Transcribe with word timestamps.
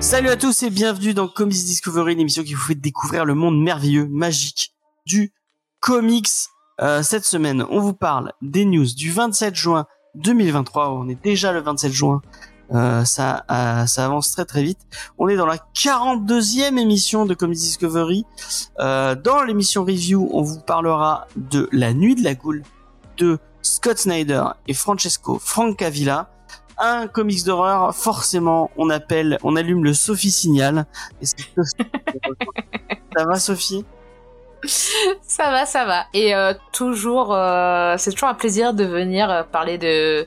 Salut 0.00 0.28
à 0.28 0.36
tous 0.36 0.62
et 0.62 0.70
bienvenue 0.70 1.12
dans 1.12 1.28
Comics 1.28 1.56
Discovery, 1.56 2.14
une 2.14 2.20
émission 2.20 2.42
qui 2.42 2.54
vous 2.54 2.62
fait 2.62 2.74
découvrir 2.74 3.26
le 3.26 3.34
monde 3.34 3.62
merveilleux, 3.62 4.06
magique 4.08 4.72
du 5.04 5.32
comics. 5.80 6.28
Euh, 6.80 7.02
cette 7.02 7.26
semaine, 7.26 7.66
on 7.68 7.80
vous 7.80 7.92
parle 7.92 8.32
des 8.40 8.64
news 8.64 8.86
du 8.86 9.12
27 9.12 9.54
juin 9.54 9.86
2023. 10.14 10.92
On 10.92 11.06
est 11.08 11.22
déjà 11.22 11.52
le 11.52 11.60
27 11.60 11.92
juin. 11.92 12.22
Euh, 12.74 13.04
ça, 13.04 13.44
euh, 13.50 13.86
ça 13.86 14.04
avance 14.04 14.32
très 14.32 14.44
très 14.44 14.62
vite. 14.62 14.80
On 15.18 15.28
est 15.28 15.36
dans 15.36 15.46
la 15.46 15.58
42e 15.74 16.78
émission 16.78 17.26
de 17.26 17.34
Comics 17.34 17.58
Discovery. 17.58 18.24
Euh, 18.80 19.14
dans 19.14 19.42
l'émission 19.42 19.84
review, 19.84 20.28
on 20.32 20.42
vous 20.42 20.60
parlera 20.60 21.26
de 21.36 21.68
La 21.72 21.92
Nuit 21.92 22.16
de 22.16 22.24
la 22.24 22.34
Goule 22.34 22.62
de 23.18 23.38
Scott 23.62 23.98
Snyder 23.98 24.44
et 24.68 24.74
Francesco 24.74 25.38
Francavilla 25.38 26.30
un 26.78 27.06
comics 27.06 27.44
d'horreur, 27.44 27.94
forcément, 27.94 28.70
on 28.76 28.90
appelle, 28.90 29.38
on 29.42 29.56
allume 29.56 29.82
le 29.82 29.94
Sophie 29.94 30.30
Signal. 30.30 30.86
Ça 31.22 33.24
va, 33.24 33.38
Sophie? 33.38 33.84
Ça 34.64 35.50
va, 35.50 35.64
ça 35.64 35.84
va. 35.84 36.04
Et 36.12 36.34
euh, 36.34 36.52
toujours, 36.72 37.34
euh, 37.34 37.94
c'est 37.98 38.12
toujours 38.12 38.28
un 38.28 38.34
plaisir 38.34 38.74
de 38.74 38.84
venir 38.84 39.46
parler 39.52 39.78
de 39.78 40.26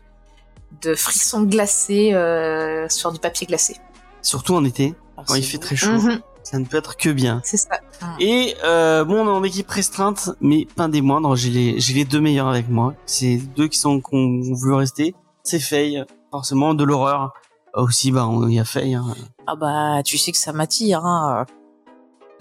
de 0.81 0.95
frissons 0.95 1.43
glacés 1.43 2.13
euh, 2.13 2.87
sur 2.89 3.11
du 3.11 3.19
papier 3.19 3.47
glacé. 3.47 3.77
Surtout 4.21 4.55
en 4.55 4.63
été, 4.65 4.95
quand 5.27 5.35
il 5.35 5.43
fait 5.43 5.57
très 5.57 5.75
chaud. 5.75 5.91
Mhm, 5.91 6.19
Ça 6.43 6.59
ne 6.59 6.65
peut 6.65 6.77
être 6.77 6.97
que 6.97 7.09
bien. 7.09 7.41
c'est 7.43 7.57
ça. 7.57 7.79
Et 8.19 8.55
euh, 8.63 9.03
bon, 9.03 9.21
on 9.21 9.27
est 9.27 9.37
en 9.37 9.43
équipe 9.43 9.69
restreinte, 9.69 10.29
mais 10.41 10.67
pas 10.75 10.87
des 10.87 11.01
moindres. 11.01 11.35
J'ai 11.35 11.49
les, 11.49 11.79
j'ai 11.79 11.93
les 11.93 12.05
deux 12.05 12.19
meilleurs 12.21 12.47
avec 12.47 12.69
moi. 12.69 12.93
C'est 13.05 13.37
deux 13.37 13.67
qui 13.67 13.77
sont 13.77 13.99
qu'on 14.01 14.41
veut 14.61 14.75
rester. 14.75 15.15
C'est 15.43 15.59
Faye, 15.59 16.03
forcément 16.31 16.73
de 16.73 16.83
l'horreur. 16.83 17.33
Aussi, 17.75 18.11
bah, 18.11 18.27
on 18.27 18.47
y 18.47 18.59
a 18.59 18.65
Faye. 18.65 18.95
Hein. 18.95 19.15
Ah 19.47 19.55
bah, 19.55 20.01
tu 20.03 20.17
sais 20.17 20.31
que 20.31 20.37
ça 20.37 20.51
m'attire, 20.53 21.05
hein. 21.05 21.45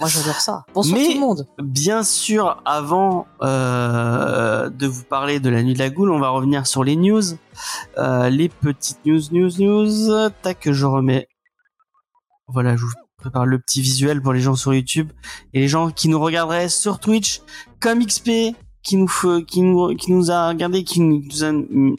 Moi, 0.00 0.08
j'adore 0.08 0.40
ça. 0.40 0.64
Bonsoir 0.74 0.96
Mais- 0.98 1.06
tout 1.06 1.14
le 1.14 1.20
monde. 1.20 1.46
Bien 1.60 2.04
sûr, 2.04 2.62
avant 2.64 3.26
euh, 3.42 4.70
de 4.70 4.86
vous 4.86 5.02
parler 5.02 5.40
de 5.40 5.48
la 5.48 5.62
nuit 5.62 5.74
de 5.74 5.78
la 5.80 5.90
goule, 5.90 6.12
on 6.12 6.20
va 6.20 6.28
revenir 6.30 6.66
sur 6.66 6.84
les 6.84 6.94
news, 6.96 7.22
Euh, 7.96 8.28
les 8.30 8.48
petites 8.48 9.04
news, 9.04 9.20
news, 9.32 9.50
news. 9.58 10.30
Tac, 10.42 10.70
je 10.70 10.86
remets. 10.86 11.26
Voilà, 12.46 12.76
je 12.76 12.82
vous 12.84 12.92
prépare 13.18 13.44
le 13.46 13.58
petit 13.58 13.80
visuel 13.82 14.22
pour 14.22 14.32
les 14.32 14.40
gens 14.40 14.54
sur 14.54 14.72
YouTube 14.72 15.10
et 15.52 15.60
les 15.60 15.68
gens 15.68 15.90
qui 15.90 16.08
nous 16.08 16.20
regarderaient 16.20 16.68
sur 16.68 17.00
Twitch, 17.00 17.42
comme 17.80 17.98
XP, 18.04 18.54
qui 18.84 18.96
nous 18.96 19.10
qui 19.48 19.62
nous 19.62 19.94
qui 19.96 20.12
nous 20.12 20.30
a 20.30 20.48
regardé, 20.48 20.84
qui 20.84 21.00
nous 21.00 21.22
a 21.44 21.50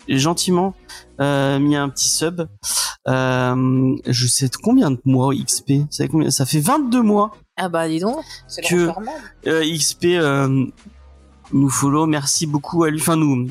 gentiment 0.08 0.73
euh, 1.19 1.59
mis 1.59 1.75
un 1.75 1.89
petit 1.89 2.09
sub. 2.09 2.47
Euh, 3.09 3.95
je 4.08 4.28
sais 4.28 4.50
combien 4.63 4.91
de 4.91 5.00
mois 5.03 5.34
XP. 5.36 5.73
Ça 5.89 6.06
fait 6.06 6.08
combien? 6.09 6.31
Ça 6.31 6.45
fait 6.45 6.59
22 6.61 7.02
mois 7.02 7.31
Ah 7.62 7.70
bah, 7.70 7.88
dis 7.88 8.00
donc. 8.00 8.24
C'est 8.48 8.62
Que- 8.62 8.90
euh, 9.48 9.64
XP 9.78 10.06
euh, 10.16 10.66
nous 11.52 11.70
follow, 11.70 12.06
merci 12.06 12.48
beaucoup 12.48 12.84
à 12.84 12.90
lui. 12.90 13.02
Enfin, 13.02 13.16
nous, 13.18 13.48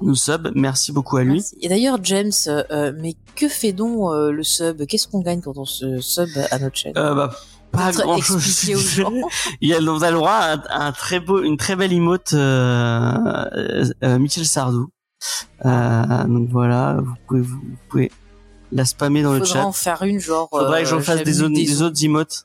nous 0.00 0.14
sub, 0.14 0.50
merci 0.54 0.92
beaucoup 0.92 1.16
à 1.16 1.24
lui. 1.24 1.34
Merci. 1.34 1.56
Et 1.60 1.68
d'ailleurs, 1.68 1.98
James, 2.02 2.30
euh, 2.48 2.92
mais 3.00 3.14
que 3.34 3.48
fait 3.48 3.72
donc 3.72 4.12
euh, 4.12 4.30
le 4.30 4.42
sub? 4.42 4.84
Qu'est-ce 4.86 5.08
qu'on 5.08 5.20
gagne 5.20 5.40
quand 5.40 5.56
on 5.58 5.64
se 5.64 6.00
sub 6.00 6.28
à 6.50 6.58
notre 6.58 6.76
chaîne? 6.76 6.96
Euh, 6.96 7.14
bah, 7.14 7.34
pas 7.72 7.90
grand 7.90 8.18
chose. 8.20 8.46
expliquer 8.46 8.76
aux 8.76 8.78
gens. 8.78 9.12
Il 9.60 9.68
y 9.68 9.74
a, 9.74 9.78
on 9.80 10.00
a 10.02 10.10
le 10.10 10.16
droit 10.16 10.30
à 10.30 10.52
un, 10.54 10.62
à 10.68 10.86
un 10.86 10.92
très 10.92 11.18
beau, 11.18 11.42
une 11.42 11.56
très 11.56 11.74
belle 11.74 11.92
emote, 11.92 12.32
euh, 12.34 13.14
euh, 13.56 13.84
euh, 14.04 14.18
Michel 14.18 14.46
Sardou. 14.46 14.88
Euh, 15.64 16.24
donc 16.24 16.50
voilà, 16.50 16.98
vous 17.02 17.14
pouvez, 17.26 17.40
vous, 17.40 17.56
vous 17.60 17.76
pouvez 17.88 18.12
la 18.72 18.84
spammer 18.84 19.22
dans 19.22 19.32
le 19.32 19.38
Faudra 19.40 19.54
chat. 19.54 19.64
en 19.66 19.72
faire 19.72 20.02
une, 20.02 20.20
genre. 20.20 20.48
Faudrait 20.50 20.82
que 20.82 20.86
euh, 20.86 20.90
j'en 20.90 21.00
fasse 21.00 21.22
des, 21.22 21.42
autres- 21.42 21.54
des 21.54 21.64
des 21.64 21.82
autres. 21.82 21.92
autres 21.92 22.04
emotes. 22.04 22.44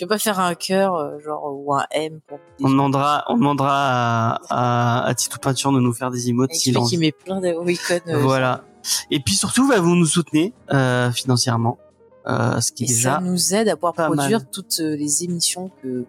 Tu 0.00 0.04
veux 0.04 0.08
pas 0.08 0.18
faire 0.18 0.40
un 0.40 0.54
cœur, 0.54 0.94
euh, 0.94 1.18
genre, 1.22 1.42
ou 1.52 1.74
un 1.74 1.84
M 1.90 2.20
pour 2.26 2.38
On 2.62 2.70
demandera, 2.70 3.22
on 3.28 3.36
demandera 3.36 3.68
à, 3.70 4.38
à, 4.48 5.04
à 5.06 5.14
Tito 5.14 5.36
Peinture 5.38 5.72
de 5.72 5.78
nous 5.80 5.92
faire 5.92 6.10
des 6.10 6.30
emotes 6.30 6.52
en 6.74 6.86
qui 6.86 6.96
met 6.96 7.12
plein 7.12 7.38
d'icônes. 7.42 8.00
euh, 8.08 8.16
Voilà. 8.22 8.64
Et 9.10 9.20
puis 9.20 9.34
surtout, 9.34 9.68
bah, 9.68 9.78
vous 9.78 9.94
nous 9.94 10.06
soutenez 10.06 10.54
euh, 10.72 11.12
financièrement, 11.12 11.76
euh, 12.26 12.62
ce 12.62 12.72
qui 12.72 12.84
Et 12.84 12.86
est 12.90 12.94
déjà 12.94 13.16
ça 13.16 13.20
nous 13.20 13.52
aide 13.54 13.68
à 13.68 13.76
pouvoir 13.76 13.92
produire 13.92 14.38
mal. 14.38 14.48
toutes 14.50 14.80
euh, 14.80 14.96
les 14.96 15.22
émissions 15.24 15.70
que 15.82 16.06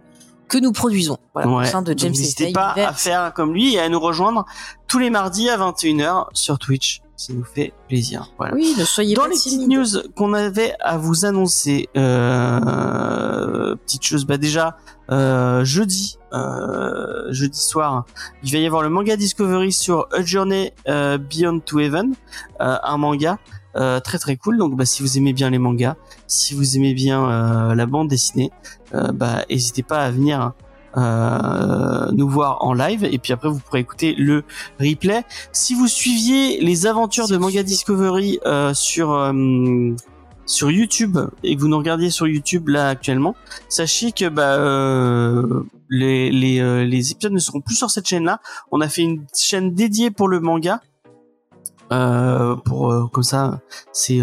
que 0.48 0.58
nous 0.58 0.72
produisons. 0.72 1.18
Voilà, 1.34 1.50
au 1.50 1.58
Ouais. 1.60 1.66
sein 1.68 1.82
de 1.82 1.94
James 1.98 2.12
N'hésitez 2.12 2.54
pas 2.54 2.72
à 2.78 2.94
faire 2.94 3.34
comme 3.34 3.52
lui 3.54 3.76
et 3.76 3.80
à 3.82 3.90
nous 3.90 4.00
rejoindre 4.00 4.46
tous 4.88 5.00
les 5.00 5.10
mardis 5.10 5.50
à 5.50 5.58
21h 5.58 6.28
sur 6.34 6.60
Twitch. 6.60 7.02
Ça 7.16 7.34
nous 7.34 7.44
fait 7.44 7.74
plaisir. 7.88 8.32
Voilà. 8.38 8.56
Oui, 8.56 8.74
ne 8.78 8.84
soyez 8.84 9.16
Dans 9.16 9.24
pas 9.24 9.28
les 9.28 9.36
petites 9.36 9.68
news 9.68 9.86
qu'on 10.16 10.34
avait 10.34 10.74
à 10.80 10.98
vous 10.98 11.26
annoncer, 11.26 11.88
euh, 11.96 13.76
petite 13.76 14.04
chose, 14.04 14.26
bah 14.26 14.38
déjà 14.38 14.78
euh, 15.12 15.64
jeudi, 15.64 16.18
euh, 16.34 17.32
jeudi 17.32 17.60
soir, 17.60 18.06
il 18.44 18.52
va 18.52 18.58
y 18.58 18.66
avoir 18.66 18.82
le 18.82 18.90
manga 18.90 19.16
Discovery 19.16 19.72
sur 19.72 20.08
A 20.12 20.24
Journey 20.24 20.74
Beyond 20.88 21.60
to 21.60 21.80
Heaven, 21.80 22.16
un 22.60 22.98
manga 22.98 23.38
très 23.76 24.18
très 24.18 24.36
cool. 24.38 24.58
Donc 24.58 24.76
bah 24.76 24.86
si 24.86 25.04
vous 25.04 25.18
aimez 25.18 25.34
bien 25.34 25.52
les 25.52 25.60
mangas, 25.60 25.96
si 26.26 26.56
vous 26.56 26.76
aimez 26.76 26.96
bien 26.96 27.76
la 27.76 27.86
bande 27.86 28.08
dessinée, 28.08 28.52
bah 29.14 29.46
n'hésitez 29.50 29.84
pas 29.84 30.00
à 30.00 30.12
venir 30.12 30.54
euh, 30.98 32.12
nous 32.12 32.28
voir 32.28 32.64
en 32.66 32.74
live 32.74 33.06
et 33.06 33.18
puis 33.18 33.32
après 33.32 33.48
vous 33.50 33.60
pourrez 33.60 33.80
écouter 33.80 34.14
le 34.18 34.44
replay. 34.80 35.24
Si 35.52 35.74
vous 35.74 35.88
suiviez 35.88 36.60
les 36.60 36.86
aventures 36.88 37.28
de 37.28 37.38
Manga. 37.38 37.62
Discovery 37.64 38.40
euh, 38.46 38.74
sur 38.74 39.12
euh, 39.12 39.96
sur 40.46 40.72
YouTube 40.72 41.18
et 41.44 41.56
que 41.56 41.62
vous 41.62 41.68
nous 41.68 41.78
regardiez 41.78 42.10
sur 42.10 42.28
YouTube 42.28 42.68
là 42.70 42.90
actuellement, 42.90 43.36
sachez 43.70 44.12
que 44.12 44.28
bah 44.28 44.56
euh, 44.56 45.64
les 45.90 46.32
les 46.32 46.60
euh, 46.60 46.84
les 46.84 47.12
épisodes 47.12 47.32
ne 47.32 47.40
seront 47.40 47.62
plus 47.62 47.76
sur 47.76 47.90
cette 47.90 48.08
chaîne 48.08 48.26
là. 48.26 48.40
On 48.72 48.82
a 48.82 48.90
fait 48.90 49.04
une 49.04 49.26
chaîne 49.34 49.74
dédiée 49.74 50.12
pour 50.12 50.28
le 50.28 50.40
manga. 50.40 50.82
Euh, 51.92 52.56
pour 52.56 53.12
comme 53.12 53.24
ça 53.24 53.60
c'est 53.94 54.20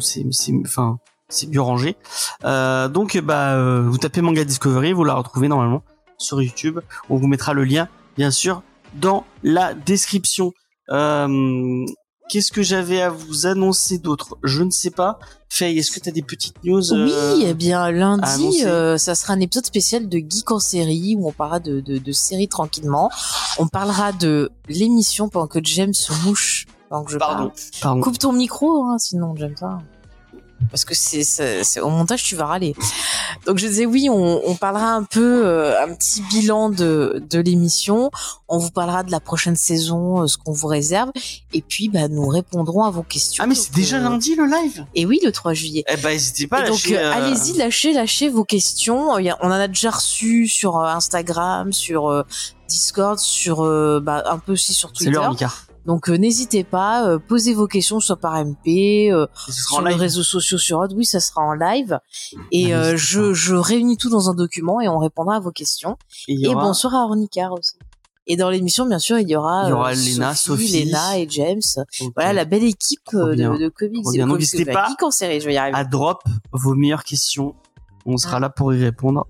c'est 0.00 0.24
enfin 0.64 0.98
c'est 1.28 1.48
mieux 1.48 1.62
rangé. 1.62 1.96
Donc 2.42 3.18
bah 3.18 3.80
vous 3.80 3.98
tapez 3.98 4.20
Manga 4.20 4.44
Discovery, 4.44 4.92
vous 4.92 5.04
la 5.04 5.14
retrouvez 5.14 5.48
normalement 5.48 5.82
sur 6.18 6.40
YouTube. 6.42 6.80
On 7.10 7.16
vous 7.16 7.26
mettra 7.26 7.52
le 7.52 7.64
lien 7.64 7.88
bien 8.16 8.30
sûr 8.30 8.62
dans 8.94 9.24
la 9.42 9.74
description. 9.74 10.52
Euh, 10.90 11.84
Qu'est-ce 12.30 12.52
que 12.52 12.62
j'avais 12.62 13.02
à 13.02 13.10
vous 13.10 13.46
annoncer 13.46 13.98
d'autre? 13.98 14.38
Je 14.42 14.62
ne 14.62 14.70
sais 14.70 14.90
pas. 14.90 15.18
Faye, 15.50 15.78
est-ce 15.78 15.90
que 15.92 16.00
tu 16.00 16.08
as 16.08 16.12
des 16.12 16.22
petites 16.22 16.56
news 16.64 16.80
Oui, 16.92 17.12
euh, 17.12 17.36
eh 17.42 17.52
bien 17.54 17.90
lundi, 17.90 18.64
euh, 18.64 18.96
ça 18.96 19.14
sera 19.14 19.34
un 19.34 19.40
épisode 19.40 19.66
spécial 19.66 20.08
de 20.08 20.18
Geek 20.18 20.50
en 20.50 20.58
série 20.58 21.16
où 21.18 21.28
on 21.28 21.32
parlera 21.32 21.60
de, 21.60 21.80
de, 21.80 21.98
de 21.98 22.12
séries 22.12 22.48
tranquillement. 22.48 23.10
On 23.58 23.68
parlera 23.68 24.12
de 24.12 24.50
l'émission 24.68 25.28
pendant 25.28 25.46
que 25.46 25.58
James 25.62 25.92
se 25.92 26.12
mouche. 26.26 26.64
Pendant 26.88 27.04
que 27.04 27.12
je 27.12 27.18
Pardon, 27.18 27.48
parle. 27.48 27.52
pardon. 27.82 28.00
Coupe 28.00 28.18
ton 28.18 28.32
micro, 28.32 28.84
hein, 28.84 28.96
sinon 28.98 29.34
j'aime 29.36 29.54
pas. 29.60 29.78
Parce 30.70 30.84
que 30.84 30.94
c'est, 30.94 31.22
c'est, 31.24 31.62
c'est- 31.64 31.80
au 31.80 31.88
montage 31.88 32.22
tu 32.24 32.34
vas 32.36 32.46
râler. 32.46 32.74
Donc 33.46 33.58
je 33.58 33.66
disais 33.66 33.86
oui, 33.86 34.08
on, 34.10 34.40
on 34.48 34.54
parlera 34.56 34.92
un 34.92 35.04
peu, 35.04 35.46
euh, 35.46 35.80
un 35.82 35.94
petit 35.94 36.22
bilan 36.22 36.68
de, 36.70 37.22
de 37.30 37.38
l'émission. 37.38 38.10
On 38.48 38.58
vous 38.58 38.70
parlera 38.70 39.02
de 39.02 39.10
la 39.10 39.20
prochaine 39.20 39.56
saison, 39.56 40.22
euh, 40.22 40.26
ce 40.26 40.36
qu'on 40.36 40.52
vous 40.52 40.66
réserve, 40.66 41.10
et 41.52 41.62
puis 41.62 41.88
bah 41.88 42.08
nous 42.08 42.26
répondrons 42.28 42.84
à 42.84 42.90
vos 42.90 43.02
questions. 43.02 43.42
Ah 43.42 43.46
mais 43.46 43.54
c'est 43.54 43.72
déjà 43.74 43.96
euh, 43.98 44.00
lundi 44.02 44.34
le 44.34 44.46
live? 44.46 44.84
Et 44.94 45.06
oui, 45.06 45.20
le 45.24 45.32
3 45.32 45.54
juillet. 45.54 45.84
Eh 45.88 45.96
ben 45.96 46.10
n'hésitez 46.10 46.46
pas 46.46 46.58
à 46.58 46.66
Et 46.66 46.68
donc 46.68 46.76
lâcher, 46.84 46.96
allez-y, 46.98 47.52
lâchez, 47.56 47.92
lâchez 47.92 48.28
vos 48.28 48.44
questions. 48.44 49.18
Il 49.18 49.26
y 49.26 49.30
a- 49.30 49.38
on 49.42 49.46
en 49.48 49.50
a 49.52 49.68
déjà 49.68 49.90
reçu 49.90 50.48
sur 50.48 50.78
euh, 50.78 50.86
Instagram, 50.86 51.72
sur 51.72 52.08
euh, 52.10 52.22
Discord, 52.68 53.18
sur 53.18 53.64
euh, 53.64 54.00
bah, 54.02 54.22
un 54.26 54.38
peu 54.38 54.52
aussi 54.52 54.72
sur 54.74 54.88
C'est 54.90 55.04
Twitter. 55.04 55.10
l'heure 55.12 55.30
Mika. 55.30 55.50
Donc 55.86 56.08
euh, 56.08 56.16
n'hésitez 56.16 56.64
pas, 56.64 57.06
euh, 57.06 57.18
posez 57.18 57.52
vos 57.54 57.66
questions 57.66 58.00
soit 58.00 58.16
par 58.16 58.34
MP, 58.42 59.10
euh, 59.12 59.26
sur 59.48 59.82
les 59.82 59.94
réseaux 59.94 60.22
sociaux 60.22 60.58
sur 60.58 60.78
Hot. 60.78 60.88
Oui, 60.94 61.04
ça 61.04 61.20
sera 61.20 61.42
en 61.42 61.52
live. 61.52 61.98
Et 62.52 62.74
euh, 62.74 62.96
je, 62.96 63.34
je 63.34 63.54
réunis 63.54 63.96
tout 63.98 64.08
dans 64.10 64.30
un 64.30 64.34
document 64.34 64.80
et 64.80 64.88
on 64.88 64.98
répondra 64.98 65.36
à 65.36 65.40
vos 65.40 65.50
questions. 65.52 65.96
Et 66.28 66.48
aura- 66.54 66.62
bonsoir 66.64 66.94
à 66.94 67.04
Ornicar 67.04 67.52
aussi. 67.52 67.74
Et 68.26 68.36
dans 68.38 68.48
l'émission, 68.48 68.86
bien 68.86 68.98
sûr, 68.98 69.18
il 69.18 69.28
y 69.28 69.36
aura, 69.36 69.64
Il 69.66 69.68
y 69.68 69.72
aura 69.72 69.90
euh, 69.90 69.94
Léna, 69.94 70.34
Sophie. 70.34 70.84
Léna 70.84 71.18
et 71.18 71.26
James. 71.28 71.60
Voilà 72.16 72.32
la 72.32 72.46
belle 72.46 72.64
équipe 72.64 73.00
euh, 73.12 73.34
de, 73.36 73.58
de 73.58 73.68
comics. 73.68 74.02
Bien. 74.12 74.26
Donc, 74.26 74.38
n'hésitez 74.38 74.64
pas 74.72 74.94
en 75.02 75.10
série, 75.10 75.40
je 75.40 75.46
vais 75.46 75.52
y 75.54 75.58
arriver. 75.58 75.76
à 75.76 75.84
drop 75.84 76.22
vos 76.52 76.74
meilleures 76.74 77.04
questions. 77.04 77.54
On 78.06 78.16
sera 78.16 78.40
là 78.40 78.48
pour 78.48 78.72
y 78.72 78.82
répondre. 78.82 79.26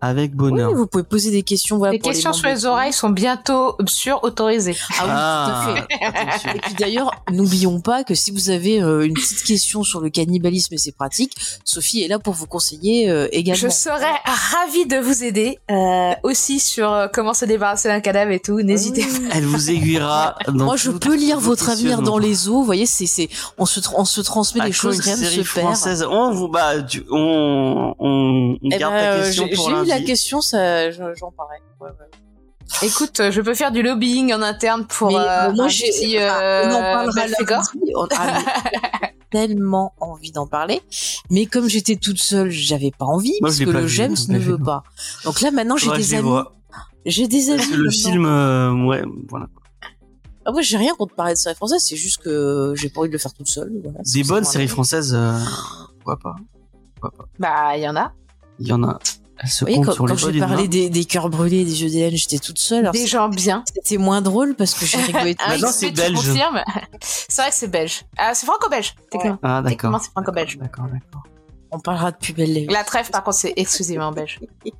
Avec 0.00 0.30
Oui, 0.32 0.36
bonheur. 0.36 0.74
vous 0.74 0.86
pouvez 0.86 1.04
poser 1.04 1.30
des 1.30 1.42
questions. 1.42 1.78
Voilà, 1.78 1.92
Les 1.92 1.98
pour 1.98 2.10
questions 2.10 2.32
sur 2.32 2.48
les 2.48 2.66
oreilles 2.66 2.92
sont 2.92 3.10
bientôt 3.10 3.76
sur 3.86 4.22
autorisées. 4.24 4.76
Ah 4.98 5.64
oui, 5.68 5.74
tout 5.74 5.90
à 5.90 5.98
fait. 5.98 6.04
attention. 6.04 6.50
Et 6.54 6.60
puis 6.60 6.74
d'ailleurs, 6.74 7.10
n'oublions 7.30 7.80
pas 7.80 8.04
que 8.04 8.14
si 8.14 8.30
vous 8.30 8.50
avez 8.50 8.82
euh, 8.82 9.06
une 9.06 9.14
petite 9.14 9.42
question 9.42 9.82
sur 9.82 10.00
le 10.00 10.10
cannibalisme 10.10 10.74
et 10.74 10.78
ses 10.78 10.92
pratiques, 10.92 11.34
Sophie 11.64 12.02
est 12.02 12.08
là 12.08 12.18
pour 12.18 12.34
vous 12.34 12.46
conseiller 12.46 13.10
euh, 13.10 13.28
également. 13.32 13.60
Je 13.60 13.68
serais 13.68 14.14
ravie 14.24 14.86
de 14.86 14.96
vous 14.96 15.24
aider 15.24 15.58
euh, 15.70 16.12
aussi 16.22 16.60
sur 16.60 16.90
euh, 16.92 17.06
comment 17.12 17.34
se 17.34 17.44
débarrasser 17.44 17.88
d'un 17.88 18.00
cadavre 18.00 18.30
et 18.32 18.40
tout. 18.40 18.60
N'hésitez 18.62 19.02
pas. 19.02 19.34
Elle 19.34 19.44
vous 19.44 19.70
aiguillera. 19.70 20.36
Dans 20.48 20.64
Moi, 20.64 20.76
je 20.76 20.90
peux 20.90 21.14
lire 21.16 21.38
votre 21.40 21.68
avenir 21.70 22.02
dans 22.02 22.18
les 22.18 22.48
eaux. 22.48 22.54
Vous 22.60 22.64
voyez, 22.64 22.86
c'est 22.86 23.06
c'est 23.06 23.28
on 23.58 23.66
se 23.66 23.80
tra- 23.80 23.94
on 23.96 24.04
se 24.04 24.20
transmet 24.20 24.62
À 24.62 24.66
des 24.66 24.72
choses, 24.72 25.00
rien 25.00 25.16
ne 25.16 25.20
série 25.22 25.44
se 25.44 25.52
perd. 25.54 25.66
française. 25.66 26.04
On 26.08 26.32
vous 26.32 26.48
bah 26.48 26.80
tu- 26.82 27.04
on 27.10 27.94
on, 27.98 28.56
on 28.62 28.68
Eh 28.72 28.78
garde 28.78 28.94
ben, 28.94 29.18
ta 29.18 29.24
question 29.26 29.48
pour 29.54 29.70
la 29.90 30.00
question, 30.00 30.40
ça, 30.40 30.90
j'en 30.90 31.30
parlais. 31.36 31.58
Ouais, 31.80 31.88
ouais. 31.88 32.10
Écoute, 32.82 33.20
euh, 33.20 33.30
je 33.30 33.40
peux 33.40 33.54
faire 33.54 33.72
du 33.72 33.82
lobbying 33.82 34.32
en 34.32 34.42
interne 34.42 34.86
pour 34.86 35.08
Mais, 35.08 35.16
euh, 35.16 35.52
moi, 35.52 35.64
un 35.64 35.68
j'ai, 35.68 36.22
euh, 36.22 36.64
on 36.64 36.74
en 36.74 36.80
parlera. 36.80 37.62
On 37.96 38.04
a 38.04 38.42
tellement 39.30 39.92
envie 40.00 40.32
d'en 40.32 40.46
parler, 40.46 40.80
mais 41.30 41.46
comme 41.46 41.68
j'étais 41.68 41.96
toute 41.96 42.18
seule, 42.18 42.50
j'avais 42.50 42.90
pas 42.90 43.04
envie 43.04 43.34
Moi, 43.40 43.48
parce 43.50 43.58
que 43.58 43.64
le 43.64 43.80
vu, 43.80 43.88
James 43.88 44.16
ne 44.28 44.38
veut 44.38 44.58
pas. 44.58 44.82
Donc 45.24 45.40
là, 45.40 45.50
maintenant, 45.50 45.76
j'ai 45.76 45.90
des 45.96 46.14
amis. 46.14 46.28
vois. 46.28 46.54
J'ai 47.06 47.28
des 47.28 47.50
amis. 47.50 47.58
Parce 47.58 47.70
que 47.70 47.76
le 47.76 47.84
maintenant. 47.84 48.10
film, 48.10 48.26
euh, 48.26 48.86
ouais, 48.86 49.02
voilà. 49.28 49.46
Ah 50.44 50.52
ouais, 50.52 50.62
j'ai 50.62 50.76
rien 50.76 50.94
contre 50.94 51.14
parler 51.14 51.34
de 51.34 51.38
séries 51.38 51.54
françaises, 51.54 51.84
c'est 51.84 51.96
juste 51.96 52.22
que 52.22 52.72
j'ai 52.76 52.88
pas 52.88 53.00
envie 53.00 53.08
de 53.08 53.12
le 53.12 53.18
faire 53.18 53.32
toute 53.32 53.48
seule. 53.48 53.72
Voilà, 53.82 53.98
Des 54.12 54.22
bonnes 54.22 54.44
séries 54.44 54.68
françaises, 54.68 55.14
euh, 55.14 55.38
pourquoi 55.96 56.18
pas. 56.18 56.36
Pourquoi 56.94 57.10
pas. 57.10 57.24
Bah, 57.38 57.76
il 57.76 57.82
y 57.82 57.88
en 57.88 57.96
a. 57.96 58.12
Il 58.58 58.68
y 58.68 58.72
en 58.72 58.82
a. 58.82 58.98
Se 59.46 59.64
comptent 59.64 59.84
quand, 59.86 59.92
sur 59.92 60.06
quand 60.06 60.16
j'ai 60.16 60.38
parlé 60.38 60.62
main. 60.64 60.68
des, 60.68 60.90
des 60.90 61.04
cœurs 61.04 61.30
brûlés, 61.30 61.64
des 61.64 61.82
yeux 61.82 61.88
d'Hélène, 61.90 62.16
j'étais 62.16 62.38
toute 62.38 62.58
seule. 62.58 62.80
Alors 62.80 62.92
Des 62.92 63.06
gens 63.06 63.28
bien. 63.28 63.64
C'était 63.74 63.96
moins 63.96 64.20
drôle 64.20 64.54
parce 64.54 64.74
que 64.74 64.84
j'ai 64.86 64.98
rigolé. 64.98 65.36
Ah, 65.40 65.50
Maintenant, 65.52 65.68
XP, 65.70 65.78
c'est 65.80 65.90
belge. 65.92 66.18
c'est 67.00 67.42
vrai 67.42 67.50
que 67.50 67.56
c'est 67.56 67.68
belge. 67.68 68.04
Ah, 68.18 68.34
c'est 68.34 68.46
franco-belge, 68.46 68.94
techniquement. 69.10 69.38
Ah, 69.42 69.62
d'accord. 69.62 69.98
c'est 70.02 70.10
franco-belge. 70.10 70.58
D'accord, 70.58 70.86
d'accord. 70.86 71.22
On 71.72 71.78
parlera 71.78 72.10
de 72.10 72.16
plus 72.16 72.32
belle 72.32 72.66
la 72.68 72.82
trêve, 72.84 73.10
par 73.10 73.22
contre, 73.22 73.36
c'est 73.38 73.54
exclusivement 73.56 74.12
belge. 74.12 74.40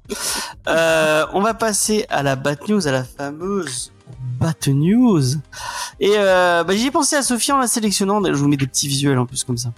Euh, 0.69 1.25
on 1.33 1.41
va 1.41 1.55
passer 1.55 2.05
à 2.11 2.23
la 2.23 2.37
Bat 2.37 2.57
News, 2.69 2.87
à 2.87 2.91
la 2.93 3.03
fameuse 3.05 3.93
Bat 4.39 4.69
News. 4.69 5.23
Et 6.01 6.13
euh, 6.17 6.65
bah, 6.65 6.75
j'y 6.75 6.87
ai 6.87 6.91
pensé 6.91 7.17
à 7.17 7.23
Sophie 7.23 7.53
en 7.53 7.59
la 7.59 7.67
sélectionnant. 7.67 8.23
Je 8.25 8.33
vous 8.33 8.49
mets 8.49 8.57
des 8.57 8.67
petits 8.67 8.89
visuels 8.89 9.19
en 9.19 9.27
plus 9.27 9.45
comme 9.45 9.57
ça. 9.57 9.73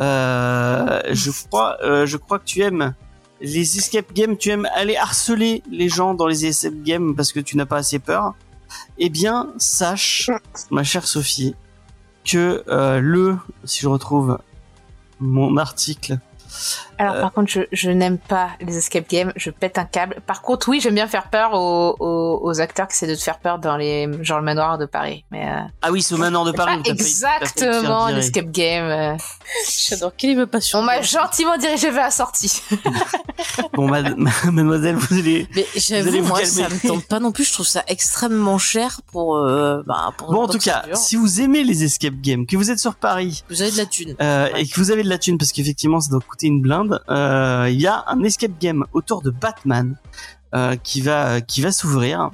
Euh, 0.00 1.00
je 1.10 1.30
crois, 1.48 1.78
euh, 1.82 2.06
je 2.06 2.16
crois 2.16 2.38
que 2.38 2.44
tu 2.44 2.60
aimes 2.60 2.94
les 3.42 3.78
escape 3.78 4.12
games. 4.12 4.36
Tu 4.36 4.50
aimes 4.50 4.68
aller 4.74 4.96
harceler 4.96 5.62
les 5.70 5.88
gens 5.88 6.14
dans 6.14 6.26
les 6.26 6.46
escape 6.46 6.82
games 6.82 7.14
parce 7.14 7.32
que 7.32 7.40
tu 7.40 7.56
n'as 7.56 7.66
pas 7.66 7.78
assez 7.78 7.98
peur. 7.98 8.34
Eh 8.98 9.10
bien, 9.10 9.52
sache, 9.58 10.30
ma 10.70 10.82
chère 10.82 11.06
Sophie, 11.06 11.54
que 12.24 12.64
euh, 12.68 13.00
le, 13.00 13.36
si 13.64 13.80
je 13.80 13.88
retrouve 13.88 14.38
mon 15.20 15.56
article, 15.56 16.18
Alors, 16.98 17.14
Euh. 17.16 17.20
par 17.20 17.32
contre, 17.32 17.50
je, 17.50 17.60
je 17.72 17.90
n'aime 17.90 18.18
pas 18.18 18.50
les 18.60 18.76
escape 18.76 19.08
games. 19.08 19.32
Je 19.36 19.50
pète 19.50 19.78
un 19.78 19.84
câble. 19.84 20.16
Par 20.26 20.42
contre, 20.42 20.68
oui, 20.68 20.80
j'aime 20.80 20.94
bien 20.94 21.08
faire 21.08 21.28
peur 21.30 21.54
aux, 21.54 21.96
aux, 21.98 22.40
aux 22.42 22.60
acteurs 22.60 22.86
qui 22.88 22.94
essaient 22.94 23.06
de 23.06 23.14
te 23.14 23.20
faire 23.22 23.38
peur 23.38 23.58
dans 23.58 23.76
les, 23.76 24.08
genre 24.22 24.38
le 24.38 24.44
manoir 24.44 24.78
de 24.78 24.86
Paris. 24.86 25.24
Mais, 25.30 25.48
euh, 25.48 25.60
ah 25.82 25.90
oui, 25.90 26.02
c'est 26.02 26.14
au 26.14 26.18
manoir 26.18 26.44
de 26.44 26.52
Paris. 26.52 26.80
pas 26.84 26.90
exactement 26.90 28.04
un 28.04 28.08
virer. 28.08 28.20
escape 28.20 28.50
game. 28.50 28.84
euh. 28.84 29.16
J'adore. 29.88 30.12
Quelle 30.16 30.30
est 30.30 30.34
ma 30.36 30.46
passion 30.46 30.78
On 30.80 30.82
m'a 30.82 31.00
gentiment 31.02 31.56
dirigé 31.56 31.90
vers 31.90 32.04
la 32.04 32.10
sortie. 32.10 32.62
Bon, 33.74 33.88
mad- 33.88 34.16
mademoiselle, 34.16 34.96
vous 34.96 35.18
allez. 35.18 35.48
Mais 35.54 35.62
Vous 35.74 35.92
allez 35.94 36.02
j'avoue, 36.04 36.22
vous 36.22 36.28
moi, 36.28 36.38
calmer. 36.40 36.52
ça 36.52 36.68
me 36.68 36.88
tente 36.88 37.04
pas 37.06 37.18
non 37.20 37.32
plus. 37.32 37.44
Je 37.44 37.52
trouve 37.52 37.66
ça 37.66 37.82
extrêmement 37.88 38.58
cher 38.58 39.00
pour. 39.10 39.36
Euh, 39.36 39.82
bah, 39.86 40.12
pour 40.16 40.30
Bon, 40.32 40.42
en 40.44 40.48
tout 40.48 40.58
cas, 40.58 40.84
si 40.94 41.16
vous 41.16 41.40
aimez 41.40 41.64
les 41.64 41.82
escape 41.84 42.14
games, 42.20 42.46
que 42.46 42.56
vous 42.56 42.70
êtes 42.70 42.78
sur 42.78 42.94
Paris 42.94 43.42
vous 43.50 43.62
avez 43.62 43.70
de 43.70 43.76
la 43.78 43.86
thune. 43.86 44.14
euh, 44.20 44.50
Ouais. 44.52 44.62
et 44.62 44.66
que 44.68 44.78
vous 44.78 44.90
avez 44.90 45.02
de 45.02 45.08
la 45.08 45.18
thune, 45.18 45.38
parce 45.38 45.52
qu'effectivement, 45.52 46.00
ça 46.00 46.10
doit 46.10 46.20
coûter 46.20 46.41
une 46.48 46.60
blinde, 46.62 47.02
euh, 47.08 47.68
il 47.70 47.80
y 47.80 47.86
a 47.86 48.04
un 48.08 48.22
escape 48.22 48.58
game 48.60 48.84
autour 48.92 49.22
de 49.22 49.30
Batman 49.30 49.96
euh, 50.54 50.76
qui 50.76 51.00
va 51.00 51.40
qui 51.40 51.60
va 51.62 51.72
s'ouvrir, 51.72 52.30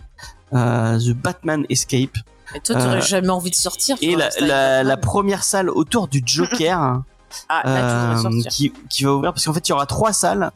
euh, 0.52 0.98
The 0.98 1.12
Batman 1.14 1.64
Escape. 1.70 2.16
Et 2.54 2.60
toi, 2.60 2.76
t'aurais 2.76 2.96
Euh, 2.96 3.00
jamais 3.00 3.28
envie 3.30 3.50
de 3.50 3.54
sortir. 3.54 3.96
Et 4.00 4.16
la, 4.16 4.96
première 4.96 5.44
salle 5.44 5.68
autour 5.70 6.08
du 6.08 6.22
Joker. 6.24 7.02
Ah, 7.50 7.60
là, 7.62 8.18
euh, 8.24 8.42
qui, 8.48 8.72
qui 8.88 9.04
va 9.04 9.12
ouvrir 9.12 9.34
parce 9.34 9.44
qu'en 9.44 9.52
fait 9.52 9.68
il 9.68 9.72
y 9.72 9.74
aura 9.74 9.84
trois 9.84 10.14
salles. 10.14 10.50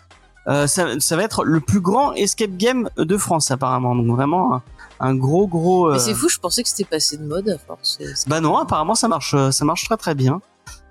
Euh, 0.49 0.67
ça, 0.67 0.99
ça 1.01 1.17
va 1.17 1.23
être 1.23 1.45
le 1.45 1.61
plus 1.61 1.81
grand 1.83 2.15
escape 2.15 2.57
game 2.57 2.89
de 2.97 3.17
France 3.19 3.51
apparemment. 3.51 3.95
Donc 3.95 4.07
vraiment 4.07 4.55
un, 4.55 4.63
un 5.01 5.15
gros 5.15 5.47
gros. 5.47 5.89
euh, 5.91 5.93
Mais 5.93 5.99
c'est 5.99 6.15
fou, 6.15 6.31
je 6.31 6.39
pensais 6.39 6.63
que 6.63 6.71
c'était 6.71 6.87
passé 6.89 7.19
de 7.19 7.25
mode 7.25 7.47
à 7.51 7.59
force. 7.59 7.99
Bah 8.27 8.41
non, 8.41 8.57
apparemment 8.57 8.95
ça 8.95 9.07
marche, 9.07 9.35
euh, 9.35 9.51
ça 9.51 9.67
marche 9.67 9.85
très 9.85 9.99
très 9.99 10.15
bien. 10.15 10.41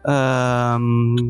Euh, 0.07 0.77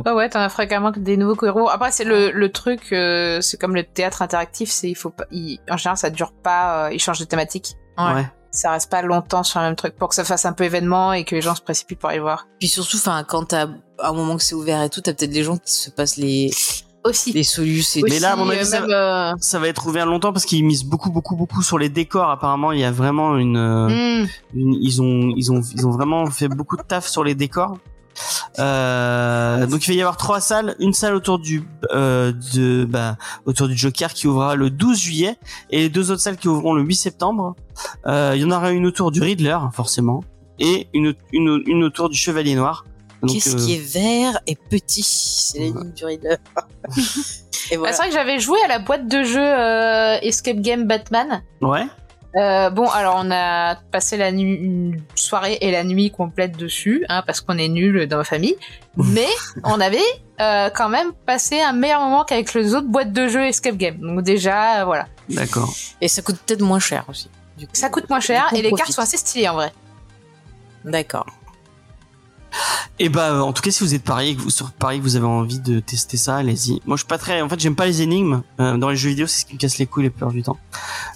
Ouais, 0.05 0.11
ouais, 0.13 0.29
t'en 0.29 0.39
as 0.39 0.49
fréquemment 0.49 0.91
que 0.91 0.99
des 0.99 1.17
nouveaux 1.17 1.35
héros. 1.45 1.69
Après, 1.69 1.91
c'est 1.91 2.03
le, 2.03 2.31
le 2.31 2.51
truc, 2.51 2.81
euh, 2.91 3.41
c'est 3.41 3.59
comme 3.59 3.75
le 3.75 3.83
théâtre 3.83 4.21
interactif, 4.21 4.69
c'est 4.69 4.89
il 4.89 4.95
faut 4.95 5.09
pas, 5.09 5.25
il- 5.31 5.59
en 5.69 5.77
général, 5.77 5.97
ça 5.97 6.09
dure 6.09 6.31
pas, 6.31 6.85
euh, 6.87 6.93
il 6.93 6.99
change 6.99 7.19
de 7.19 7.25
thématique. 7.25 7.75
ouais. 7.97 8.29
Ça 8.53 8.71
reste 8.71 8.91
pas 8.91 9.01
longtemps 9.01 9.43
sur 9.43 9.61
le 9.61 9.67
même 9.67 9.77
truc 9.77 9.95
pour 9.95 10.09
que 10.09 10.15
ça 10.15 10.25
fasse 10.25 10.45
un 10.45 10.51
peu 10.51 10.65
événement 10.65 11.13
et 11.13 11.23
que 11.23 11.35
les 11.35 11.41
gens 11.41 11.55
se 11.55 11.61
précipitent 11.61 11.99
pour 11.99 12.09
aller 12.09 12.17
le 12.17 12.23
voir. 12.23 12.47
Puis 12.59 12.67
surtout, 12.67 12.97
enfin, 12.97 13.23
quand 13.25 13.45
t'as 13.45 13.67
à 13.97 14.09
un 14.09 14.11
moment 14.13 14.35
que 14.35 14.43
c'est 14.43 14.55
ouvert 14.55 14.81
et 14.83 14.89
tout, 14.89 14.99
t'as 14.99 15.13
peut-être 15.13 15.31
des 15.31 15.43
gens 15.43 15.55
qui 15.55 15.71
se 15.71 15.89
passent 15.89 16.17
les 16.17 16.51
Aussi. 17.05 17.31
les 17.31 17.43
solus 17.43 17.85
et 17.95 18.01
Mais 18.03 18.19
là, 18.19 18.33
à 18.33 18.35
mon 18.35 18.49
avis, 18.49 18.59
euh, 18.59 18.63
ça 18.65 18.81
même, 18.81 18.89
euh, 18.91 19.31
Ça 19.39 19.57
va 19.57 19.69
être 19.69 19.87
ouvert 19.87 20.05
longtemps 20.05 20.33
parce 20.33 20.43
qu'ils 20.43 20.65
misent 20.65 20.83
beaucoup 20.83 21.11
beaucoup 21.11 21.37
beaucoup 21.37 21.61
sur 21.61 21.77
les 21.79 21.87
décors. 21.87 22.29
Apparemment, 22.29 22.73
il 22.73 22.79
y 22.81 22.83
a 22.83 22.91
vraiment 22.91 23.37
une, 23.37 23.55
euh, 23.55 23.87
hmm. 24.23 24.27
une- 24.53 24.73
ils 24.81 25.01
ont 25.01 25.31
ils 25.37 25.49
ont 25.49 25.61
ils 25.73 25.87
ont 25.87 25.91
vraiment 25.91 26.25
fait 26.25 26.49
beaucoup 26.49 26.75
de 26.75 26.81
taf 26.83 27.07
sur 27.07 27.23
les 27.23 27.35
décors. 27.35 27.77
Euh, 28.59 29.65
donc 29.65 29.87
il 29.87 29.91
va 29.91 29.93
y 29.95 30.01
avoir 30.01 30.17
trois 30.17 30.41
salles, 30.41 30.75
une 30.79 30.93
salle 30.93 31.15
autour 31.15 31.39
du 31.39 31.63
euh, 31.93 32.33
de 32.53 32.85
bah, 32.85 33.17
autour 33.45 33.67
du 33.67 33.77
Joker 33.77 34.13
qui 34.13 34.27
ouvrira 34.27 34.55
le 34.55 34.69
12 34.69 34.99
juillet 34.99 35.37
et 35.69 35.79
les 35.79 35.89
deux 35.89 36.11
autres 36.11 36.21
salles 36.21 36.37
qui 36.37 36.47
ouvriront 36.47 36.73
le 36.73 36.83
8 36.83 36.95
septembre. 36.95 37.55
Euh, 38.07 38.33
il 38.35 38.41
y 38.41 38.45
en 38.45 38.51
aura 38.51 38.71
une 38.71 38.85
autour 38.85 39.11
du 39.11 39.21
Riddler 39.21 39.57
forcément 39.73 40.23
et 40.59 40.87
une 40.93 41.13
une, 41.31 41.63
une 41.65 41.83
autour 41.83 42.09
du 42.09 42.17
Chevalier 42.17 42.55
Noir. 42.55 42.83
Qu'est-ce 43.27 43.55
euh, 43.55 43.59
qui 43.65 43.75
est 43.75 43.93
vert 43.93 44.39
et 44.47 44.55
petit 44.55 45.03
C'est 45.03 45.59
la 45.59 45.65
ligne 45.65 45.91
du 45.95 46.05
Riddler. 46.05 46.35
et 47.71 47.75
Ah, 47.75 47.77
voilà. 47.77 47.93
c'est 47.93 48.01
vrai 48.01 48.09
que 48.09 48.15
j'avais 48.15 48.39
joué 48.39 48.57
à 48.65 48.67
la 48.67 48.79
boîte 48.79 49.07
de 49.07 49.23
jeu 49.23 49.39
euh, 49.39 50.17
Escape 50.23 50.57
Game 50.57 50.87
Batman. 50.87 51.43
ouais. 51.61 51.85
Euh, 52.35 52.69
bon, 52.69 52.87
alors 52.87 53.21
on 53.23 53.29
a 53.31 53.75
passé 53.75 54.15
la 54.17 54.31
nuit, 54.31 54.53
une 54.53 55.01
soirée 55.15 55.57
et 55.61 55.71
la 55.71 55.83
nuit 55.83 56.11
complète 56.11 56.55
dessus, 56.57 57.05
hein, 57.09 57.23
parce 57.25 57.41
qu'on 57.41 57.57
est 57.57 57.67
nuls 57.67 58.07
dans 58.07 58.17
ma 58.17 58.23
famille. 58.23 58.55
Mais 58.95 59.27
on 59.63 59.79
avait 59.81 59.99
euh, 60.39 60.69
quand 60.69 60.89
même 60.89 61.11
passé 61.25 61.61
un 61.61 61.73
meilleur 61.73 62.01
moment 62.01 62.23
qu'avec 62.23 62.53
les 62.53 62.73
autres 62.73 62.87
boîtes 62.87 63.11
de 63.11 63.27
jeux 63.27 63.45
Escape 63.45 63.75
Game. 63.77 63.97
Donc 63.99 64.21
déjà, 64.23 64.81
euh, 64.81 64.85
voilà. 64.85 65.07
D'accord. 65.29 65.73
Et 65.99 66.07
ça 66.07 66.21
coûte 66.21 66.37
peut-être 66.45 66.61
moins 66.61 66.79
cher 66.79 67.05
aussi. 67.09 67.29
du 67.57 67.67
coup. 67.67 67.73
Ça 67.75 67.89
coûte 67.89 68.09
moins 68.09 68.19
cher 68.19 68.47
coup, 68.49 68.55
et 68.55 68.61
les 68.61 68.71
cartes 68.71 68.91
sont 68.91 69.01
assez 69.01 69.17
stylées 69.17 69.49
en 69.49 69.55
vrai. 69.55 69.73
D'accord. 70.85 71.27
Et 72.99 73.09
bah, 73.09 73.31
euh, 73.31 73.39
en 73.39 73.53
tout 73.53 73.61
cas, 73.61 73.71
si 73.71 73.83
vous 73.83 73.93
êtes 73.95 74.03
Paris, 74.03 74.29
et 74.29 74.35
que 74.35 74.41
vous 74.41 74.49
sur 74.49 74.71
Paris, 74.71 74.97
que 74.99 75.03
vous 75.03 75.15
avez 75.15 75.25
envie 75.25 75.59
de 75.59 75.79
tester 75.79 76.17
ça, 76.17 76.35
allez-y. 76.37 76.81
Moi, 76.85 76.97
je 76.97 77.01
suis 77.01 77.07
pas 77.07 77.17
très, 77.17 77.41
en 77.41 77.49
fait, 77.49 77.59
j'aime 77.59 77.75
pas 77.75 77.85
les 77.87 78.01
énigmes. 78.01 78.41
Euh, 78.59 78.77
dans 78.77 78.89
les 78.89 78.95
jeux 78.95 79.09
vidéo, 79.09 79.25
c'est 79.27 79.41
ce 79.41 79.45
qui 79.45 79.53
me 79.55 79.59
casse 79.59 79.77
les 79.77 79.85
couilles 79.87 80.03
la 80.05 80.09
plupart 80.11 80.31
du 80.31 80.43
temps. 80.43 80.57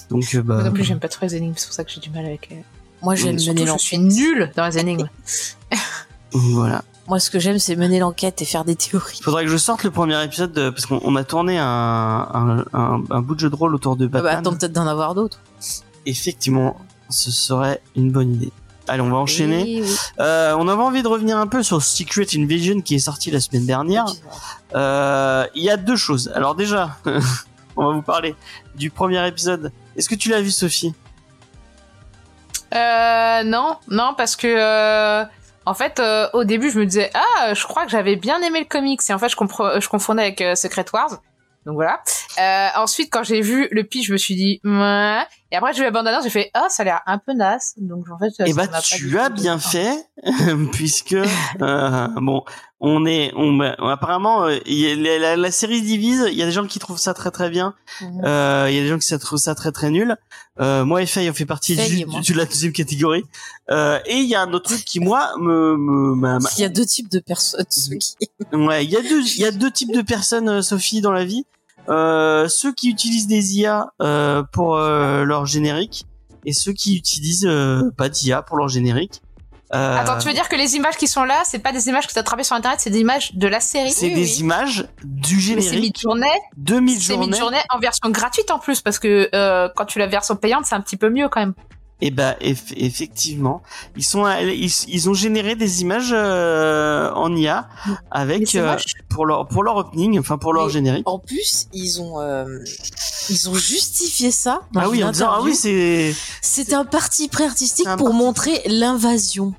Donc, 0.10 0.24
euh, 0.34 0.42
bah, 0.42 0.56
Moi 0.56 0.63
non 0.63 0.72
plus, 0.72 0.84
j'aime 0.84 1.00
pas 1.00 1.10
trop 1.10 1.25
les 1.25 1.36
énigmes, 1.36 1.54
c'est 1.58 1.68
pour 1.68 1.75
ça 1.75 1.84
que 1.84 1.92
j'ai 1.92 2.00
du 2.01 2.10
mal 2.10 2.25
avec. 2.25 2.50
Moi, 3.01 3.15
j'aime 3.15 3.36
mener 3.36 3.65
je 3.68 3.77
suis 3.77 3.98
l'enquête. 3.98 4.18
nulle 4.18 4.51
dans 4.56 4.65
les 4.65 4.77
énigmes. 4.80 5.10
voilà. 6.32 6.84
Moi, 7.08 7.20
ce 7.20 7.30
que 7.30 7.38
j'aime, 7.39 7.60
c'est 7.60 7.75
mener 7.75 8.00
l'enquête 8.00 8.42
et 8.42 8.46
faire 8.46 8.65
des 8.65 8.75
théories. 8.75 9.20
Faudrait 9.22 9.44
que 9.44 9.51
je 9.51 9.58
sorte 9.58 9.84
le 9.84 9.92
premier 9.92 10.24
épisode 10.24 10.54
de- 10.54 10.72
parce 10.72 10.88
qu'on 10.88 11.00
on 11.04 11.15
a 11.15 11.24
tourné 11.24 11.60
un, 11.60 11.65
un, 11.65 12.65
un, 12.74 13.04
un 13.12 13.22
bout 13.22 13.36
de 13.36 13.42
jeu 13.42 13.50
de 13.51 13.56
rôle 13.56 13.75
autour 13.75 13.96
de 13.96 14.06
Ah 14.06 14.08
bah, 14.10 14.22
Batman. 14.22 14.39
attends 14.39 14.56
peut-être 14.58 14.74
d'en 14.74 14.88
avoir 14.88 15.13
d'autres. 15.13 15.39
Effectivement, 16.08 16.80
ce 17.12 17.30
serait 17.30 17.80
une 17.96 18.12
bonne 18.12 18.34
idée. 18.34 18.51
Allez, 18.88 19.01
on 19.01 19.10
va 19.10 19.18
enchaîner. 19.18 19.63
Oui, 19.63 19.82
oui. 19.84 19.98
Euh, 20.20 20.56
on 20.58 20.68
avait 20.68 20.82
envie 20.82 21.01
de 21.01 21.08
revenir 21.08 21.38
un 21.38 21.48
peu 21.48 21.63
sur 21.63 21.82
Secret 21.82 22.27
Invasion 22.36 22.82
qui 22.82 22.96
est 22.96 23.00
sorti 23.00 23.32
la 23.32 23.39
semaine 23.39 23.65
dernière. 23.65 24.06
Euh, 24.75 25.46
Il 25.56 25.63
y 25.63 25.70
a 25.70 25.77
deux 25.77 25.96
choses. 25.96 26.32
Alors 26.36 26.56
déjà, 26.56 26.98
on 27.75 27.88
va 27.88 27.94
vous 27.94 28.01
parler 28.01 28.36
du 28.75 28.89
premier 28.89 29.25
épisode. 29.27 29.72
Est-ce 29.96 30.10
que 30.10 30.15
tu 30.15 30.30
l'as 30.30 30.42
vu, 30.42 30.51
Sophie? 30.51 30.94
Euh, 32.74 33.44
non, 33.44 33.77
non, 33.89 34.13
parce 34.18 34.36
que 34.36 34.48
euh, 34.48 35.25
en 35.65 35.74
fait, 35.74 36.00
euh, 36.00 36.27
au 36.34 36.44
début, 36.44 36.70
je 36.70 36.80
me 36.80 36.86
disais 36.86 37.10
ah, 37.13 37.54
je 37.54 37.63
crois 37.63 37.86
que 37.86 37.92
j'avais 37.92 38.15
bien 38.15 38.42
aimé 38.42 38.60
le 38.60 38.65
comics, 38.65 39.01
et 39.10 39.13
en 39.13 39.20
fait, 39.20 39.30
je, 39.30 39.88
confondais 39.88 40.22
avec 40.22 40.42
euh, 40.42 40.56
Secret 40.56 40.86
Wars. 40.94 41.22
Donc 41.65 41.75
voilà. 41.75 42.01
Euh, 42.39 42.68
ensuite, 42.80 43.12
quand 43.12 43.24
j'ai 43.24 43.42
vu 43.42 43.68
le 43.72 43.84
pitch, 43.84 44.08
je 44.08 44.13
me 44.13 44.18
suis 44.18 44.36
dit, 44.36 44.62
Mouah. 44.63 45.25
Et 45.51 45.55
après, 45.57 45.73
j'ai 45.73 45.79
vu 45.79 45.85
la 45.85 45.91
bande 45.91 46.07
annonce, 46.07 46.23
j'ai 46.23 46.29
fait, 46.31 46.49
ah, 46.53 46.67
ça 46.69 46.81
a 46.81 46.85
l'air 46.85 47.01
un 47.05 47.17
peu 47.19 47.33
naze. 47.33 47.73
Donc, 47.77 48.05
en 48.09 48.17
fait, 48.17 48.31
Eh 48.45 48.53
bah, 48.53 48.67
tu 48.81 49.17
as 49.19 49.29
bien 49.29 49.59
fait, 49.59 49.95
puisque 50.73 51.13
euh, 51.61 52.07
bon, 52.19 52.43
on 52.79 53.05
est, 53.05 53.31
on 53.35 53.53
bah, 53.55 53.75
apparemment, 53.79 54.45
euh, 54.45 54.57
il 54.65 54.79
y 54.79 54.91
a- 54.91 54.95
la, 54.95 55.19
la- 55.19 55.35
la 55.37 55.51
série 55.51 55.79
se 55.79 55.85
divise. 55.85 56.25
Il 56.29 56.33
y 56.37 56.41
a 56.41 56.45
des 56.45 56.51
gens 56.51 56.65
qui 56.65 56.79
trouvent 56.79 56.97
ça 56.97 57.13
très 57.13 57.31
très 57.31 57.49
bien. 57.49 57.75
envie. 58.01 58.19
Euh, 58.25 58.65
Il 58.69 58.75
y 58.75 58.79
a 58.79 58.81
des 58.81 58.87
gens 58.89 58.97
qui 58.97 59.17
trouvent 59.19 59.39
ça 59.39 59.55
très 59.55 59.71
très 59.71 59.91
nul. 59.91 60.17
Euh, 60.59 60.83
moi 60.83 61.01
et 61.01 61.05
Faye, 61.05 61.29
on 61.29 61.33
fait 61.33 61.45
partie 61.45 61.75
Faye 61.75 62.05
du, 62.05 62.21
du- 62.21 62.33
de 62.33 62.37
la 62.37 62.45
deuxième 62.45 62.73
catégorie. 62.73 63.23
Euh, 63.69 63.99
et 64.05 64.15
il 64.17 64.25
y 64.27 64.35
a 64.35 64.41
un 64.41 64.51
autre 64.53 64.69
truc 64.71 64.83
qui 64.83 64.99
moi 64.99 65.31
me, 65.39 65.77
me 65.77 66.15
m'a- 66.15 66.39
m'a- 66.39 66.49
Il 66.57 66.61
y 66.61 66.65
a 66.65 66.69
deux 66.69 66.85
types 66.85 67.09
de 67.11 67.19
personnes, 67.19 67.65
qui 67.69 68.15
Ouais, 68.51 68.83
il 68.83 68.89
y 68.91 68.97
a 68.97 69.01
deux, 69.01 69.21
il 69.21 69.39
y 69.39 69.45
a 69.45 69.51
deux 69.51 69.71
types 69.71 69.93
de 69.93 70.01
personnes, 70.01 70.49
euh, 70.49 70.61
Sophie, 70.61 71.01
dans 71.01 71.11
la 71.11 71.23
vie. 71.25 71.45
Euh, 71.89 72.48
ceux 72.48 72.74
qui 72.74 72.89
utilisent 72.89 73.27
des 73.27 73.58
IA 73.58 73.88
euh, 74.01 74.44
pour 74.51 74.75
euh, 74.77 75.24
leur 75.24 75.46
générique 75.46 76.06
et 76.46 76.54
ceux 76.54 76.74
qui 76.74 76.96
utilisent 76.98 77.46
euh, 77.46 77.92
pas 77.98 78.10
d'IA 78.10 78.42
pour 78.42 78.58
leur 78.58 78.68
générique. 78.70 79.22
Euh, 79.74 79.98
Attends, 79.98 80.20
tu 80.20 80.27
veux 80.27 80.34
dire 80.34 80.48
que 80.48 80.56
les 80.56 80.75
images 80.75 80.96
qui 80.96 81.08
sont 81.08 81.24
là, 81.24 81.42
c'est 81.44 81.58
pas 81.60 81.72
des 81.72 81.88
images 81.89 82.06
que 82.08 82.13
tu 82.13 82.20
as 82.20 82.22
attrapées 82.22 82.44
sur 82.44 82.56
internet, 82.56 82.80
c'est 82.80 82.92
des 82.92 83.00
images 83.00 83.34
de 83.36 83.48
la 83.48 83.60
série? 83.60 83.92
C'est 83.92 84.08
Oui, 84.08 84.13
des 84.13 84.22
oui. 84.22 84.39
images 84.39 84.88
du 85.04 85.36
Mais 85.36 85.42
c'est 85.42 85.62
générique 85.72 85.82
mid-journée, 85.98 86.27
de 86.56 86.75
c'est 86.75 86.82
mid-journée. 86.82 87.27
mid-journée 87.27 87.58
en 87.72 87.80
version 87.80 88.10
gratuite 88.12 88.51
en 88.51 88.60
plus, 88.60 88.82
parce 88.82 89.00
que 89.00 89.27
euh, 89.34 89.68
quand 89.75 89.86
tu 89.86 89.98
la 89.98 90.06
version 90.08 90.36
payante, 90.36 90.65
c'est 90.65 90.75
un 90.75 90.82
petit 90.82 90.98
peu 90.98 91.10
mieux 91.10 91.30
quand 91.30 91.39
même. 91.39 91.56
Et 92.01 92.11
bah 92.11 92.35
eff- 92.41 92.73
effectivement, 92.75 93.61
ils 93.95 94.03
sont 94.03 94.27
ils, 94.27 94.69
ils 94.89 95.09
ont 95.09 95.13
généré 95.13 95.55
des 95.55 95.81
images 95.81 96.11
euh, 96.13 97.09
en 97.13 97.33
IA 97.35 97.69
avec 98.11 98.53
euh, 98.55 98.75
pour 99.09 99.25
leur 99.25 99.47
pour 99.47 99.63
leur 99.63 99.77
opening, 99.77 100.19
enfin 100.19 100.37
pour 100.37 100.51
leur 100.53 100.65
Mais- 100.65 100.73
générique. 100.73 101.07
En 101.07 101.19
plus, 101.19 101.67
ils 101.71 102.01
ont 102.01 102.19
euh, 102.19 102.59
ils 103.29 103.49
ont 103.49 103.55
justifié 103.55 104.29
ça. 104.31 104.61
dans 104.73 104.81
Ah 104.81 104.89
oui, 104.89 105.03
en 105.05 105.11
disant 105.11 105.29
ah 105.31 105.39
oui 105.41 105.55
c'est 105.55 106.13
C'est 106.41 106.73
un 106.73 106.83
parti 106.83 107.29
pré-artistique 107.29 107.85
pour 107.97 108.07
parti- 108.09 108.13
montrer 108.17 108.61
l'invasion 108.65 109.53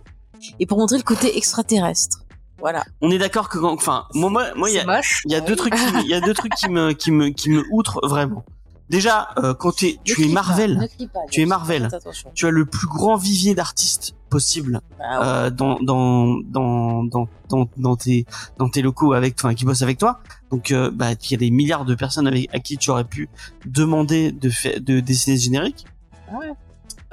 et 0.61 0.67
pour 0.67 0.77
montrer 0.79 0.99
le 0.99 1.05
côté 1.05 1.39
extraterrestre. 1.39 2.19
Voilà. 2.59 2.85
on 3.03 3.11
est 3.11 3.19
d'accord 3.19 3.49
que 3.51 3.59
enfin 3.59 4.05
moi 4.15 4.31
moi 4.57 4.71
il 4.71 4.75
y 4.75 4.79
a. 4.79 5.01
Il 5.27 5.33
y 5.33 5.35
a 5.35 5.41
deux 5.41 5.57
trucs, 5.57 5.75
qui, 5.75 5.93
me- 5.93 6.01
il 6.03 6.09
y 6.09 6.15
a 6.15 6.21
deux 6.21 6.35
trucs 6.35 6.55
qui 6.55 6.69
me, 6.71 6.93
qui 6.93 7.11
me, 7.13 7.29
qui 7.29 7.49
me 7.51 7.65
outrent 7.71 8.01
vraiment. 8.03 8.45
Déjà, 8.89 9.31
euh, 9.39 9.53
quand 9.53 9.75
t'es- 9.77 9.99
tu 10.05 10.25
es 10.25 10.29
Marvel, 10.29 10.89
Tu 11.33 11.43
es 11.43 11.47
Marvel. 11.47 11.89
Tu 12.35 12.47
as 12.47 12.51
le 12.51 12.67
plus 12.67 12.87
grand 12.87 13.17
vivier 13.17 13.55
d'artistes 13.55 14.15
possible 14.31 14.81
Ah 15.01 15.21
ouais. 15.21 15.27
euh, 15.27 15.51
dans, 15.51 15.81
dans, 15.81 16.37
dans, 16.45 17.03
dans, 17.05 17.29
dans, 17.49 17.69
dans 17.77 17.97
tes, 17.97 18.27
dans 18.59 18.69
tes 18.69 18.83
locaux 18.83 19.13
avec, 19.13 19.35
enfin, 19.39 19.55
qui 19.55 19.65
bossent 19.65 19.83
avec 19.83 19.99
toi. 19.99 20.21
Donc, 20.51 20.71
euh, 20.71 20.91
bah, 20.93 21.13
il 21.13 21.31
y 21.33 21.35
a 21.35 21.39
des 21.39 21.51
milliards 21.51 21.85
de 21.85 21.95
personnes 21.97 22.29
avec, 22.29 22.49
à 22.55 22.61
qui 22.61 22.77
tu 22.79 22.91
aurais 22.91 23.05
pu 23.05 23.29
demander 23.65 24.31
de, 24.31 24.51
faire, 24.51 24.81
de 24.81 25.01
dessiner 25.01 25.37
ce 25.37 25.45
générique. 25.45 25.85
Ouais. 26.33 26.53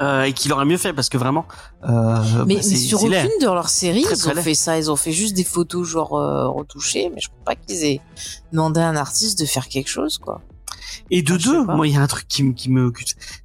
Euh, 0.02 0.24
et 0.24 0.34
qui 0.34 0.50
l'aurait 0.50 0.66
mieux 0.66 0.78
fait 0.78 0.92
parce 0.94 1.08
que 1.10 1.18
vraiment. 1.18 1.46
Euh, 1.88 2.46
mais, 2.46 2.56
bah, 2.56 2.62
c'est- 2.64 2.72
mais 2.72 2.76
sur 2.78 3.08
laid. 3.08 3.26
aucune 3.26 3.40
de 3.42 3.46
leurs 3.54 3.70
séries, 3.70 4.02
Très, 4.02 4.16
ils 4.16 4.20
très 4.20 4.32
ont 4.32 4.34
laid. 4.36 4.42
fait 4.44 4.56
ça. 4.56 4.78
Ils 4.78 4.90
ont 4.92 4.96
fait 4.96 5.12
juste 5.12 5.36
des 5.36 5.44
photos 5.44 5.88
genre 5.88 6.14
euh, 6.18 6.48
retouchées, 6.50 7.12
mais 7.14 7.22
je 7.22 7.30
crois 7.30 7.44
pas 7.46 7.56
qu'ils 7.56 7.84
aient 7.84 8.02
demandé 8.52 8.80
à 8.80 8.90
un 8.90 8.96
artiste 8.96 9.40
de 9.40 9.46
faire 9.46 9.68
quelque 9.68 9.90
chose, 9.90 10.18
quoi. 10.18 10.42
Et 11.12 11.22
de 11.22 11.34
Ah, 11.34 11.38
deux, 11.38 11.64
moi, 11.66 11.88
il 11.88 11.94
y 11.94 11.98
a 11.98 12.02
un 12.02 12.08
truc 12.08 12.28
qui, 12.28 12.44
me- 12.44 12.54
qui 12.54 12.70
me, 12.70 12.92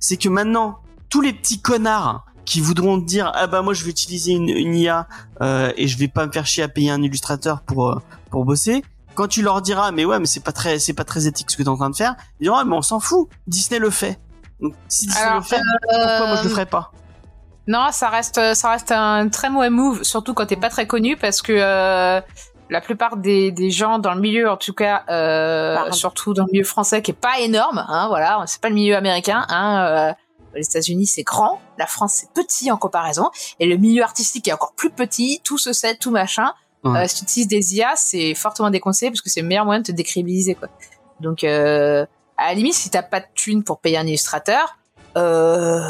c'est 0.01 0.17
que 0.17 0.29
maintenant, 0.29 0.79
tous 1.09 1.21
les 1.21 1.33
petits 1.33 1.61
connards 1.61 2.25
qui 2.45 2.61
voudront 2.61 2.97
dire, 2.97 3.31
ah 3.35 3.47
bah 3.47 3.61
moi 3.61 3.75
je 3.75 3.85
vais 3.85 3.91
utiliser 3.91 4.33
une, 4.33 4.49
une 4.49 4.75
IA 4.75 5.07
euh, 5.43 5.71
et 5.77 5.87
je 5.87 5.99
vais 5.99 6.09
pas 6.09 6.27
me 6.27 6.33
faire 6.33 6.47
chier 6.47 6.63
à 6.63 6.69
payer 6.69 6.91
un 6.91 7.03
illustrateur 7.03 7.61
pour 7.61 7.91
euh, 7.91 8.01
pour 8.31 8.45
bosser. 8.47 8.83
Quand 9.15 9.29
tu 9.29 9.43
leur 9.43 9.61
diras, 9.61 9.91
mais 9.91 10.05
ouais, 10.07 10.19
mais 10.19 10.27
c'est 10.27 10.41
pas 10.43 10.53
très, 10.53 10.79
c'est 10.79 10.95
pas 10.95 11.05
très 11.05 11.27
éthique 11.27 11.51
ce 11.51 11.57
que 11.59 11.63
t'es 11.63 11.69
en 11.69 11.77
train 11.77 11.91
de 11.91 11.97
faire, 11.97 12.15
ils 12.41 12.45
diront, 12.45 12.57
ah, 12.57 12.65
mais 12.65 12.75
on 12.77 12.83
s'en 12.83 13.01
fout, 13.01 13.29
Disney 13.47 13.79
le 13.81 13.91
fait. 13.91 14.19
Donc 14.61 14.75
si 14.89 15.07
Disney 15.07 15.25
Alors, 15.25 15.37
le 15.41 15.43
fait, 15.43 15.61
pourquoi 15.83 16.27
moi 16.27 16.37
je 16.37 16.43
le 16.45 16.49
Euh, 16.49 16.51
ferais 16.51 16.67
pas? 16.67 16.93
Non, 17.67 17.89
ça 17.93 18.09
reste, 18.09 18.41
ça 18.55 18.71
reste 18.71 18.93
un 18.93 19.29
très 19.29 19.51
mauvais 19.51 19.69
move, 19.69 20.03
surtout 20.03 20.33
quand 20.33 20.47
t'es 20.47 20.57
pas 20.57 20.71
très 20.71 20.87
connu, 20.87 21.19
parce 21.19 21.43
que 21.43 21.53
euh, 21.55 22.19
la 22.71 22.81
plupart 22.81 23.17
des, 23.17 23.51
des 23.51 23.71
gens 23.71 23.99
dans 23.99 24.15
le 24.15 24.21
milieu, 24.21 24.51
en 24.51 24.57
tout 24.57 24.73
cas, 24.75 25.05
euh, 25.09 25.91
surtout 25.93 26.35
dans 26.35 26.45
le 26.45 26.53
milieu 26.53 26.65
français, 26.65 27.03
qui 27.03 27.11
est 27.13 27.15
pas 27.15 27.39
énorme, 27.41 27.85
hein, 27.89 28.09
voilà, 28.09 28.43
c'est 28.47 28.61
pas 28.61 28.69
le 28.69 28.75
milieu 28.75 28.97
américain, 28.97 29.47
hein, 29.49 29.87
euh, 29.87 30.13
les 30.55 30.67
États-Unis 30.67 31.07
c'est 31.07 31.23
grand, 31.23 31.61
la 31.79 31.87
France 31.87 32.15
c'est 32.15 32.33
petit 32.33 32.71
en 32.71 32.77
comparaison, 32.77 33.31
et 33.61 33.67
le 33.67 33.77
milieu 33.77 34.03
artistique 34.03 34.49
est 34.49 34.53
encore 34.53 34.73
plus 34.75 34.91
petit, 34.91 35.41
tout 35.45 35.59
se 35.59 35.73
sait, 35.73 35.97
tout 35.97 36.11
machin. 36.11 36.53
Ouais. 36.85 37.01
Euh, 37.01 37.07
si 37.09 37.17
tu 37.17 37.23
utilises 37.25 37.49
des 37.49 37.77
IA, 37.77 37.95
c'est 37.97 38.35
fortement 38.35 38.71
déconseillé 38.71 39.11
parce 39.11 39.21
que 39.21 39.31
c'est 39.31 39.41
le 39.41 39.49
meilleur 39.49 39.65
moyen 39.65 39.81
de 39.81 39.87
te 39.87 39.93
décrédibiliser, 39.93 40.55
quoi. 40.55 40.69
Donc, 41.21 41.43
euh, 41.43 42.07
à 42.37 42.47
la 42.49 42.55
limite, 42.55 42.75
si 42.75 42.89
t'as 42.89 43.03
pas 43.03 43.19
de 43.19 43.27
thune 43.35 43.65
pour 43.65 43.81
payer 43.81 43.99
un 43.99 44.07
illustrateur, 44.07 44.79
euh, 45.17 45.81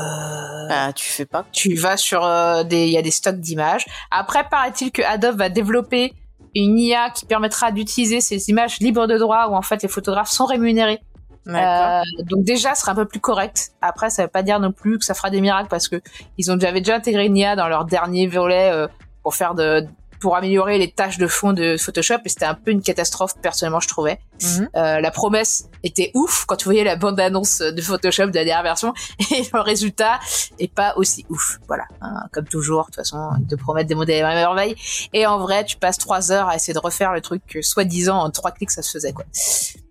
Bah, 0.69 0.93
tu 0.95 1.05
fais 1.11 1.27
pas. 1.27 1.45
tu 1.53 1.75
vas 1.75 1.97
sur 1.99 2.25
euh, 2.25 2.63
des 2.63 2.87
il 2.87 2.93
y 2.93 2.97
a 2.97 3.03
des 3.03 3.11
stocks 3.11 3.39
d'images. 3.39 3.85
Après 4.11 4.49
paraît-il 4.49 4.91
que 4.91 5.03
Adobe 5.03 5.37
va 5.37 5.49
développer 5.51 6.15
une 6.55 6.78
IA 6.78 7.11
qui 7.11 7.26
permettra 7.26 7.73
d'utiliser 7.73 8.21
ces 8.21 8.50
images 8.50 8.78
libres 8.81 9.07
de 9.07 9.19
droit 9.19 9.49
où 9.50 9.55
en 9.55 9.62
fait 9.62 9.83
les 9.83 9.88
photographes 9.88 10.31
sont 10.31 10.47
rémunérés. 10.47 11.00
Euh, 11.49 12.02
donc 12.25 12.45
déjà 12.45 12.75
ce 12.75 12.83
sera 12.83 12.93
un 12.93 12.95
peu 12.95 13.07
plus 13.07 13.21
correct. 13.21 13.71
Après 13.81 14.11
ça 14.11 14.25
veut 14.25 14.28
pas 14.28 14.43
dire 14.43 14.61
non 14.61 14.73
plus 14.73 14.99
que 14.99 15.05
ça 15.05 15.14
fera 15.14 15.31
des 15.31 15.40
miracles 15.40 15.69
parce 15.69 15.88
que 15.88 16.00
ils 16.37 16.50
ont 16.50 16.57
déjà 16.57 16.69
avait 16.69 16.81
déjà 16.81 16.97
intégré 16.97 17.26
une 17.26 17.37
IA 17.37 17.57
dans 17.57 17.69
leur 17.69 17.85
dernier 17.85 18.26
volet 18.26 18.71
euh, 18.71 18.87
pour 19.23 19.35
faire 19.35 19.55
de 19.55 19.87
pour 20.21 20.37
améliorer 20.37 20.79
les 20.79 20.91
tâches 20.91 21.19
de 21.19 21.27
fond 21.27 21.53
de 21.53 21.77
Photoshop 21.77 22.17
et 22.25 22.29
c'était 22.29 22.45
un 22.45 22.55
peu 22.55 22.71
une 22.71 22.83
catastrophe 22.83 23.35
personnellement 23.41 23.81
je 23.81 23.89
trouvais. 23.89 24.21
Mhm. 24.43 24.69
Euh, 24.77 25.01
la 25.01 25.11
promesse 25.11 25.69
était 25.83 26.11
ouf 26.15 26.45
quand 26.47 26.57
tu 26.57 26.65
voyais 26.65 26.85
la 26.85 26.97
bande 26.97 27.19
annonce 27.21 27.59
de 27.61 27.81
Photoshop 27.83 28.27
de 28.27 28.35
la 28.37 28.45
dernière 28.45 28.63
version 28.63 28.93
et 29.33 29.43
le 29.53 29.61
résultat 29.61 30.21
est 30.59 30.73
pas 30.73 30.95
aussi 30.97 31.25
ouf. 31.31 31.59
Voilà, 31.69 31.85
hein, 32.01 32.25
comme 32.33 32.47
toujours. 32.47 32.81
De 32.83 32.87
toute 32.87 32.97
façon, 32.97 33.31
ils 33.41 33.47
te 33.47 33.55
promettent 33.55 33.87
des 33.89 33.95
modèles 33.95 34.25
à 34.25 34.35
merveille 34.35 34.75
et 35.13 35.27
en 35.27 35.39
vrai, 35.39 35.65
tu 35.65 35.77
passes 35.77 35.99
trois 35.99 36.33
heures 36.33 36.49
à 36.49 36.57
essayer 36.57 36.75
de 36.75 36.79
refaire 36.79 37.13
le 37.13 37.21
truc 37.21 37.43
que 37.47 37.63
soi-disant 37.63 38.19
en 38.19 38.31
trois 38.31 38.51
clics 38.51 38.71
ça 38.71 38.83
se 38.83 38.91
faisait 38.91 39.13
quoi. 39.13 39.25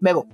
Mais 0.01 0.13
bon, 0.13 0.25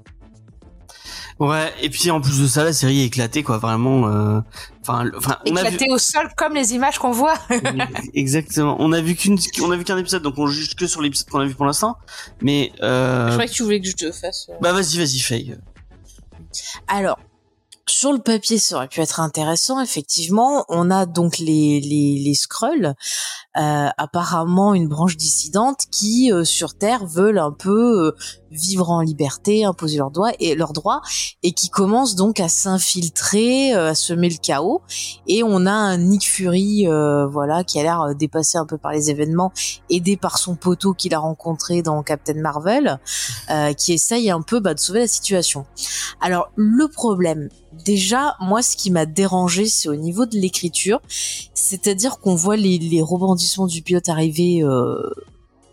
Ouais. 1.40 1.74
Et 1.82 1.90
puis 1.90 2.12
en 2.12 2.22
plus 2.22 2.40
de 2.42 2.48
ça, 2.48 2.64
la 2.64 2.74
série 2.74 3.02
est 3.02 3.06
éclatée 3.06 3.44
quoi, 3.44 3.58
vraiment. 3.58 4.08
euh, 4.08 4.40
Enfin, 4.86 5.04
le- 5.06 5.18
enfin, 5.18 5.38
on 5.50 5.56
a 5.56 5.62
vu. 5.64 5.68
éclaté 5.76 5.92
au 5.92 5.98
sol 5.98 6.30
comme 6.36 6.54
les 6.54 6.74
images 6.74 7.00
qu'on 7.00 7.12
voit. 7.12 7.36
Exactement. 8.14 8.76
On 8.80 8.92
a 8.92 9.02
vu 9.02 9.16
qu'une, 9.16 9.38
on 9.62 9.72
a 9.72 9.78
vu 9.78 9.84
qu'un 9.84 9.98
épisode, 9.98 10.22
donc 10.24 10.36
on 10.38 10.48
juge 10.48 10.76
que 10.76 10.88
sur 10.88 11.02
l'épisode 11.02 11.30
qu'on 11.30 11.40
a 11.40 11.46
vu 11.46 11.56
pour 11.56 11.66
l'instant. 11.66 11.98
Mais 12.42 12.72
euh, 12.82 13.28
Je 13.28 13.32
croyais 13.34 13.50
que 13.50 13.54
tu 13.56 13.64
voulais 13.64 13.80
que 13.82 13.88
je 13.88 13.96
te 13.96 14.12
fasse. 14.12 14.48
euh, 14.50 14.54
bah 14.62 14.74
vas-y, 14.74 14.98
vas-y, 14.98 15.20
Faye. 15.20 15.58
Alors, 16.88 17.18
sur 17.88 18.14
le 18.14 18.20
papier, 18.20 18.58
ça 18.60 18.76
aurait 18.78 18.88
pu 18.88 19.02
être 19.02 19.20
intéressant. 19.20 19.82
Effectivement, 19.82 20.66
on 20.70 20.90
a 20.92 21.06
donc 21.06 21.38
les 21.40 21.80
les, 21.82 22.22
les 22.24 22.34
Skrulls, 22.34 22.94
euh, 23.58 23.90
apparemment 23.98 24.74
une 24.74 24.88
branche 24.88 25.18
dissidente 25.18 25.82
qui 25.92 26.32
euh, 26.32 26.44
sur 26.44 26.76
Terre 26.76 27.06
veulent 27.06 27.40
un 27.40 27.52
peu 27.52 28.08
euh, 28.08 28.12
vivre 28.54 28.90
en 28.90 29.02
liberté, 29.02 29.66
imposer 29.66 29.98
leurs 29.98 30.12
droits 30.12 30.32
et 30.40 30.56
leurs 30.56 30.74
droits, 30.74 31.02
et 31.42 31.52
qui 31.52 31.70
commencent 31.70 32.16
donc 32.16 32.40
à 32.40 32.48
s'infiltrer, 32.48 33.74
euh, 33.74 33.90
à 33.90 33.96
semer 33.96 34.30
le 34.30 34.38
chaos. 34.38 34.82
Et 35.28 35.44
on 35.44 35.66
a 35.66 35.72
un 35.72 35.98
Nick 35.98 36.28
Fury, 36.28 36.88
euh, 36.88 37.28
voilà, 37.28 37.64
qui 37.64 37.80
a 37.80 37.84
l'air 37.84 38.02
euh, 38.02 38.14
dépassé 38.14 38.58
un 38.58 38.66
peu 38.66 38.78
par 38.78 38.92
les 38.92 39.10
événements, 39.10 39.52
aidé 39.90 40.18
par 40.18 40.38
son 40.38 40.56
poteau 40.56 40.94
qu'il 40.94 41.14
a 41.14 41.20
rencontré 41.20 41.82
dans 41.82 42.02
Captain 42.04 42.36
Marvel, 42.36 43.00
qui 43.78 43.94
essaye 43.94 44.30
un 44.30 44.42
peu 44.42 44.60
bah, 44.60 44.74
de 44.74 44.80
sauver 44.80 45.00
la 45.00 45.08
situation. 45.08 45.66
Alors 46.22 46.50
le 46.56 46.88
problème, 46.88 47.50
déjà 47.86 48.36
moi 48.40 48.62
ce 48.62 48.76
qui 48.76 48.92
m'a 48.92 49.06
dérangé 49.06 49.66
c'est 49.66 49.90
au 49.90 49.96
niveau 49.96 50.26
de 50.26 50.38
l'écriture, 50.38 51.02
c'est-à-dire 51.54 52.20
qu'on 52.20 52.36
voit 52.36 52.56
les, 52.56 52.78
les 52.78 53.02
rebondissements 53.02 53.43
du 53.68 53.82
pilote 53.82 54.08
arriver 54.10 54.62
euh, 54.64 55.12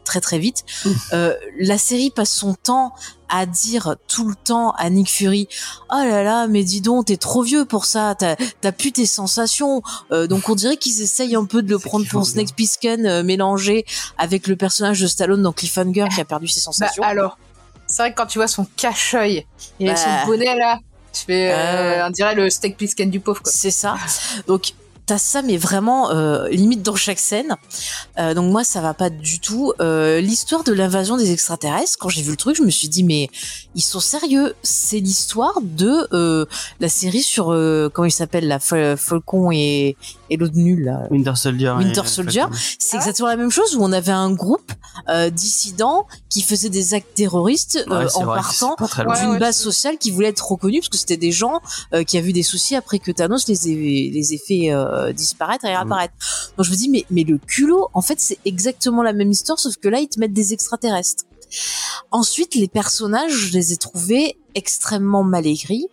très 0.05 0.21
très 0.21 0.39
vite. 0.39 0.65
Euh, 1.13 1.35
la 1.61 1.79
série 1.79 2.11
passe 2.11 2.31
son 2.33 2.55
temps 2.55 2.93
à 3.29 3.47
dire 3.47 3.95
tout 4.09 4.29
le 4.29 4.35
temps 4.35 4.73
à 4.73 4.91
Nick 4.91 5.09
Fury 5.09 5.47
oh 5.93 5.95
là 6.03 6.25
là 6.25 6.49
mais 6.49 6.65
dis 6.65 6.81
donc 6.81 7.07
t'es 7.07 7.17
trop 7.17 7.43
vieux 7.45 7.65
pour 7.65 7.85
ça 7.85 8.17
t'as 8.17 8.73
plus 8.73 8.91
tes 8.91 9.07
sensations 9.07 9.83
Euh, 10.11 10.27
donc 10.27 10.49
on 10.49 10.57
dirait 10.57 10.77
qu'ils 10.77 11.01
essayent 11.01 11.37
un 11.37 11.45
peu 11.45 11.63
de 11.63 11.71
le 11.71 11.79
prendre 11.79 12.07
pour. 12.09 12.27
Snake 12.27 12.57
Plissken 12.57 13.07
euh, 13.07 13.23
mélangé 13.23 13.85
avec 14.19 14.49
le 14.49 14.57
personnage 14.57 15.01
de 15.01 15.07
Stallone 15.07 15.43
dans 15.43 15.53
Cliffhanger 15.53 16.07
qui 16.13 16.21
a 16.21 16.25
perdu 16.25 16.49
ses 16.49 16.59
Bah, 16.61 16.65
sensations 16.65 17.03
alors, 17.05 17.39
c'est 17.87 18.03
vrai 18.03 18.11
que 18.13 18.17
quand 18.17 18.27
tu 18.27 18.39
vois 18.39 18.49
son 18.49 18.67
cache-œil 18.77 19.47
et 19.79 19.87
Bah. 19.87 19.97
son 19.97 20.27
bonnet 20.27 20.57
là, 20.57 20.81
tu 21.13 21.23
fais, 21.27 21.53
Ouais. 21.55 22.03
on 22.05 22.11
dirait 22.11 22.35
le 22.35 22.51
steak 22.51 22.77
Plissken 22.77 23.11
du 23.11 23.21
pauvre 23.21 23.43
quoi. 23.43 23.53
C'est 23.53 23.71
ça. 23.71 23.97
Donc 24.49 24.73
t'as 25.11 25.19
ça, 25.19 25.43
mais 25.43 25.57
vraiment 25.57 26.11
euh, 26.13 26.49
limite 26.51 26.83
dans 26.83 26.95
chaque 26.95 27.19
scène. 27.19 27.57
Euh, 28.21 28.33
donc 28.33 28.53
moi, 28.53 28.63
ça 28.63 28.81
va 28.81 28.95
pas 28.95 29.11
du 29.11 29.41
tout. 29.41 29.73
Euh, 29.81 30.21
l'histoire 30.21 30.63
de 30.63 30.73
l'invasion 30.73 31.17
des 31.17 31.33
extraterrestres, 31.33 31.97
quand 31.99 32.09
j'ai 32.09 32.23
vu 32.23 32.31
le 32.31 32.37
truc, 32.37 32.55
je 32.57 32.63
me 32.63 32.71
suis 32.71 32.89
dit 32.89 33.03
mais 33.03 33.29
ils 33.75 33.83
sont 33.83 33.99
sérieux. 33.99 34.55
C'est 34.63 35.01
l'histoire 35.01 35.59
de 35.63 36.47
la 36.79 36.89
série 36.89 37.23
sur 37.23 37.47
comment 37.93 38.07
il 38.07 38.13
s'appelle 38.13 38.47
la 38.47 38.61
Fal- 38.61 38.97
Falcon 38.97 39.51
et, 39.51 39.97
et 40.31 40.37
l'autre 40.37 40.57
nul 40.57 40.85
là. 40.85 41.07
Winter 41.11 41.35
Soldier. 41.37 41.75
Winter 41.77 42.07
Soldier. 42.07 42.45
C'est 42.79 42.97
exactement 42.97 43.29
la 43.29 43.37
même 43.37 43.51
chose 43.51 43.77
où 43.77 43.83
on 43.83 43.93
avait 43.93 44.13
un 44.13 44.33
groupe 44.33 44.73
euh, 45.09 45.31
dissidents 45.31 46.07
qui 46.29 46.43
faisait 46.43 46.71
des 46.71 46.95
actes 46.95 47.15
terroristes 47.15 47.85
euh, 47.91 48.05
Ouais, 48.05 48.07
en 48.15 48.25
vrai 48.25 48.41
partant 48.41 48.77
d'une 49.21 49.39
base 49.39 49.57
sociale 49.57 49.99
qui 49.99 50.11
voulait 50.11 50.29
être 50.29 50.47
reconnue 50.47 50.81
parce 50.81 50.89
que 50.89 50.97
c'était 50.97 51.17
des 51.17 51.33
gens 51.33 51.61
euh, 51.93 52.05
qui 52.05 52.17
avaient 52.17 52.33
des 52.33 52.43
soucis 52.43 52.77
après 52.77 52.99
que 52.99 53.11
Thanos 53.11 53.49
les 53.49 53.69
ait, 53.69 54.11
les 54.13 54.35
ait 54.35 54.39
fait 54.39 54.73
euh, 54.73 55.13
disparaître 55.13 55.65
et 55.65 55.69
réapparaître. 55.69 56.15
Donc 56.57 56.67
je 56.67 56.71
me 56.71 56.77
dis 56.77 56.89
mais 56.89 57.05
mais 57.11 57.25
le 57.25 57.39
culot 57.39 57.89
en 57.93 58.03
fait 58.03 58.21
c'est 58.21 58.39
exactement 58.45 59.03
la 59.03 59.13
même 59.13 59.31
histoire 59.31 59.59
sauf 59.59 59.77
que 59.77 59.89
là 59.89 59.99
ils 59.99 60.09
te 60.09 60.19
mettent 60.21 60.33
des 60.33 60.53
extraterrestres. 60.53 61.25
Ensuite 62.11 62.55
les 62.55 62.69
personnages 62.69 63.33
je 63.33 63.53
les 63.53 63.73
ai 63.73 63.77
trouvés 63.77 64.37
extrêmement 64.55 65.25
mal 65.25 65.47
écrits. 65.47 65.87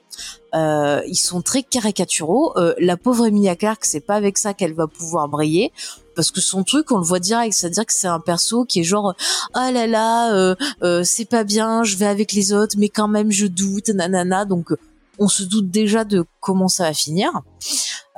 Euh, 0.56 1.02
ils 1.08 1.18
sont 1.18 1.42
très 1.42 1.64
caricaturaux. 1.64 2.58
Euh, 2.58 2.74
la 2.80 2.98
pauvre 2.98 3.28
Emilia 3.28 3.56
Clarke, 3.56 3.86
c'est 3.86 4.00
pas 4.00 4.16
avec 4.16 4.38
ça 4.38 4.54
qu'elle 4.54 4.74
va 4.74 4.88
pouvoir 4.88 5.28
briller. 5.28 5.72
Parce 6.16 6.32
que 6.32 6.42
son 6.42 6.64
truc, 6.64 6.92
on 6.92 6.98
le 6.98 7.04
voit 7.04 7.20
direct, 7.20 7.54
c'est-à-dire 7.54 7.86
que 7.86 7.94
c'est 7.94 8.08
un 8.08 8.20
perso 8.20 8.66
qui 8.66 8.80
est 8.80 8.84
genre 8.84 9.14
ah 9.54 9.72
là 9.72 9.86
là, 9.86 10.34
euh, 10.34 10.56
euh, 10.82 11.04
c'est 11.04 11.26
pas 11.26 11.44
bien, 11.44 11.84
je 11.84 11.96
vais 11.96 12.08
avec 12.08 12.34
les 12.34 12.54
autres, 12.54 12.76
mais 12.80 12.90
quand 12.90 13.08
même 13.08 13.32
je 13.32 13.46
doute, 13.46 13.90
nanana. 13.90 14.46
Donc 14.46 14.72
on 15.20 15.28
se 15.28 15.44
doute 15.44 15.70
déjà 15.70 16.04
de 16.04 16.26
comment 16.40 16.68
ça 16.68 16.84
va 16.84 16.94
finir. 16.94 17.32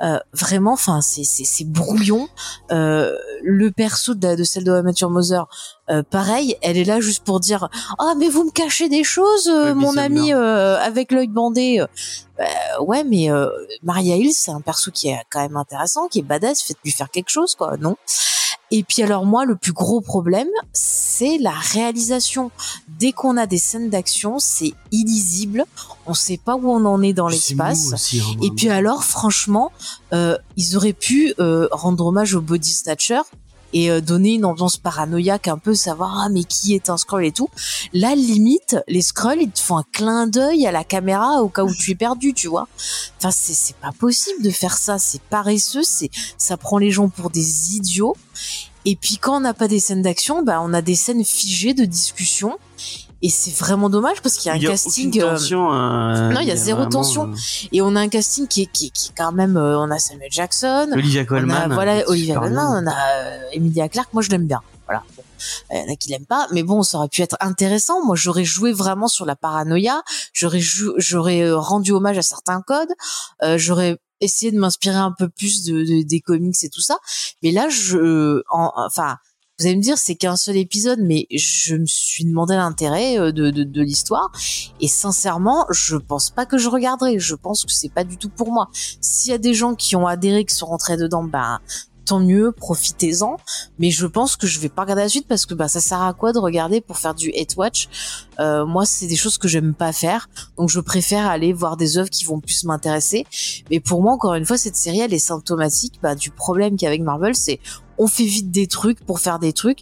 Euh, 0.02 0.18
vraiment, 0.32 0.72
enfin 0.72 1.00
c'est 1.02 1.24
c'est 1.24 1.44
c'est 1.44 1.64
brouillon. 1.64 2.28
Euh, 2.70 3.16
le 3.42 3.70
perso 3.70 4.14
de, 4.14 4.34
de 4.34 4.44
celle 4.44 4.64
de 4.64 4.72
Amateur 4.72 5.10
Mother, 5.10 5.46
euh, 5.90 6.02
pareil, 6.02 6.56
elle 6.62 6.78
est 6.78 6.84
là 6.84 7.00
juste 7.00 7.24
pour 7.24 7.40
dire 7.40 7.68
ah 7.98 8.14
mais 8.16 8.28
vous 8.28 8.44
me 8.44 8.50
cachez 8.50 8.88
des 8.88 9.04
choses, 9.04 9.48
euh, 9.48 9.68
Ouais, 9.68 9.74
mon 9.74 9.96
ami 9.96 10.32
euh, 10.32 10.78
avec 10.78 11.12
l'œil 11.12 11.28
bandé. 11.28 11.80
Euh, 11.80 12.44
ouais, 12.80 13.04
mais 13.04 13.30
euh, 13.30 13.48
Maria 13.82 14.16
Hill, 14.16 14.32
c'est 14.32 14.50
un 14.50 14.62
perso 14.62 14.90
qui 14.90 15.08
est 15.08 15.18
quand 15.30 15.40
même 15.40 15.56
intéressant, 15.56 16.08
qui 16.08 16.20
est 16.20 16.22
badass, 16.22 16.62
faites-lui 16.62 16.92
faire 16.92 17.10
quelque 17.10 17.28
chose, 17.28 17.54
quoi, 17.54 17.76
non? 17.76 17.96
Et 18.70 18.82
puis 18.82 19.02
alors 19.02 19.26
moi, 19.26 19.44
le 19.44 19.56
plus 19.56 19.72
gros 19.72 20.00
problème, 20.00 20.48
c'est 20.72 21.38
la 21.38 21.52
réalisation. 21.52 22.50
Dès 22.88 23.12
qu'on 23.12 23.36
a 23.36 23.46
des 23.46 23.58
scènes 23.58 23.90
d'action, 23.90 24.38
c'est 24.38 24.74
illisible, 24.92 25.64
on 26.06 26.14
sait 26.14 26.38
pas 26.42 26.56
où 26.56 26.70
on 26.70 26.84
en 26.84 27.02
est 27.02 27.12
dans 27.12 27.28
l'espace. 27.28 27.92
aussi, 27.92 28.22
Et 28.42 28.50
puis 28.50 28.68
alors, 28.68 29.04
franchement, 29.04 29.72
euh, 30.12 30.36
ils 30.56 30.76
auraient 30.76 30.92
pu 30.92 31.34
euh, 31.38 31.68
rendre 31.72 32.06
hommage 32.06 32.34
au 32.34 32.40
Body 32.40 32.72
Snatcher 32.72 33.20
et 33.72 33.90
euh, 33.90 34.00
donner 34.00 34.34
une 34.34 34.44
ambiance 34.44 34.76
paranoïaque, 34.76 35.48
un 35.48 35.58
peu 35.58 35.74
savoir 35.74 36.22
ah 36.24 36.28
mais 36.28 36.44
qui 36.44 36.74
est 36.74 36.90
un 36.90 36.96
scroll 36.96 37.24
et 37.24 37.32
tout. 37.32 37.48
Là, 37.92 38.14
limite, 38.14 38.76
les 38.88 39.02
scrolls 39.02 39.42
ils 39.42 39.50
te 39.50 39.60
font 39.60 39.78
un 39.78 39.84
clin 39.92 40.26
d'œil 40.26 40.66
à 40.66 40.72
la 40.72 40.84
caméra 40.84 41.42
au 41.42 41.48
cas 41.48 41.62
où 41.62 41.74
tu 41.74 41.92
es 41.92 41.94
perdu, 41.94 42.34
tu 42.34 42.48
vois. 42.48 42.68
Enfin, 43.18 43.30
c'est 43.30 43.54
c'est 43.54 43.76
pas 43.76 43.92
possible 43.92 44.42
de 44.42 44.50
faire 44.50 44.76
ça, 44.76 44.98
c'est 44.98 45.22
paresseux, 45.22 45.82
c'est 45.82 46.10
ça 46.38 46.56
prend 46.56 46.78
les 46.78 46.90
gens 46.90 47.08
pour 47.08 47.30
des 47.30 47.74
idiots. 47.76 48.16
Et 48.84 48.96
puis 48.96 49.18
quand 49.18 49.36
on 49.36 49.40
n'a 49.40 49.54
pas 49.54 49.68
des 49.68 49.80
scènes 49.80 50.02
d'action, 50.02 50.42
bah 50.42 50.60
on 50.62 50.72
a 50.72 50.82
des 50.82 50.94
scènes 50.94 51.24
figées 51.24 51.74
de 51.74 51.84
discussion. 51.84 52.58
Et 53.22 53.28
c'est 53.28 53.54
vraiment 53.54 53.90
dommage 53.90 54.22
parce 54.22 54.36
qu'il 54.36 54.46
y 54.48 54.50
a 54.50 54.54
un 54.54 54.56
Il 54.56 54.62
y 54.62 54.66
a 54.66 54.70
casting. 54.70 55.20
euh, 55.20 55.32
tension, 55.32 55.72
euh, 55.72 56.30
non, 56.30 56.40
il 56.40 56.48
y 56.48 56.50
a 56.50 56.56
zéro 56.56 56.78
vraiment, 56.78 56.90
tension. 56.90 57.24
euh, 57.30 57.36
et 57.72 57.82
on 57.82 57.94
a 57.96 58.00
un 58.00 58.08
casting 58.08 58.46
qui 58.46 58.62
est, 58.62 58.66
qui, 58.66 58.86
est- 58.86 58.90
qui 58.90 59.10
est 59.10 59.14
quand 59.16 59.32
même 59.32 59.56
euh, 59.58 59.78
on 59.78 59.90
a 59.90 59.98
Samuel 59.98 60.30
Jackson 60.32 60.88
Olivia 60.92 61.24
Colman. 61.26 61.68
voilà 61.74 62.08
Olivia 62.08 62.36
Colman 62.36 62.82
on 62.82 62.86
a 62.86 62.94
euh, 63.16 63.40
Emilia 63.52 63.88
Clarke 63.90 64.08
moi 64.14 64.22
je 64.22 64.30
l'aime 64.30 64.46
bien 64.46 64.60
voilà 64.86 65.02
il 65.70 65.78
y 65.78 65.80
en 65.90 65.92
a 65.92 65.96
qui 65.96 66.08
l'aiment 66.10 66.24
pas 66.26 66.46
mais 66.52 66.62
bon 66.62 66.82
ça 66.82 66.96
aurait 66.98 67.08
pu 67.08 67.20
être 67.22 67.36
intéressant 67.40 68.04
moi 68.04 68.16
j'aurais 68.16 68.44
joué 68.44 68.72
vraiment 68.72 69.06
sur 69.08 69.26
la 69.26 69.36
paranoïa 69.36 70.02
j'aurais 70.32 70.60
j'aurais 70.60 71.50
rendu 71.52 71.92
hommage 71.92 72.16
à 72.18 72.22
certains 72.22 72.62
codes 72.62 72.92
euh, 73.42 73.56
j'aurais 73.58 73.98
essayé 74.22 74.50
de 74.52 74.58
m'inspirer 74.58 74.96
un 74.96 75.12
peu 75.18 75.28
plus 75.28 75.64
de, 75.64 75.82
de- 75.82 76.02
des 76.06 76.20
comics 76.20 76.56
et 76.62 76.68
tout 76.70 76.80
ça 76.82 76.96
mais 77.42 77.52
là 77.52 77.68
je 77.68 78.42
en- 78.50 78.72
enfin 78.76 79.16
vous 79.60 79.66
allez 79.66 79.76
me 79.76 79.82
dire 79.82 79.98
c'est 79.98 80.14
qu'un 80.14 80.36
seul 80.36 80.56
épisode 80.56 81.00
mais 81.02 81.26
je 81.30 81.76
me 81.76 81.86
suis 81.86 82.24
demandé 82.24 82.54
l'intérêt 82.54 83.18
euh, 83.18 83.30
de, 83.30 83.80
l'histoire 83.82 84.32
et 84.80 84.88
sincèrement, 84.88 85.66
je 85.70 85.96
pense 85.96 86.30
pas 86.30 86.46
que 86.46 86.56
je 86.56 86.68
regarderai. 86.68 87.18
Je 87.18 87.34
pense 87.34 87.64
que 87.64 87.72
c'est 87.72 87.90
pas 87.90 88.04
du 88.04 88.16
tout 88.16 88.30
pour 88.30 88.52
moi. 88.52 88.70
S'il 89.00 89.30
y 89.30 89.34
a 89.34 89.38
des 89.38 89.54
gens 89.54 89.74
qui 89.74 89.96
ont 89.96 90.06
adhéré, 90.06 90.44
qui 90.44 90.54
sont 90.54 90.66
rentrés 90.66 90.96
dedans, 90.96 91.24
ben 91.24 91.60
tant 92.06 92.18
mieux, 92.18 92.50
profitez-en. 92.50 93.36
Mais 93.78 93.90
je 93.90 94.06
pense 94.06 94.36
que 94.36 94.46
je 94.46 94.58
vais 94.58 94.68
pas 94.68 94.82
regarder 94.82 95.02
la 95.02 95.08
suite 95.08 95.28
parce 95.28 95.46
que 95.46 95.54
bah 95.54 95.68
ça 95.68 95.80
sert 95.80 96.02
à 96.02 96.12
quoi 96.12 96.32
de 96.32 96.38
regarder 96.38 96.80
pour 96.80 96.98
faire 96.98 97.14
du 97.14 97.30
hate 97.38 97.56
watch? 97.56 97.88
Euh, 98.40 98.66
Moi, 98.66 98.84
c'est 98.84 99.06
des 99.06 99.16
choses 99.16 99.38
que 99.38 99.46
j'aime 99.46 99.74
pas 99.74 99.92
faire, 99.92 100.28
donc 100.56 100.70
je 100.70 100.80
préfère 100.80 101.26
aller 101.26 101.52
voir 101.52 101.76
des 101.76 101.98
œuvres 101.98 102.10
qui 102.10 102.24
vont 102.24 102.40
plus 102.40 102.64
m'intéresser. 102.64 103.26
Mais 103.70 103.78
pour 103.78 104.02
moi, 104.02 104.12
encore 104.12 104.34
une 104.34 104.44
fois, 104.44 104.58
cette 104.58 104.76
série 104.76 105.00
elle 105.00 105.14
est 105.14 105.18
symptomatique 105.18 106.00
bah, 106.02 106.14
du 106.14 106.30
problème 106.30 106.76
qu'il 106.76 106.82
y 106.82 106.86
a 106.86 106.88
avec 106.88 107.02
Marvel, 107.02 107.36
c'est 107.36 107.60
on 108.02 108.06
fait 108.06 108.24
vite 108.24 108.50
des 108.50 108.66
trucs 108.66 109.04
pour 109.04 109.20
faire 109.20 109.38
des 109.38 109.52
trucs, 109.52 109.80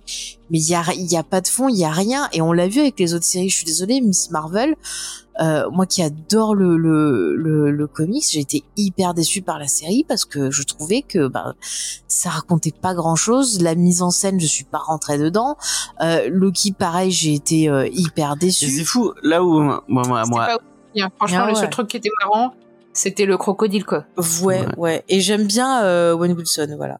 mais 0.50 0.58
il 0.58 0.68
y 0.68 0.74
a 0.74 0.82
y 0.94 1.16
a 1.16 1.22
pas 1.22 1.40
de 1.40 1.46
fond, 1.46 1.68
il 1.68 1.76
y 1.78 1.84
a 1.84 1.90
rien. 1.90 2.28
Et 2.32 2.42
on 2.42 2.52
l'a 2.52 2.66
vu 2.66 2.80
avec 2.80 2.98
les 2.98 3.14
autres 3.14 3.24
séries. 3.24 3.48
Je 3.48 3.54
suis 3.56 3.64
désolée, 3.64 4.00
Miss 4.00 4.30
Marvel. 4.30 4.74
Euh, 5.40 5.70
moi 5.70 5.86
qui 5.86 6.02
adore 6.02 6.56
le, 6.56 6.76
le, 6.76 7.36
le, 7.36 7.70
le 7.70 7.86
comics, 7.86 8.26
j'ai 8.28 8.40
été 8.40 8.64
hyper 8.76 9.14
déçue 9.14 9.40
par 9.40 9.60
la 9.60 9.68
série 9.68 10.04
parce 10.08 10.24
que 10.24 10.50
je 10.50 10.64
trouvais 10.64 11.02
que 11.02 11.28
bah, 11.28 11.54
ça 12.08 12.28
racontait 12.30 12.72
pas 12.72 12.92
grand 12.92 13.14
chose. 13.14 13.62
La 13.62 13.76
mise 13.76 14.02
en 14.02 14.10
scène, 14.10 14.40
je 14.40 14.46
suis 14.46 14.64
pas 14.64 14.78
rentrée 14.78 15.16
dedans. 15.16 15.56
Euh, 16.00 16.28
Loki, 16.28 16.72
pareil, 16.72 17.12
j'ai 17.12 17.34
été 17.34 17.68
euh, 17.68 17.86
hyper 17.92 18.32
Et 18.42 18.50
c'est 18.50 18.66
déçue. 18.66 18.84
fou, 18.84 19.12
là 19.22 19.44
où 19.44 19.60
moi, 19.62 19.84
moi, 19.86 20.22
C'était 20.24 20.30
moi 20.34 20.46
pas 20.46 20.58
bien. 20.92 21.08
Franchement, 21.18 21.38
Ah 21.44 21.48
le 21.50 21.54
seul 21.54 21.70
truc 21.70 21.86
qui 21.86 21.98
était 21.98 22.10
marrant, 22.24 22.52
c'était 22.92 23.24
le 23.26 23.36
crocodile, 23.36 23.84
quoi. 23.84 24.06
Ouais, 24.16 24.24
Ouais. 24.42 24.66
ouais. 24.76 25.04
Et 25.08 25.20
j'aime 25.20 25.46
bien 25.46 25.84
euh, 25.84 26.14
Owen 26.16 26.32
Wilson, 26.32 26.74
voilà. 26.76 26.98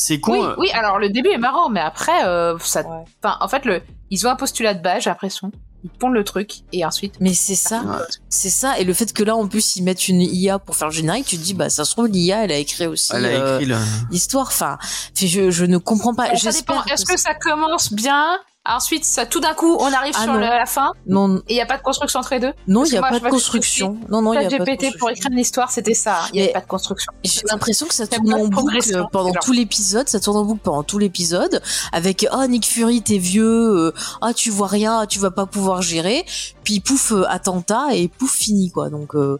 C'est 0.00 0.18
con. 0.20 0.32
Oui, 0.32 0.38
euh, 0.46 0.54
oui, 0.58 0.70
alors 0.72 0.98
le 0.98 1.10
début 1.10 1.28
est 1.30 1.38
marrant, 1.38 1.68
mais 1.68 1.80
après, 1.80 2.24
euh, 2.24 2.56
ça. 2.60 2.80
Ouais. 2.80 3.04
Enfin, 3.22 3.36
en 3.40 3.48
fait, 3.48 3.64
le... 3.66 3.82
ils 4.10 4.26
ont 4.26 4.30
un 4.30 4.36
postulat 4.36 4.74
de 4.74 4.82
base, 4.82 5.02
j'ai 5.04 5.10
l'impression. 5.10 5.52
Ils 5.84 5.90
pondent 5.90 6.14
le 6.14 6.24
truc, 6.24 6.56
et 6.72 6.84
ensuite. 6.84 7.14
Mais 7.20 7.32
c'est 7.34 7.54
ça, 7.54 7.80
Ouais. 7.80 8.04
c'est 8.28 8.50
ça. 8.50 8.78
Et 8.78 8.84
le 8.84 8.92
fait 8.92 9.12
que 9.14 9.22
là, 9.22 9.34
en 9.36 9.46
plus, 9.48 9.76
ils 9.76 9.82
mettent 9.82 10.08
une 10.08 10.20
IA 10.20 10.58
pour 10.58 10.76
faire 10.76 10.88
le 10.88 10.92
générique, 10.94 11.26
tu 11.26 11.38
te 11.38 11.42
dis, 11.42 11.54
bah, 11.54 11.70
ça 11.70 11.84
se 11.86 11.92
trouve, 11.92 12.06
l'IA, 12.08 12.44
elle 12.44 12.52
a 12.52 12.56
écrit 12.58 12.86
aussi 12.86 13.10
Elle 13.14 13.24
a 13.24 13.28
euh, 13.28 13.54
écrit 13.58 13.66
le... 13.66 13.76
l'histoire. 14.10 14.46
Enfin, 14.48 14.78
je, 15.16 15.50
je 15.50 15.64
ne 15.64 15.78
comprends 15.78 16.14
pas. 16.14 16.24
ça 16.24 16.30
dépend. 16.32 16.42
J'espère 16.50 16.84
Est-ce 16.92 17.04
que 17.06 17.14
que 17.14 17.20
ça 17.20 17.34
commence 17.34 17.92
bien 17.94 18.38
Ensuite, 18.66 19.06
ça, 19.06 19.24
tout 19.24 19.40
d'un 19.40 19.54
coup, 19.54 19.78
on 19.80 19.90
arrive 19.90 20.12
Ah 20.18 20.24
sur 20.24 20.34
non. 20.34 20.38
la 20.38 20.66
fin, 20.66 20.92
non, 21.06 21.38
et 21.38 21.42
il 21.48 21.54
n'y 21.54 21.62
a 21.62 21.66
pas 21.66 21.78
de 21.78 21.82
construction 21.82 22.20
entre 22.20 22.34
les 22.34 22.40
deux. 22.40 22.52
non, 22.68 22.84
il 22.84 22.92
y 22.92 22.96
a 22.98 23.00
pas 23.00 23.18
de 23.18 23.26
construction. 23.26 23.96
Non, 24.10 24.20
non, 24.20 24.34
il 24.34 24.42
y 24.42 24.44
a 24.44 24.50
pas 24.50 24.58
de 24.58 24.64
GPT 24.64 24.98
pour 24.98 25.08
écrire 25.08 25.30
une 25.32 25.38
histoire, 25.38 25.70
c'était 25.70 25.94
ça. 25.94 26.18
Il 26.32 26.36
n'y 26.36 26.42
avait 26.42 26.52
pas 26.52 26.60
de 26.60 26.66
construction. 26.66 27.10
J'ai 27.24 27.40
l'impression 27.50 27.86
que 27.86 27.94
ça 27.94 28.06
tourne 28.06 28.32
en 28.34 28.48
boucle 28.48 29.06
pendant 29.12 29.32
tout 29.32 29.52
l'épisode, 29.52 30.10
ça 30.10 30.20
tourne 30.20 30.36
en 30.36 30.44
boucle 30.44 30.60
pendant 30.62 30.82
tout 30.82 30.98
l'épisode, 30.98 31.62
avec 31.92 32.26
oh 32.32 32.46
Nick 32.46 32.66
Fury 32.66 33.00
t'es 33.00 33.16
vieux, 33.16 33.44
euh, 33.46 33.94
ah 34.20 34.34
tu 34.34 34.50
vois 34.50 34.68
rien, 34.68 35.00
ah, 35.00 35.06
tu 35.06 35.18
vas 35.20 35.30
pas 35.30 35.46
pouvoir 35.46 35.80
gérer, 35.80 36.26
puis 36.62 36.80
pouf 36.80 37.12
euh, 37.12 37.24
attentat 37.30 37.94
et 37.94 38.08
pouf 38.08 38.30
fini 38.30 38.70
quoi. 38.70 38.90
Donc 38.90 39.14
euh, 39.14 39.38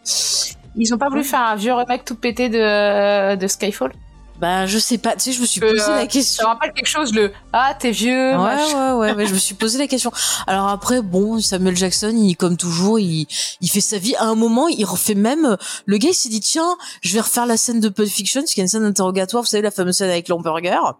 Ils 0.76 0.94
ont 0.94 0.98
pas 0.98 1.10
voulu 1.10 1.24
faire 1.24 1.40
un 1.40 1.56
vieux 1.56 1.74
remake 1.74 2.06
tout 2.06 2.14
pété 2.16 2.48
de, 2.48 3.36
de 3.36 3.46
Skyfall? 3.46 3.92
Bah 4.40 4.66
je 4.66 4.78
sais 4.78 4.96
pas, 4.98 5.12
tu 5.14 5.20
sais 5.20 5.32
je 5.32 5.40
me 5.40 5.46
suis 5.46 5.60
Euh, 5.62 5.70
posé 5.72 5.76
la 5.90 6.00
Ça 6.00 6.06
question. 6.06 6.44
me 6.48 6.52
rappelle 6.54 6.72
quelque 6.72 6.86
chose, 6.88 7.12
le 7.14 7.30
Ah, 7.52 7.74
t'es 7.78 7.90
vieux, 7.90 8.30
Ouais, 8.32 8.36
machin. 8.38 8.96
ouais, 8.96 9.10
ouais, 9.10 9.14
ouais, 9.16 9.26
je 9.26 9.34
me 9.34 9.38
suis 9.38 9.54
posé 9.54 9.78
la 9.78 9.86
question. 9.86 10.10
Alors 10.46 10.68
après, 10.68 11.02
bon, 11.02 11.38
Samuel 11.40 11.76
Jackson, 11.76 12.12
il, 12.16 12.36
comme 12.36 12.56
toujours, 12.56 12.98
il, 12.98 13.26
il 13.60 13.68
fait 13.68 13.80
sa 13.82 13.98
vie. 13.98 14.14
À 14.16 14.24
un 14.24 14.34
moment, 14.34 14.66
il 14.68 14.84
refait 14.84 15.14
même, 15.14 15.56
le 15.84 15.96
gars, 15.98 16.08
il 16.10 16.14
s'est 16.14 16.28
dit, 16.30 16.40
tiens, 16.40 16.76
je 17.02 17.12
vais 17.12 17.20
refaire 17.20 17.44
la 17.46 17.56
scène 17.56 17.80
de 17.80 17.88
Pulp 17.90 18.08
Fiction, 18.08 18.40
parce 18.40 18.52
qu'il 18.54 18.60
y 18.60 18.62
a 18.62 18.64
une 18.64 18.68
scène 18.68 18.82
d'interrogatoire, 18.82 19.42
vous 19.42 19.48
savez, 19.48 19.62
la 19.62 19.70
fameuse 19.70 19.96
scène 19.96 20.10
avec 20.10 20.28
l'hamburger. 20.28 20.96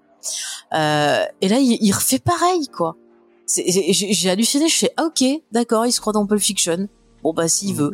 Euh, 0.75 1.25
et 1.41 1.49
là, 1.49 1.59
il, 1.59 1.79
il 1.81 1.93
refait 1.93 2.19
pareil, 2.19 2.69
quoi. 2.69 2.97
C'est- 3.47 3.65
J'ai 3.93 4.13
j'ai 4.13 4.31
halluciné, 4.31 4.69
je 4.69 4.77
fais, 4.77 4.93
ah, 4.97 5.05
ok, 5.07 5.25
d'accord, 5.51 5.87
il 5.87 5.93
se 5.93 6.01
croit 6.01 6.13
dans 6.13 6.27
Pulp 6.27 6.41
Fiction. 6.41 6.89
Bon, 7.23 7.33
bah, 7.33 7.49
s'il 7.49 7.75
veut. 7.75 7.91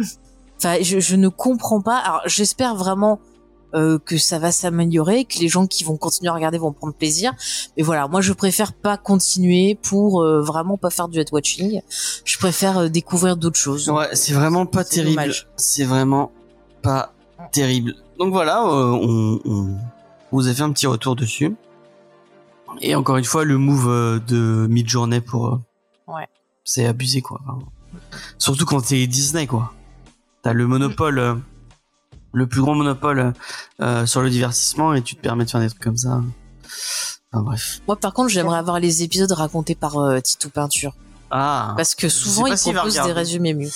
Enfin, 0.59 0.77
je, 0.81 1.01
je 1.01 1.17
ne 1.17 1.29
comprends 1.29 1.81
pas. 1.81 1.99
Alors, 1.99 2.23
j'espère 2.27 2.75
vraiment 2.75 3.21
euh, 3.75 3.99
que 3.99 4.17
ça 4.17 4.39
va 4.39 4.53
s'améliorer, 4.53 5.25
que 5.25 5.39
les 5.39 5.49
gens 5.49 5.67
qui 5.67 5.85
vont 5.85 5.97
continuer 5.97 6.31
à 6.31 6.35
regarder 6.35 6.57
vont 6.57 6.73
prendre 6.73 6.95
plaisir. 6.95 7.33
Mais 7.77 7.83
voilà, 7.83 8.09
moi 8.09 8.21
je 8.21 8.33
préfère 8.33 8.73
pas 8.73 8.97
continuer 8.97 9.79
pour 9.83 10.23
euh, 10.23 10.41
vraiment 10.41 10.77
pas 10.77 10.91
faire 10.91 11.09
du 11.09 11.19
head 11.19 11.29
watching. 11.33 11.83
Je 12.25 12.39
préfère 12.39 12.79
euh, 12.79 12.89
découvrir 12.89 13.37
d'autres 13.37 13.59
choses. 13.59 13.89
Ouais, 13.89 14.09
c'est 14.15 14.33
vraiment 14.33 14.67
pas 14.67 14.85
terrible. 14.85 15.33
C'est 15.57 15.85
vraiment 15.85 16.33
pas 16.83 17.13
terrible. 17.53 17.95
Donc 18.19 18.33
voilà, 18.33 18.65
on, 18.65 19.41
on, 19.45 19.77
vous 20.33 20.49
a 20.49 20.55
fait 20.55 20.63
un 20.63 20.73
petit 20.73 20.87
retour 20.87 21.17
dessus. 21.17 21.55
Et 22.81 22.95
encore 22.95 23.17
une 23.17 23.25
fois, 23.25 23.45
le 23.45 23.59
move 23.59 24.21
de 24.27 24.67
mid-journée 24.69 25.21
pour... 25.21 25.61
Ouais. 26.07 26.29
C'est 26.65 26.87
abusé, 26.87 27.21
quoi. 27.21 27.41
Surtout 28.39 28.65
quand 28.65 28.81
t'es 28.81 29.07
Disney, 29.07 29.47
quoi. 29.47 29.73
T'as 30.43 30.53
le 30.53 30.67
monopole, 30.67 31.41
le 32.37 32.47
plus 32.47 32.61
grand 32.61 32.75
monopole 32.75 33.33
euh, 33.81 34.05
sur 34.05 34.21
le 34.21 34.29
divertissement 34.29 34.93
et 34.93 35.01
tu 35.01 35.17
te 35.17 35.23
permets 35.23 35.47
de 35.47 35.51
faire 35.51 35.61
des 35.61 35.71
trucs 35.71 35.83
comme 35.83 35.97
ça. 35.97 36.21
Enfin 37.33 37.43
bref. 37.43 37.81
Moi 37.87 37.97
par 37.97 38.13
contre, 38.13 38.29
j'aimerais 38.29 38.59
avoir 38.59 38.79
les 38.79 39.03
épisodes 39.03 39.33
racontés 39.33 39.75
par 39.75 39.97
euh, 39.97 40.21
Titou 40.21 40.51
Peinture. 40.51 40.93
Ah. 41.39 41.75
parce 41.77 41.95
que 41.95 42.09
souvent 42.09 42.47
ils 42.47 42.57
proposent 42.57 42.95
des 42.95 43.13
résumés 43.13 43.53
mieux. 43.55 43.71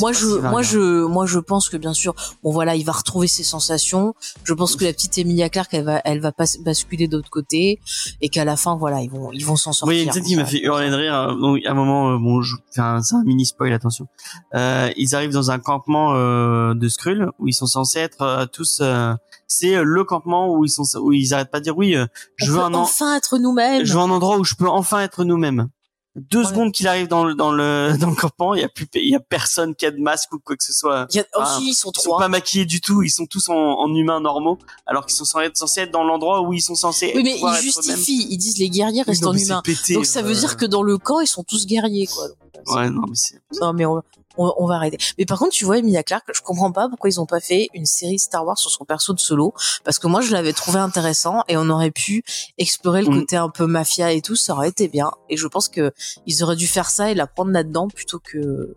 Moi 0.00 0.12
je, 0.12 0.26
moi 0.26 0.60
je, 0.62 1.04
moi 1.06 1.24
je 1.26 1.38
pense 1.38 1.68
que 1.70 1.76
bien 1.78 1.94
sûr, 1.94 2.14
bon 2.42 2.52
voilà, 2.52 2.76
il 2.76 2.84
va 2.84 2.92
retrouver 2.92 3.26
ses 3.26 3.42
sensations. 3.44 4.14
Je 4.44 4.52
pense 4.52 4.76
que 4.76 4.84
la 4.84 4.92
petite 4.92 5.16
Emilia 5.18 5.48
Clarke, 5.48 5.72
elle 5.72 5.84
va, 5.84 6.00
elle 6.04 6.20
va 6.20 6.32
pas 6.32 6.44
basculer 6.64 7.08
d'autre 7.08 7.30
côté 7.30 7.80
et 8.20 8.28
qu'à 8.28 8.44
la 8.44 8.56
fin, 8.56 8.76
voilà, 8.76 9.00
ils 9.00 9.10
vont, 9.10 9.30
ils 9.32 9.44
vont 9.46 9.56
s'en 9.56 9.72
sortir. 9.72 9.88
Oui, 9.88 9.96
il 9.96 9.98
y 9.98 10.02
a 10.02 10.06
une 10.08 10.12
scène 10.12 10.24
qui 10.24 10.36
m'a 10.36 10.44
fait 10.44 10.60
hurler 10.62 10.90
de 10.90 10.94
rire. 10.94 11.14
euh, 11.14 11.34
Donc, 11.34 11.64
à 11.64 11.70
un 11.70 11.74
moment, 11.74 12.10
euh, 12.12 12.18
bon, 12.18 12.42
je 12.42 12.54
fais 12.74 12.80
un, 12.82 13.02
c'est 13.02 13.14
un 13.14 13.22
mini 13.24 13.46
spoil, 13.46 13.72
attention. 13.72 14.06
Euh, 14.54 14.90
ils 14.96 15.14
arrivent 15.14 15.32
dans 15.32 15.50
un 15.50 15.58
campement 15.58 16.14
euh, 16.14 16.74
de 16.74 16.88
Skrull 16.88 17.30
où 17.38 17.48
ils 17.48 17.54
sont 17.54 17.66
censés 17.66 18.00
être 18.00 18.22
euh, 18.22 18.46
tous. 18.46 18.78
euh, 18.82 19.14
c'est 19.48 19.82
le 19.82 20.04
campement 20.04 20.52
où 20.52 20.64
ils 20.64 20.68
sont, 20.70 20.82
où 21.00 21.12
ils 21.12 21.32
arrêtent 21.32 21.50
pas 21.52 21.60
de 21.60 21.64
dire 21.64 21.76
oui. 21.78 21.94
euh, 21.96 22.06
je 22.36 22.50
On 22.50 22.54
veux 22.54 22.60
un, 22.62 22.74
enfin 22.74 23.14
être 23.16 23.38
nous-mêmes. 23.38 23.84
je 23.84 23.92
veux 23.94 24.00
un 24.00 24.10
endroit 24.10 24.38
où 24.38 24.44
je 24.44 24.54
peux 24.56 24.68
enfin 24.68 25.00
être 25.00 25.22
nous-mêmes. 25.24 25.68
Deux 26.18 26.40
Ouais. 26.40 26.46
secondes 26.46 26.72
qu'il 26.72 26.88
arrive 26.88 27.08
dans 27.08 27.24
le 27.24 27.34
dans 27.34 27.52
le 27.52 27.94
dans 28.00 28.08
le 28.08 28.16
campement, 28.16 28.54
il 28.54 28.62
y 28.62 28.64
a 28.64 28.68
plus 28.70 28.86
il 28.94 29.10
y 29.10 29.14
a 29.14 29.20
personne 29.20 29.74
qui 29.74 29.84
a 29.84 29.90
de 29.90 30.00
masque 30.00 30.32
ou 30.32 30.38
quoi 30.38 30.56
que 30.56 30.64
ce 30.64 30.72
soit. 30.72 31.06
Il 31.10 31.16
y 31.16 31.20
a, 31.20 31.24
oh, 31.34 31.40
Ah, 31.42 31.56
si, 31.58 31.68
ils 31.68 31.74
sont 31.74 31.90
Ils 31.90 32.00
sont 32.00 32.08
trois. 32.10 32.18
pas 32.18 32.28
maquillés 32.28 32.64
du 32.64 32.80
tout, 32.80 33.02
ils 33.02 33.10
sont 33.10 33.26
tous 33.26 33.48
en, 33.50 33.54
en 33.54 33.94
humains 33.94 34.20
normaux, 34.20 34.58
alors 34.86 35.04
qu'ils 35.04 35.14
sont 35.16 35.24
censés 35.26 35.80
être, 35.82 35.90
dans 35.92 36.04
l'endroit 36.04 36.40
où 36.40 36.52
ils 36.54 36.62
sont 36.62 36.74
censés. 36.74 37.12
Oui, 37.14 37.22
mais 37.22 37.38
ils 37.38 37.62
justifient. 37.62 38.26
Ils 38.30 38.38
disent 38.38 38.56
les 38.58 38.70
guerriers 38.70 39.00
Oui, 39.02 39.10
restent 39.10 39.22
non, 39.22 39.28
en 39.28 39.32
mais 39.34 39.38
c'est 39.40 39.46
humain. 39.46 39.62
pété, 39.62 39.94
Donc 39.94 40.06
ça 40.06 40.22
veut 40.22 40.30
euh, 40.34 40.40
dire 40.40 40.56
que 40.56 40.64
dans 40.64 40.82
le 40.82 40.96
camp, 40.96 41.20
ils 41.20 41.26
sont 41.26 41.44
tous 41.44 41.66
guerriers, 41.66 42.06
quoi. 42.06 42.28
Donc, 42.28 42.74
Ouais, 42.74 42.88
non, 42.90 43.02
mais 43.08 43.14
c'est. 43.14 43.38
Non, 43.60 43.72
mais 43.74 43.84
on, 43.84 44.02
on, 44.38 44.52
on 44.58 44.66
va 44.66 44.74
arrêter. 44.76 44.98
Mais 45.18 45.24
par 45.26 45.38
contre, 45.38 45.52
tu 45.52 45.64
vois, 45.64 45.78
Emilia 45.78 46.02
Clarke, 46.02 46.30
je 46.34 46.40
comprends 46.42 46.72
pas 46.72 46.88
pourquoi 46.88 47.10
ils 47.10 47.20
ont 47.20 47.26
pas 47.26 47.40
fait 47.40 47.68
une 47.74 47.86
série 47.86 48.18
Star 48.18 48.44
Wars 48.44 48.58
sur 48.58 48.70
son 48.70 48.84
perso 48.84 49.12
de 49.14 49.20
solo, 49.20 49.54
parce 49.84 49.98
que 49.98 50.06
moi, 50.06 50.20
je 50.20 50.32
l'avais 50.32 50.52
trouvé 50.52 50.78
intéressant 50.78 51.42
et 51.48 51.56
on 51.56 51.68
aurait 51.70 51.90
pu 51.90 52.22
explorer 52.58 53.02
le 53.02 53.10
Mm. 53.10 53.20
côté 53.20 53.36
un 53.36 53.48
peu 53.48 53.66
mafia 53.66 54.12
et 54.12 54.20
tout, 54.22 54.36
ça 54.36 54.52
aurait 54.54 54.68
été 54.68 54.88
bien. 54.88 55.10
Et 55.28 55.36
je 55.36 55.46
pense 55.46 55.68
que 55.68 55.92
ils 56.26 56.42
auraient 56.42 56.56
dû 56.56 56.66
faire 56.66 56.90
ça 56.90 57.10
et 57.10 57.14
la 57.14 57.26
prendre 57.26 57.50
là-dedans 57.52 57.88
plutôt 57.88 58.18
que 58.18 58.74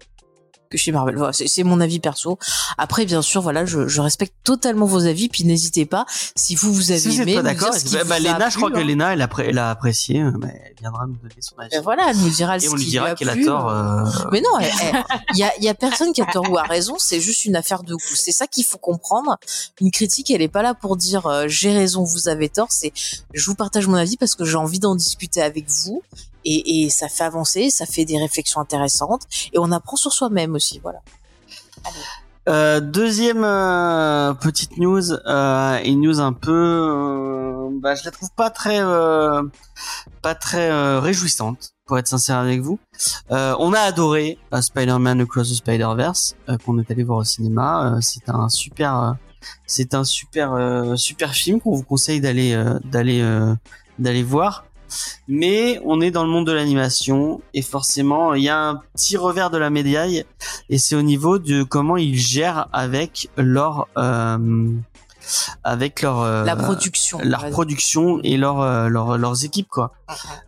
que 0.69 0.77
chez 0.77 0.91
Marvel. 0.91 1.15
Voilà, 1.17 1.33
c'est 1.33 1.63
mon 1.63 1.79
avis 1.81 1.99
perso. 1.99 2.37
Après, 2.77 3.05
bien 3.05 3.21
sûr, 3.21 3.41
voilà, 3.41 3.65
je, 3.65 3.87
je 3.87 4.01
respecte 4.01 4.33
totalement 4.43 4.85
vos 4.85 5.05
avis, 5.05 5.27
puis 5.29 5.43
n'hésitez 5.43 5.85
pas 5.85 6.05
si 6.35 6.55
vous 6.55 6.71
vous 6.73 6.91
avez 6.91 6.99
Si 6.99 7.21
aimé. 7.21 7.35
pas 7.35 7.41
d'accord, 7.41 7.71
bah, 7.91 8.03
bah, 8.05 8.15
a 8.15 8.19
Léna, 8.19 8.49
je 8.49 8.57
crois 8.57 8.69
plu, 8.69 8.77
que 8.77 8.83
hein. 8.83 8.87
Léna, 8.87 9.13
elle 9.13 9.21
a, 9.21 9.29
elle 9.39 9.57
a 9.57 9.69
apprécié, 9.71 10.21
euh, 10.21 10.31
mais 10.39 10.61
elle 10.65 10.75
viendra 10.79 11.07
nous 11.07 11.15
donner 11.15 11.33
son 11.41 11.55
avis. 11.57 11.75
Voilà, 11.83 12.09
elle 12.11 12.17
nous 12.17 12.29
dira 12.29 12.57
Et 12.57 12.59
ce 12.59 12.69
on 12.69 12.75
lui 12.75 12.85
dira 12.85 13.07
a 13.09 13.15
qu'elle 13.15 13.29
a 13.29 13.35
tort. 13.43 13.69
euh, 13.69 14.03
Mais 14.31 14.41
non, 14.41 14.49
il 15.33 15.37
y 15.39 15.43
a, 15.43 15.51
y 15.59 15.67
a 15.69 15.73
personne 15.73 16.13
qui 16.13 16.21
a 16.21 16.25
tort 16.25 16.49
ou 16.49 16.57
a 16.57 16.63
raison, 16.63 16.95
c'est 16.99 17.19
juste 17.19 17.45
une 17.45 17.55
affaire 17.55 17.83
de 17.83 17.93
goût. 17.95 18.15
C'est 18.15 18.31
ça 18.31 18.45
qu'il 18.47 18.63
faut 18.65 18.77
comprendre. 18.77 19.37
Une 19.81 19.91
critique, 19.91 20.29
elle 20.31 20.41
est 20.41 20.47
pas 20.47 20.61
là 20.61 20.73
pour 20.75 20.97
dire 20.97 21.25
euh, 21.25 21.45
j'ai 21.47 21.71
raison, 21.73 22.03
vous 22.03 22.27
avez 22.29 22.49
tort. 22.49 22.67
C'est 22.71 22.93
je 23.33 23.45
vous 23.45 23.55
partage 23.55 23.87
mon 23.87 23.95
avis 23.95 24.17
parce 24.17 24.35
que 24.35 24.45
j'ai 24.45 24.55
envie 24.57 24.79
d'en 24.79 24.95
discuter 24.95 25.41
avec 25.41 25.67
vous 25.69 26.03
et, 26.45 26.89
ça 26.89 27.07
fait 27.07 27.23
avancer, 27.23 27.69
ça 27.69 27.85
fait 27.85 28.05
des 28.05 28.17
réflexions 28.17 28.61
intéressantes 28.61 29.23
et 29.53 29.59
on 29.59 29.71
apprend 29.71 29.95
sur 29.95 30.11
soi-même 30.11 30.55
aussi. 30.55 30.79
Voilà. 30.81 31.01
Euh, 32.49 32.79
deuxième 32.79 33.43
euh, 33.43 34.33
petite 34.33 34.77
news, 34.77 35.11
euh, 35.11 35.79
une 35.83 36.01
news 36.01 36.19
un 36.19 36.33
peu, 36.33 36.51
euh, 36.51 37.69
bah, 37.79 37.93
je 37.93 38.03
la 38.05 38.11
trouve 38.11 38.29
pas 38.35 38.49
très, 38.49 38.79
pas 40.21 40.35
très 40.35 40.99
réjouissante, 40.99 41.73
pour 41.85 41.99
être 41.99 42.07
sincère 42.07 42.37
avec 42.37 42.61
vous. 42.61 42.79
On 43.29 43.73
a 43.73 43.79
adoré 43.79 44.39
Spider-Man 44.59 45.21
Across 45.21 45.49
the 45.49 45.55
Spider-Verse 45.55 46.35
qu'on 46.65 46.79
est 46.79 46.89
allé 46.89 47.03
voir 47.03 47.19
au 47.19 47.23
cinéma. 47.23 47.99
C'est 48.01 48.29
un 48.29 48.49
super, 48.49 49.15
c'est 49.67 49.93
un 49.93 50.03
super, 50.03 50.55
super 50.95 51.33
film 51.33 51.61
qu'on 51.61 51.75
vous 51.75 51.83
conseille 51.83 52.19
d'aller, 52.19 52.59
d'aller, 52.83 53.23
d'aller 53.99 54.23
voir. 54.23 54.65
Mais 55.27 55.79
on 55.85 56.01
est 56.01 56.11
dans 56.11 56.23
le 56.23 56.29
monde 56.29 56.47
de 56.47 56.51
l'animation 56.51 57.41
et 57.53 57.61
forcément 57.61 58.33
il 58.33 58.43
y 58.43 58.49
a 58.49 58.57
un 58.69 58.81
petit 58.95 59.17
revers 59.17 59.49
de 59.49 59.57
la 59.57 59.69
médaille 59.69 60.25
et 60.69 60.77
c'est 60.77 60.95
au 60.95 61.01
niveau 61.01 61.39
de 61.39 61.63
comment 61.63 61.97
ils 61.97 62.17
gèrent 62.17 62.67
avec 62.73 63.29
leur 63.37 63.87
euh, 63.97 64.71
avec 65.63 66.01
leur 66.01 66.21
euh, 66.21 66.43
La 66.43 66.55
production. 66.55 67.19
leur 67.23 67.49
production 67.49 68.19
et 68.23 68.37
leur, 68.37 68.61
euh, 68.61 68.87
leur 68.87 69.17
leurs 69.17 69.45
équipes 69.45 69.67
quoi. 69.69 69.91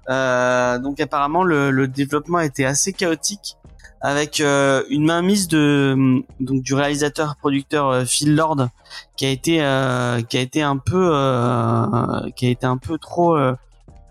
Euh, 0.10 0.80
donc 0.80 1.00
apparemment 1.00 1.44
le, 1.44 1.70
le 1.72 1.88
développement 1.88 2.40
a 2.40 2.46
été 2.46 2.66
assez 2.66 2.94
chaotique 2.94 3.58
avec 4.04 4.40
euh, 4.40 4.84
une 4.90 5.06
mainmise 5.06 5.48
de 5.48 6.24
donc 6.40 6.64
du 6.64 6.74
réalisateur 6.74 7.36
producteur 7.36 7.88
euh, 7.90 8.06
Phil 8.06 8.36
Lord 8.36 8.70
qui 9.16 9.28
a 9.28 9.30
été 9.30 9.62
euh, 9.62 10.22
qui 10.24 10.38
a 10.38 10.42
été 10.42 10.64
un 10.64 10.78
peu 10.78 11.12
euh, 11.14 12.30
qui 12.36 12.48
a 12.48 12.50
été 12.50 12.66
un 12.66 12.78
peu 12.78 12.98
trop 12.98 13.36
euh, 13.38 13.54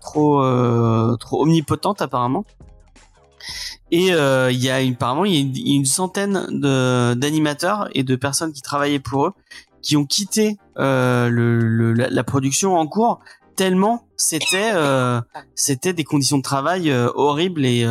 trop 0.01 0.43
euh, 0.43 1.15
trop 1.17 1.43
omnipotente 1.43 2.01
apparemment. 2.01 2.43
Et 3.91 4.13
euh, 4.13 4.51
il 4.51 4.59
y 4.63 4.69
a 4.69 4.81
une, 4.81 4.93
apparemment 4.93 5.25
il 5.25 5.33
y 5.33 5.71
a 5.71 5.75
une, 5.75 5.85
centaine 5.85 6.45
de 6.49 7.13
d'animateurs 7.13 7.89
et 7.93 8.03
de 8.03 8.15
personnes 8.15 8.53
qui 8.53 8.61
travaillaient 8.61 8.99
pour 8.99 9.27
eux 9.27 9.33
qui 9.81 9.97
ont 9.97 10.05
quitté 10.05 10.57
euh, 10.77 11.27
le, 11.29 11.57
le- 11.57 11.93
la, 11.93 12.23
production 12.23 12.75
en 12.77 12.85
cours 12.85 13.19
tellement 13.55 14.05
c'était 14.15 14.71
euh, 14.73 15.19
c'était 15.55 15.93
des 15.93 16.03
conditions 16.03 16.37
de 16.37 16.43
travail 16.43 16.91
euh, 16.91 17.09
horribles 17.15 17.65
et 17.65 17.87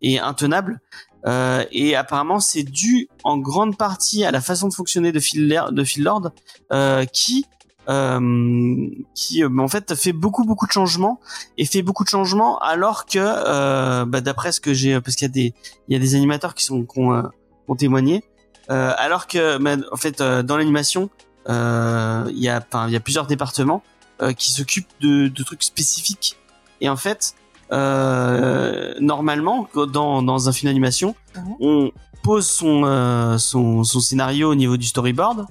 et 0.00 0.18
intenables. 0.18 0.80
Euh, 1.26 1.64
et 1.72 1.96
apparemment 1.96 2.38
c'est 2.38 2.62
dû 2.62 3.08
en 3.24 3.38
grande 3.38 3.76
partie 3.78 4.24
à 4.24 4.30
la 4.30 4.42
façon 4.42 4.68
de 4.68 4.74
fonctionner 4.74 5.10
de 5.10 5.20
Phil, 5.20 5.48
de 5.72 5.84
Phil 5.84 6.04
Lord 6.04 6.30
euh, 6.70 7.06
qui 7.06 7.46
euh, 7.88 8.88
qui 9.14 9.42
euh, 9.44 9.58
en 9.58 9.68
fait 9.68 9.94
fait 9.94 10.12
beaucoup 10.12 10.44
beaucoup 10.44 10.66
de 10.66 10.72
changements 10.72 11.20
et 11.58 11.64
fait 11.66 11.82
beaucoup 11.82 12.04
de 12.04 12.08
changements 12.08 12.58
alors 12.58 13.06
que 13.06 13.18
euh, 13.20 14.04
bah, 14.06 14.20
d'après 14.20 14.52
ce 14.52 14.60
que 14.60 14.72
j'ai 14.72 15.00
parce 15.00 15.16
qu'il 15.16 15.26
y 15.26 15.30
a 15.30 15.32
des 15.32 15.54
il 15.88 15.92
y 15.94 15.96
a 15.96 15.98
des 15.98 16.14
animateurs 16.14 16.54
qui 16.54 16.64
sont 16.64 16.84
qui 16.84 16.98
ont, 16.98 17.12
euh, 17.12 17.22
qui 17.22 17.70
ont 17.70 17.76
témoigné 17.76 18.24
euh, 18.70 18.92
alors 18.96 19.26
que 19.26 19.58
bah, 19.58 19.76
en 19.92 19.96
fait 19.96 20.20
euh, 20.20 20.42
dans 20.42 20.56
l'animation 20.56 21.10
euh, 21.48 22.24
il 22.30 22.38
y 22.38 22.48
a 22.48 22.56
enfin 22.66 22.86
il 22.88 22.92
y 22.92 22.96
a 22.96 23.00
plusieurs 23.00 23.26
départements 23.26 23.82
euh, 24.22 24.32
qui 24.32 24.52
s'occupent 24.52 24.88
de, 25.00 25.28
de 25.28 25.42
trucs 25.42 25.62
spécifiques 25.62 26.38
et 26.80 26.88
en 26.88 26.96
fait 26.96 27.34
euh, 27.72 28.94
normalement 29.00 29.68
dans 29.92 30.22
dans 30.22 30.48
un 30.48 30.52
film 30.52 30.70
d'animation 30.70 31.14
Mhm. 31.36 31.54
on 31.60 31.90
pose 32.22 32.46
son, 32.46 32.84
euh, 32.84 33.38
son 33.38 33.82
son 33.82 34.00
scénario 34.00 34.50
au 34.50 34.54
niveau 34.54 34.76
du 34.76 34.86
storyboard 34.86 35.46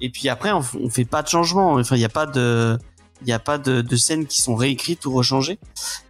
et 0.00 0.10
puis 0.10 0.28
après 0.28 0.52
on, 0.52 0.62
on 0.80 0.90
fait 0.90 1.04
pas 1.04 1.22
de 1.22 1.28
changement. 1.28 1.74
Enfin 1.74 1.96
il 1.96 2.02
y 2.02 2.04
a 2.04 2.08
pas 2.10 2.26
de 2.26 2.78
il 3.22 3.28
y 3.28 3.32
a 3.32 3.38
pas 3.38 3.58
de, 3.58 3.82
de 3.82 3.96
scènes 3.96 4.26
qui 4.26 4.40
sont 4.40 4.54
réécrites 4.54 5.04
ou 5.06 5.12
rechangées. 5.12 5.58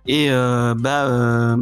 Et 0.07 0.31
euh, 0.31 0.75
bah 0.77 1.07
euh, 1.07 1.57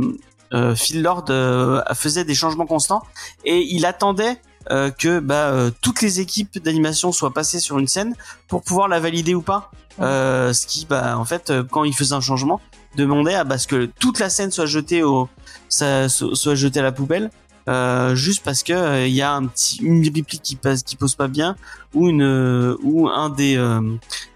euh, 0.52 0.74
Phil 0.74 1.02
Lord 1.02 1.26
euh, 1.30 1.82
faisait 1.94 2.24
des 2.24 2.34
changements 2.34 2.66
constants. 2.66 3.02
Et 3.44 3.66
il 3.74 3.86
attendait 3.86 4.40
euh, 4.70 4.90
que 4.90 5.20
bah, 5.20 5.48
euh, 5.48 5.70
toutes 5.80 6.02
les 6.02 6.20
équipes 6.20 6.62
d'animation 6.62 7.12
soient 7.12 7.32
passées 7.32 7.60
sur 7.60 7.78
une 7.78 7.88
scène 7.88 8.14
pour 8.48 8.62
pouvoir 8.62 8.88
la 8.88 9.00
valider 9.00 9.34
ou 9.34 9.42
pas. 9.42 9.70
Euh, 10.00 10.52
ce 10.52 10.66
qui, 10.66 10.86
bah, 10.86 11.18
en 11.18 11.24
fait, 11.24 11.52
quand 11.70 11.84
il 11.84 11.94
faisait 11.94 12.14
un 12.14 12.20
changement, 12.20 12.60
demandait 12.96 13.34
à 13.34 13.44
bah, 13.44 13.58
ce 13.58 13.66
que 13.66 13.86
toute 13.98 14.18
la 14.20 14.30
scène 14.30 14.50
soit 14.50 14.66
jetée 14.66 15.02
au, 15.02 15.28
soit 15.68 16.54
jetée 16.54 16.80
à 16.80 16.82
la 16.82 16.92
poubelle, 16.92 17.30
euh, 17.68 18.14
juste 18.14 18.42
parce 18.44 18.62
que 18.62 18.72
euh, 18.72 19.06
il 19.06 19.14
y 19.14 19.22
a 19.22 19.32
un 19.32 19.46
petit 19.46 19.76
une 19.82 20.02
réplique 20.02 20.42
qui 20.42 20.56
passe, 20.56 20.82
qui 20.82 20.96
pose 20.96 21.14
pas 21.14 21.28
bien, 21.28 21.54
ou 21.94 22.08
une, 22.08 22.22
euh, 22.22 22.76
ou 22.82 23.08
un 23.08 23.28
des, 23.28 23.56
euh, 23.56 23.80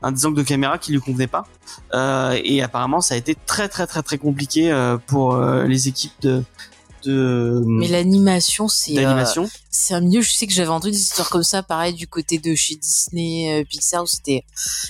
un 0.03 0.12
des 0.12 0.27
angles 0.27 0.37
de 0.37 0.42
caméra 0.42 0.79
qui 0.79 0.92
lui 0.92 1.01
convenait 1.01 1.27
pas. 1.27 1.47
Euh, 1.95 2.38
et 2.45 2.62
apparemment, 2.62 3.01
ça 3.01 3.14
a 3.14 3.16
été 3.16 3.35
très 3.47 3.68
très 3.68 3.87
très 3.87 4.03
très 4.03 4.18
compliqué 4.18 4.71
euh, 4.71 4.99
pour 4.99 5.35
euh, 5.35 5.64
les 5.64 5.88
équipes 5.88 6.12
de 6.21 6.45
de 7.05 7.62
Mais 7.66 7.88
l'animation, 7.88 8.68
c'est 8.68 8.99
euh. 8.99 9.47
C'est 9.73 9.95
un 9.95 10.01
milieu. 10.01 10.21
Je 10.21 10.31
sais 10.33 10.47
que 10.47 10.53
j'avais 10.53 10.69
entendu 10.69 10.93
des 10.93 11.01
histoires 11.01 11.29
comme 11.31 11.43
ça, 11.43 11.63
pareil 11.65 11.95
du 11.95 12.07
côté 12.07 12.39
de 12.39 12.55
chez 12.55 12.77
Disney, 12.77 13.61
euh, 13.61 13.65
Pixar, 13.65 14.05
où 14.05 14.07
c'était. 14.07 14.45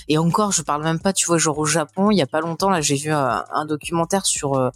Et 0.07 0.17
encore, 0.19 0.51
je 0.51 0.61
parle 0.61 0.83
même 0.83 0.99
pas. 0.99 1.13
Tu 1.13 1.25
vois, 1.25 1.37
genre 1.39 1.57
au 1.57 1.65
Japon, 1.65 2.11
il 2.11 2.17
y 2.17 2.21
a 2.21 2.27
pas 2.27 2.41
longtemps, 2.41 2.69
là, 2.69 2.81
j'ai 2.81 2.95
vu 2.95 3.11
un, 3.11 3.43
un 3.51 3.65
documentaire 3.65 4.25
sur 4.25 4.53
euh, 4.55 4.69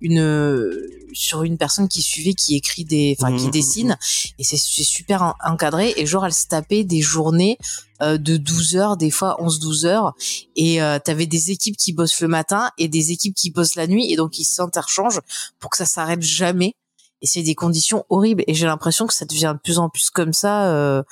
une 0.00 0.20
euh, 0.20 0.88
sur 1.12 1.42
une 1.42 1.58
personne 1.58 1.88
qui 1.88 2.02
suivait, 2.02 2.34
qui 2.34 2.56
écrit 2.56 2.84
des, 2.84 3.16
enfin, 3.20 3.36
qui 3.36 3.44
Mhm. 3.46 3.50
dessine, 3.50 3.98
et 4.38 4.44
c'est 4.44 4.56
super 4.56 5.22
en- 5.22 5.34
encadré. 5.44 5.92
Et 5.96 6.06
genre, 6.06 6.24
elle 6.26 6.32
se 6.34 6.46
tapait 6.46 6.82
des 6.84 7.00
journées 7.02 7.58
de 8.00 8.38
12 8.38 8.76
heures, 8.76 8.96
des 8.96 9.10
fois 9.10 9.36
11-12 9.42 9.84
heures, 9.84 10.14
et 10.56 10.80
euh, 10.80 10.98
t'avais 10.98 11.26
des 11.26 11.50
équipes 11.50 11.76
qui 11.76 11.92
bossent 11.92 12.20
le 12.22 12.28
matin 12.28 12.70
et 12.78 12.88
des 12.88 13.10
équipes 13.10 13.34
qui 13.34 13.50
bossent 13.50 13.74
la 13.74 13.86
nuit, 13.86 14.10
et 14.10 14.16
donc 14.16 14.38
ils 14.38 14.44
s'interchangent 14.44 15.20
pour 15.58 15.68
que 15.68 15.76
ça 15.76 15.84
s'arrête 15.84 16.22
jamais 16.22 16.74
et 17.22 17.26
c'est 17.26 17.42
des 17.42 17.54
conditions 17.54 18.04
horribles. 18.08 18.44
Et 18.46 18.54
j'ai 18.54 18.66
l'impression 18.66 19.06
que 19.06 19.14
ça 19.14 19.24
devient 19.24 19.52
de 19.54 19.60
plus 19.60 19.78
en 19.78 19.88
plus 19.88 20.10
comme 20.10 20.32
ça 20.32 20.70
euh, 20.70 21.02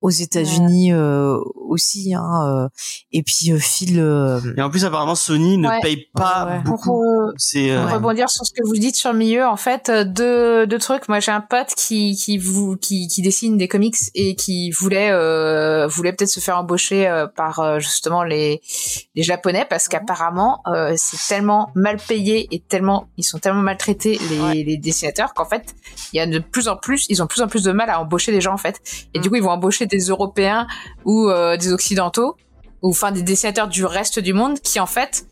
aux 0.00 0.10
États-Unis 0.10 0.92
euh, 0.92 1.36
aussi. 1.54 2.14
Hein, 2.14 2.46
euh, 2.46 2.68
et 3.12 3.22
puis 3.22 3.50
euh, 3.52 3.58
Phil. 3.58 3.98
euh, 3.98 4.40
Et 4.56 4.62
en 4.62 4.70
plus, 4.70 4.84
apparemment, 4.84 5.14
Sony 5.14 5.58
ne 5.58 5.68
Ouais. 5.68 5.80
paye 5.82 6.06
pas 6.14 6.44
Ouais, 6.46 6.52
ouais. 6.52 6.60
beaucoup. 6.64 6.84
Pour, 6.90 7.02
euh, 7.02 7.32
C'est 7.36 7.68
Pour 7.74 7.86
euh, 7.90 7.94
rebondir 7.94 8.30
sur 8.30 8.44
ce 8.46 8.52
que 8.52 8.64
vous 8.66 8.74
dites 8.76 8.96
sur 8.96 9.12
le 9.12 9.18
milieu, 9.18 9.44
en 9.46 9.56
fait, 9.56 9.90
deux, 9.90 10.66
deux 10.66 10.78
trucs. 10.78 11.08
Moi, 11.08 11.20
j'ai 11.20 11.32
un 11.32 11.40
pote 11.40 11.72
qui 11.76 12.14
qui 12.16 12.38
vous 12.38 12.76
qui, 12.76 13.08
qui 13.08 13.22
dessine 13.22 13.56
des 13.56 13.68
comics 13.68 13.96
et 14.14 14.34
qui 14.36 14.70
voulait 14.70 15.10
euh, 15.10 15.86
voulait 15.88 16.12
peut-être 16.12 16.30
se 16.30 16.40
faire 16.40 16.58
embaucher 16.58 17.06
euh, 17.08 17.26
par 17.26 17.80
justement 17.80 18.22
les 18.22 18.60
les 19.14 19.22
japonais 19.22 19.66
parce 19.68 19.88
qu'apparemment 19.88 20.60
euh, 20.68 20.94
c'est 20.96 21.18
tellement 21.28 21.70
mal 21.74 21.96
payé 21.96 22.46
et 22.52 22.60
tellement 22.60 23.08
ils 23.16 23.24
sont 23.24 23.38
tellement 23.38 23.62
maltraités 23.62 24.18
les 24.30 24.38
Ouais. 24.38 24.54
les 24.62 24.76
dessinateurs 24.76 25.34
qu'en 25.34 25.44
fait 25.44 25.74
il 26.12 26.16
y 26.16 26.20
a 26.20 26.26
de 26.26 26.38
plus 26.38 26.68
en 26.68 26.76
plus 26.76 27.06
ils 27.08 27.20
ont 27.22 27.24
de 27.24 27.28
plus 27.28 27.42
en 27.42 27.48
plus 27.48 27.62
de 27.64 27.72
mal 27.72 27.90
à 27.90 28.00
embaucher 28.00 28.30
des 28.32 28.40
gens 28.40 28.52
en 28.54 28.58
fait 28.58 28.80
et 29.14 29.18
du 29.18 29.28
Mm. 29.28 29.30
coup 29.30 29.36
ils 29.36 29.42
vont 29.42 29.50
embaucher 29.50 29.86
des 29.88 30.06
Européens 30.06 30.66
ou 31.04 31.28
euh, 31.28 31.56
des 31.56 31.72
Occidentaux 31.72 32.36
ou 32.82 32.90
enfin 32.90 33.12
des 33.12 33.22
dessinateurs 33.22 33.68
du 33.68 33.84
reste 33.84 34.18
du 34.18 34.32
monde 34.32 34.60
qui 34.60 34.78
en 34.80 34.86
fait 34.86 35.26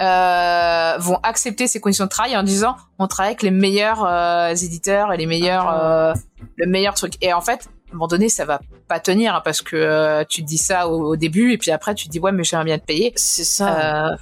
euh, 0.00 0.96
vont 0.98 1.18
accepter 1.22 1.66
ces 1.66 1.80
conditions 1.80 2.04
de 2.04 2.10
travail 2.10 2.36
en 2.36 2.42
disant 2.42 2.76
on 2.98 3.06
travaille 3.06 3.32
avec 3.32 3.42
les 3.42 3.50
meilleurs 3.50 4.04
euh, 4.04 4.54
éditeurs 4.54 5.12
et 5.12 5.16
les 5.16 5.26
meilleurs 5.26 5.70
euh, 5.70 6.14
le 6.56 6.66
meilleur 6.66 6.94
truc. 6.94 7.14
Et 7.20 7.32
en 7.32 7.40
fait 7.40 7.52
à 7.52 7.90
un 7.90 7.94
moment 7.94 8.08
donné 8.08 8.28
ça 8.28 8.44
va 8.44 8.60
pas 8.88 9.00
tenir 9.00 9.34
hein, 9.34 9.42
parce 9.44 9.62
que 9.62 10.24
tu 10.24 10.42
dis 10.42 10.58
ça 10.58 10.88
au, 10.88 11.10
au 11.10 11.16
début 11.16 11.52
et 11.52 11.58
puis 11.58 11.70
après 11.70 11.94
tu 11.94 12.08
dis 12.08 12.18
ouais 12.18 12.32
mais 12.32 12.44
j'aimerais 12.44 12.64
bien 12.64 12.78
te 12.78 12.84
payer. 12.84 13.12
C'est 13.16 13.44
ça. 13.44 14.16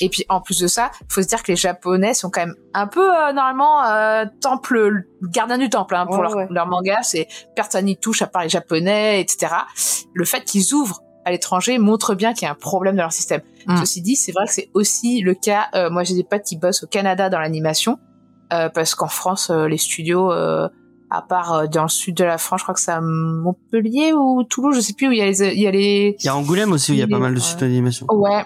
Et 0.00 0.08
puis 0.08 0.24
en 0.28 0.40
plus 0.40 0.58
de 0.60 0.66
ça, 0.66 0.90
faut 1.08 1.22
se 1.22 1.26
dire 1.28 1.42
que 1.42 1.52
les 1.52 1.56
Japonais 1.56 2.14
sont 2.14 2.30
quand 2.30 2.40
même 2.40 2.54
un 2.74 2.86
peu 2.86 3.00
euh, 3.10 3.32
normalement 3.32 3.84
euh, 3.84 4.24
temple 4.40 5.04
gardien 5.22 5.58
du 5.58 5.68
temple 5.70 5.94
hein, 5.96 6.06
pour 6.06 6.16
Ouais, 6.16 6.22
leur, 6.22 6.36
ouais. 6.36 6.46
leur 6.50 6.66
manga. 6.66 7.02
C'est 7.02 7.26
personne 7.56 7.84
n'y 7.86 7.96
touche 7.96 8.22
à 8.22 8.26
part 8.26 8.42
les 8.42 8.48
Japonais, 8.48 9.20
etc. 9.20 9.52
Le 10.14 10.24
fait 10.24 10.44
qu'ils 10.44 10.74
ouvrent 10.74 11.00
à 11.24 11.30
l'étranger 11.30 11.76
montre 11.78 12.14
bien 12.14 12.32
qu'il 12.32 12.44
y 12.44 12.48
a 12.48 12.52
un 12.52 12.54
problème 12.54 12.96
dans 12.96 13.02
leur 13.02 13.12
système. 13.12 13.42
Mm. 13.66 13.76
Ceci 13.78 14.00
dit, 14.02 14.16
c'est 14.16 14.32
vrai 14.32 14.46
que 14.46 14.52
c'est 14.52 14.70
aussi 14.74 15.20
le 15.20 15.34
cas. 15.34 15.66
euh, 15.74 15.90
moi, 15.90 16.02
j'ai 16.04 16.14
des 16.14 16.24
potes 16.24 16.42
qui 16.42 16.56
bossent 16.56 16.84
au 16.84 16.86
Canada 16.86 17.28
dans 17.28 17.38
l'animation 17.40 17.98
euh, 18.52 18.68
parce 18.70 18.94
qu'en 18.94 19.08
France, 19.08 19.50
euh, 19.50 19.68
les 19.68 19.76
studios 19.76 20.32
euh, 20.32 20.68
à 21.10 21.22
part 21.22 21.68
dans 21.68 21.82
le 21.82 21.88
sud 21.88 22.16
de 22.16 22.24
la 22.24 22.38
France, 22.38 22.60
je 22.60 22.64
crois 22.64 22.74
que 22.74 22.80
c'est 22.80 22.92
à 22.92 23.00
Montpellier 23.02 24.12
ou 24.12 24.42
Toulouse, 24.44 24.76
je 24.76 24.80
sais 24.80 24.92
plus 24.92 25.08
où 25.08 25.12
il 25.12 25.18
y 25.18 25.22
a 25.22 25.26
les, 25.26 25.42
il 25.54 25.60
y 25.60 25.66
a 25.66 25.70
les, 25.70 26.16
il 26.18 26.24
y 26.24 26.28
a 26.28 26.36
Angoulême 26.36 26.72
aussi 26.72 26.92
où 26.92 26.94
il 26.94 26.98
y 26.98 27.02
a 27.02 27.06
Il 27.06 27.10
pas 27.10 27.18
mal 27.18 27.34
de 27.34 27.40
studios 27.40 27.66
d'animation. 27.66 28.06
Ouais. 28.10 28.44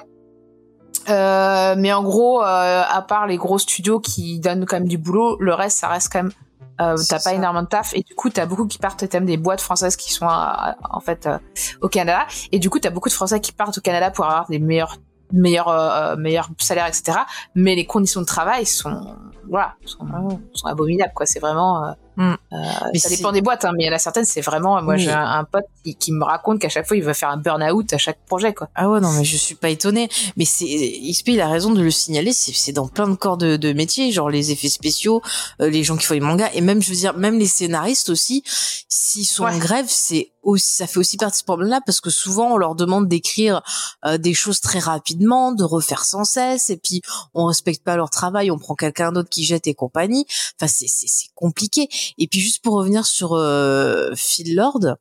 Euh, 1.08 1.74
mais 1.76 1.92
en 1.92 2.02
gros, 2.02 2.42
euh, 2.42 2.82
à 2.88 3.02
part 3.02 3.26
les 3.26 3.36
gros 3.36 3.58
studios 3.58 4.00
qui 4.00 4.40
donnent 4.40 4.66
quand 4.66 4.76
même 4.76 4.88
du 4.88 4.98
boulot, 4.98 5.36
le 5.40 5.54
reste, 5.54 5.78
ça 5.78 5.88
reste 5.88 6.12
quand 6.12 6.22
même. 6.22 6.32
Euh, 6.80 6.96
t'as 7.08 7.16
pas 7.16 7.20
ça. 7.20 7.34
énormément 7.34 7.62
de 7.62 7.68
taf 7.68 7.92
et 7.94 8.02
du 8.02 8.14
coup 8.14 8.30
t'as 8.30 8.46
beaucoup 8.46 8.66
qui 8.66 8.78
partent 8.78 9.06
t'as 9.06 9.18
même 9.18 9.26
des 9.26 9.36
boîtes 9.36 9.60
françaises 9.60 9.94
qui 9.94 10.10
sont 10.10 10.26
euh, 10.26 10.72
en 10.88 11.00
fait 11.00 11.26
euh, 11.26 11.36
au 11.82 11.88
Canada 11.88 12.26
et 12.50 12.58
du 12.58 12.70
coup 12.70 12.78
t'as 12.78 12.88
beaucoup 12.88 13.10
de 13.10 13.14
Français 13.14 13.40
qui 13.40 13.52
partent 13.52 13.76
au 13.76 13.82
Canada 13.82 14.10
pour 14.10 14.24
avoir 14.24 14.48
des 14.48 14.58
meilleurs 14.58 14.96
meilleurs 15.32 15.68
euh, 15.68 16.16
meilleurs 16.16 16.48
salaires 16.58 16.86
etc 16.86 17.18
mais 17.54 17.74
les 17.74 17.84
conditions 17.84 18.22
de 18.22 18.26
travail 18.26 18.64
sont 18.64 19.16
voilà 19.50 19.74
sont, 19.84 20.06
sont 20.54 20.66
abominables 20.66 21.12
quoi 21.14 21.26
c'est 21.26 21.40
vraiment 21.40 21.94
Mm. 22.16 22.32
euh, 22.52 22.56
Mais 22.92 22.98
ça 22.98 23.08
dépend 23.08 23.32
des 23.32 23.40
boîtes 23.42 23.64
hein, 23.64 23.72
mais 23.76 23.84
il 23.84 23.86
y 23.86 23.90
en 23.90 23.94
a 23.94 23.98
certaines 23.98 24.24
c'est 24.24 24.40
vraiment 24.42 24.80
moi 24.82 24.94
Oui. 24.94 25.00
j'ai 25.00 25.10
un, 25.12 25.24
un 25.24 25.44
pote 25.44 25.64
qui, 25.82 25.94
qui 25.94 26.12
me 26.12 26.24
raconte 26.24 26.60
qu'à 26.60 26.68
chaque 26.68 26.86
fois 26.86 26.96
il 26.96 27.02
va 27.02 27.14
faire 27.14 27.30
un 27.30 27.36
burn 27.38 27.62
out 27.62 27.92
à 27.92 27.98
chaque 27.98 28.18
projet 28.26 28.52
quoi 28.52 28.68
Ah 28.74 28.88
ouais, 28.88 29.00
non, 29.00 29.12
mais 29.12 29.24
je 29.24 29.36
suis 29.36 29.54
pas 29.54 29.70
étonnée. 29.70 30.08
Mais 30.36 30.44
c'est, 30.44 30.66
XP, 30.66 31.28
il 31.28 31.40
a 31.40 31.48
raison 31.48 31.70
de 31.72 31.80
le 31.82 31.90
signaler, 31.90 32.32
c'est, 32.32 32.72
dans 32.72 32.88
plein 32.88 33.08
de 33.08 33.14
corps 33.14 33.36
de, 33.36 33.56
de 33.56 33.72
métiers, 33.72 34.12
genre 34.12 34.30
les 34.30 34.50
effets 34.50 34.68
spéciaux, 34.68 35.22
euh, 35.60 35.70
les 35.70 35.84
gens 35.84 35.96
qui 35.96 36.06
font 36.06 36.14
les 36.14 36.20
mangas, 36.20 36.50
et 36.54 36.60
même, 36.60 36.82
je 36.82 36.90
veux 36.90 36.96
dire, 36.96 37.16
même 37.16 37.38
les 37.38 37.46
scénaristes 37.46 38.10
aussi, 38.10 38.42
s'ils 38.88 39.26
sont 39.26 39.44
en 39.44 39.56
grève, 39.58 39.86
c'est 39.88 40.30
aussi, 40.42 40.74
ça 40.74 40.86
fait 40.86 40.98
aussi 40.98 41.16
partie 41.16 41.34
de 41.34 41.38
ce 41.38 41.44
problème-là, 41.44 41.80
parce 41.86 42.00
que 42.00 42.10
souvent, 42.10 42.52
on 42.52 42.56
leur 42.56 42.74
demande 42.74 43.08
d'écrire 43.08 43.62
euh, 44.04 44.18
des 44.18 44.34
choses 44.34 44.60
très 44.60 44.80
rapidement, 44.80 45.52
de 45.52 45.64
refaire 45.64 46.04
sans 46.04 46.24
cesse, 46.24 46.70
et 46.70 46.76
puis 46.76 47.00
on 47.34 47.46
respecte 47.46 47.84
pas 47.84 47.96
leur 47.96 48.10
travail, 48.10 48.50
on 48.50 48.58
prend 48.58 48.74
quelqu'un 48.74 49.12
d'autre 49.12 49.28
qui 49.28 49.44
jette 49.44 49.66
et 49.66 49.74
compagnie. 49.74 50.26
Enfin, 50.60 50.70
c'est 50.72 51.28
compliqué. 51.34 51.88
Et 52.18 52.28
puis, 52.28 52.40
juste 52.40 52.62
pour 52.62 52.74
revenir 52.74 53.06
sur 53.06 53.32
euh, 53.34 54.10
Phil 54.14 54.54
Lord, 54.54 54.96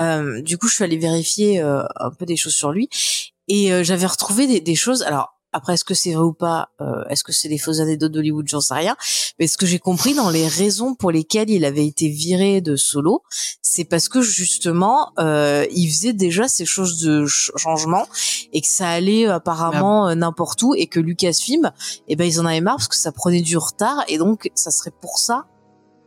euh, 0.00 0.40
du 0.42 0.58
coup, 0.58 0.68
je 0.68 0.74
suis 0.74 0.84
allée 0.84 0.98
vérifier 0.98 1.60
euh, 1.60 1.82
un 1.96 2.10
peu 2.10 2.24
des 2.26 2.36
choses 2.36 2.54
sur 2.54 2.70
lui 2.72 2.88
et 3.48 3.72
euh, 3.72 3.82
j'avais 3.82 4.06
retrouvé 4.06 4.46
des, 4.46 4.60
des 4.60 4.74
choses. 4.76 5.02
Alors 5.02 5.34
après, 5.50 5.74
est-ce 5.74 5.84
que 5.84 5.94
c'est 5.94 6.12
vrai 6.12 6.22
ou 6.22 6.34
pas 6.34 6.68
euh, 6.82 7.04
Est-ce 7.08 7.24
que 7.24 7.32
c'est 7.32 7.48
des 7.48 7.56
fausses 7.58 7.80
anecdotes 7.80 8.12
d'Hollywood 8.12 8.46
J'en 8.46 8.60
sais 8.60 8.74
rien. 8.74 8.96
Mais 9.40 9.46
ce 9.48 9.56
que 9.56 9.64
j'ai 9.64 9.78
compris 9.78 10.12
dans 10.14 10.28
les 10.28 10.46
raisons 10.46 10.94
pour 10.94 11.10
lesquelles 11.10 11.48
il 11.48 11.64
avait 11.64 11.86
été 11.86 12.08
viré 12.08 12.60
de 12.60 12.76
Solo, 12.76 13.22
c'est 13.62 13.86
parce 13.86 14.08
que 14.10 14.20
justement, 14.20 15.12
euh, 15.18 15.64
il 15.72 15.88
faisait 15.88 16.12
déjà 16.12 16.48
ces 16.48 16.66
choses 16.66 17.00
de 17.00 17.20
ch- 17.26 17.50
changement 17.56 18.06
et 18.52 18.60
que 18.60 18.68
ça 18.68 18.90
allait 18.90 19.24
apparemment 19.26 20.08
euh, 20.08 20.14
n'importe 20.14 20.62
où 20.62 20.74
et 20.74 20.86
que 20.86 21.00
Lucasfilm, 21.00 21.72
eh 22.08 22.14
ben 22.14 22.24
ils 22.26 22.38
en 22.40 22.44
avaient 22.44 22.60
marre 22.60 22.76
parce 22.76 22.88
que 22.88 22.96
ça 22.96 23.10
prenait 23.10 23.40
du 23.42 23.56
retard 23.56 24.04
et 24.06 24.18
donc 24.18 24.50
ça 24.54 24.70
serait 24.70 24.92
pour 25.00 25.18
ça 25.18 25.46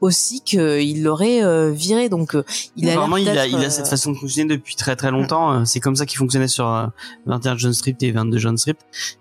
aussi 0.01 0.41
qu'il 0.41 1.03
l'aurait 1.03 1.43
euh, 1.43 1.71
viré. 1.71 2.09
Donc 2.09 2.35
euh, 2.35 2.43
il 2.75 2.89
a 2.89 2.93
Apparemment, 2.93 3.17
il 3.17 3.29
a, 3.29 3.47
il 3.47 3.55
a 3.55 3.59
euh, 3.59 3.69
cette 3.69 3.87
façon 3.87 4.11
de 4.11 4.17
fonctionner 4.17 4.49
depuis 4.49 4.75
très 4.75 4.95
très 4.95 5.11
longtemps. 5.11 5.53
Euh, 5.53 5.65
C'est 5.65 5.79
comme 5.79 5.95
ça 5.95 6.05
qu'il 6.05 6.17
fonctionnait 6.17 6.47
sur 6.47 6.67
euh, 6.67 6.87
21 7.27 7.57
John 7.57 7.73
Strip 7.73 8.01
et 8.03 8.11
22 8.11 8.37
John 8.39 8.57
Strip. 8.57 8.77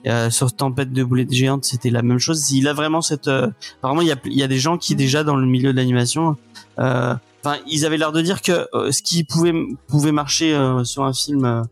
Euh, 0.07 0.31
sur 0.31 0.53
Tempête 0.53 0.93
de 0.93 1.05
boulettes 1.05 1.33
géantes, 1.33 1.65
c'était 1.65 1.91
la 1.91 2.03
même 2.03 2.19
chose. 2.19 2.51
Il 2.51 2.67
a 2.67 2.73
vraiment 2.73 3.03
cette. 3.03 3.29
euh, 3.29 3.49
Apparemment, 3.79 4.01
il 4.03 4.09
y 4.09 4.13
a, 4.13 4.17
il 4.25 4.37
y 4.37 4.43
a 4.43 4.49
des 4.49 4.59
gens 4.59 4.79
qui 4.79 4.95
déjà 4.97 5.23
dans 5.23 5.37
le 5.37 5.47
milieu 5.47 5.73
de 5.73 5.77
l'animation. 5.77 6.37
euh, 6.79 7.15
Enfin, 7.45 7.57
ils 7.67 7.87
avaient 7.87 7.97
l'air 7.97 8.13
de 8.13 8.21
dire 8.21 8.43
que 8.43 8.67
euh, 8.75 8.93
ce 8.93 9.03
qui 9.03 9.25
pouvait 9.25 9.55
pouvait 9.87 10.13
marcher 10.13 10.53
euh, 10.55 10.85
sur 10.85 11.05
un 11.05 11.13
film. 11.15 11.65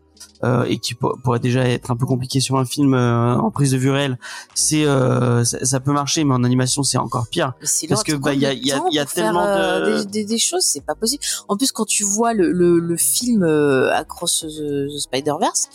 Euh, 0.43 0.63
et 0.65 0.77
qui 0.79 0.93
pour- 0.93 1.17
pourrait 1.23 1.39
déjà 1.39 1.67
être 1.67 1.91
un 1.91 1.95
peu 1.95 2.05
compliqué 2.05 2.39
sur 2.39 2.57
un 2.57 2.65
film 2.65 2.93
euh, 2.93 3.35
en 3.35 3.51
prise 3.51 3.71
de 3.71 3.77
vue 3.77 3.89
réelle, 3.91 4.17
c'est 4.55 4.85
euh, 4.85 5.43
ça, 5.43 5.63
ça 5.65 5.79
peut 5.79 5.91
marcher, 5.91 6.23
mais 6.23 6.33
en 6.33 6.43
animation 6.43 6.83
c'est 6.83 6.97
encore 6.97 7.27
pire. 7.27 7.53
Parce 7.89 8.03
que, 8.03 8.11
bah, 8.17 8.33
il 8.33 8.41
y 8.41 8.45
a- 8.45 8.53
y 8.53 8.71
a- 8.71 8.77
y 8.91 8.99
a 8.99 9.05
tellement 9.05 9.45
de- 9.45 10.03
des, 10.03 10.05
des, 10.05 10.25
des 10.25 10.37
choses, 10.39 10.63
c'est 10.63 10.83
pas 10.85 10.95
possible. 10.95 11.23
En 11.47 11.57
plus, 11.57 11.71
quand 11.71 11.85
tu 11.85 12.03
vois 12.03 12.33
le, 12.33 12.51
le, 12.51 12.79
le 12.79 12.97
film 12.97 13.43
euh, 13.43 13.91
Across 13.93 14.45
the, 14.47 14.87
the 14.87 14.99
Spider-Verse, 14.99 15.69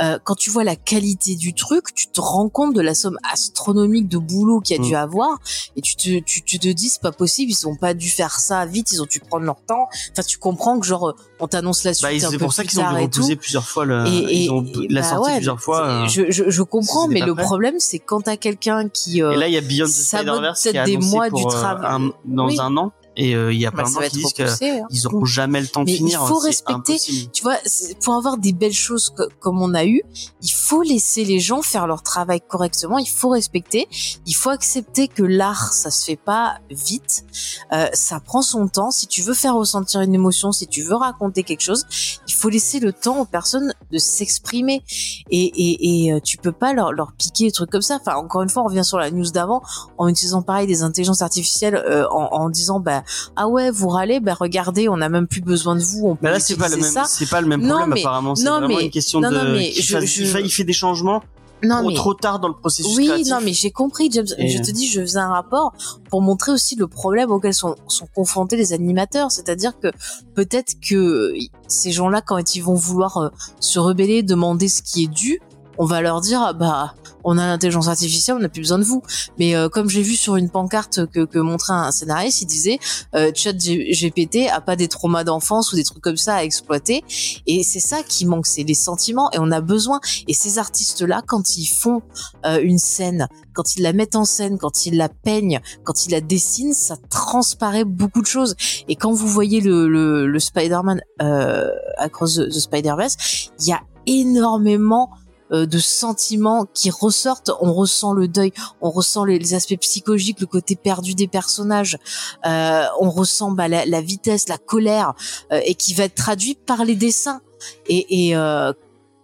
euh, 0.00 0.18
quand 0.24 0.34
tu 0.34 0.50
vois 0.50 0.64
la 0.64 0.76
qualité 0.76 1.34
du 1.36 1.54
truc, 1.54 1.94
tu 1.94 2.06
te 2.08 2.20
rends 2.20 2.48
compte 2.48 2.74
de 2.74 2.80
la 2.80 2.94
somme 2.94 3.18
astronomique 3.32 4.08
de 4.08 4.18
boulot 4.18 4.60
qu'il 4.60 4.76
y 4.76 4.78
a 4.78 4.82
Mm. 4.82 4.86
dû 4.86 4.94
avoir, 4.96 5.38
et 5.76 5.80
tu 5.80 5.96
te, 5.96 6.18
tu, 6.20 6.42
tu 6.42 6.58
te 6.58 6.68
dis 6.68 6.88
c'est 6.88 7.00
pas 7.00 7.12
possible, 7.12 7.50
ils 7.52 7.66
ont 7.66 7.76
pas 7.76 7.94
dû 7.94 8.08
faire 8.10 8.38
ça 8.40 8.66
vite, 8.66 8.92
ils 8.92 9.00
ont 9.02 9.06
dû 9.06 9.20
prendre 9.20 9.44
leur 9.44 9.60
temps. 9.66 9.88
Enfin, 10.12 10.22
tu 10.26 10.38
comprends 10.38 10.78
que 10.78 10.86
genre 10.86 11.14
on 11.40 11.48
t'annonce 11.48 11.84
la 11.84 11.94
suite 11.94 12.02
Bah, 12.08 12.14
un 12.14 12.30
c'est 12.30 12.36
peu 12.38 12.44
pour 12.44 12.52
ça 12.52 12.64
qu'ils 12.64 12.80
ont 12.80 12.88
dû 12.94 13.02
repousser 13.02 13.36
plusieurs 13.36 13.68
fois 13.68 13.84
le. 13.84 14.06
Et, 14.06 14.44
ils 14.44 14.50
ont 14.50 14.64
et 14.64 14.88
la 14.88 15.00
bah 15.02 15.08
sortie 15.10 15.30
ouais, 15.30 15.36
plusieurs 15.36 15.60
fois. 15.60 15.86
euh, 15.86 16.06
Je, 16.08 16.30
je, 16.30 16.50
je 16.50 16.62
comprends, 16.62 17.08
mais 17.08 17.20
le 17.20 17.34
prêt. 17.34 17.44
problème 17.44 17.76
c'est 17.78 17.98
quand 17.98 18.20
t'as 18.22 18.36
quelqu'un 18.36 18.88
qui 18.88 19.22
euh, 19.22 19.32
Et 19.32 19.36
là, 19.36 19.48
il 19.48 19.54
y 19.54 19.56
a 19.56 19.60
Beyond 19.60 19.86
the 19.86 19.88
Spider-Verse 19.88 20.62
qui 20.62 20.72
peut-être 20.72 20.84
des 20.86 20.96
mois 20.98 21.28
pour, 21.28 21.38
du 21.40 21.46
euh, 21.46 21.48
travail. 21.58 22.10
dans 22.24 22.46
Oui. 22.46 22.56
un 22.60 22.76
an. 22.76 22.92
Et 23.16 23.34
euh, 23.34 23.52
il 23.52 23.58
y 23.58 23.64
a 23.66 23.70
bah, 23.70 23.82
plein 23.82 23.90
de 23.90 23.94
gens 23.94 24.00
qui 24.08 24.16
disent 24.18 24.32
que 24.34 24.42
repoussé. 24.42 24.70
hein. 24.80 24.86
ils 24.90 25.06
auront 25.06 25.24
jamais 25.24 25.60
le 25.60 25.68
temps 25.68 25.80
de 25.80 25.86
Mais 25.86 25.92
il 25.94 25.98
finir. 25.98 26.26
faut 26.26 26.38
respecter- 26.38 26.92
impossible. 26.94 27.30
tu 27.32 27.42
vois, 27.42 27.56
pour 28.02 28.14
avoir 28.14 28.36
des 28.36 28.52
belles 28.52 28.72
choses 28.72 29.10
co- 29.16 29.28
comme 29.40 29.62
on 29.62 29.72
a 29.74 29.84
eu, 29.86 30.02
il 30.42 30.50
faut 30.50 30.82
laisser 30.82 31.24
les 31.24 31.40
gens 31.40 31.62
faire 31.62 31.86
leur 31.86 32.02
travail 32.02 32.40
correctement. 32.46 32.98
Il 32.98 33.08
faut 33.08 33.30
respecter. 33.30 33.88
Il 34.26 34.34
faut 34.34 34.50
accepter 34.50 35.08
que 35.08 35.22
l'art, 35.22 35.72
ça 35.72 35.90
se 35.90 36.04
fait 36.04 36.16
pas 36.16 36.58
vite. 36.70 37.24
Euh, 37.72 37.86
ça 37.94 38.20
prend 38.20 38.42
son 38.42 38.68
temps. 38.68 38.90
Si 38.90 39.06
tu 39.06 39.22
veux 39.22 39.34
faire 39.34 39.54
ressentir 39.54 40.00
une 40.02 40.14
émotion, 40.14 40.52
si 40.52 40.66
tu 40.66 40.82
veux 40.82 40.94
raconter 40.96 41.42
quelque 41.42 41.62
chose, 41.62 41.84
il 42.28 42.34
faut 42.34 42.48
laisser 42.50 42.80
le 42.80 42.92
temps 42.92 43.20
aux 43.20 43.24
personnes 43.24 43.72
de 43.90 43.98
s'exprimer. 43.98 44.82
Et, 45.30 45.44
et, 45.44 46.06
et 46.06 46.12
euh, 46.12 46.20
tu 46.20 46.36
peux 46.36 46.52
pas 46.52 46.72
leur, 46.74 46.92
leur 46.92 47.12
piquer 47.12 47.44
des 47.46 47.52
trucs 47.52 47.70
comme 47.70 47.82
ça. 47.82 47.98
Enfin, 48.00 48.16
encore 48.16 48.42
une 48.42 48.48
fois, 48.50 48.62
on 48.62 48.66
revient 48.66 48.84
sur 48.84 48.98
la 48.98 49.10
news 49.10 49.30
d'avant 49.30 49.62
en 49.98 50.08
utilisant 50.08 50.42
pareil 50.42 50.66
des 50.66 50.82
intelligences 50.82 51.22
artificielles 51.22 51.76
euh, 51.76 52.06
en, 52.10 52.28
en 52.32 52.50
disant 52.50 52.78
bah 52.80 53.02
ah 53.36 53.48
ouais 53.48 53.70
vous 53.70 53.88
râlez, 53.88 54.20
bah 54.20 54.34
regardez, 54.34 54.88
on 54.88 54.96
n'a 54.98 55.08
même 55.08 55.26
plus 55.26 55.40
besoin 55.40 55.74
de 55.76 55.80
vous. 55.82 56.06
On 56.08 56.14
peut 56.16 56.20
Mais 56.22 56.30
là, 56.30 56.40
c'est 56.40 56.56
pas 56.56 56.68
le 56.68 56.76
même. 56.76 56.92
C'est 57.06 57.28
pas 57.30 57.40
le 57.40 57.46
même 57.46 57.60
Non, 57.62 57.68
problème 57.76 57.90
mais- 57.94 58.00
apparemment. 58.00 58.34
C'est 58.34 58.44
non, 58.44 58.58
vraiment 58.58 58.76
mais- 58.76 58.84
une 58.84 58.90
question 58.90 59.20
non, 59.20 59.30
de. 59.30 59.34
non, 59.36 59.44
mais 59.52 59.72
je- 59.72 59.98
je- 60.00 60.22
il 60.22 60.26
fa- 60.28 60.40
il 60.40 60.50
fait 60.50 60.64
des 60.64 60.72
changements 60.72 61.22
Non 61.62 61.78
trop, 61.80 61.88
mais 61.88 61.94
trop 61.94 62.14
tard 62.14 62.38
dans 62.38 62.48
le 62.48 62.54
processus 62.54 62.96
oui, 62.96 63.06
créatif. 63.06 63.28
non 63.32 63.38
mais 63.42 63.52
j'ai 63.54 63.70
compris, 63.70 64.10
James. 64.12 64.26
Et- 64.38 64.48
Je 64.48 64.62
te 64.62 64.70
dis, 64.70 64.86
je 64.88 65.00
faisais 65.00 65.18
un 65.18 65.30
rapport 65.30 65.72
pour 66.10 66.20
montrer 66.20 66.52
aussi 66.52 66.76
le 66.76 66.86
problème 66.86 67.30
auquel 67.30 67.54
sont, 67.54 67.74
sont 67.88 68.06
confrontés 68.14 68.56
les 68.56 68.72
animateurs. 68.74 69.30
C'est-à-dire 69.30 69.72
que 69.80 69.88
peut-être 70.34 70.74
que 70.86 71.32
ces 71.66 71.92
gens-là, 71.92 72.20
quand 72.20 72.54
ils 72.54 72.60
vont 72.60 72.74
vouloir 72.74 73.16
euh, 73.18 73.28
se 73.60 73.78
rebeller, 73.78 74.22
demander 74.22 74.68
ce 74.68 74.82
qui 74.82 75.04
est 75.04 75.08
dû, 75.08 75.40
on 75.78 75.84
va 75.86 76.00
leur 76.02 76.20
dire, 76.20 76.40
ah 76.42 76.52
bah, 76.52 76.94
on 77.26 77.38
a 77.38 77.46
l'intelligence 77.46 77.88
artificielle, 77.88 78.36
on 78.36 78.40
n'a 78.40 78.48
plus 78.48 78.60
besoin 78.60 78.78
de 78.78 78.84
vous. 78.84 79.02
Mais 79.38 79.56
euh, 79.56 79.68
comme 79.68 79.90
j'ai 79.90 80.02
vu 80.02 80.14
sur 80.14 80.36
une 80.36 80.48
pancarte 80.48 81.06
que, 81.06 81.24
que 81.24 81.38
montrait 81.40 81.72
un 81.72 81.90
scénariste, 81.90 82.42
il 82.42 82.46
disait 82.46 82.78
euh, 83.14 83.32
Chat 83.34 83.52
GPT 83.52 84.48
a 84.50 84.60
pas 84.60 84.76
des 84.76 84.86
traumas 84.86 85.24
d'enfance 85.24 85.72
ou 85.72 85.76
des 85.76 85.82
trucs 85.82 86.02
comme 86.02 86.16
ça 86.16 86.36
à 86.36 86.44
exploiter. 86.44 87.02
Et 87.48 87.64
c'est 87.64 87.80
ça 87.80 88.02
qui 88.04 88.26
manque, 88.26 88.46
c'est 88.46 88.62
les 88.62 88.74
sentiments. 88.74 89.28
Et 89.32 89.38
on 89.40 89.50
a 89.50 89.60
besoin. 89.60 90.00
Et 90.28 90.34
ces 90.34 90.58
artistes-là, 90.58 91.22
quand 91.26 91.56
ils 91.56 91.66
font 91.66 92.00
euh, 92.46 92.60
une 92.62 92.78
scène, 92.78 93.28
quand 93.54 93.74
ils 93.74 93.82
la 93.82 93.92
mettent 93.92 94.16
en 94.16 94.24
scène, 94.24 94.56
quand 94.56 94.86
ils 94.86 94.96
la 94.96 95.08
peignent, 95.08 95.60
quand 95.82 96.06
ils 96.06 96.12
la 96.12 96.20
dessinent, 96.20 96.74
ça 96.74 96.96
transparaît 97.10 97.84
beaucoup 97.84 98.22
de 98.22 98.26
choses. 98.26 98.54
Et 98.88 98.94
quand 98.94 99.12
vous 99.12 99.26
voyez 99.26 99.60
le, 99.60 99.88
le, 99.88 100.28
le 100.28 100.38
Spider-Man 100.38 101.00
euh, 101.22 101.70
Across 101.98 102.36
the, 102.36 102.50
Spider-Verse, 102.50 103.16
il 103.60 103.66
y 103.66 103.72
a 103.72 103.80
énormément 104.06 105.10
de 105.50 105.78
sentiments 105.78 106.66
qui 106.74 106.90
ressortent. 106.90 107.50
On 107.60 107.72
ressent 107.72 108.12
le 108.12 108.28
deuil, 108.28 108.52
on 108.80 108.90
ressent 108.90 109.24
les, 109.24 109.54
aspects 109.54 109.78
psychologiques, 109.80 110.40
le 110.40 110.46
côté 110.46 110.76
perdu 110.76 111.14
des 111.14 111.28
personnages. 111.28 111.98
Euh, 112.44 112.84
on 113.00 113.10
ressent 113.10 113.50
bah, 113.50 113.68
la, 113.68 114.00
vitesse, 114.00 114.48
la 114.48 114.58
colère, 114.58 115.14
euh, 115.52 115.60
et 115.64 115.74
qui 115.74 115.94
va 115.94 116.04
être 116.04 116.14
traduit 116.14 116.54
par 116.54 116.84
les 116.84 116.94
dessins. 116.94 117.40
Et, 117.88 118.28
et 118.28 118.36
euh, 118.36 118.72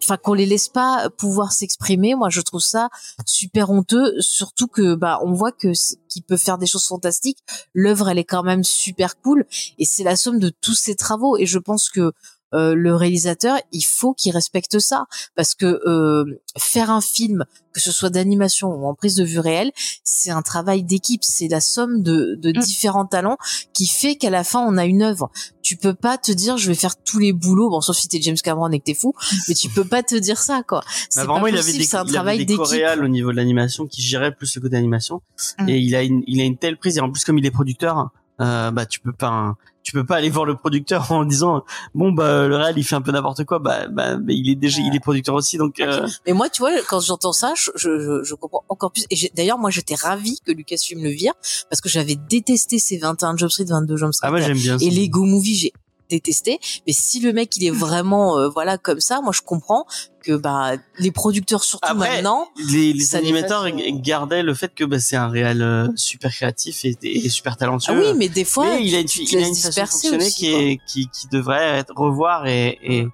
enfin 0.03 0.17
qu'on 0.17 0.35
les 0.35 0.47
laisse 0.47 0.69
pas 0.69 1.09
pouvoir 1.11 1.53
s'exprimer 1.53 2.15
moi 2.15 2.29
je 2.29 2.41
trouve 2.41 2.61
ça 2.61 2.89
super 3.27 3.71
honteux 3.71 4.15
surtout 4.21 4.67
que 4.67 4.95
bah 4.95 5.21
on 5.23 5.33
voit 5.33 5.53
que 5.53 5.69
qui 6.09 6.23
peut 6.23 6.37
faire 6.37 6.59
des 6.59 6.67
choses 6.67 6.87
fantastiques 6.87 7.39
l'œuvre 7.73 8.09
elle 8.09 8.19
est 8.19 8.25
quand 8.25 8.43
même 8.43 8.65
super 8.65 9.21
cool 9.21 9.47
et 9.79 9.85
c'est 9.85 10.03
la 10.03 10.17
somme 10.17 10.39
de 10.39 10.49
tous 10.49 10.75
ces 10.75 10.97
travaux 10.97 11.37
et 11.37 11.47
je 11.47 11.59
pense 11.59 11.89
que 11.89 12.13
euh, 12.55 12.75
le 12.75 12.95
réalisateur, 12.95 13.59
il 13.73 13.85
faut 13.85 14.15
qu'il 14.15 14.33
respecte 14.33 14.79
ça 14.79 15.07
parce 15.37 15.55
que 15.55 15.81
euh, 15.87 16.41
faire 16.59 16.91
un 16.91 17.01
film, 17.01 17.45
que 17.73 17.81
ce 17.81 17.91
soit 17.91 18.11
d'animation 18.11 18.69
ou 18.69 18.87
en 18.87 18.95
prise 18.95 19.15
de 19.15 19.25
vue 19.25 19.39
réelle, 19.39 19.73
c'est 20.05 20.31
un 20.31 20.43
travail 20.43 20.83
d'équipe, 20.83 21.25
c'est 21.25 21.49
la 21.49 21.61
somme 21.61 22.03
de, 22.03 22.35
de 22.37 22.51
mm. 22.51 22.63
différents 22.63 23.07
talents 23.07 23.39
qui 23.73 23.87
fait 23.87 24.17
qu'à 24.17 24.31
la 24.31 24.45
fin 24.45 24.61
on 24.61 24.77
a 24.77 24.85
une 24.85 25.03
œuvre. 25.03 25.31
Tu 25.63 25.77
peux 25.77 25.95
pas 25.95 26.19
te 26.19 26.33
dire 26.33 26.59
je 26.59 26.69
vais 26.69 26.75
faire 26.75 26.97
tous 27.03 27.19
les 27.19 27.33
boulots, 27.33 27.71
bon 27.71 27.81
sauf 27.81 27.97
si 27.97 28.09
t'es 28.09 28.21
James 28.21 28.37
Cameron 28.37 28.71
et 28.71 28.79
que 28.79 28.85
t'es 28.85 28.95
fou, 28.95 29.15
mais 29.49 29.55
tu 29.55 29.69
peux 29.71 29.85
pas 29.85 30.03
te 30.03 30.15
dire 30.15 30.39
ça 30.39 30.63
quoi. 30.63 30.83
C'est 31.09 31.21
bah, 31.21 31.35
pas 31.35 31.41
possible, 31.41 31.57
il 31.57 31.61
avait 31.61 31.73
des, 31.79 31.85
c'est 31.85 31.97
un 31.97 32.05
il 32.05 32.13
travail 32.13 32.45
d'équipe. 32.45 32.61
au 33.03 33.09
niveau 33.09 33.31
de 33.31 33.37
l'animation 33.37 33.87
qui 33.87 34.03
gérait 34.03 34.35
plus 34.35 34.55
le 34.57 34.61
côté 34.61 34.77
animation 34.77 35.23
mm. 35.59 35.69
et 35.69 35.79
il 35.79 35.95
a 35.95 36.03
une, 36.03 36.23
il 36.27 36.41
a 36.41 36.45
une 36.45 36.59
telle 36.59 36.77
prise 36.77 36.99
et 36.99 37.01
en 37.01 37.11
plus 37.11 37.25
comme 37.25 37.39
il 37.39 37.47
est 37.47 37.51
producteur, 37.51 38.11
euh, 38.41 38.71
bah 38.71 38.87
tu 38.87 39.01
peux 39.01 39.13
pas 39.13 39.57
tu 39.83 39.93
peux 39.93 40.05
pas 40.05 40.17
aller 40.17 40.31
voir 40.31 40.45
le 40.45 40.57
producteur 40.57 41.11
en 41.13 41.25
disant 41.25 41.65
bon 41.95 42.13
bah 42.13 42.47
le 42.47 42.57
réel 42.57 42.75
il 42.77 42.85
fait 42.85 42.95
un 42.95 43.03
peu 43.03 43.13
n'importe 43.13 43.45
quoi. 43.45 43.59
Bah, 43.59 43.89
bah 43.89 44.17
il 44.29 44.51
est 44.51 44.55
déjà 44.55 44.81
il 44.81 44.95
est 44.95 45.01
producteur 45.01 45.35
aussi 45.35 45.59
donc 45.59 45.81
euh... 45.81 46.07
mais 46.27 46.33
moi 46.33 46.49
tu 46.49 46.63
vois 46.63 46.71
quand 46.89 47.01
j'entends 47.01 47.33
ça 47.33 47.55
je, 47.57 47.71
je, 47.77 48.23
je, 48.23 48.35
comprends 48.35 48.65
encore 48.69 48.93
plus. 48.93 49.05
Et 49.11 49.31
d'ailleurs 49.35 49.59
moi 49.59 49.71
j'étais 49.71 49.95
ravie 49.95 50.39
que 50.45 50.53
Lucasfilm 50.53 51.03
le 51.03 51.11
vire 51.11 51.35
parce 51.69 51.81
que 51.81 51.89
j'avais 51.89 52.17
détesté 52.17 52.79
ces 52.79 52.99
21 52.99 53.37
Jump 53.37 53.51
Street 53.51 53.65
22 53.69 53.97
Jump 53.97 54.15
Street. 54.15 54.27
Ah 54.27 54.31
moi 54.31 54.41
j'aime 54.41 54.59
bien 54.59 54.79
et 54.79 54.91
Lego 54.91 55.25
Movie 55.25 55.57
j'ai 55.57 55.73
détesté 56.13 56.59
mais 56.87 56.93
si 56.93 57.21
le 57.21 57.33
mec 57.33 57.57
il 57.57 57.67
est 57.67 57.71
vraiment 57.71 58.39
euh, 58.39 58.49
voilà 58.49 58.79
comme 58.79 59.01
ça 59.01 59.21
moi 59.21 59.33
je 59.33 59.43
comprends 59.43 59.87
que 60.23 60.33
bah 60.37 60.73
les 60.99 61.11
producteurs 61.11 61.65
surtout 61.65 61.95
maintenant 61.95 62.49
les, 62.71 62.93
les 62.93 63.17
animateurs 63.17 63.67
gardaient 64.01 64.43
le 64.43 64.55
fait 64.55 64.75
que 64.75 64.85
bah, 64.85 64.99
c'est 64.99 65.17
un 65.17 65.29
réel 65.29 65.63
euh, 65.63 65.89
super 65.97 66.31
créatif 66.31 66.85
et, 66.85 66.97
et, 67.03 67.29
super 67.29 67.57
talentueux. 67.57 67.93
Ah 67.95 68.01
oui 68.01 68.17
mais 68.17 68.29
des 68.29 68.45
fois 68.45 68.67
mais 68.67 68.85
il 68.85 68.95
a 68.95 69.01
une, 69.01 69.09
il 69.17 69.37
a 69.39 69.47
une 69.47 69.55
façon 69.55 69.81
fonctionner 69.87 70.31
qui 70.31 70.55
est 70.55 70.79
qui, 70.87 71.09
qui 71.09 71.29
devrait 71.29 71.79
être 71.79 71.93
revoir 71.95 72.47
et, 72.47 72.79
et, 72.83 73.07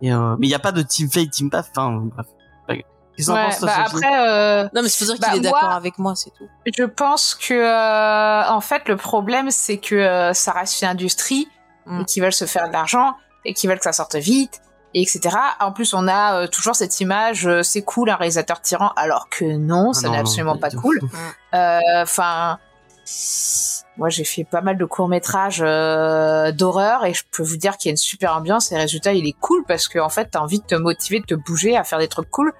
et 0.00 0.12
euh, 0.12 0.36
mais 0.38 0.46
il 0.46 0.50
n'y 0.50 0.54
a 0.54 0.60
pas 0.60 0.72
de 0.72 0.82
team 0.82 1.10
fate 1.10 1.30
team 1.30 1.50
path 1.50 1.70
enfin 1.74 2.02
bref. 2.14 2.26
Ouais, 3.28 3.50
bah 3.60 3.84
après, 3.84 4.26
euh... 4.26 4.64
non 4.74 4.82
mais 4.82 4.88
c'est 4.88 5.04
faut 5.04 5.12
dire 5.12 5.20
qu'il 5.20 5.32
bah, 5.32 5.36
est 5.36 5.40
d'accord 5.40 5.72
avec 5.72 5.98
moi, 5.98 6.14
c'est 6.16 6.30
tout. 6.30 6.48
Je 6.74 6.84
pense 6.84 7.34
que 7.34 7.52
euh, 7.52 8.50
en 8.50 8.62
fait 8.62 8.88
le 8.88 8.96
problème 8.96 9.50
c'est 9.50 9.76
que 9.76 10.30
ça 10.32 10.52
reste 10.52 10.80
une 10.80 10.88
industrie 10.88 11.46
mm. 11.86 12.00
et 12.00 12.04
qu'ils 12.04 12.22
veulent 12.22 12.32
se 12.32 12.46
faire 12.46 12.68
de 12.68 12.72
l'argent 12.72 13.14
et 13.44 13.54
qu'ils 13.54 13.68
veulent 13.68 13.78
que 13.78 13.84
ça 13.84 13.92
sorte 13.92 14.16
vite 14.16 14.60
et 14.94 15.02
etc. 15.02 15.36
En 15.60 15.72
plus, 15.72 15.94
on 15.94 16.06
a 16.06 16.42
euh, 16.42 16.46
toujours 16.46 16.76
cette 16.76 17.00
image, 17.00 17.46
euh, 17.46 17.62
c'est 17.62 17.82
cool 17.82 18.10
un 18.10 18.16
réalisateur 18.16 18.60
tyran, 18.60 18.92
alors 18.96 19.28
que 19.30 19.44
non, 19.44 19.90
ah 19.90 19.94
ça 19.94 20.08
n'est 20.10 20.18
absolument 20.18 20.58
pas, 20.58 20.70
cool. 20.70 21.00
Euh, 21.54 21.80
enfin, 22.00 22.58
moi 23.96 24.08
j'ai 24.08 24.24
fait 24.24 24.44
pas 24.44 24.60
mal 24.60 24.78
de 24.78 24.84
courts 24.84 25.08
métrages 25.08 25.58
d'horreur 25.58 27.04
et 27.04 27.12
je 27.12 27.24
peux 27.30 27.42
vous 27.42 27.56
dire 27.56 27.76
qu'il 27.76 27.88
y 27.88 27.90
a 27.90 27.92
une 27.92 27.96
super 27.98 28.34
ambiance 28.34 28.72
et 28.72 28.76
le 28.76 28.80
résultat 28.80 29.12
il 29.12 29.26
est 29.26 29.36
cool 29.38 29.64
parce 29.66 29.88
que 29.88 29.98
en 29.98 30.08
fait 30.08 30.28
t'as 30.30 30.38
envie 30.38 30.60
de 30.60 30.64
te 30.64 30.74
motiver, 30.74 31.20
de 31.20 31.26
te 31.26 31.34
bouger 31.34 31.76
à 31.76 31.84
faire 31.84 31.98
des 31.98 32.08
trucs 32.08 32.30
cool 32.30 32.54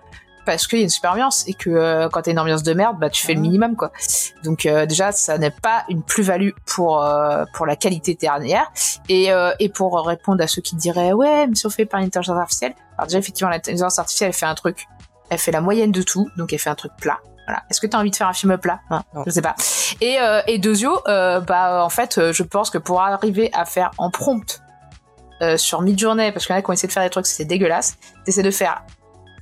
parce 0.45 0.67
qu'il 0.67 0.79
y 0.79 0.83
a 0.83 0.85
une 0.85 0.91
super 0.91 1.13
ambiance 1.13 1.47
et 1.47 1.55
que 1.55 1.71
euh, 1.71 2.09
quand 2.09 2.23
t'as 2.23 2.33
une 2.33 2.39
ambiance 2.39 2.63
de 2.63 2.75
merde, 2.75 2.99
bah 2.99 3.11
tu 3.11 3.25
fais 3.25 3.35
le 3.35 3.41
minimum 3.41 3.77
quoi. 3.77 3.93
Donc 4.45 4.67
euh, 4.67 4.87
déjà 4.87 5.13
ça 5.13 5.39
n'est 5.39 5.51
pas 5.51 5.85
une 5.89 6.03
plus-value 6.03 6.51
pour 6.67 7.03
euh, 7.03 7.45
pour 7.55 7.67
la 7.67 7.77
qualité 7.77 8.15
dernière 8.15 8.71
et 9.09 9.31
et 9.59 9.69
pour 9.69 10.05
répondre 10.07 10.43
à 10.43 10.47
ceux 10.47 10.63
qui 10.63 10.77
diraient 10.77 11.13
ouais 11.13 11.47
mais 11.47 11.55
si 11.55 11.67
on 11.67 11.71
fait 11.71 11.87
par 11.87 12.01
l'intelligence 12.01 12.37
artificielle, 12.37 12.75
alors 12.97 13.07
déjà 13.07 13.19
effectivement 13.19 13.51
l'intelligence 13.51 13.99
artificielle 13.99 14.29
elle 14.29 14.35
fait 14.35 14.47
un 14.47 14.55
truc, 14.55 14.87
elle 15.31 15.39
fait 15.39 15.53
la 15.53 15.61
moyenne 15.61 15.93
de 15.93 16.03
tout, 16.03 16.29
donc 16.37 16.53
elle 16.53 16.59
fait 16.59 16.71
un 16.71 16.75
truc 16.75 16.93
plat. 17.01 17.19
Voilà. 17.47 17.65
Est-ce 17.71 17.81
que 17.81 17.89
tu 17.89 17.97
as 17.97 17.99
envie 17.99 18.11
de 18.11 18.17
faire 18.17 18.29
un 18.29 18.33
film 18.33 18.57
plat? 18.57 18.79
Hein 18.91 19.03
Je 19.27 19.31
sais 19.31 19.43
pas. 19.43 19.57
Et 20.01 20.19
et 20.47 20.59
Dezio, 20.59 21.01
bah 21.07 21.85
en 21.85 21.89
fait 21.89 22.33
je 22.33 22.43
pense 22.43 22.71
que 22.71 22.79
pour 22.79 23.01
arriver 23.01 23.51
à 23.53 23.65
faire 23.65 23.91
en 23.99 24.11
prompt 24.11 24.63
sur 25.57 25.83
mid-journée, 25.83 26.31
parce 26.31 26.47
qu'il 26.47 26.55
y 26.55 26.57
en 26.57 26.61
a 26.61 26.63
qui 26.63 26.71
ont 26.71 26.73
essayé 26.73 26.87
de 26.87 26.93
faire 26.93 27.03
des 27.03 27.11
trucs, 27.11 27.27
c'est 27.27 27.45
dégueulasse. 27.45 27.97
T'essaies 28.25 28.45
de 28.45 28.51
faire 28.53 28.85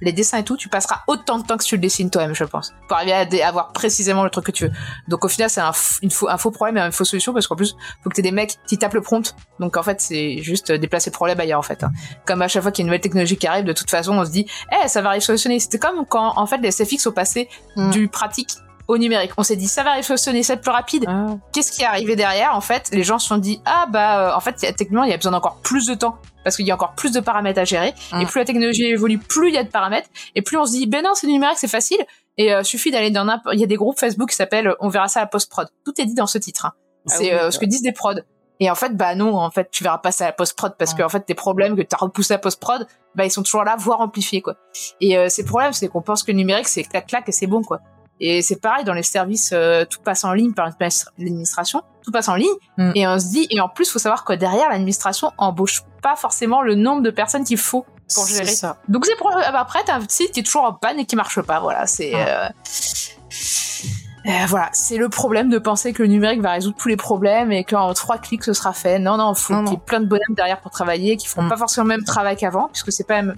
les 0.00 0.12
dessins 0.12 0.38
et 0.38 0.44
tout, 0.44 0.56
tu 0.56 0.68
passeras 0.68 1.02
autant 1.06 1.38
de 1.38 1.46
temps 1.46 1.56
que 1.56 1.64
tu 1.64 1.76
le 1.76 1.80
dessines 1.80 2.10
toi-même, 2.10 2.34
je 2.34 2.44
pense, 2.44 2.72
pour 2.88 2.96
arriver 2.96 3.12
à 3.42 3.48
avoir 3.48 3.72
précisément 3.72 4.24
le 4.24 4.30
truc 4.30 4.46
que 4.46 4.52
tu 4.52 4.64
veux. 4.64 4.72
Donc 5.08 5.24
au 5.24 5.28
final, 5.28 5.50
c'est 5.50 5.60
un, 5.60 5.72
une 6.02 6.10
faux, 6.10 6.28
un 6.28 6.38
faux 6.38 6.50
problème 6.50 6.76
et 6.76 6.80
une 6.80 6.92
fausse 6.92 7.10
solution 7.10 7.32
parce 7.32 7.46
qu'en 7.46 7.56
plus, 7.56 7.76
faut 8.02 8.10
que 8.10 8.14
t'aies 8.14 8.22
des 8.22 8.32
mecs 8.32 8.56
qui 8.66 8.78
tapent 8.78 8.94
le 8.94 9.02
prompt. 9.02 9.34
Donc 9.58 9.76
en 9.76 9.82
fait, 9.82 10.00
c'est 10.00 10.38
juste 10.42 10.72
déplacer 10.72 11.10
le 11.10 11.14
problème 11.14 11.38
ailleurs 11.40 11.58
en 11.58 11.62
fait. 11.62 11.84
Hein. 11.84 11.92
Comme 12.26 12.42
à 12.42 12.48
chaque 12.48 12.62
fois 12.62 12.72
qu'il 12.72 12.82
y 12.82 12.84
a 12.84 12.86
une 12.86 12.88
nouvelle 12.88 13.00
technologie 13.00 13.36
qui 13.36 13.46
arrive, 13.46 13.64
de 13.64 13.72
toute 13.72 13.90
façon, 13.90 14.18
on 14.18 14.24
se 14.24 14.30
dit, 14.30 14.46
eh, 14.72 14.88
ça 14.88 15.02
va 15.02 15.10
révolutionner. 15.10 15.60
C'était 15.60 15.78
comme 15.78 16.06
quand 16.06 16.32
en 16.36 16.46
fait 16.46 16.58
les 16.58 16.70
SFX 16.70 16.98
sont 16.98 17.12
passés 17.12 17.48
mm. 17.76 17.90
du 17.90 18.08
pratique 18.08 18.50
au 18.90 18.98
numérique. 18.98 19.32
On 19.36 19.42
s'est 19.42 19.56
dit 19.56 19.68
ça 19.68 19.82
va 19.82 19.92
révolutionner, 19.92 20.42
c'est 20.42 20.56
plus 20.56 20.70
rapide. 20.70 21.04
Ah. 21.06 21.26
Qu'est-ce 21.52 21.70
qui 21.70 21.82
est 21.82 21.86
arrivé 21.86 22.16
derrière? 22.16 22.56
En 22.56 22.60
fait, 22.60 22.90
les 22.92 23.04
gens 23.04 23.18
se 23.18 23.28
sont 23.28 23.38
dit 23.38 23.62
ah 23.64 23.86
bah 23.88 24.30
euh, 24.30 24.36
en 24.36 24.40
fait 24.40 24.54
techniquement 24.54 25.04
il 25.04 25.10
y 25.10 25.14
a 25.14 25.16
besoin 25.16 25.32
d'encore 25.32 25.58
plus 25.62 25.86
de 25.86 25.94
temps 25.94 26.18
parce 26.44 26.56
qu'il 26.56 26.66
y 26.66 26.70
a 26.70 26.74
encore 26.74 26.94
plus 26.94 27.12
de 27.12 27.20
paramètres 27.20 27.60
à 27.60 27.64
gérer. 27.64 27.88
Et 27.88 27.92
ah. 28.12 28.24
plus 28.26 28.38
la 28.38 28.44
technologie 28.44 28.84
évolue, 28.84 29.18
plus 29.18 29.48
il 29.48 29.54
y 29.54 29.58
a 29.58 29.64
de 29.64 29.68
paramètres. 29.68 30.08
Et 30.34 30.42
plus 30.42 30.56
on 30.56 30.64
se 30.64 30.72
dit 30.72 30.86
ben 30.86 31.02
non 31.02 31.14
c'est 31.14 31.26
numérique, 31.26 31.58
c'est 31.58 31.68
facile. 31.68 31.98
Et 32.36 32.52
euh, 32.54 32.62
suffit 32.62 32.90
d'aller 32.90 33.10
dans 33.10 33.26
un... 33.26 33.40
il 33.52 33.60
y 33.60 33.64
a 33.64 33.66
des 33.66 33.76
groupes 33.76 33.98
Facebook 33.98 34.30
qui 34.30 34.36
s'appellent 34.36 34.74
on 34.80 34.88
verra 34.88 35.08
ça 35.08 35.20
à 35.20 35.22
la 35.24 35.26
post 35.26 35.50
prod. 35.50 35.68
Tout 35.84 35.92
est 36.00 36.06
dit 36.06 36.14
dans 36.14 36.26
ce 36.26 36.38
titre. 36.38 36.66
Hein. 36.66 36.72
Ah 37.08 37.14
c'est 37.16 37.32
euh, 37.32 37.50
ce 37.50 37.58
que 37.58 37.66
disent 37.66 37.82
des 37.82 37.92
prods. 37.92 38.20
Et 38.60 38.70
en 38.70 38.74
fait, 38.74 38.94
bah 38.94 39.14
non, 39.14 39.36
en 39.36 39.50
fait, 39.50 39.70
tu 39.70 39.82
verras 39.82 39.98
pas 39.98 40.12
ça 40.12 40.24
à 40.24 40.26
la 40.28 40.32
post-prod 40.34 40.74
parce 40.78 40.92
que 40.92 41.02
en 41.02 41.08
fait, 41.08 41.20
tes 41.20 41.34
problèmes 41.34 41.76
que 41.76 41.80
tu 41.80 41.88
as 41.94 41.96
repoussés 41.96 42.34
à 42.34 42.38
post-prod, 42.38 42.86
bah 43.14 43.24
ils 43.24 43.30
sont 43.30 43.42
toujours 43.42 43.64
là, 43.64 43.74
voire 43.78 44.00
amplifiés 44.00 44.42
quoi. 44.42 44.54
Et 45.00 45.16
euh, 45.16 45.30
ces 45.30 45.44
problèmes, 45.44 45.72
c'est 45.72 45.88
qu'on 45.88 46.02
pense 46.02 46.22
que 46.22 46.30
le 46.30 46.36
numérique 46.36 46.68
c'est 46.68 46.84
clac 46.84 47.06
clac 47.06 47.28
et 47.28 47.32
c'est 47.32 47.46
bon 47.46 47.62
quoi. 47.62 47.80
Et 48.20 48.42
c'est 48.42 48.60
pareil 48.60 48.84
dans 48.84 48.92
les 48.92 49.02
services, 49.02 49.50
euh, 49.52 49.84
tout 49.84 50.00
passe 50.00 50.24
en 50.24 50.32
ligne 50.32 50.52
par 50.52 50.68
l'administration, 50.78 51.82
tout 52.02 52.12
passe 52.12 52.28
en 52.28 52.34
ligne. 52.34 52.48
Mm. 52.76 52.92
Et 52.94 53.08
on 53.08 53.18
se 53.18 53.28
dit, 53.28 53.46
et 53.50 53.60
en 53.60 53.68
plus, 53.68 53.90
faut 53.90 53.98
savoir 53.98 54.24
que 54.24 54.34
derrière, 54.34 54.68
l'administration 54.68 55.32
embauche 55.38 55.82
pas 56.02 56.16
forcément 56.16 56.60
le 56.62 56.74
nombre 56.74 57.02
de 57.02 57.10
personnes 57.10 57.44
qu'il 57.44 57.58
faut 57.58 57.86
pour 58.14 58.26
gérer. 58.26 58.46
Ça. 58.46 58.76
Donc 58.88 59.06
c'est 59.06 59.16
pour 59.16 59.30
après, 59.36 59.80
t'as 59.84 59.96
un 59.96 60.08
site 60.08 60.32
qui 60.32 60.40
est 60.40 60.42
toujours 60.42 60.64
en 60.64 60.72
panne 60.72 60.98
et 60.98 61.06
qui 61.06 61.16
marche 61.16 61.40
pas. 61.40 61.60
Voilà, 61.60 61.86
c'est. 61.86 62.12
Ah. 62.14 62.46
Euh... 62.46 62.48
Euh, 64.26 64.30
voilà, 64.48 64.68
c'est 64.74 64.98
le 64.98 65.08
problème 65.08 65.48
de 65.48 65.58
penser 65.58 65.94
que 65.94 66.02
le 66.02 66.08
numérique 66.08 66.42
va 66.42 66.52
résoudre 66.52 66.76
tous 66.78 66.88
les 66.88 66.98
problèmes 66.98 67.52
et 67.52 67.64
qu'en 67.64 67.94
trois 67.94 68.18
clics 68.18 68.44
ce 68.44 68.52
sera 68.52 68.74
fait. 68.74 68.98
Non, 68.98 69.16
non, 69.16 69.32
faut 69.34 69.54
qu'il 69.62 69.72
y 69.72 69.74
ait 69.76 69.78
plein 69.78 70.00
de 70.00 70.04
bonhommes 70.04 70.34
derrière 70.36 70.60
pour 70.60 70.70
travailler, 70.70 71.16
qui 71.16 71.26
font 71.26 71.42
mm. 71.42 71.48
pas 71.48 71.56
forcément 71.56 71.84
le 71.84 71.96
même 71.96 72.04
travail 72.04 72.36
qu'avant, 72.36 72.68
puisque 72.68 72.92
c'est 72.92 73.06
pas 73.06 73.22
même 73.22 73.36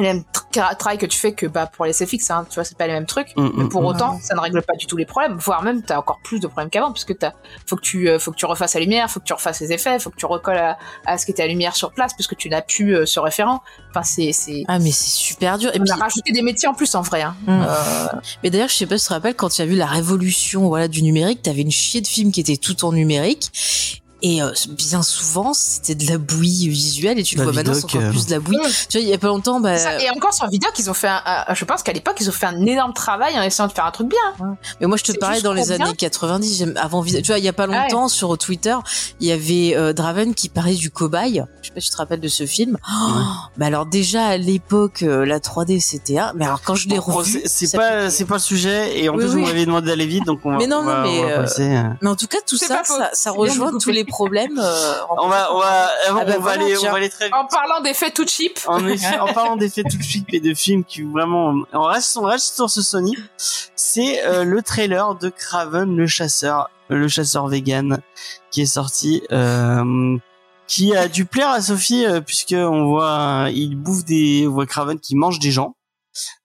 le 0.00 0.08
même 0.08 0.24
travail 0.52 0.98
que 0.98 1.06
tu 1.06 1.18
fais 1.18 1.32
que 1.32 1.46
bah, 1.46 1.66
pour 1.66 1.84
les 1.84 1.92
SFX, 1.92 2.30
hein, 2.30 2.46
tu 2.48 2.54
vois, 2.54 2.64
c'est 2.64 2.76
pas 2.76 2.86
les 2.86 2.92
mêmes 2.92 3.06
trucs. 3.06 3.36
Mm, 3.36 3.50
mais 3.56 3.68
pour 3.68 3.82
mm, 3.82 3.86
autant, 3.86 4.18
ça 4.20 4.34
ne 4.34 4.40
règle 4.40 4.62
pas 4.62 4.74
du 4.74 4.86
tout 4.86 4.96
les 4.96 5.06
problèmes, 5.06 5.36
voire 5.36 5.62
même 5.62 5.82
t'as 5.82 5.98
encore 5.98 6.20
plus 6.22 6.40
de 6.40 6.46
problèmes 6.46 6.70
qu'avant, 6.70 6.92
puisque 6.92 7.16
t'as, 7.18 7.32
faut 7.66 7.76
que 7.76 7.82
tu, 7.82 8.08
euh, 8.08 8.18
faut 8.18 8.30
que 8.30 8.36
tu 8.36 8.46
refasses 8.46 8.74
la 8.74 8.80
lumière, 8.80 9.10
faut 9.10 9.20
que 9.20 9.24
tu 9.24 9.32
refasses 9.32 9.60
les 9.60 9.72
effets, 9.72 9.98
faut 9.98 10.10
que 10.10 10.16
tu 10.16 10.26
recolles 10.26 10.58
à, 10.58 10.78
à 11.06 11.18
ce 11.18 11.26
qui 11.26 11.32
était 11.32 11.42
la 11.42 11.48
lumière 11.48 11.76
sur 11.76 11.92
place, 11.92 12.14
puisque 12.14 12.36
tu 12.36 12.48
n'as 12.48 12.62
plus 12.62 12.96
euh, 12.96 13.06
ce 13.06 13.20
référent. 13.20 13.62
Enfin, 13.90 14.02
c'est, 14.02 14.32
c'est. 14.32 14.64
Ah, 14.68 14.78
mais 14.78 14.90
c'est 14.90 15.10
super 15.10 15.58
dur. 15.58 15.70
Et 15.74 15.80
on 15.80 15.84
puis... 15.84 15.92
a 15.92 15.96
rajouté 15.96 16.32
des 16.32 16.42
métiers 16.42 16.68
en 16.68 16.74
plus, 16.74 16.94
en 16.94 17.02
vrai. 17.02 17.22
Hein. 17.22 17.34
Euh... 17.48 18.06
Mais 18.42 18.50
d'ailleurs, 18.50 18.68
je 18.68 18.74
sais 18.74 18.86
pas 18.86 18.98
si 18.98 19.04
tu 19.04 19.08
te 19.08 19.14
rappelles, 19.14 19.34
quand 19.34 19.48
tu 19.48 19.62
as 19.62 19.66
vu 19.66 19.76
la 19.76 19.86
révolution, 19.86 20.68
voilà, 20.68 20.88
du 20.88 21.02
numérique, 21.02 21.42
t'avais 21.42 21.62
une 21.62 21.70
chier 21.70 22.00
de 22.00 22.06
films 22.06 22.32
qui 22.32 22.40
étaient 22.40 22.56
tout 22.56 22.84
en 22.84 22.92
numérique 22.92 23.99
Et 24.22 24.42
euh, 24.42 24.50
bien 24.70 25.02
souvent, 25.02 25.54
c'était 25.54 25.94
de 25.94 26.06
la 26.10 26.18
bouillie 26.18 26.68
visuelle, 26.68 27.18
et 27.18 27.22
tu 27.22 27.36
le 27.36 27.40
La 27.40 27.44
vois 27.46 27.52
maintenant, 27.54 27.72
c'est 27.74 27.80
vidoc, 27.86 27.94
encore 27.96 28.08
euh, 28.08 28.10
plus 28.10 28.26
de 28.26 28.30
la 28.32 28.40
bouillie. 28.40 28.58
Tu 28.88 28.98
vois, 28.98 29.00
il 29.00 29.08
y 29.08 29.14
a 29.14 29.18
pas 29.18 29.28
longtemps, 29.28 29.60
bah, 29.60 29.78
Ça, 29.78 30.00
et 30.00 30.10
encore 30.10 30.34
sur 30.34 30.48
vidéo 30.48 30.70
qu'ils 30.74 30.90
ont 30.90 30.94
fait 30.94 31.08
un, 31.08 31.22
je 31.54 31.64
pense 31.64 31.82
qu'à 31.82 31.92
l'époque 31.92 32.16
ils 32.20 32.28
ont 32.28 32.32
fait 32.32 32.46
un 32.46 32.66
énorme 32.66 32.92
travail 32.92 33.38
en 33.38 33.42
essayant 33.42 33.66
de 33.68 33.72
faire 33.72 33.86
un 33.86 33.90
truc 33.90 34.08
bien. 34.08 34.46
Mais 34.80 34.86
moi, 34.86 34.96
je 34.96 35.04
te 35.04 35.12
parlais 35.18 35.40
dans 35.40 35.52
les 35.54 35.64
bien. 35.66 35.80
années 35.86 35.96
90, 35.96 36.58
j'aime- 36.58 36.74
avant, 36.76 37.00
vid- 37.00 37.22
tu 37.22 37.28
vois, 37.28 37.38
il 37.38 37.44
y 37.44 37.48
a 37.48 37.52
pas 37.52 37.66
Ah 37.70 37.82
longtemps, 37.82 38.08
sur 38.08 38.36
Twitter, 38.36 38.76
il 39.20 39.26
y 39.26 39.32
avait 39.32 39.74
euh, 39.76 39.92
Draven 39.92 40.34
qui 40.34 40.48
parlait 40.48 40.74
du 40.74 40.90
cobaye. 40.90 41.44
Je 41.62 41.68
sais 41.68 41.74
pas 41.74 41.80
si 41.80 41.86
tu 41.88 41.92
te 41.92 41.96
rappelles 41.96 42.20
de 42.20 42.28
ce 42.28 42.44
film. 42.46 42.76
Oh, 42.90 43.10
mais 43.56 43.66
alors, 43.66 43.86
déjà, 43.86 44.26
à 44.26 44.36
l'époque, 44.36 45.02
euh, 45.02 45.24
la 45.24 45.38
3D, 45.40 45.80
c'était 45.80 46.18
un, 46.18 46.32
mais 46.34 46.44
alors, 46.44 46.60
quand 46.62 46.74
je 46.74 46.88
l'ai 46.88 46.96
Bon, 46.96 47.02
revu. 47.02 47.42
c'est 47.46 47.74
pas 47.76 48.10
c'est 48.10 48.24
pas 48.26 48.34
le 48.34 48.40
sujet 48.40 48.98
et 49.02 49.08
en 49.08 49.14
Oui, 49.14 49.20
plus 49.24 49.34
oui. 49.34 49.40
vous 49.40 49.46
m'avez 49.46 49.64
demandé 49.66 49.86
d'aller 49.86 50.06
vite 50.06 50.24
donc 50.26 50.40
on 50.44 50.50
va 50.52 50.58
Mais 50.58 50.66
non, 50.66 50.78
on 50.80 50.84
va, 50.84 50.96
non, 50.96 51.02
mais, 51.10 51.18
on 51.20 51.22
va 51.22 51.28
euh, 51.30 51.42
passer, 51.42 51.62
euh. 51.76 51.82
Mais 52.02 52.08
en 52.08 52.16
tout 52.16 52.26
cas, 52.26 52.38
tout 52.46 52.56
ça, 52.56 52.82
ça, 53.12 53.30
rejoint 53.30 53.72
tous 53.78 53.90
les 53.90 54.04
problèmes. 54.10 54.58
euh, 54.58 54.94
on 55.18 55.28
va 55.28 55.52
on 55.54 55.58
va 55.58 55.88
avant, 56.08 56.20
Ah 56.20 56.24
bah 56.24 56.24
on 56.24 56.26
va 56.26 56.38
voilà, 56.38 56.64
aller 56.64 56.76
on 56.78 56.82
va 56.82 56.96
aller 56.96 57.08
très 57.08 57.26
vite 57.26 57.34
En 57.34 57.46
parlant 57.46 57.80
d'effets 57.80 58.10
tout 58.10 58.26
cheap. 58.26 58.58
en, 58.66 58.86
effet, 58.86 59.18
en 59.18 59.32
parlant 59.32 59.56
d'effets 59.56 59.82
tout 59.82 59.96
de 59.96 60.02
suite 60.02 60.26
et 60.32 60.40
de 60.40 60.52
films 60.54 60.84
qui 60.84 61.02
vraiment 61.02 61.54
on 61.72 61.82
reste 61.82 62.16
on 62.16 62.22
reste 62.24 62.54
sur 62.54 62.68
ce 62.70 62.82
Sony 62.82 63.16
c'est 63.76 64.24
euh, 64.26 64.44
le 64.44 64.62
trailer 64.62 65.14
de 65.14 65.28
Craven 65.30 65.96
le 65.96 66.06
chasseur 66.06 66.68
le 66.88 67.08
chasseur 67.08 67.46
vegan 67.48 68.00
qui 68.50 68.62
est 68.62 68.66
sorti 68.66 69.22
euh, 69.32 70.16
qui 70.66 70.94
a 70.94 71.08
dû 71.08 71.24
plaire 71.24 71.50
à 71.50 71.60
Sophie 71.62 72.04
euh, 72.06 72.20
puisque 72.20 72.54
on 72.56 72.84
voit 72.86 73.46
euh, 73.46 73.50
il 73.50 73.76
bouffe 73.76 74.04
des 74.04 74.46
on 74.46 74.52
voit 74.52 74.66
Craven 74.66 74.98
qui 75.00 75.16
mange 75.16 75.38
des 75.38 75.50
gens 75.50 75.74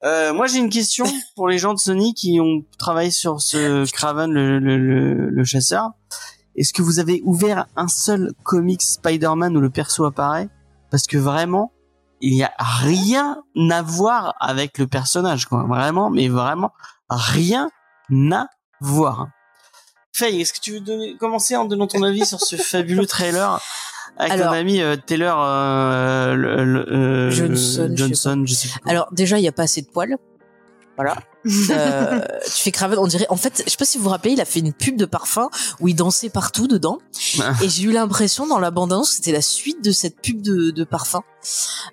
euh, 0.04 0.32
moi 0.34 0.45
j'ai 0.47 0.60
une 0.60 0.69
question 0.69 1.06
pour 1.36 1.47
les 1.47 1.58
gens 1.58 1.73
de 1.73 1.80
Sony 1.80 2.13
qui 2.13 2.39
ont 2.39 2.63
travaillé 2.78 3.10
sur 3.12 3.41
ce 3.41 3.89
Craven 3.91 4.32
le, 4.32 4.60
le, 4.60 4.78
le, 4.78 5.30
le 5.30 5.43
chasseur 5.43 5.89
est-ce 6.56 6.74
que 6.74 6.82
vous 6.82 7.00
avez 7.00 7.22
ouvert 7.26 7.65
un 7.76 7.88
seul 7.88 8.32
comic 8.44 8.82
Spider-Man 8.82 9.56
où 9.58 9.62
le 9.62 9.70
perso 9.70 10.06
apparaît? 10.06 10.50
Parce 10.91 11.08
que 11.08 11.18
vraiment 11.18 11.72
il 12.22 12.34
y 12.34 12.44
a 12.44 12.52
rien 12.58 13.41
à 13.72 13.82
voir 13.82 14.36
avec 14.40 14.77
le 14.77 14.88
personnage 14.88 15.46
quoi 15.48 15.63
vraiment 15.67 16.10
mais 16.10 16.29
vraiment 16.29 16.71
rien 17.10 17.69
à 18.32 18.48
voir 18.79 19.27
Faye 20.13 20.40
est-ce 20.42 20.54
que 20.54 20.60
tu 20.62 20.71
veux 20.71 20.79
donner, 20.79 21.17
commencer 21.17 21.58
en 21.58 21.65
donnant 21.65 21.88
ton 21.88 22.02
avis 22.04 22.25
sur 22.25 22.40
ce 22.40 22.56
fabuleux 22.71 23.06
trailer 23.06 23.60
avec 24.17 24.32
Alors- 24.32 24.54
ton 24.54 24.58
ami 24.60 24.82
euh, 24.82 24.96
Taylor 24.96 25.38
euh, 25.42 26.36
le- 26.36 26.63
le- 26.63 26.90
euh, 26.94 27.29
Johnson, 27.32 27.54
je 27.58 27.96
sais 27.96 27.96
Johnson 27.98 28.44
je 28.46 28.54
sais 28.54 28.67
plus 28.69 28.79
comment. 28.79 28.92
Alors 28.92 29.08
déjà, 29.12 29.38
il 29.38 29.44
y 29.44 29.48
a 29.50 29.52
pas 29.52 29.63
assez 29.63 29.82
de 29.82 29.88
poils. 29.88 30.15
Voilà. 30.96 31.17
Euh, 31.46 32.21
tu 32.46 32.63
fais 32.63 32.71
Craven, 32.71 32.98
on 33.00 33.08
dirait. 33.08 33.27
En 33.29 33.35
fait, 33.35 33.63
je 33.65 33.69
sais 33.71 33.77
pas 33.77 33.85
si 33.85 33.98
vous 33.98 34.06
vous 34.06 34.10
rappelez, 34.10 34.33
il 34.33 34.41
a 34.41 34.46
fait 34.46 34.60
une 34.60 34.73
pub 34.73 34.98
de 34.98 35.06
parfum 35.06 35.50
où 35.79 35.87
il 35.87 35.96
dansait 35.96 36.29
partout 36.29 36.67
dedans. 36.67 37.00
Et 37.62 37.69
j'ai 37.69 37.83
eu 37.83 37.91
l'impression 37.91 38.48
dans 38.48 38.60
la 38.60 38.71
bande-annonce 38.71 39.10
que 39.10 39.15
c'était 39.17 39.31
la 39.31 39.41
suite 39.41 39.83
de 39.83 39.91
cette 39.91 40.19
pub 40.21 40.41
de, 40.41 40.71
de 40.71 40.83
parfum. 40.83 41.21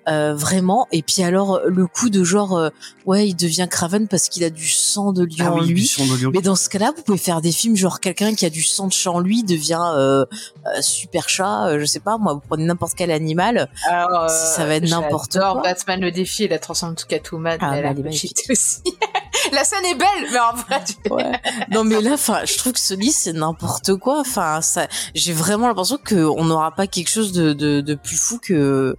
Euh, 0.07 0.33
vraiment. 0.33 0.87
Et 0.91 1.03
puis 1.03 1.21
alors, 1.21 1.61
le 1.65 1.85
coup 1.85 2.09
de 2.09 2.23
genre, 2.23 2.57
euh, 2.57 2.69
ouais, 3.05 3.27
il 3.29 3.35
devient 3.35 3.67
Craven 3.69 4.07
parce 4.07 4.27
qu'il 4.29 4.43
a 4.43 4.49
du 4.49 4.67
sang 4.67 5.13
de 5.13 5.23
lion 5.23 5.45
ah 5.45 5.51
en 5.53 5.59
oui, 5.59 5.67
lui. 5.67 5.73
Buisson 5.75 6.05
de 6.07 6.15
Lion. 6.23 6.31
Mais 6.33 6.41
dans 6.41 6.55
ce 6.55 6.69
cas-là, 6.69 6.91
vous 6.95 7.03
pouvez 7.03 7.19
faire 7.19 7.39
des 7.41 7.51
films 7.51 7.75
genre 7.75 7.99
quelqu'un 7.99 8.33
qui 8.33 8.45
a 8.45 8.49
du 8.49 8.63
sang 8.63 8.87
de 8.87 8.93
chat 8.93 9.11
en 9.11 9.19
lui 9.19 9.43
devient 9.43 9.79
euh, 9.95 10.25
euh, 10.65 10.81
super 10.81 11.29
chat, 11.29 11.67
euh, 11.67 11.79
je 11.79 11.85
sais 11.85 11.99
pas, 11.99 12.17
moi, 12.17 12.33
vous 12.33 12.41
prenez 12.47 12.63
n'importe 12.65 12.93
quel 12.95 13.11
animal. 13.11 13.69
Alors, 13.87 14.29
Ça 14.29 14.65
va 14.65 14.75
être 14.75 14.89
n'importe 14.89 15.37
quoi. 15.37 15.61
Batman 15.63 16.01
le 16.01 16.11
défi 16.11 16.45
et 16.45 16.47
la 16.47 16.57
transforme 16.59 16.95
tout 16.95 17.05
Catwoman. 17.07 17.57
Ah, 17.61 17.71
mais 17.71 17.81
bah, 17.83 17.89
elle 17.89 17.91
elle 17.91 17.97
est 17.97 18.01
a 18.01 18.03
magnifique. 18.03 18.39
aussi. 18.49 18.81
la 19.53 19.63
scène 19.63 19.85
est 19.85 19.95
belle, 19.95 20.29
mais 20.31 20.39
en 20.39 20.53
vrai, 20.55 20.83
tu- 20.85 21.73
Non 21.73 21.83
mais 21.83 22.01
là, 22.01 22.13
enfin, 22.13 22.39
je 22.45 22.57
trouve 22.57 22.73
que 22.73 22.79
Sony 22.79 23.11
c'est 23.11 23.33
n'importe 23.33 23.95
quoi. 23.95 24.19
Enfin, 24.19 24.61
ça, 24.61 24.87
j'ai 25.15 25.33
vraiment 25.33 25.67
l'impression 25.67 25.97
qu'on 25.97 26.43
n'aura 26.45 26.71
pas 26.71 26.87
quelque 26.87 27.09
chose 27.09 27.31
de, 27.31 27.53
de, 27.53 27.81
de 27.81 27.95
plus 27.95 28.17
fou 28.17 28.39
que 28.39 28.95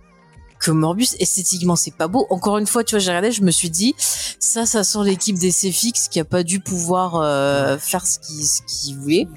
que 0.61 0.71
Morbus. 0.71 1.09
Esthétiquement, 1.19 1.77
c'est 1.77 1.95
pas 1.95 2.09
beau. 2.09 2.27
Encore 2.31 2.57
une 2.57 2.67
fois, 2.67 2.85
tu 2.85 2.95
vois, 2.95 2.99
j'ai 2.99 3.11
regardé, 3.11 3.33
je 3.33 3.43
me 3.43 3.51
suis 3.51 3.69
dit, 3.69 3.95
ça, 3.99 4.65
ça 4.65 4.83
sent 4.83 5.01
l'équipe 5.05 5.39
des 5.39 5.51
CFX 5.51 6.09
qui 6.09 6.21
a 6.21 6.25
pas 6.25 6.43
dû 6.43 6.61
pouvoir 6.61 7.17
euh, 7.17 7.77
faire 7.77 8.07
ce 8.07 8.19
qu'ils 8.19 8.47
ce 8.47 8.95
voulaient. 8.95 9.29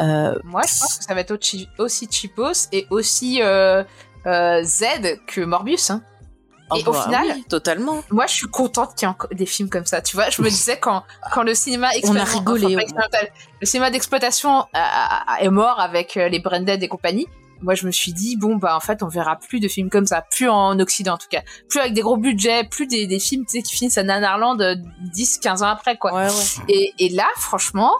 Euh, 0.00 0.34
Moi, 0.44 0.62
je 0.62 0.78
pense 0.80 0.98
que 0.98 1.04
ça 1.04 1.14
va 1.14 1.20
être 1.20 1.32
aussi, 1.36 1.68
aussi 1.78 2.06
cheapos 2.10 2.68
et 2.72 2.86
aussi 2.90 3.42
euh, 3.42 3.82
euh, 4.26 4.62
Z 4.62 4.84
que 5.26 5.40
Morbius. 5.40 5.90
Hein. 5.90 6.02
Et 6.74 6.82
oh, 6.86 6.88
au 6.88 6.92
bah, 6.92 7.02
final, 7.04 7.26
oui, 7.36 7.44
totalement. 7.48 8.02
moi, 8.10 8.26
je 8.26 8.32
suis 8.34 8.46
contente 8.46 8.94
qu'il 8.94 9.06
y 9.06 9.10
ait 9.10 9.12
encore 9.12 9.28
des 9.30 9.46
films 9.46 9.68
comme 9.68 9.84
ça. 9.84 10.00
Tu 10.00 10.16
vois, 10.16 10.30
je 10.30 10.40
me 10.40 10.48
disais 10.48 10.78
quand, 10.78 11.04
quand 11.32 11.42
le 11.42 11.54
cinéma 11.54 11.88
On 12.04 12.16
a 12.16 12.24
rigolé, 12.24 12.64
enfin, 12.66 12.74
on- 12.74 12.78
expérimental, 12.78 13.28
le 13.60 13.66
cinéma 13.66 13.90
d'exploitation 13.90 14.60
a- 14.60 14.66
a- 14.72 15.34
a- 15.34 15.40
est 15.42 15.50
mort 15.50 15.78
avec 15.78 16.16
euh, 16.16 16.28
les 16.28 16.38
Branded 16.40 16.82
et 16.82 16.88
compagnie. 16.88 17.26
Moi, 17.60 17.74
je 17.74 17.86
me 17.86 17.92
suis 17.92 18.12
dit 18.12 18.36
bon 18.36 18.56
bah 18.56 18.76
en 18.76 18.80
fait, 18.80 19.02
on 19.02 19.08
verra 19.08 19.36
plus 19.36 19.60
de 19.60 19.68
films 19.68 19.88
comme 19.88 20.06
ça, 20.06 20.22
plus 20.22 20.48
en 20.48 20.78
Occident 20.80 21.14
en 21.14 21.18
tout 21.18 21.28
cas, 21.30 21.42
plus 21.68 21.80
avec 21.80 21.92
des 21.94 22.00
gros 22.02 22.16
budgets, 22.16 22.64
plus 22.64 22.86
des, 22.86 23.06
des 23.06 23.18
films 23.20 23.46
qui 23.46 23.62
finissent 23.62 23.96
à 23.96 24.02
Nanarland 24.02 24.60
euh, 24.60 24.74
10-15 25.14 25.62
ans 25.62 25.68
après 25.68 25.96
quoi. 25.96 26.12
Ouais, 26.12 26.26
ouais. 26.26 26.64
Et, 26.68 26.92
et 26.98 27.08
là, 27.10 27.26
franchement, 27.36 27.92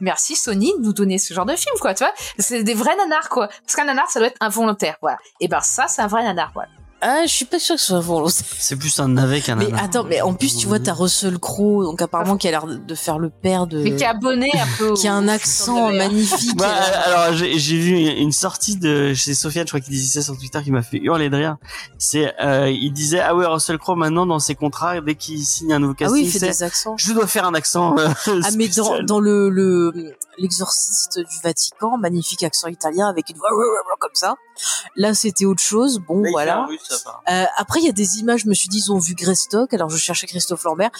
merci 0.00 0.36
Sony 0.36 0.72
de 0.78 0.82
nous 0.84 0.92
donner 0.92 1.16
ce 1.18 1.32
genre 1.32 1.46
de 1.46 1.56
film, 1.56 1.74
quoi, 1.80 1.94
tu 1.94 2.04
vois. 2.04 2.12
C'est 2.38 2.62
des 2.62 2.74
vrais 2.74 2.96
nanars, 2.96 3.28
quoi. 3.30 3.48
Parce 3.48 3.76
qu'un 3.76 3.84
nanar, 3.84 4.10
ça 4.10 4.18
doit 4.20 4.28
être 4.28 4.36
involontaire, 4.40 4.96
voilà. 5.00 5.18
Et 5.40 5.48
ben 5.48 5.60
ça, 5.60 5.86
c'est 5.88 6.02
un 6.02 6.08
vrai 6.08 6.22
nanar, 6.22 6.50
voilà. 6.52 6.68
Ah, 7.02 7.22
je 7.26 7.30
suis 7.30 7.44
pas 7.44 7.58
sûre 7.58 7.74
que 7.76 7.80
ce 7.80 7.88
soit 7.88 8.00
volontaire. 8.00 8.44
c'est 8.58 8.76
plus 8.76 8.98
un 9.00 9.08
navet 9.08 9.40
qu'un 9.40 9.54
Mais 9.56 9.68
attends, 9.78 10.04
mais 10.04 10.20
en 10.22 10.32
plus, 10.32 10.56
tu 10.56 10.66
vois, 10.66 10.80
t'as 10.80 10.94
Russell 10.94 11.38
Crowe, 11.38 11.84
donc 11.84 12.00
apparemment 12.00 12.36
qui 12.36 12.48
a 12.48 12.50
l'air 12.50 12.66
de 12.66 12.94
faire 12.94 13.18
le 13.18 13.28
père 13.30 13.66
de. 13.66 13.82
Mais 13.82 13.94
qui 13.94 14.02
est 14.02 14.06
abonné 14.06 14.50
un 14.54 14.66
peu. 14.78 14.94
qui 14.94 15.06
a 15.06 15.14
un 15.14 15.28
accent 15.28 15.92
magnifique. 15.92 16.56
Bah, 16.56 16.68
alors 17.04 17.34
j'ai 17.36 17.58
j'ai 17.58 17.76
vu 17.78 17.96
une 17.98 18.32
sortie 18.32 18.76
de 18.76 19.12
chez 19.14 19.34
Sofiane, 19.34 19.66
je 19.66 19.72
crois 19.72 19.80
qu'il 19.80 19.92
disait 19.92 20.20
ça 20.20 20.24
sur 20.24 20.38
Twitter, 20.38 20.62
qui 20.64 20.70
m'a 20.70 20.82
fait 20.82 20.98
hurler 20.98 21.28
de 21.28 21.36
rire. 21.36 21.56
C'est, 21.98 22.34
euh, 22.42 22.70
il 22.70 22.92
disait 22.92 23.20
ah 23.20 23.34
ouais 23.36 23.46
Russell 23.46 23.78
Crowe 23.78 23.96
maintenant 23.96 24.24
dans 24.26 24.38
ses 24.38 24.54
contrats 24.54 25.00
dès 25.00 25.14
qu'il 25.14 25.44
signe 25.44 25.72
un 25.74 25.78
nouveau 25.78 25.92
ah 25.96 26.00
casting, 26.04 26.20
oui, 26.22 26.26
il 26.26 26.30
fait 26.30 26.46
des 26.46 26.62
accents. 26.62 26.96
je 26.96 27.12
dois 27.12 27.26
faire 27.26 27.46
un 27.46 27.54
accent. 27.54 27.96
euh, 27.98 28.08
Ah 28.44 28.48
mais 28.56 28.68
dans, 28.68 29.02
dans 29.02 29.20
le 29.20 29.50
le 29.50 30.14
l'exorciste 30.38 31.18
du 31.18 31.38
Vatican, 31.42 31.96
magnifique 31.98 32.42
accent 32.42 32.68
italien 32.68 33.08
avec 33.08 33.28
une 33.30 33.36
voix 33.36 33.48
comme 33.98 34.10
ça. 34.14 34.36
Là 34.96 35.14
c'était 35.14 35.44
autre 35.44 35.62
chose. 35.62 36.00
Bon 36.06 36.22
voilà. 36.30 36.66
russe. 36.66 37.04
Euh, 37.30 37.44
après 37.56 37.80
il 37.80 37.86
y 37.86 37.88
a 37.88 37.92
des 37.92 38.18
images, 38.18 38.40
je 38.40 38.48
me 38.48 38.54
suis 38.54 38.68
dit 38.68 38.78
ils 38.78 38.92
ont 38.92 38.98
vu 38.98 39.14
Greystock, 39.14 39.72
alors 39.74 39.88
je 39.90 39.96
cherchais 39.96 40.26
Christophe 40.26 40.64
Lambert. 40.64 40.90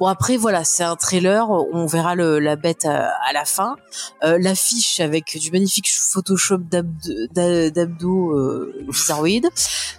Bon 0.00 0.06
après 0.06 0.36
voilà 0.36 0.64
c'est 0.64 0.84
un 0.84 0.96
trailer, 0.96 1.48
on 1.50 1.86
verra 1.86 2.14
le, 2.14 2.38
la 2.38 2.56
bête 2.56 2.84
à, 2.84 3.10
à 3.28 3.32
la 3.32 3.44
fin. 3.44 3.76
Euh, 4.24 4.38
L'affiche 4.40 5.00
avec 5.00 5.36
du 5.38 5.50
magnifique 5.50 5.88
Photoshop 5.90 6.58
d'abd- 6.58 7.28
d'a- 7.32 7.70
d'abdos 7.70 8.32
euh, 8.32 8.84
bizarroïdes. 8.88 9.48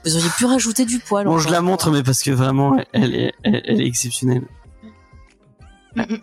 Vous 0.05 0.15
auriez 0.15 0.29
pu 0.37 0.45
rajouter 0.45 0.85
du 0.85 0.99
poil. 0.99 1.25
Bon, 1.25 1.37
je 1.39 1.49
la 1.49 1.61
montre, 1.61 1.89
mais 1.91 2.03
parce 2.03 2.21
que 2.23 2.31
vraiment, 2.31 2.77
elle 2.93 3.15
est, 3.15 3.33
elle, 3.43 3.61
elle 3.65 3.81
est 3.81 3.85
exceptionnelle. 3.87 4.47
Allez, 5.97 6.21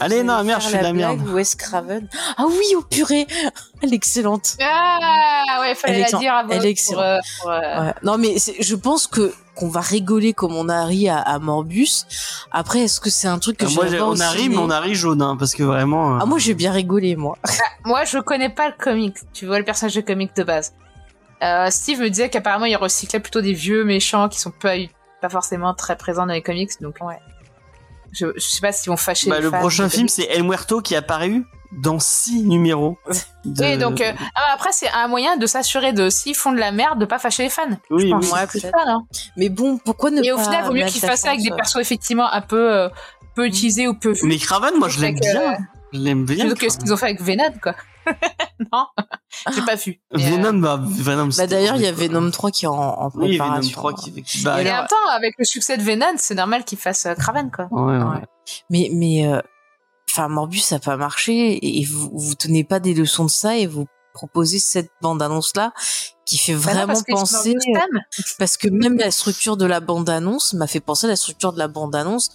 allez 0.00 0.22
non, 0.22 0.42
merde, 0.44 0.62
je 0.62 0.68
fais 0.68 0.78
de 0.78 0.82
la 0.82 0.92
merde. 0.92 1.20
Wes 1.28 1.54
Craven. 1.54 2.08
Ah 2.36 2.44
oui, 2.48 2.64
oh 2.76 2.82
purée, 2.82 3.26
elle 3.82 3.92
est 3.92 3.96
excellente. 3.96 4.56
Ah, 4.62 5.58
ouais, 5.60 5.74
fallait 5.74 6.00
la 6.10 6.18
dire 6.18 6.34
avant. 6.34 6.48
Elle 6.50 6.66
est 6.66 6.70
excellente. 6.70 7.22
Ouais. 7.46 7.94
Non 8.02 8.18
mais 8.18 8.36
je 8.60 8.74
pense 8.74 9.06
que 9.06 9.32
qu'on 9.54 9.68
va 9.68 9.80
rigoler 9.80 10.34
comme 10.34 10.54
on 10.54 10.68
a 10.68 10.84
ri 10.84 11.08
à, 11.08 11.18
à 11.18 11.38
Morbus. 11.38 12.04
Après, 12.52 12.80
est-ce 12.80 13.00
que 13.00 13.08
c'est 13.08 13.26
un 13.28 13.38
truc 13.38 13.56
que 13.56 13.64
Euh, 13.64 13.68
j'ai 13.68 13.96
moi, 13.98 14.08
on 14.08 14.20
a 14.20 14.28
ri, 14.30 14.50
mais 14.50 14.58
on 14.58 14.68
a 14.68 14.80
ri 14.80 14.94
jaune, 14.94 15.22
hein, 15.22 15.34
parce 15.38 15.54
que 15.54 15.62
vraiment. 15.62 16.16
euh, 16.16 16.18
Ah 16.20 16.26
moi 16.26 16.38
j'ai 16.38 16.52
bien 16.52 16.72
rigolé 16.72 17.16
moi. 17.16 17.38
Moi, 17.86 18.04
je 18.04 18.18
connais 18.18 18.50
pas 18.50 18.68
le 18.68 18.74
comic. 18.78 19.16
Tu 19.32 19.46
vois 19.46 19.58
le 19.58 19.64
personnage 19.64 19.94
de 19.94 20.02
comic 20.02 20.36
de 20.36 20.42
base. 20.42 20.74
Euh, 21.42 21.70
Steve 21.70 22.00
me 22.00 22.08
disait 22.10 22.28
qu'apparemment, 22.28 22.64
il 22.66 22.76
recyclait 22.76 23.20
plutôt 23.20 23.40
des 23.40 23.52
vieux 23.54 23.84
méchants 23.84 24.28
qui 24.28 24.38
sont 24.40 24.50
pas, 24.50 24.74
pas 25.22 25.28
forcément 25.30 25.72
très 25.72 25.96
présents 25.96 26.26
dans 26.26 26.32
les 26.34 26.42
comics. 26.42 26.70
Donc, 26.82 26.96
Ouais. 27.00 27.18
Je, 28.16 28.26
je 28.34 28.40
sais 28.40 28.60
pas 28.60 28.72
s'ils 28.72 28.90
vont 28.90 28.96
fâcher. 28.96 29.28
bah, 29.30 29.36
les 29.38 29.42
le 29.44 29.50
fans 29.50 29.58
prochain 29.60 29.88
film, 29.88 30.08
c'est 30.08 30.24
El 30.24 30.42
Muerto 30.44 30.80
qui 30.80 30.94
est 30.94 30.96
apparu 30.96 31.44
dans 31.72 31.98
six 31.98 32.42
numéros. 32.44 32.96
de- 33.44 33.62
Oui, 33.64 33.76
donc 33.78 34.00
euh, 34.00 34.12
ah, 34.34 34.52
après 34.54 34.70
c'est 34.72 34.88
un 34.88 35.08
moyen 35.08 35.36
de 35.36 35.46
s'assurer 35.46 35.92
de 35.92 36.08
s'ils 36.10 36.34
font 36.34 36.52
de 36.52 36.58
la 36.58 36.72
merde 36.72 36.98
de 36.98 37.04
pas 37.04 37.18
fâcher 37.18 37.42
les 37.44 37.50
fans. 37.50 37.62
oui, 37.90 38.06
je 38.08 38.10
pense. 38.10 38.32
Ouais, 38.32 38.60
ça, 38.60 38.70
non 38.86 39.06
Mais 39.36 39.48
bon, 39.48 39.78
pourquoi 39.78 40.10
ne 40.10 40.22
Et 40.24 40.32
au 40.32 40.36
pas 40.36 40.44
final, 40.44 40.64
vaut 40.64 40.72
mieux 40.72 40.86
qu'ils 40.86 41.00
fassent 41.00 41.20
ça 41.22 41.30
avec 41.30 41.42
des 41.42 41.50
persos 41.50 41.76
effectivement 41.80 42.32
un 42.32 42.40
peu 42.40 42.72
euh, 42.72 42.88
peu 43.34 43.46
utilisés 43.46 43.86
ou 43.88 43.94
peu. 43.94 44.14
Mais 44.22 44.38
Craven, 44.38 44.78
moi, 44.78 44.88
je 44.88 45.00
l'aime 45.00 45.18
bien. 45.20 45.56
Je 45.92 45.98
l'aime 45.98 46.24
bien. 46.24 46.46
Plutôt 46.46 46.66
que 46.66 46.72
ce 46.72 46.78
qu'ils 46.78 46.92
ont 46.92 46.96
fait 46.96 47.06
avec 47.06 47.20
Venom, 47.20 47.52
quoi. 47.62 47.74
non, 48.72 48.86
j'ai 49.54 49.62
pas 49.62 49.74
vu. 49.74 50.00
Euh, 50.14 50.18
Venom, 50.18 50.58
bah, 50.60 50.80
Venom. 50.82 51.28
Bah 51.36 51.46
d'ailleurs, 51.46 51.76
il 51.76 51.82
y 51.82 51.86
a 51.86 51.92
Venom 51.92 52.30
3 52.30 52.50
qui 52.50 52.64
est 52.64 52.68
en, 52.68 52.74
en 52.74 53.10
quoi. 53.10 53.22
Oui, 53.24 53.36
Venom 53.36 53.44
préparation. 53.50 53.72
3 53.72 53.92
qui. 53.94 54.42
Bah, 54.44 54.62
Et 54.62 54.68
alors- 54.68 54.88
temps, 54.88 54.96
avec 55.14 55.34
le 55.38 55.44
succès 55.44 55.76
de 55.76 55.82
Venom, 55.82 56.14
c'est 56.16 56.34
normal 56.34 56.64
qu'ils 56.64 56.78
fassent 56.78 57.06
euh, 57.06 57.14
Kraven, 57.14 57.50
quoi. 57.50 57.66
ouais, 57.70 57.98
ouais. 57.98 58.04
Ouais. 58.04 58.22
Mais 58.70 58.90
mais 58.92 59.26
euh, 59.26 59.40
enfin 60.10 60.28
Morbus 60.28 60.60
ça 60.60 60.76
a 60.76 60.78
pas 60.78 60.96
marché 60.96 61.58
et 61.80 61.84
vous 61.84 62.10
vous 62.14 62.34
tenez 62.36 62.62
pas 62.64 62.78
des 62.78 62.94
leçons 62.94 63.24
de 63.24 63.30
ça 63.30 63.56
et 63.56 63.66
vous 63.66 63.86
proposez 64.14 64.58
cette 64.60 64.90
bande 65.02 65.20
annonce 65.20 65.52
là 65.56 65.72
qui 66.24 66.38
fait 66.38 66.52
Bah 66.54 66.58
non, 66.58 66.72
vraiment 66.72 66.86
parce 66.86 67.02
penser 67.02 67.54
parce 68.38 68.56
que 68.56 68.68
même 68.68 68.96
la 68.98 69.10
structure 69.10 69.56
de 69.56 69.66
la 69.66 69.80
bande 69.80 70.08
annonce 70.08 70.54
m'a 70.54 70.66
fait 70.68 70.80
penser 70.80 71.06
à 71.06 71.10
la 71.10 71.16
structure 71.16 71.52
de 71.52 71.58
la 71.58 71.66
bande 71.68 71.94
annonce 71.96 72.30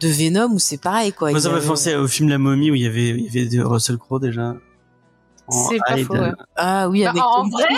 de 0.00 0.08
Venom 0.08 0.52
où 0.52 0.58
c'est 0.58 0.76
pareil 0.76 1.12
quoi. 1.14 1.30
Moi, 1.30 1.40
ça 1.40 1.48
m'a 1.48 1.54
avait- 1.56 1.62
fait 1.62 1.68
penser 1.68 1.94
au 1.96 2.06
film 2.06 2.28
La 2.28 2.38
Momie 2.38 2.70
où 2.70 2.74
il 2.74 2.82
y 2.82 2.86
avait, 2.86 3.08
il 3.08 3.34
y 3.34 3.58
avait 3.58 3.66
Russell 3.66 3.96
Crowe 3.96 4.20
déjà. 4.20 4.52
En 5.48 5.68
C'est 5.68 5.78
pas 5.78 5.96
faux, 5.98 6.14
ouais. 6.14 6.32
Ah 6.56 6.88
oui, 6.88 7.04
Bah, 7.04 7.10
avec 7.10 7.22
en 7.22 7.48
vrai. 7.48 7.68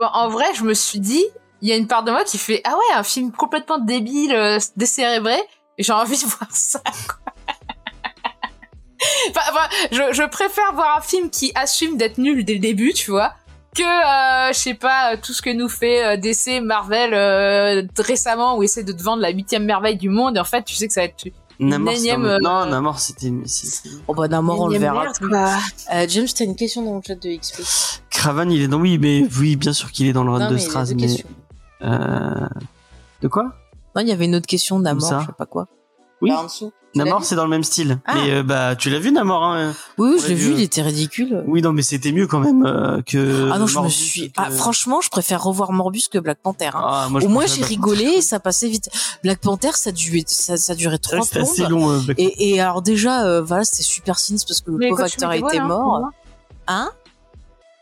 Bon, 0.00 0.06
en 0.12 0.28
vrai, 0.28 0.46
je 0.54 0.64
me 0.64 0.74
suis 0.74 1.00
dit, 1.00 1.24
il 1.60 1.68
y 1.68 1.72
a 1.72 1.76
une 1.76 1.86
part 1.86 2.02
de 2.02 2.10
moi 2.10 2.24
qui 2.24 2.38
fait 2.38 2.60
ah 2.64 2.74
ouais, 2.76 2.94
un 2.96 3.04
film 3.04 3.30
complètement 3.32 3.78
débile, 3.78 4.34
euh, 4.34 4.58
décérébré, 4.76 5.36
et 5.78 5.82
j'ai 5.82 5.92
envie 5.92 6.16
de 6.16 6.26
voir 6.26 6.50
ça. 6.50 6.80
Quoi. 6.80 7.32
enfin, 9.30 9.40
enfin, 9.50 9.68
je, 9.92 10.12
je 10.12 10.28
préfère 10.28 10.72
voir 10.74 10.98
un 10.98 11.00
film 11.00 11.30
qui 11.30 11.52
assume 11.54 11.96
d'être 11.96 12.18
nul 12.18 12.44
dès 12.44 12.54
le 12.54 12.60
début, 12.60 12.92
tu 12.92 13.10
vois, 13.10 13.34
que 13.74 13.82
euh, 13.82 14.52
je 14.52 14.58
sais 14.58 14.74
pas 14.74 15.14
euh, 15.14 15.16
tout 15.22 15.32
ce 15.32 15.40
que 15.40 15.50
nous 15.50 15.68
fait 15.68 16.04
euh, 16.04 16.16
DC, 16.16 16.62
Marvel 16.62 17.14
euh, 17.14 17.82
récemment, 17.98 18.56
où 18.56 18.62
essaie 18.62 18.84
de 18.84 18.92
te 18.92 19.02
vendre 19.02 19.22
la 19.22 19.30
huitième 19.30 19.64
merveille 19.64 19.96
du 19.96 20.08
monde, 20.08 20.36
et 20.36 20.40
en 20.40 20.44
fait, 20.44 20.62
tu 20.62 20.74
sais 20.74 20.86
que 20.86 20.92
ça 20.92 21.00
va 21.00 21.06
être 21.06 21.16
Namor, 21.68 21.92
c'était 21.94 22.08
énième, 22.08 22.24
un- 22.24 22.28
euh, 22.28 22.38
Non, 22.42 22.66
Namor, 22.66 22.98
c'était. 22.98 23.32
Oh 24.08 24.14
bah 24.14 24.28
Namor, 24.28 24.60
on 24.60 24.68
le 24.68 24.78
verra 24.78 25.04
merde. 25.20 25.50
Euh, 25.92 26.06
James, 26.08 26.26
t'as 26.34 26.44
une 26.44 26.56
question 26.56 26.82
dans 26.82 26.96
le 26.96 27.02
chat 27.06 27.14
de 27.14 27.36
XP. 27.36 27.62
Craven, 28.10 28.50
il 28.50 28.62
est 28.62 28.68
dans. 28.68 28.80
Oui, 28.80 28.98
mais 28.98 29.26
oui, 29.38 29.56
bien 29.56 29.72
sûr 29.72 29.90
qu'il 29.92 30.06
est 30.06 30.12
dans 30.12 30.24
le 30.24 30.30
run 30.32 30.38
Non, 30.40 30.44
de 30.50 30.56
deux 30.56 30.94
mais. 30.94 31.24
Euh... 31.82 32.48
De 33.20 33.28
quoi? 33.28 33.52
Non, 33.94 34.02
il 34.02 34.08
y 34.08 34.12
avait 34.12 34.24
une 34.24 34.34
autre 34.34 34.46
question 34.46 34.78
de 34.78 34.84
Namor, 34.84 35.20
je 35.20 35.26
sais 35.26 35.32
pas 35.36 35.46
quoi. 35.46 35.66
Oui. 36.22 36.30
Là, 36.30 36.40
en 36.40 36.44
dessous. 36.44 36.72
Tu 36.94 36.98
l'as 36.98 37.04
Namor, 37.06 37.24
c'est 37.24 37.36
dans 37.36 37.44
le 37.44 37.48
même 37.50 37.64
style. 37.64 37.98
Ah. 38.06 38.14
Mais 38.16 38.30
euh, 38.34 38.42
bah, 38.42 38.76
tu 38.76 38.90
l'as 38.90 38.98
vu, 38.98 39.12
Namor 39.12 39.44
hein 39.44 39.72
Oui, 39.96 40.18
je 40.22 40.28
l'ai 40.28 40.34
vu, 40.34 40.52
il 40.52 40.60
était 40.60 40.82
ridicule. 40.82 41.42
Oui, 41.46 41.62
non, 41.62 41.72
mais 41.72 41.80
c'était 41.80 42.12
mieux 42.12 42.26
quand 42.26 42.38
même 42.40 42.66
euh, 42.66 43.00
que. 43.00 43.50
ah 43.50 43.58
non, 43.58 43.66
je 43.66 43.78
me 43.78 43.88
suis. 43.88 44.30
que- 44.30 44.34
Ah, 44.36 44.50
franchement, 44.50 45.00
je 45.00 45.08
préfère 45.08 45.42
revoir 45.42 45.72
Morbus 45.72 46.02
que 46.12 46.18
Black 46.18 46.38
Panther. 46.42 46.66
hein. 46.74 46.82
Ah, 46.84 47.06
moi, 47.10 47.22
Au 47.24 47.28
moins, 47.28 47.46
j'ai 47.46 47.56
Black 47.60 47.68
rigolé 47.70 48.04
et 48.04 48.20
ça 48.20 48.40
passait 48.40 48.68
vite. 48.68 48.90
Black 49.22 49.38
Panther, 49.40 49.70
ça 49.72 49.90
durait, 49.90 50.24
ça, 50.26 50.58
ça 50.58 50.74
durait 50.74 50.98
trois 50.98 51.22
C'était 51.24 51.40
assez 51.40 51.66
long. 51.66 51.90
euh, 51.92 51.98
Black 52.00 52.18
Et, 52.20 52.50
et 52.54 52.60
alors 52.60 52.82
déjà, 52.82 53.24
euh, 53.24 53.40
voilà, 53.42 53.64
c'était 53.64 53.82
super 53.84 54.18
sinistre 54.18 54.48
parce 54.48 54.60
que 54.60 54.70
le 54.70 54.88
pauvre 54.90 55.02
costume 55.02 55.24
acteur 55.24 55.32
était 55.32 55.40
beau, 55.40 55.48
était 55.48 55.58
là, 55.58 55.64
mort. 55.64 56.08
Hein? 56.68 56.90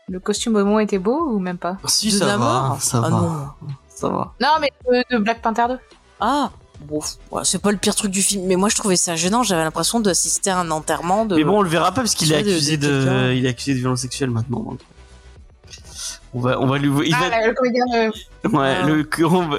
Le 0.07 0.19
costume 0.21 0.55
au 0.55 0.63
moins 0.63 0.79
était 0.79 0.99
beau 0.99 1.19
ou 1.33 1.39
même 1.39 1.57
pas? 1.57 1.77
Si, 1.85 2.11
De 2.13 2.17
ça 2.17 2.25
Namor? 2.27 2.47
va, 2.75 2.77
ça 2.79 2.97
Ah 3.03 3.09
va, 3.09 3.09
non. 3.09 3.45
ça 3.89 4.07
va. 4.09 4.33
Non, 4.41 4.47
mais 4.61 4.71
euh, 4.93 5.01
de 5.11 5.17
Black 5.21 5.41
Panther 5.41 5.65
2. 5.67 5.77
Ah 6.21 6.49
bon, 6.85 6.99
ouais, 7.31 7.41
c'est 7.45 7.61
pas 7.61 7.71
le 7.71 7.77
pire 7.77 7.95
truc 7.95 8.11
du 8.11 8.21
film, 8.21 8.45
mais 8.45 8.55
moi 8.55 8.69
je 8.69 8.75
trouvais 8.75 8.95
ça 8.95 9.15
gênant. 9.15 9.43
J'avais 9.43 9.63
l'impression 9.63 9.99
d'assister 9.99 10.49
à 10.49 10.59
un 10.59 10.71
enterrement 10.71 11.25
de. 11.25 11.35
Mais 11.35 11.43
bon, 11.43 11.59
on 11.59 11.61
le 11.61 11.69
verra 11.69 11.91
pas 11.93 12.01
parce 12.01 12.15
qu'il 12.15 12.31
est 12.31 12.35
accusé 12.37 12.77
de 12.77 12.87
de, 12.87 13.03
quelqu'un. 13.03 13.31
il 13.31 13.45
est 13.45 13.49
accusé 13.49 13.73
de 13.73 13.79
violence 13.79 14.01
sexuelle 14.01 14.29
maintenant. 14.29 14.59
donc. 14.61 14.79
On 16.33 16.39
va, 16.39 16.59
on 16.61 16.67
va 16.67 16.77
lui, 16.77 16.89
il 17.09 17.13
Ah, 17.13 17.19
va, 17.19 17.29
là, 17.29 17.47
le 17.47 17.53
comédien. 17.53 17.83
Euh, 18.45 18.49
ouais, 18.49 18.75
Ah. 18.81 18.85
le, 18.87 19.07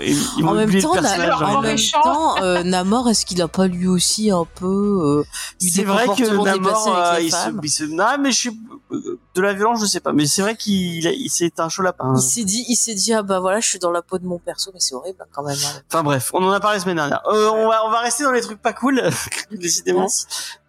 ils 0.03 0.17
ils 0.39 0.45
en 0.45 0.55
même 0.55 0.81
temps, 0.81 0.95
le 0.95 1.01
Na- 1.01 1.37
hein. 1.37 1.41
en 1.57 1.61
même 1.61 1.73
méchant. 1.73 2.01
temps, 2.03 2.43
euh, 2.43 2.63
Namor, 2.63 3.09
est-ce 3.09 3.25
qu'il 3.27 3.41
a 3.43 3.49
pas 3.49 3.67
lui 3.69 3.87
aussi 3.87 4.31
un 4.31 4.45
peu 4.57 4.67
euh, 4.67 5.23
eu 5.61 5.69
C'est 5.69 5.81
des 5.83 5.85
vrai 5.85 6.07
que 6.07 6.45
Namor, 6.45 6.89
euh, 6.97 7.21
il 7.21 7.31
se, 7.33 7.37
il 7.63 7.69
se, 7.71 7.85
non, 7.85 8.17
mais 8.21 8.33
je 8.33 8.37
suis, 8.39 8.61
de 8.91 9.41
la 9.41 9.53
violence, 9.55 9.81
je 9.81 9.87
sais 9.87 10.01
pas, 10.01 10.13
mais 10.13 10.27
c'est 10.27 10.43
vrai 10.43 10.57
qu'il, 10.57 11.05
il, 11.07 11.29
c'est 11.31 11.61
un 11.61 11.69
chaud 11.69 11.83
lapin. 11.83 12.13
Il 12.17 12.21
s'est 12.23 12.45
dit, 12.45 12.65
il 12.69 12.77
s'est 12.77 12.95
dit 12.95 13.13
ah 13.15 13.23
bah 13.23 13.41
voilà, 13.41 13.61
je 13.61 13.69
suis 13.69 13.79
dans 13.79 13.91
la 13.91 14.03
peau 14.03 14.19
de 14.19 14.27
mon 14.27 14.39
perso, 14.39 14.71
mais 14.75 14.81
c'est 14.81 14.95
horrible 14.95 15.19
hein, 15.23 15.27
quand 15.33 15.43
même. 15.45 15.57
hein. 15.65 15.81
Enfin 15.91 16.03
bref, 16.03 16.31
on 16.35 16.43
en 16.45 16.51
a 16.51 16.61
parlé 16.61 16.77
la 16.79 16.83
semaine 16.83 16.97
dernière. 16.97 17.23
Euh, 17.33 17.49
on 17.55 17.69
va, 17.69 17.87
on 17.87 17.91
va 17.91 18.01
rester 18.01 18.25
dans 18.25 18.33
les 18.33 18.41
trucs 18.43 18.61
pas 18.61 18.73
cool, 18.73 19.03
décidément. 19.51 20.09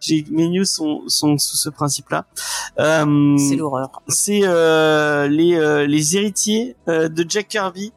J'ai, 0.00 0.24
mes 0.30 0.48
news 0.48 0.64
sont, 0.64 1.02
sont 1.08 1.36
sous 1.38 1.56
ce 1.56 1.68
principe-là. 1.68 2.24
Euh, 2.78 3.36
C'est 3.38 3.56
l'horreur. 3.56 3.90
c'est 4.08 4.40
euh, 4.44 5.26
les 5.28 5.54
euh, 5.56 5.86
les 5.86 6.16
héritiers 6.16 6.76
euh, 6.88 7.08
de 7.08 7.24
Jack 7.28 7.48
Kirby 7.48 7.92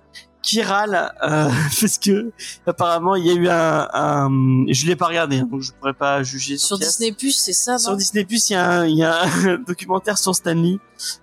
qui 0.48 0.62
râlent 0.62 1.12
euh, 1.24 1.50
parce 1.82 1.98
que 1.98 2.32
apparemment 2.66 3.16
il 3.16 3.26
y 3.28 3.30
a 3.30 3.34
eu 3.34 3.48
un, 3.50 3.88
un 3.93 4.30
je 4.70 4.86
l'ai 4.88 4.95
pas 4.95 5.08
regardé 5.08 5.39
hein, 5.39 5.48
donc 5.52 5.62
je 5.62 5.72
pourrais 5.74 5.93
pas 5.93 6.24
juger 6.24 6.58
Sur. 6.58 6.78
Disney 6.80 7.12
Plus, 7.12 7.32
c'est 7.36 7.54
ça, 7.54 7.78
Sur 7.78 7.98
Disney 7.98 8.24
Plus, 8.24 8.50
il 8.50 8.54
y 8.54 8.56
a 8.56 8.70
un, 8.70 8.86
il 8.86 8.98
y 8.98 9.04
a 9.04 9.24
un 9.24 9.58
documentaire 9.68 10.18
sur 10.18 10.34
Stanley 10.34 10.78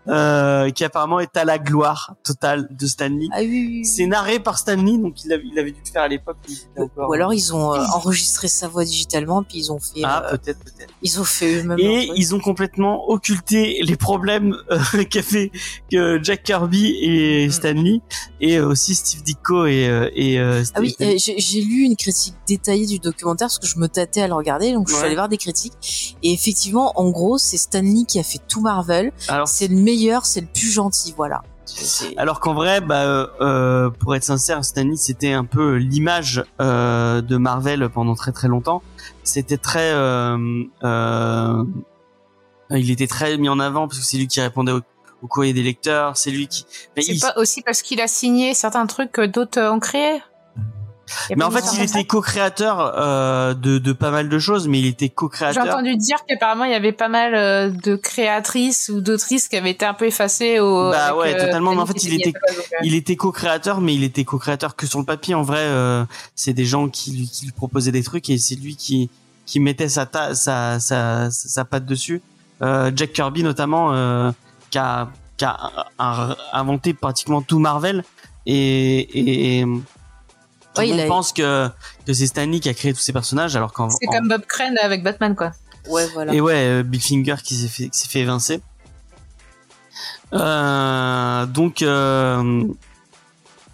euh, 0.09 0.71
qui 0.71 0.85
apparemment 0.85 1.21
est 1.21 1.37
à 1.37 1.45
la 1.45 1.59
gloire 1.59 2.15
totale 2.23 2.69
de 2.71 2.87
Stanley. 2.87 3.29
Ah 3.33 3.39
oui, 3.41 3.47
oui, 3.49 3.69
oui. 3.79 3.85
C'est 3.85 4.07
narré 4.07 4.39
par 4.39 4.59
Stanley, 4.59 4.99
donc 4.99 5.25
il 5.25 5.33
avait, 5.33 5.43
il 5.51 5.59
avait 5.59 5.73
dû 5.73 5.81
le 5.85 5.91
faire 5.91 6.03
à 6.03 6.09
l'époque. 6.09 6.37
Ou 6.77 7.13
alors 7.13 7.33
ils 7.33 7.55
ont 7.55 7.75
euh, 7.75 7.79
enregistré 7.95 8.49
sa 8.49 8.69
voix 8.69 8.85
digitalement, 8.85 9.43
puis 9.43 9.59
ils 9.59 9.73
ont 9.73 9.81
fait, 9.81 10.03
ah 10.05 10.25
euh, 10.27 10.37
peut-être 10.37 10.63
peut-être. 10.63 10.93
ils 11.03 11.19
ont 11.21 11.25
fait 11.25 11.61
eux-mêmes. 11.61 11.79
Et 11.79 12.11
ils 12.15 12.35
ont 12.35 12.41
complètement 12.41 13.09
occulté 13.09 13.81
les 13.83 13.97
problèmes 13.97 14.57
euh, 14.71 15.05
qu'a 15.11 15.23
fait 15.23 15.51
que 15.91 16.21
Jack 16.23 16.43
Kirby 16.43 16.95
et 17.01 17.47
Mm. 17.47 17.51
Stanley 17.51 18.01
et 18.41 18.61
aussi 18.61 18.95
Steve 18.95 19.14
Ditko 19.23 19.67
et 19.67 19.89
euh, 19.89 20.11
et 20.15 20.39
euh, 20.39 20.63
Ah 20.75 20.81
oui, 20.81 20.91
Steve- 20.91 21.09
euh, 21.09 21.35
j'ai 21.39 21.61
lu 21.63 21.83
une 21.83 21.97
critique 21.97 22.35
détaillée 22.47 22.87
du 22.87 22.99
documentaire 22.99 23.47
parce 23.47 23.59
que 23.59 23.67
je 23.67 23.79
me 23.79 23.89
tâtais 23.89 24.23
à 24.23 24.29
le 24.29 24.35
regarder, 24.35 24.73
donc 24.73 24.89
je 24.89 24.95
suis 24.95 25.05
allée 25.05 25.15
voir 25.15 25.29
des 25.29 25.37
critiques. 25.39 26.17
Et 26.23 26.33
effectivement, 26.33 26.93
en 26.97 27.11
gros, 27.11 27.39
c'est 27.39 27.57
Stanley 27.57 28.05
qui 28.07 28.19
a 28.19 28.23
fait 28.23 28.41
tout 28.49 28.61
Marvel. 28.61 29.13
alors 29.29 29.49
C'est 29.49 29.69
le 29.69 29.77
meilleur, 29.77 30.27
c'est 30.27 30.41
le 30.41 30.47
plus 30.47 30.71
gentil, 30.71 31.15
voilà. 31.17 31.43
Alors 32.19 32.41
qu'en 32.41 32.53
vrai 32.53 32.83
bah 32.83 33.31
euh, 33.41 33.89
pour 33.89 34.15
être 34.15 34.23
sincère 34.23 34.63
Stanley 34.63 34.97
c'était 34.97 35.33
un 35.33 35.47
peu 35.47 35.77
l'image 35.77 36.45
euh, 36.61 37.23
de 37.23 37.39
Marvel 37.39 37.89
pendant 37.89 38.15
très 38.15 38.33
très 38.33 38.49
longtemps 38.49 38.83
c'était 39.23 39.57
très 39.57 39.91
euh, 39.95 40.37
il 42.71 42.91
était 42.91 43.07
très 43.07 43.39
mis 43.39 43.49
en 43.49 43.59
avant 43.61 43.89
parce 43.89 43.99
que 43.99 44.05
c'est 44.05 44.19
lui 44.19 44.27
qui 44.29 44.41
répondait 44.43 44.73
au, 44.73 44.81
au 45.25 45.27
courrier 45.27 45.53
des 45.55 45.63
lecteurs 45.63 46.17
c'est 46.17 46.31
lui 46.31 46.47
qui 46.47 46.67
mais, 46.97 47.03
C'est 47.03 47.13
il- 47.15 47.21
pas 47.21 47.33
aussi 47.37 47.63
parce 47.63 47.81
qu'il 47.83 48.01
a 48.01 48.07
signé 48.07 48.53
certains 48.55 48.87
trucs 48.87 49.11
que 49.11 49.25
d'autres 49.25 49.59
euh, 49.59 49.73
ont 49.73 49.81
créé 49.81 50.21
Y 51.29 51.35
a 51.35 51.37
mais 51.37 51.45
en 51.45 51.51
fait 51.51 51.65
il 51.75 51.83
était 51.83 52.05
co-créateur 52.05 52.95
euh, 52.99 53.53
de, 53.55 53.77
de 53.79 53.93
pas 53.93 54.11
mal 54.11 54.29
de 54.31 54.39
choses 54.39 54.69
mais 54.69 54.79
il 54.81 54.87
était 54.87 55.07
J'ai 55.07 55.11
co-créateur 55.11 55.65
entendu 55.67 55.97
dire 55.97 56.17
qu'apparemment 56.27 56.65
il 56.65 56.73
y 56.73 56.75
avait 56.75 56.93
pas 56.93 57.09
mal 57.09 57.35
euh, 57.35 57.69
de 57.71 57.95
créatrices 57.97 58.91
ou 58.91 59.01
d'autrices 59.01 59.49
qui 59.49 59.57
avaient 59.57 59.71
été 59.73 59.85
un 59.85 59.93
peu 59.95 60.07
effacées 60.07 60.61
au. 60.61 60.91
Bah 60.91 61.09
avec, 61.09 61.19
ouais, 61.21 61.35
euh, 61.35 61.47
totalement, 61.47 61.75
mais 61.75 61.83
en 61.83 61.87
fait, 61.87 62.03
il 62.05 62.15
était- 62.15 62.33
il 62.83 62.95
était 62.95 63.17
co-créateur, 63.17 63.81
mais 63.83 63.95
il 63.95 64.03
était 64.03 64.25
co-créateur 64.25 64.77
que 64.77 64.87
sur 64.87 64.99
le 64.99 65.05
papier. 65.05 65.35
En 65.35 65.43
vrai, 65.43 65.67
c'est 66.35 66.55
des 66.55 66.65
gens 66.65 66.89
qui 66.89 67.11
lui, 67.13 67.29
qui 67.29 67.45
lui 67.47 67.53
proposaient 67.53 67.93
des 67.93 68.03
trucs 68.03 68.29
et 68.31 68.39
c'est 68.39 68.57
lui 68.57 68.75
qui 68.77 69.11
qui 69.47 69.61
mettait 69.61 69.91
sa 69.91 70.07
ta, 70.07 70.35
sa, 70.35 70.81
sa 70.81 71.31
sa 71.31 71.65
patte 71.67 71.85
dessus. 71.85 72.23
Jack 72.63 73.13
Kirby 73.13 73.43
notamment, 73.43 73.93
qui 74.75 74.79
a 74.79 75.09
qui 75.37 75.45
a 75.45 75.57
un- 76.01 76.37
inventé 76.53 76.95
pratiquement 76.95 77.43
tout 77.43 77.61
Marvel 77.61 78.03
et 78.45 79.61
et 79.61 79.65
tout 79.65 80.81
Ouais, 80.81 80.87
le 80.87 80.93
il 80.93 80.97
monde 80.97 81.01
a- 81.05 81.07
pense 81.07 81.33
que 81.33 81.69
que 82.05 82.13
c'est 82.13 82.27
Stanley 82.27 82.59
qui 82.59 82.69
a 82.69 82.75
créé 82.75 82.93
tous 82.93 83.01
ces 83.01 83.13
personnages, 83.13 83.55
alors 83.55 83.73
qu'en 83.73 83.89
C'est 83.89 84.09
en- 84.09 84.13
comme 84.13 84.29
Bob 84.29 84.43
Crane 84.47 84.77
avec 84.83 85.05
Batman 85.05 85.37
quoi. 85.37 85.53
Ouais, 85.89 86.09
voilà. 86.15 86.35
et 86.35 86.41
ouais, 86.41 86.55
euh, 86.57 86.83
Big 86.83 87.01
Finger 87.03 87.37
qui 87.45 87.55
s'est 87.55 87.69
fait, 87.69 87.89
qui 87.89 87.99
s'est 88.01 88.09
fait 88.09 88.19
évincer. 88.21 88.61
Euh, 90.33 91.47
donc, 91.47 91.83
euh, 91.83 92.65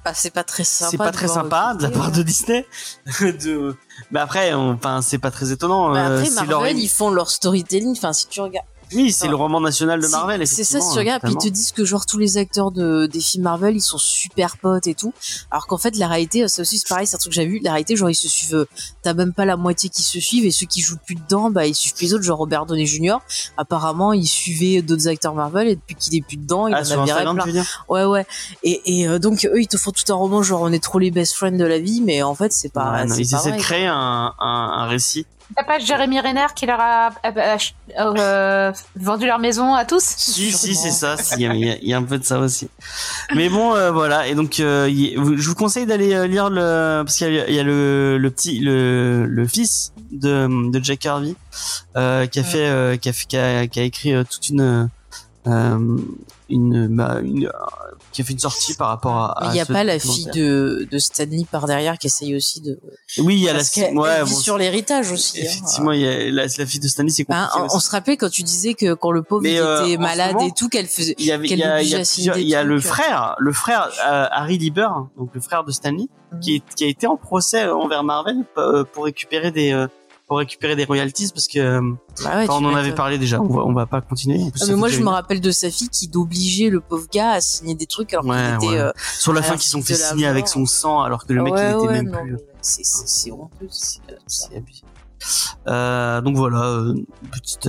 Bah, 0.05 0.12
c'est 0.14 0.30
pas 0.34 0.44
très 0.44 0.64
sympa. 0.64 0.90
c'est 0.90 0.96
pas 0.98 1.11
de 1.11 1.16
très 1.16 1.28
sympa 1.28 1.74
de 1.74 1.82
la 1.84 1.90
part 1.90 2.11
de 2.12 2.22
Disney. 2.22 2.66
de... 3.20 3.76
Mais 4.11 4.20
après, 4.20 4.53
on- 4.55 4.72
enfin, 4.72 5.01
c'est 5.03 5.18
pas 5.18 5.30
très 5.30 5.53
étonnant. 5.53 5.92
Bah, 5.92 6.07
après, 6.07 6.26
c'est 6.26 6.34
Marvel, 6.46 6.74
leur- 6.74 6.82
ils 6.84 6.88
font 6.88 7.11
leur 7.11 7.30
storytelling. 7.30 7.92
Enfin, 7.96 8.12
si 8.12 8.26
tu 8.28 8.40
regardes. 8.40 8.66
Oui, 8.95 9.12
c'est 9.12 9.28
le 9.28 9.36
roman 9.36 9.61
national 9.61 10.01
de 10.01 10.09
Marvel. 10.09 10.47
C'est 10.47 10.64
ça, 10.64 10.80
si 10.80 10.93
tu 10.93 10.99
regardes, 10.99 11.22
puis 11.22 11.32
ils 11.32 11.38
te 11.38 11.49
disent 11.49 11.72
que 11.72 11.84
genre 11.84 12.07
tous 12.07 12.18
les 12.18 12.36
acteurs 12.36 12.70
de, 12.70 13.07
des 13.07 13.20
films 13.20 13.45
Marvel, 13.45 13.76
ils 13.76 13.80
sont 13.80 13.99
super 13.99 14.57
potes 14.57 14.86
et 14.86 14.95
tout. 14.95 15.12
Alors 15.51 15.66
qu'en 15.66 15.78
fait, 15.78 15.97
la 15.97 16.09
réalité, 16.09 16.47
c'est 16.49 16.62
aussi 16.62 16.78
c'est 16.78 16.88
pareil, 16.88 17.07
c'est 17.07 17.16
un 17.16 17.18
truc 17.18 17.32
que 17.32 17.36
j'ai 17.36 17.47
vu. 17.47 17.61
La 17.62 17.70
réalité, 17.72 17.97
genre, 17.97 18.11
ils 18.11 18.14
se 18.14 18.28
suivent, 18.28 18.55
euh, 18.57 18.68
t'as 19.03 19.14
même 19.14 19.32
pas 19.32 19.45
la 19.45 19.57
moitié 19.57 19.88
qui 19.91 20.03
se 20.03 20.18
suivent 20.20 20.45
et 20.45 20.51
ceux 20.51 20.66
qui 20.66 20.80
jouent 20.80 20.99
plus 21.05 21.14
dedans, 21.14 21.51
bah, 21.51 21.66
ils 21.66 21.74
suivent 21.74 21.95
les 22.01 22.14
autres, 22.14 22.24
genre 22.24 22.38
Robert 22.38 22.66
Downey 22.66 22.86
Jr. 22.86 23.18
Apparemment, 23.57 24.12
il 24.12 24.26
suivait 24.26 24.82
d'autres 24.82 25.09
acteurs 25.09 25.34
Marvel 25.34 25.68
et 25.68 25.76
depuis 25.76 25.95
qu'il 25.95 26.14
est 26.16 26.22
plus 26.22 26.36
dedans, 26.36 26.66
il 26.68 26.74
Ah, 26.74 26.80
en 26.80 27.01
a 27.03 27.05
viré 27.05 27.22
plein. 27.22 27.64
Ouais, 27.88 28.05
ouais. 28.05 28.26
Et, 28.62 29.01
et 29.01 29.09
euh, 29.09 29.18
donc, 29.18 29.45
eux, 29.45 29.61
ils 29.61 29.68
te 29.68 29.76
font 29.76 29.93
tout 29.93 30.11
un 30.12 30.16
roman, 30.16 30.43
genre, 30.43 30.62
on 30.62 30.72
est 30.72 30.82
trop 30.82 30.99
les 30.99 31.11
best 31.11 31.34
friends 31.34 31.53
de 31.57 31.64
la 31.64 31.78
vie, 31.78 32.01
mais 32.01 32.22
en 32.22 32.34
fait, 32.34 32.53
c'est 32.53 32.72
pas, 32.72 32.93
Ouais, 32.93 33.05
non, 33.07 33.14
Ils 33.14 33.34
essaient 33.34 33.53
de 33.53 33.59
créer 33.59 33.86
un, 33.86 34.34
un, 34.38 34.72
un 34.78 34.86
récit. 34.86 35.26
T'as 35.57 35.64
pas 35.64 35.78
Jérémy 35.78 36.20
Renner 36.20 36.46
qui 36.55 36.64
leur 36.66 36.78
a 36.80 37.11
euh, 37.24 37.57
euh, 37.98 38.72
vendu 38.96 39.26
leur 39.26 39.38
maison 39.38 39.74
à 39.74 39.84
tous 39.84 40.03
Si, 40.03 40.53
si, 40.53 40.74
c'est 40.74 40.90
ça. 40.90 41.16
Il 41.36 41.42
y, 41.42 41.46
a- 41.46 41.55
y 41.55 41.92
a- 41.92 41.96
a 41.96 41.98
un 41.98 42.03
peu 42.05 42.18
de 42.18 42.24
ça 42.24 42.38
aussi. 42.38 42.68
Mais 43.34 43.48
bon, 43.48 43.74
euh, 43.74 43.90
voilà. 43.90 44.28
Et 44.28 44.34
donc, 44.34 44.61
euh, 44.61 44.88
je 44.88 45.48
vous 45.48 45.55
conseille 45.55 45.86
d'aller 45.86 46.28
lire 46.28 46.51
le 46.51 47.03
parce 47.05 47.16
qu'il 47.16 47.32
y 47.34 47.40
a, 47.40 47.51
y 47.51 47.59
a 47.59 47.62
le, 47.64 48.16
le 48.18 48.30
petit, 48.30 48.61
le, 48.61 49.26
le 49.26 49.46
fils 49.48 49.92
de, 50.12 50.70
de 50.70 50.84
Jack 50.84 51.05
Harvey 51.07 51.34
euh, 51.96 52.26
qui 52.26 52.38
a 52.40 52.44
fait, 52.44 52.98
qui 53.01 53.09
a 53.09 53.12
fait, 53.12 53.26
qui 53.26 53.36
a, 53.36 53.66
qui 53.66 53.80
a 53.80 53.82
écrit 53.82 54.12
toute 54.30 54.48
une, 54.48 54.88
euh, 55.47 55.78
une, 56.51 56.88
bah, 56.95 57.18
une, 57.22 57.47
euh, 57.47 57.51
qui 58.12 58.20
a 58.20 58.24
fait 58.24 58.32
une 58.34 58.38
sortie 58.38 58.74
par 58.74 58.88
rapport 58.88 59.16
à. 59.16 59.49
Il 59.51 59.57
y 59.57 59.61
a 59.61 59.64
pas 59.66 59.84
la 59.84 59.99
fille 59.99 60.26
de, 60.34 60.86
de 60.91 60.99
Stanley 60.99 61.47
par 61.51 61.66
derrière 61.66 61.97
qui 61.97 62.09
essaye 62.09 62.36
aussi 62.36 62.61
de. 62.61 62.78
Oui, 63.18 63.36
il 63.36 63.43
y 63.45 63.49
a 63.49 63.55
Parce 63.55 63.74
la. 63.76 63.91
Ouais, 63.93 64.09
elle 64.18 64.24
vit 64.24 64.30
bon, 64.32 64.38
sur 64.38 64.59
l'héritage 64.59 65.11
aussi. 65.12 65.41
hein. 65.41 65.45
Effectivement, 65.47 65.93
il 65.93 66.01
y 66.03 66.07
a 66.09 66.30
la, 66.30 66.43
la 66.47 66.66
fille 66.66 66.80
de 66.80 66.88
Stanley, 66.88 67.11
c'est 67.11 67.24
Hein, 67.30 67.45
compliqué. 67.49 67.62
on, 67.62 67.66
aussi. 67.66 67.76
on 67.76 67.80
se 67.80 67.91
rappelait 67.91 68.16
quand 68.18 68.28
tu 68.30 68.43
disais 68.43 68.74
que 68.74 68.93
quand 68.95 69.12
le 69.12 69.22
pauvre 69.22 69.47
euh, 69.47 69.86
était 69.86 69.97
malade 69.97 70.34
moment, 70.34 70.47
et 70.47 70.53
tout, 70.53 70.68
qu'elle 70.68 70.86
faisait. 70.88 71.14
il 71.18 71.24
y 71.26 71.32
avait, 71.32 71.47
il 71.49 71.57
y 71.59 71.62
a, 71.64 71.82
y 71.82 71.95
a 71.95 72.38
y 72.38 72.55
a 72.55 72.62
le 72.64 72.78
trucs. 72.80 72.91
frère, 72.93 73.34
le 73.38 73.53
frère 73.53 73.88
euh, 74.07 74.26
Harry 74.30 74.59
Lieber, 74.59 74.88
donc 75.16 75.30
le 75.34 75.41
frère 75.41 75.64
de 75.64 75.72
Stanley, 75.72 76.07
Mhm. 76.32 76.41
qui, 76.41 76.55
est, 76.57 76.62
qui 76.76 76.84
a 76.84 76.86
été 76.86 77.09
en 77.09 77.16
procès 77.16 77.68
envers 77.68 78.05
Marvel 78.05 78.36
euh, 78.57 78.84
pour 78.84 79.05
récupérer 79.07 79.51
des, 79.51 79.72
euh, 79.72 79.88
pour 80.31 80.39
récupérer 80.39 80.76
des 80.76 80.85
royalties 80.85 81.33
parce 81.35 81.49
que 81.49 81.59
euh, 81.59 81.81
Bah 82.22 82.37
ouais, 82.37 82.45
tu 82.45 82.53
on 82.53 82.64
en 82.64 82.76
avait 82.76 82.95
parlé 82.95 83.18
déjà. 83.18 83.41
On 83.41 83.49
va 83.49 83.62
on 83.64 83.72
va 83.72 83.87
pas 83.87 84.01
continuer. 84.01 84.39
Plus, 84.53 84.62
Ah, 84.62 84.66
mais 84.68 84.76
moi, 84.76 84.89
je 84.89 85.01
me 85.01 85.09
rappelle 85.09 85.41
de 85.41 85.51
sa 85.51 85.72
fille 85.72 85.89
qui 85.89 86.07
d'obliger 86.07 86.70
le 86.70 86.78
pauvre 86.81 87.09
gars 87.12 87.33
à 87.33 87.41
signer 87.41 87.74
des 87.74 87.87
trucs 87.87 88.12
alors 88.14 88.24
Ouais, 88.26 88.37
qu'il 88.61 88.68
était. 88.68 88.76
ouais. 88.76 88.81
euh, 88.81 88.93
sur 89.18 89.33
la 89.33 89.43
fin 89.43 89.55
la 89.55 89.59
qui 89.59 89.68
sont 89.68 89.83
fait 89.83 89.97
signer 89.97 90.28
avec 90.28 90.47
son 90.47 90.66
sang 90.66 91.01
alors 91.03 91.26
que 91.26 91.33
le 91.33 91.43
mec 91.43 91.53
il 91.57 91.59
était 91.85 91.93
même 91.93 92.11
non, 92.12 92.22
plus. 92.22 92.37
C'est 92.61 92.85
c'est- 92.85 93.33
honteux. 93.33 93.66
c'est- 93.70 93.99
C'est 94.28 94.57
abusé. 94.57 94.83
Euh, 95.66 96.20
donc 96.20 96.37
voilà, 96.37 96.62
euh, 96.62 96.95
petite. 97.33 97.68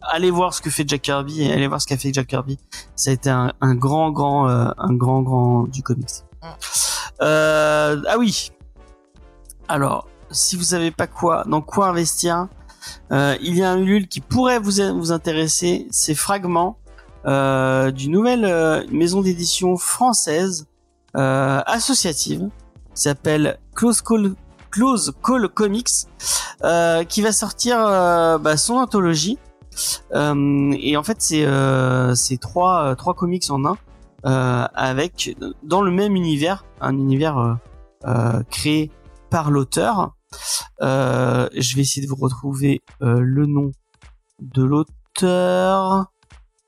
allez 0.00 0.30
voir 0.30 0.54
ce 0.54 0.62
que 0.62 0.70
fait 0.70 0.88
Jack 0.88 1.02
Kirby 1.02 1.42
et 1.42 1.52
allez 1.52 1.68
voir 1.68 1.82
ce 1.82 1.86
qu'a 1.86 1.98
fait 1.98 2.14
Jack 2.14 2.28
Kirby. 2.28 2.58
Ça 2.94 3.10
a 3.10 3.12
été 3.12 3.28
un, 3.28 3.52
un 3.60 3.74
grand, 3.74 4.10
grand, 4.10 4.48
un 4.48 4.94
grand, 4.94 5.20
grand 5.20 5.64
du 5.64 5.82
comics. 5.82 6.08
Mm. 6.42 6.46
Ah 7.20 8.16
oui. 8.18 8.50
Alors, 9.68 10.08
si 10.36 10.56
vous 10.56 10.62
savez 10.62 10.90
pas 10.90 11.06
quoi, 11.06 11.44
dans 11.46 11.62
quoi 11.62 11.88
investir, 11.88 12.48
euh, 13.12 13.36
il 13.40 13.56
y 13.56 13.62
a 13.62 13.70
un 13.70 13.78
Ulule 13.78 14.06
qui 14.08 14.20
pourrait 14.20 14.58
vous 14.58 14.72
vous 14.96 15.12
intéresser. 15.12 15.86
C'est 15.90 16.14
Fragments 16.14 16.78
euh, 17.26 17.90
d'une 17.90 18.12
nouvelle 18.12 18.44
euh, 18.44 18.84
maison 18.92 19.20
d'édition 19.20 19.76
française 19.76 20.66
euh, 21.16 21.60
associative 21.66 22.48
qui 22.94 23.02
s'appelle 23.02 23.58
Close 23.74 24.00
Call 24.00 24.34
Close 24.70 25.12
Call 25.24 25.48
Comics 25.48 25.88
euh, 26.62 27.02
qui 27.04 27.22
va 27.22 27.32
sortir 27.32 27.78
bah, 28.40 28.56
son 28.56 28.74
anthologie 28.74 29.38
et 30.14 30.96
en 30.96 31.02
fait 31.02 31.16
c'est 31.20 31.46
c'est 32.14 32.38
trois 32.38 32.94
trois 32.96 33.14
comics 33.14 33.50
en 33.50 33.64
un 33.64 33.76
euh, 34.26 34.66
avec 34.74 35.36
dans 35.62 35.82
le 35.82 35.90
même 35.92 36.16
univers 36.16 36.64
un 36.80 36.94
univers 36.94 37.58
euh, 38.06 38.42
créé 38.50 38.90
par 39.30 39.50
l'auteur 39.50 40.15
je 40.80 41.76
vais 41.76 41.82
essayer 41.82 42.06
de 42.06 42.08
vous 42.10 42.16
retrouver 42.20 42.82
euh, 43.02 43.20
le 43.20 43.46
nom 43.46 43.72
de 44.40 44.62
l'auteur 44.62 46.06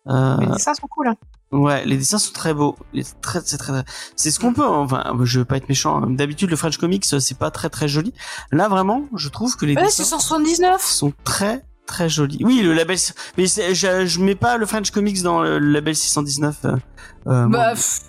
euh, 0.08 0.36
Les 0.40 0.46
dessins 0.46 0.74
sont 0.74 0.86
cool. 0.88 1.08
Hein. 1.08 1.16
Ouais, 1.50 1.84
les 1.86 1.96
dessins 1.96 2.18
sont 2.18 2.32
très 2.32 2.52
beaux. 2.54 2.76
Les- 2.92 3.04
Très, 3.22 3.40
c'est 3.44 3.56
très, 3.58 3.72
c'est 4.16 4.30
ce 4.30 4.38
qu'on 4.40 4.52
peut. 4.52 4.64
hein. 4.66 4.78
Enfin, 4.84 5.04
je 5.22 5.38
veux 5.40 5.44
pas 5.44 5.56
être 5.56 5.68
méchant. 5.68 6.02
hein. 6.02 6.10
D'habitude, 6.10 6.50
le 6.50 6.56
French 6.56 6.76
Comics, 6.78 7.04
c'est 7.06 7.38
pas 7.38 7.50
très 7.50 7.68
très 7.70 7.88
joli. 7.88 8.12
Là, 8.52 8.68
vraiment, 8.68 9.04
je 9.14 9.28
trouve 9.28 9.56
que 9.56 9.64
les 9.66 9.74
Ouais, 9.74 9.88
c'est 9.88 10.02
dessins 10.02 10.18
179. 10.18 10.80
sont 10.82 11.12
très 11.24 11.62
très 11.86 12.08
jolis. 12.10 12.40
Oui, 12.44 12.60
le 12.62 12.74
label. 12.74 12.98
Mais 13.38 13.46
c'est- 13.46 13.74
je, 13.74 14.04
je 14.06 14.20
mets 14.20 14.34
pas 14.34 14.56
le 14.58 14.66
French 14.66 14.90
Comics 14.90 15.22
dans 15.22 15.40
le 15.42 15.58
label 15.58 15.94
619. 15.96 16.64
euh, 16.66 16.76
euh. 17.28 17.46
Bah, 17.48 17.70
pff, 17.70 18.00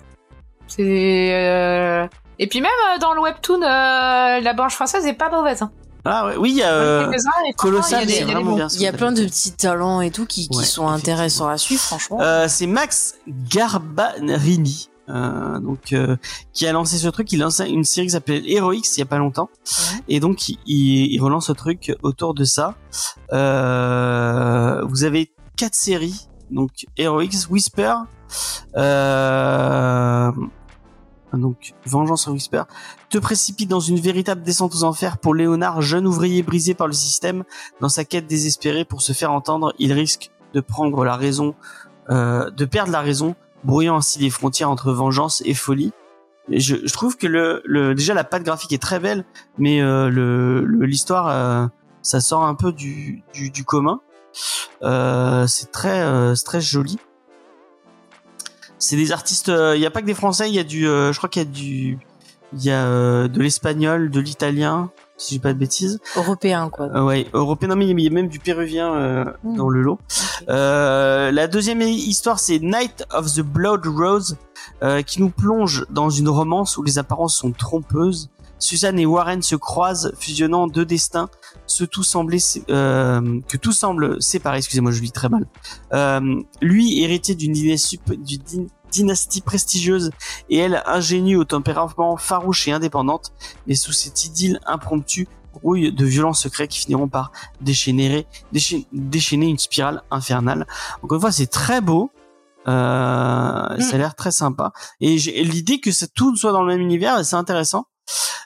c'est. 0.66 1.34
euh, 1.34 2.06
Et 2.42 2.48
puis 2.48 2.60
même 2.60 2.70
euh, 2.94 2.98
dans 2.98 3.12
le 3.12 3.20
webtoon, 3.20 3.62
euh, 3.62 4.40
la 4.40 4.52
branche 4.54 4.74
française 4.74 5.04
est 5.06 5.12
pas 5.12 5.30
mauvaise. 5.30 5.60
Hein. 5.62 5.70
ah 6.06 6.26
ouais, 6.26 6.36
oui, 6.38 6.50
il 6.52 6.56
y 6.56 6.62
a 6.62 6.72
euh, 6.72 7.12
Colossal, 7.56 8.02
il 8.02 8.02
y 8.02 8.02
a 8.02 8.06
des- 8.06 8.12
c'est 8.14 8.20
il 8.20 8.20
y 8.20 8.22
a 8.22 8.26
des 8.26 8.32
vraiment 8.32 8.50
bons. 8.52 8.56
bien. 8.56 8.68
Il 8.72 8.80
y 8.80 8.86
a 8.86 8.92
plein 8.94 9.12
de 9.12 9.24
petits 9.24 9.52
talents 9.52 10.00
et 10.00 10.10
tout 10.10 10.24
qui, 10.26 10.48
qui 10.48 10.56
Ouais, 10.58 10.64
sont 10.64 10.88
intéressants 10.88 11.48
à 11.48 11.58
suivre, 11.58 11.82
franchement. 11.82 12.18
Euh, 12.22 12.46
c'est 12.48 12.66
Max 12.66 13.14
Garbarini. 13.28 14.88
euh, 15.10 15.58
donc 15.58 15.92
euh, 15.92 16.16
qui 16.54 16.66
a 16.66 16.72
lancé 16.72 16.96
ce 16.96 17.08
truc, 17.08 17.30
il 17.32 17.42
a 17.42 17.44
lancé 17.44 17.66
une 17.68 17.84
série 17.84 18.06
qui 18.06 18.12
s'appelle 18.12 18.42
Heroics 18.50 18.78
il 18.96 19.00
y 19.00 19.02
a 19.02 19.06
pas 19.06 19.18
longtemps, 19.18 19.50
Ouais. 19.66 19.98
et 20.08 20.20
donc 20.20 20.48
il, 20.48 20.56
il 20.66 21.18
relance 21.20 21.48
ce 21.48 21.52
truc 21.52 21.92
autour 22.02 22.32
de 22.32 22.44
ça. 22.44 22.74
Euh, 23.32 24.82
vous 24.86 25.04
avez 25.04 25.30
quatre 25.56 25.74
séries, 25.74 26.28
donc 26.50 26.70
Heroics, 26.96 27.48
Whisper, 27.50 27.94
euh, 28.76 30.30
donc 31.38 31.74
Vengeance 31.86 32.22
sur 32.22 32.32
Whisper, 32.32 32.62
te 33.08 33.18
précipite 33.18 33.68
dans 33.68 33.80
une 33.80 33.98
véritable 34.00 34.42
descente 34.42 34.74
aux 34.74 34.84
enfers 34.84 35.18
pour 35.18 35.34
Léonard, 35.34 35.82
jeune 35.82 36.06
ouvrier 36.06 36.42
brisé 36.42 36.74
par 36.74 36.86
le 36.86 36.92
système. 36.92 37.44
Dans 37.80 37.88
sa 37.88 38.04
quête 38.04 38.26
désespérée 38.26 38.84
pour 38.84 39.02
se 39.02 39.12
faire 39.12 39.32
entendre, 39.32 39.72
il 39.78 39.92
risque 39.92 40.30
de 40.54 40.60
prendre 40.60 41.04
la 41.04 41.16
raison, 41.16 41.54
euh, 42.10 42.50
de 42.50 42.64
perdre 42.64 42.92
la 42.92 43.00
raison, 43.00 43.36
brouillant 43.64 43.96
ainsi 43.96 44.18
les 44.18 44.30
frontières 44.30 44.70
entre 44.70 44.92
vengeance 44.92 45.42
et 45.44 45.54
folie. 45.54 45.92
Je, 46.48 46.76
je 46.84 46.92
trouve 46.92 47.16
que 47.16 47.28
le, 47.28 47.62
le 47.64 47.94
déjà 47.94 48.14
la 48.14 48.24
patte 48.24 48.42
graphique 48.42 48.72
est 48.72 48.82
très 48.82 48.98
belle, 48.98 49.24
mais 49.58 49.80
euh, 49.80 50.08
le 50.08 50.64
l'histoire 50.84 51.28
euh, 51.28 51.66
ça 52.02 52.20
sort 52.20 52.44
un 52.44 52.54
peu 52.56 52.72
du 52.72 53.22
du, 53.32 53.50
du 53.50 53.64
commun. 53.64 54.00
Euh, 54.82 55.46
c'est 55.46 55.70
très 55.70 56.00
euh, 56.00 56.34
très 56.44 56.60
joli. 56.60 56.98
C'est 58.80 58.96
des 58.96 59.12
artistes. 59.12 59.48
Il 59.76 59.80
y 59.80 59.86
a 59.86 59.90
pas 59.92 60.00
que 60.00 60.06
des 60.06 60.14
Français. 60.14 60.48
Il 60.48 60.54
y 60.54 60.58
a 60.58 60.64
du. 60.64 60.88
euh, 60.88 61.12
je 61.12 61.18
crois 61.18 61.28
qu'il 61.28 61.42
y 61.42 61.46
a 61.46 61.48
du. 61.48 61.98
Il 62.52 62.64
y 62.64 62.70
a 62.72 62.84
euh, 62.84 63.28
de 63.28 63.40
l'espagnol, 63.40 64.10
de 64.10 64.18
l'italien, 64.18 64.90
si 65.16 65.34
j'ai 65.34 65.40
pas 65.40 65.52
de 65.52 65.58
bêtises. 65.58 66.00
Européen, 66.16 66.68
quoi. 66.68 66.86
Euh, 66.86 67.04
ouais, 67.04 67.28
européen. 67.32 67.68
Non 67.68 67.76
mais 67.76 67.86
il 67.86 68.00
y 68.00 68.06
a 68.08 68.10
même 68.10 68.26
du 68.28 68.40
péruvien 68.40 68.92
euh, 68.96 69.24
Mm. 69.44 69.56
dans 69.56 69.68
le 69.68 69.82
lot. 69.82 69.98
Euh, 70.48 71.30
la 71.30 71.46
deuxième 71.46 71.80
histoire, 71.82 72.40
c'est 72.40 72.58
Night 72.58 73.04
of 73.12 73.32
the 73.34 73.42
Blood 73.42 73.86
Rose, 73.86 74.36
euh, 74.82 75.02
qui 75.02 75.20
nous 75.22 75.30
plonge 75.30 75.86
dans 75.90 76.10
une 76.10 76.28
romance 76.28 76.76
où 76.76 76.82
les 76.82 76.98
apparences 76.98 77.36
sont 77.36 77.52
trompeuses. 77.52 78.30
Suzanne 78.60 78.98
et 78.98 79.06
Warren 79.06 79.42
se 79.42 79.56
croisent, 79.56 80.12
fusionnant 80.18 80.66
deux 80.68 80.84
destins, 80.84 81.28
ce 81.66 81.84
tout 81.84 82.02
semblait, 82.02 82.38
euh, 82.68 83.40
que 83.48 83.56
tout 83.56 83.72
semble 83.72 84.22
séparé. 84.22 84.58
Excusez-moi, 84.58 84.92
je 84.92 85.00
lis 85.00 85.10
très 85.12 85.28
mal. 85.28 85.46
Euh, 85.92 86.40
lui, 86.60 87.02
héritier 87.02 87.34
d'une 87.34 87.52
dynastie, 88.90 89.40
prestigieuse, 89.40 90.10
et 90.50 90.58
elle, 90.58 90.82
ingénue 90.86 91.36
au 91.36 91.44
tempérament 91.44 92.16
farouche 92.16 92.68
et 92.68 92.72
indépendante, 92.72 93.32
mais 93.66 93.74
sous 93.74 93.92
cette 93.92 94.24
idylle 94.24 94.60
impromptue, 94.66 95.26
grouille 95.52 95.92
de 95.92 96.04
violents 96.04 96.32
secrets 96.32 96.68
qui 96.68 96.78
finiront 96.78 97.08
par 97.08 97.32
déchaîner, 97.60 98.26
déchaîner, 98.52 98.86
déchaîner 98.92 99.46
une 99.48 99.58
spirale 99.58 100.02
infernale. 100.10 100.66
Encore 101.02 101.16
une 101.16 101.20
fois, 101.22 101.32
c'est 101.32 101.48
très 101.48 101.80
beau. 101.80 102.10
Euh, 102.68 103.80
Ça 103.80 103.94
a 103.94 103.98
l'air 103.98 104.14
très 104.14 104.30
sympa. 104.30 104.72
Et 105.00 105.18
j'ai 105.18 105.42
l'idée 105.42 105.80
que 105.80 105.90
ça, 105.90 106.06
tout 106.06 106.36
soit 106.36 106.52
dans 106.52 106.62
le 106.62 106.68
même 106.68 106.80
univers, 106.80 107.24
c'est 107.24 107.36
intéressant. 107.36 107.86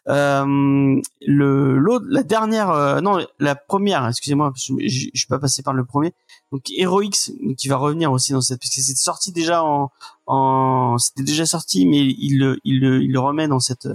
Euh, 0.08 1.00
le 1.26 1.78
l'autre, 1.78 2.04
la 2.08 2.22
dernière, 2.22 2.70
euh, 2.70 3.00
non, 3.00 3.24
la 3.38 3.54
première, 3.54 4.06
excusez-moi, 4.06 4.52
je 4.54 5.08
suis 5.14 5.26
pas 5.28 5.38
passé 5.38 5.62
par 5.62 5.72
le 5.72 5.84
premier. 5.84 6.12
Donc 6.52 6.70
Heroics, 6.76 7.32
qui 7.56 7.68
va 7.68 7.76
revenir 7.76 8.12
aussi 8.12 8.32
dans 8.32 8.40
cette, 8.40 8.60
parce 8.60 8.74
que 8.74 8.80
c'était 8.80 8.98
sorti 8.98 9.32
déjà 9.32 9.64
en, 9.64 9.90
en 10.26 10.98
c'était 10.98 11.22
déjà 11.22 11.46
sorti, 11.46 11.86
mais 11.86 12.00
il 12.00 12.38
le, 12.38 12.58
il 12.64 12.80
le, 12.80 13.02
il 13.02 13.12
le 13.12 13.20
remet 13.20 13.48
dans 13.48 13.60
cette, 13.60 13.88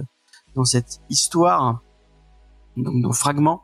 dans 0.56 0.64
cette 0.64 1.00
histoire 1.10 1.80
donc 2.76 3.00
dans 3.02 3.12
fragment. 3.12 3.62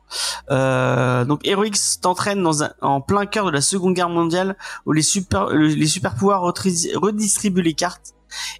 Euh, 0.50 1.24
donc 1.24 1.46
Heroics 1.46 2.00
t'entraîne 2.00 2.42
dans 2.42 2.62
un, 2.64 2.72
en 2.82 3.00
plein 3.00 3.26
cœur 3.26 3.46
de 3.46 3.50
la 3.50 3.60
Seconde 3.60 3.94
Guerre 3.94 4.08
mondiale 4.08 4.56
où 4.84 4.92
les 4.92 5.02
super 5.02 5.46
le- 5.48 5.68
les 5.68 5.86
super 5.86 6.14
pouvoirs 6.14 6.42
redistribuent 6.42 7.62
les 7.62 7.74
cartes 7.74 8.14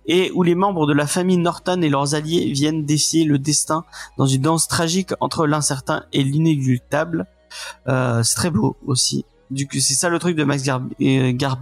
et 0.07 0.31
où 0.35 0.43
les 0.43 0.55
membres 0.55 0.87
de 0.87 0.93
la 0.93 1.07
famille 1.07 1.37
Norton 1.37 1.83
et 1.83 1.89
leurs 1.89 2.15
alliés 2.15 2.51
viennent 2.53 2.85
défier 2.87 3.25
le 3.25 3.39
destin 3.39 3.85
dans 4.17 4.27
une 4.27 4.43
danse 4.43 4.69
tragique 4.69 5.13
entre 5.21 5.47
l'incertain 5.47 6.05
et 6.13 6.23
l'inéluctable. 6.23 7.27
Euh, 7.89 8.23
c'est 8.23 8.37
très 8.37 8.51
beau 8.51 8.77
aussi. 8.87 9.25
Du 9.51 9.67
coup, 9.69 9.79
c'est 9.81 9.95
ça 9.95 10.09
le 10.09 10.19
truc 10.19 10.37
de 10.37 10.45
Max 10.45 10.67
euh, 10.69 11.33
Gar- 11.33 11.61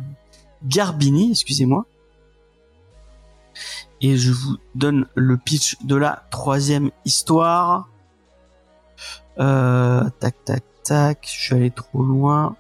Garbini, 0.65 1.31
excusez-moi. 1.33 1.87
Et 4.01 4.17
je 4.17 4.33
vous 4.33 4.57
donne 4.75 5.07
le 5.15 5.37
pitch 5.37 5.77
de 5.85 5.97
la 5.97 6.25
troisième 6.31 6.91
histoire. 7.05 7.89
Euh, 9.39 10.09
tac, 10.21 10.45
tac, 10.45 10.65
tac. 10.85 11.29
Je 11.31 11.41
suis 11.41 11.55
allé 11.55 11.71
trop 11.71 12.03
loin. 12.03 12.57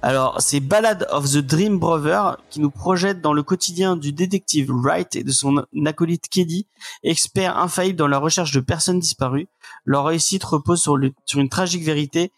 Alors, 0.00 0.40
c'est 0.40 0.60
Ballad 0.60 1.06
of 1.10 1.30
the 1.30 1.38
Dream 1.38 1.78
Brother 1.78 2.36
qui 2.50 2.60
nous 2.60 2.70
projette 2.70 3.20
dans 3.20 3.32
le 3.32 3.42
quotidien 3.42 3.96
du 3.96 4.12
détective 4.12 4.70
Wright 4.70 5.14
et 5.16 5.22
de 5.22 5.30
son 5.30 5.64
acolyte 5.86 6.28
Keddy, 6.28 6.66
expert 7.04 7.56
infaillible 7.56 7.98
dans 7.98 8.08
la 8.08 8.18
recherche 8.18 8.52
de 8.52 8.60
personnes 8.60 8.98
disparues. 8.98 9.48
Leur 9.84 10.06
réussite 10.06 10.42
repose 10.42 10.82
sur 10.82 10.96
une 11.40 11.48
tragique 11.48 11.84
vérité 11.84 12.32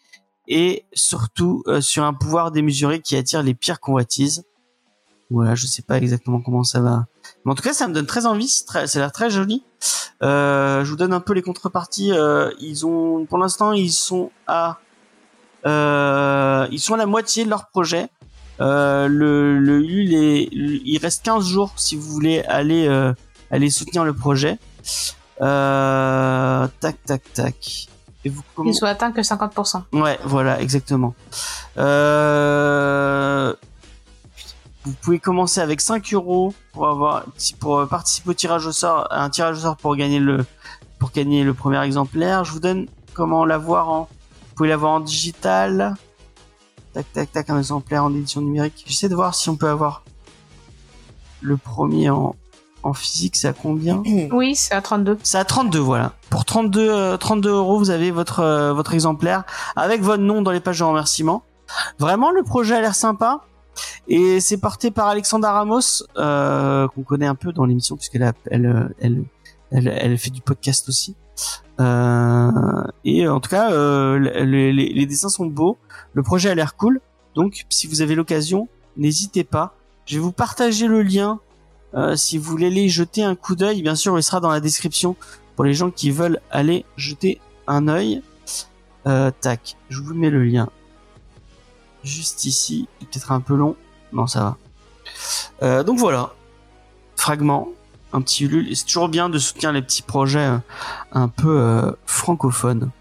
et 0.47 0.85
surtout 0.93 1.63
euh, 1.67 1.81
sur 1.81 2.03
un 2.03 2.13
pouvoir 2.13 2.51
démesuré 2.51 3.01
qui 3.01 3.15
attire 3.15 3.41
les 3.41 3.55
pires 3.55 3.79
convoitises. 3.79 4.43
Voilà, 5.31 5.55
je 5.55 5.65
sais 5.65 5.81
pas 5.81 5.97
exactement 5.97 6.41
comment 6.41 6.63
ça 6.63 6.81
va. 6.81 7.07
Mais 7.45 7.51
en 7.51 7.55
tout 7.55 7.63
cas, 7.63 7.73
ça 7.73 7.87
me 7.87 7.93
donne 7.93 8.05
très 8.07 8.25
envie. 8.25 8.63
très- 8.67 8.87
Ça 8.87 8.97
a 8.99 9.01
l'air 9.03 9.11
très 9.11 9.29
joli. 9.29 9.63
Euh, 10.23 10.83
je 10.83 10.89
vous 10.89 10.95
donne 10.97 11.13
un 11.13 11.19
peu 11.19 11.33
les 11.33 11.41
contreparties. 11.43 12.11
Euh, 12.11 12.49
ils 12.59 12.85
ont, 12.85 13.25
pour 13.25 13.37
l'instant, 13.37 13.71
ils 13.71 13.91
sont 13.91 14.31
à, 14.47 14.79
euh, 15.65 16.67
ils 16.71 16.79
sont 16.79 16.95
à 16.95 16.97
la 16.97 17.05
moitié 17.05 17.45
de 17.45 17.49
leur 17.49 17.67
projet. 17.67 18.09
Euh, 18.61 19.07
le, 19.07 19.59
le 19.59 19.81
il 19.83 20.97
reste 21.01 21.23
15 21.25 21.45
jours 21.45 21.73
si 21.75 21.95
vous 21.95 22.09
voulez 22.09 22.41
aller, 22.45 22.87
euh, 22.87 23.13
aller 23.51 23.69
soutenir 23.69 24.05
le 24.05 24.13
projet. 24.13 24.57
Euh, 25.41 26.67
tac, 26.79 26.95
tac, 27.05 27.21
tac. 27.33 27.87
Et 28.23 28.29
vous, 28.29 28.41
comment... 28.55 28.69
Ils 28.71 28.73
sont 28.73 28.85
atteints 28.85 29.11
que 29.11 29.21
50%. 29.21 29.83
Ouais, 29.93 30.17
voilà, 30.23 30.59
exactement. 30.61 31.13
Euh... 31.77 33.53
Vous 34.85 34.93
pouvez 35.01 35.19
commencer 35.19 35.61
avec 35.61 35.81
5 35.81 36.13
euros 36.13 36.53
pour 36.73 36.87
avoir 36.87 37.25
pour 37.59 37.87
participer 37.87 38.29
au 38.29 38.33
tirage 38.33 38.67
au 38.67 38.71
sort, 38.71 39.07
un 39.11 39.29
tirage 39.29 39.57
au 39.57 39.61
sort 39.61 39.77
pour 39.77 39.95
gagner 39.95 40.19
le 40.19 40.45
pour 40.99 41.11
gagner 41.11 41.43
le 41.43 41.53
premier 41.53 41.81
exemplaire. 41.83 42.43
Je 42.43 42.51
vous 42.51 42.59
donne 42.59 42.87
comment 43.13 43.45
l'avoir 43.45 43.89
en 43.89 44.07
pouvez 44.55 44.69
l'avoir 44.69 44.93
en 44.93 44.99
digital. 44.99 45.95
Tac, 46.93 47.11
tac, 47.11 47.31
tac, 47.31 47.49
un 47.49 47.59
exemplaire 47.59 48.05
en 48.05 48.13
édition 48.13 48.41
numérique. 48.41 48.83
J'essaie 48.87 49.09
de 49.09 49.15
voir 49.15 49.35
si 49.35 49.49
on 49.49 49.57
peut 49.57 49.67
avoir 49.67 50.03
le 51.41 51.57
premier 51.57 52.09
en, 52.09 52.35
en 52.83 52.93
physique, 52.93 53.35
c'est 53.35 53.49
à 53.49 53.53
combien? 53.53 54.01
Oui, 54.31 54.55
c'est 54.55 54.73
à 54.73 54.81
32. 54.81 55.19
C'est 55.21 55.37
à 55.37 55.43
32, 55.43 55.79
voilà. 55.79 56.13
Pour 56.29 56.45
32, 56.45 56.89
euh, 56.89 57.17
32 57.17 57.49
euros, 57.49 57.77
vous 57.77 57.89
avez 57.89 58.11
votre, 58.11 58.39
euh, 58.39 58.73
votre 58.73 58.93
exemplaire 58.93 59.43
avec 59.75 60.01
votre 60.01 60.23
nom 60.23 60.41
dans 60.41 60.51
les 60.51 60.61
pages 60.61 60.79
de 60.79 60.85
remerciement. 60.85 61.43
Vraiment, 61.99 62.31
le 62.31 62.43
projet 62.43 62.75
a 62.75 62.81
l'air 62.81 62.95
sympa. 62.95 63.41
Et 64.07 64.39
c'est 64.39 64.57
porté 64.57 64.91
par 64.91 65.07
Alexandra 65.07 65.51
Ramos, 65.53 66.03
euh, 66.17 66.87
qu'on 66.89 67.03
connaît 67.03 67.27
un 67.27 67.35
peu 67.35 67.51
dans 67.51 67.65
l'émission, 67.65 67.95
puisqu'elle 67.95 68.33
elle, 68.49 69.25
elle, 69.71 70.17
fait 70.17 70.29
du 70.29 70.41
podcast 70.41 70.87
aussi. 70.89 71.15
Euh, 71.79 72.51
et 73.03 73.27
en 73.27 73.39
tout 73.39 73.49
cas, 73.49 73.71
euh, 73.71 74.19
les, 74.19 74.71
les- 74.71 75.05
dessins 75.05 75.29
sont 75.29 75.45
beaux. 75.47 75.77
Le 76.13 76.23
projet 76.23 76.49
a 76.49 76.55
l'air 76.55 76.75
cool. 76.75 77.01
Donc, 77.35 77.65
si 77.69 77.87
vous 77.87 78.01
avez 78.01 78.15
l'occasion, 78.15 78.67
n'hésitez 78.95 79.43
pas. 79.43 79.75
Je 80.05 80.15
vais 80.15 80.21
vous 80.21 80.31
partager 80.31 80.87
le 80.87 81.01
lien 81.01 81.39
si 82.15 82.37
vous 82.37 82.51
voulez 82.51 82.67
aller 82.67 82.89
jeter 82.89 83.23
un 83.23 83.35
coup 83.35 83.55
d'œil, 83.55 83.81
bien 83.81 83.95
sûr, 83.95 84.17
il 84.19 84.23
sera 84.23 84.41
dans 84.41 84.49
la 84.49 84.59
description 84.59 85.15
pour 85.55 85.63
les 85.63 85.73
gens 85.73 85.91
qui 85.91 86.11
veulent 86.11 86.41
aller 86.51 86.83
jeter 86.97 87.39
un 87.67 87.87
œil. 87.87 88.21
Tac, 89.05 89.77
je 89.89 90.01
vous 90.01 90.13
mets 90.13 90.29
le 90.29 90.43
lien 90.43 90.69
juste 92.05 92.45
ici. 92.45 92.87
Peut-être 92.99 93.31
un 93.31 93.41
peu 93.41 93.55
long. 93.55 93.75
Non, 94.13 94.27
ça 94.27 94.39
va. 94.39 94.57
Euh, 95.63 95.83
donc 95.83 95.99
voilà, 95.99 96.33
fragment, 97.15 97.69
un 98.13 98.21
petit 98.21 98.45
Ulule. 98.45 98.75
C'est 98.75 98.85
toujours 98.85 99.09
bien 99.09 99.29
de 99.29 99.39
soutenir 99.39 99.71
les 99.71 99.81
petits 99.81 100.01
projets 100.01 100.39
euh, 100.39 100.57
un 101.11 101.27
peu 101.27 101.59
euh, 101.59 101.91
francophones. 102.05 102.91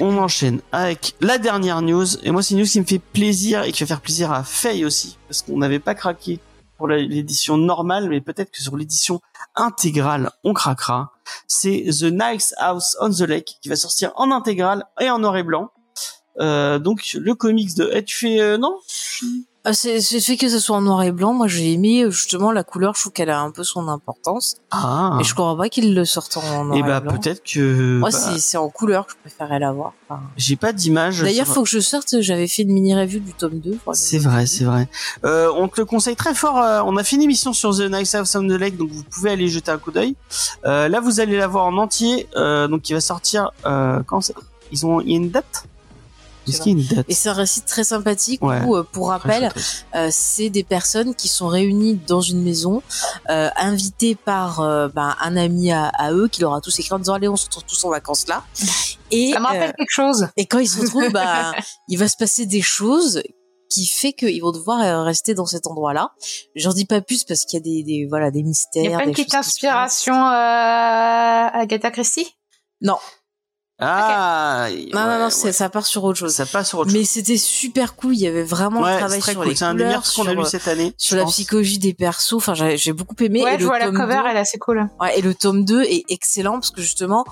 On 0.00 0.18
enchaîne 0.18 0.60
avec 0.72 1.14
la 1.20 1.38
dernière 1.38 1.80
news. 1.80 2.18
Et 2.22 2.30
moi, 2.30 2.42
c'est 2.42 2.54
une 2.54 2.60
news 2.60 2.66
qui 2.66 2.80
me 2.80 2.84
fait 2.84 2.98
plaisir 2.98 3.62
et 3.62 3.72
qui 3.72 3.82
va 3.82 3.86
faire 3.86 4.00
plaisir 4.00 4.30
à 4.30 4.44
Faye 4.44 4.84
aussi. 4.84 5.16
Parce 5.26 5.42
qu'on 5.42 5.56
n'avait 5.56 5.78
pas 5.78 5.94
craqué 5.94 6.38
pour 6.76 6.88
l'édition 6.88 7.56
normale, 7.56 8.10
mais 8.10 8.20
peut-être 8.20 8.50
que 8.50 8.62
sur 8.62 8.76
l'édition 8.76 9.22
intégrale, 9.54 10.30
on 10.44 10.52
craquera. 10.52 11.12
C'est 11.48 11.86
The 11.88 12.12
Nice 12.12 12.54
House 12.58 12.96
on 13.00 13.08
the 13.10 13.20
Lake 13.20 13.56
qui 13.62 13.70
va 13.70 13.76
sortir 13.76 14.12
en 14.16 14.30
intégrale 14.30 14.84
et 15.00 15.08
en 15.08 15.18
noir 15.18 15.38
et 15.38 15.42
blanc. 15.42 15.70
Euh, 16.40 16.78
donc 16.78 17.16
le 17.18 17.34
comics 17.34 17.74
de... 17.76 17.90
Eh, 17.92 18.04
tu 18.04 18.16
fais... 18.16 18.40
euh, 18.40 18.58
non? 18.58 18.76
Ah, 19.68 19.72
c'est 19.72 19.96
le 19.96 20.20
fait 20.20 20.36
que 20.36 20.48
ce 20.48 20.60
soit 20.60 20.76
en 20.76 20.80
noir 20.82 21.02
et 21.02 21.10
blanc. 21.10 21.32
Moi, 21.32 21.48
j'ai 21.48 21.72
aimé 21.72 22.04
justement 22.08 22.52
la 22.52 22.62
couleur. 22.62 22.94
Je 22.94 23.00
trouve 23.00 23.12
qu'elle 23.12 23.30
a 23.30 23.40
un 23.40 23.50
peu 23.50 23.64
son 23.64 23.88
importance. 23.88 24.54
Ah 24.70 25.18
Et 25.20 25.24
je 25.24 25.34
crois 25.34 25.56
pas 25.56 25.68
qu'il 25.68 25.92
le 25.92 26.04
sorte 26.04 26.36
en 26.36 26.66
noir 26.66 26.76
Et 26.76 26.80
et, 26.80 26.82
bah 26.84 27.00
blanc. 27.00 27.12
peut-être 27.18 27.42
que... 27.42 27.98
Moi, 27.98 28.10
bah, 28.12 28.16
c'est 28.38 28.58
en 28.58 28.68
couleur 28.68 29.06
que 29.06 29.12
je 29.14 29.16
préférais 29.28 29.58
l'avoir. 29.58 29.92
Enfin, 30.08 30.22
J'ai 30.36 30.54
pas 30.54 30.72
d'image. 30.72 31.20
D'ailleurs, 31.20 31.46
sur- 31.46 31.54
faut 31.56 31.62
que 31.64 31.68
je 31.70 31.80
sorte. 31.80 32.20
J'avais 32.20 32.46
fait 32.46 32.62
une 32.62 32.72
mini 32.74 32.94
review 32.94 33.18
du 33.18 33.32
tome 33.32 33.58
2. 33.58 33.76
voilà. 33.84 33.98
C'est 33.98 34.18
vrai, 34.18 34.46
c'est 34.46 34.62
vrai. 34.62 34.86
Euh, 35.24 35.50
on 35.56 35.66
te 35.66 35.80
le 35.80 35.84
conseille 35.84 36.14
très 36.14 36.34
fort. 36.36 36.58
euh, 36.60 36.82
on 36.86 36.96
a 36.96 37.02
fait 37.02 37.16
une 37.16 37.22
émission 37.22 37.52
sur 37.52 37.74
The 37.76 37.90
Nice 37.90 38.14
House 38.14 38.36
on 38.36 38.46
the 38.46 38.52
Lake, 38.52 38.76
donc 38.76 38.90
vous 38.90 39.02
pouvez 39.02 39.32
aller 39.32 39.48
jeter 39.48 39.72
un 39.72 39.78
coup 39.78 39.90
d'œil. 39.90 40.14
Euh, 40.64 40.86
là, 40.88 41.00
vous 41.00 41.18
allez 41.18 41.36
la 41.36 41.48
voir 41.48 41.64
en 41.64 41.76
entier, 41.78 42.28
euh, 42.36 42.68
donc 42.68 42.88
il 42.88 42.92
va 42.92 43.00
sortir. 43.00 43.50
Euh, 43.64 44.00
quand 44.06 44.20
c'est- 44.20 44.34
ils 44.70 44.86
ont, 44.86 45.00
il 45.00 45.10
y 45.10 45.14
a 45.14 45.16
une 45.16 45.30
date? 45.30 45.64
Est-ce 46.48 46.56
sais 46.58 46.62
qu'il 46.64 46.78
y 46.78 46.80
a 46.80 46.82
une 46.90 46.96
date 46.96 47.06
Et 47.08 47.14
c'est 47.14 47.28
un 47.28 47.32
récit 47.34 47.62
très 47.62 47.84
sympathique 47.84 48.42
Ouais. 48.42 48.60
où, 48.64 48.76
euh, 48.76 48.82
pour 48.84 49.08
rappel, 49.08 49.50
euh, 49.94 50.08
c'est 50.12 50.50
des 50.50 50.62
personnes 50.62 51.14
qui 51.14 51.28
sont 51.28 51.48
réunies 51.48 51.98
dans 52.06 52.20
une 52.20 52.42
maison, 52.42 52.82
euh, 53.30 53.48
invitées 53.56 54.14
par 54.14 54.60
euh, 54.60 54.88
ben, 54.88 55.16
un 55.20 55.36
ami 55.36 55.72
à, 55.72 55.86
à 55.88 56.12
eux 56.12 56.28
qui 56.28 56.40
leur 56.42 56.54
a 56.54 56.60
tous 56.60 56.78
écrit 56.78 56.92
en 56.94 56.98
disant 56.98 57.14
allez 57.14 57.28
on 57.28 57.36
se 57.36 57.46
retrouve 57.46 57.64
tous 57.64 57.84
en 57.84 57.90
vacances 57.90 58.26
là. 58.28 58.44
Et, 59.10 59.32
Ça 59.32 59.40
me 59.40 59.46
rappelle 59.46 59.70
euh, 59.70 59.72
quelque 59.76 59.90
chose. 59.90 60.28
et 60.36 60.46
quand 60.46 60.58
ils 60.58 60.68
se 60.68 60.80
retrouvent, 60.80 61.10
bah, 61.12 61.52
il 61.88 61.98
va 61.98 62.08
se 62.08 62.16
passer 62.16 62.46
des 62.46 62.62
choses 62.62 63.22
qui 63.68 63.86
fait 63.86 64.12
qu'ils 64.12 64.40
vont 64.42 64.52
devoir 64.52 65.04
rester 65.04 65.34
dans 65.34 65.44
cet 65.46 65.66
endroit-là. 65.66 66.12
J'en 66.54 66.72
dis 66.72 66.84
pas 66.84 67.00
plus 67.00 67.24
parce 67.24 67.44
qu'il 67.44 67.58
y 67.58 67.60
a 67.60 67.64
des, 67.64 67.82
des 67.82 68.06
voilà 68.08 68.30
des 68.30 68.42
mystères. 68.44 68.84
Il 68.84 68.90
y 68.90 68.94
a 68.94 68.98
pas 68.98 69.04
une 69.04 69.10
petite 69.10 69.34
inspiration 69.34 70.14
euh, 70.14 71.48
Agatha 71.52 71.90
Christie? 71.90 72.26
Non, 72.80 72.96
Ah 73.78 74.68
non, 74.70 74.76
non, 75.00 75.06
ouais, 75.06 75.18
non, 75.18 75.24
ouais. 75.26 75.52
ça 75.52 75.68
part 75.68 75.84
sur 75.86 76.02
autre 76.04 76.18
chose. 76.18 76.32
Ça 76.34 76.46
passe 76.46 76.68
sur 76.70 76.78
autre 76.78 76.92
Mais 76.92 77.00
chose. 77.00 77.08
c'était 77.08 77.36
super 77.36 77.94
cool. 77.94 78.14
Il 78.14 78.20
y 78.20 78.26
avait 78.26 78.42
vraiment 78.42 78.80
Ouais, 78.80 78.92
c'est 78.92 78.98
travail 78.98 79.20
sur 79.22 79.34
cool. 79.34 79.48
les 79.48 79.54
couleurs, 79.54 79.92
qu'on 79.94 79.98
a 79.98 80.02
sur, 80.02 80.24
lu 80.24 80.38
euh, 80.40 80.44
cette 80.44 80.68
année. 80.68 80.94
sur 80.96 81.10
je 81.10 81.16
la 81.16 81.24
pense. 81.24 81.32
psychologie 81.34 81.78
des 81.78 81.92
persos. 81.92 82.32
Enfin, 82.34 82.54
j'ai 82.54 82.92
beaucoup 82.94 83.14
aimé. 83.20 83.42
Ouais, 83.42 83.50
et 83.50 83.54
je 83.54 83.58
le 83.60 83.66
vois 83.66 83.78
la 83.78 83.90
cover, 83.90 84.06
2 84.16 84.28
elle 84.30 84.36
est 84.36 84.40
assez 84.40 84.58
cool. 84.58 84.88
Ouais, 84.98 85.18
et 85.18 85.22
le 85.22 85.34
tome 85.34 85.64
2 85.66 85.82
est 85.82 86.04
excellent 86.08 86.54
parce 86.54 86.70
que 86.70 86.80
justement, 86.80 87.24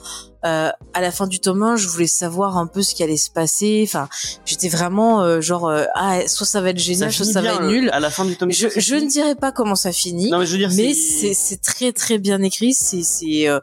euh, 0.45 0.71
à 0.93 1.01
la 1.01 1.11
fin 1.11 1.27
du 1.27 1.41
tome 1.41 1.63
1, 1.63 1.77
je 1.77 1.89
voulais 1.89 2.07
savoir 2.07 2.59
un 2.59 2.67
peu 2.67 2.83
ce 2.83 2.95
qui 2.95 3.03
allait 3.03 3.17
se 3.17 3.31
passer. 3.31 3.83
Enfin, 3.89 4.09
j'étais 4.45 4.69
vraiment 4.69 5.23
euh, 5.23 5.41
genre, 5.41 5.67
euh, 5.69 5.85
ah, 5.95 6.29
soit 6.29 6.47
ça 6.47 6.61
va 6.61 6.69
être 6.71 6.79
Ça 6.79 6.85
génial, 6.85 7.13
soit 7.13 7.25
ça 7.25 7.41
va 7.41 7.55
être 7.55 7.63
euh, 7.63 7.69
nul. 7.69 7.89
À 7.91 8.01
la 8.01 8.11
fin 8.11 8.27
du 8.27 8.37
tome 8.37 8.53
Je, 8.53 8.65
deux, 8.67 8.71
ça 8.71 8.81
je 8.81 8.95
ne 8.97 9.09
dirais 9.09 9.35
pas 9.35 9.51
comment 9.51 9.77
ça 9.77 9.93
finit, 9.93 10.31
Non, 10.31 10.39
mais 10.41 10.47
je 10.47 10.53
veux 10.53 10.59
dire, 10.59 10.71
mais 10.75 10.93
c'est 10.93 11.63
très 11.63 11.93
très 11.93 12.19
bien 12.19 12.43
écrit. 12.43 12.75
C'est 12.75 13.03
c'est 13.03 13.49
euh, 13.49 13.61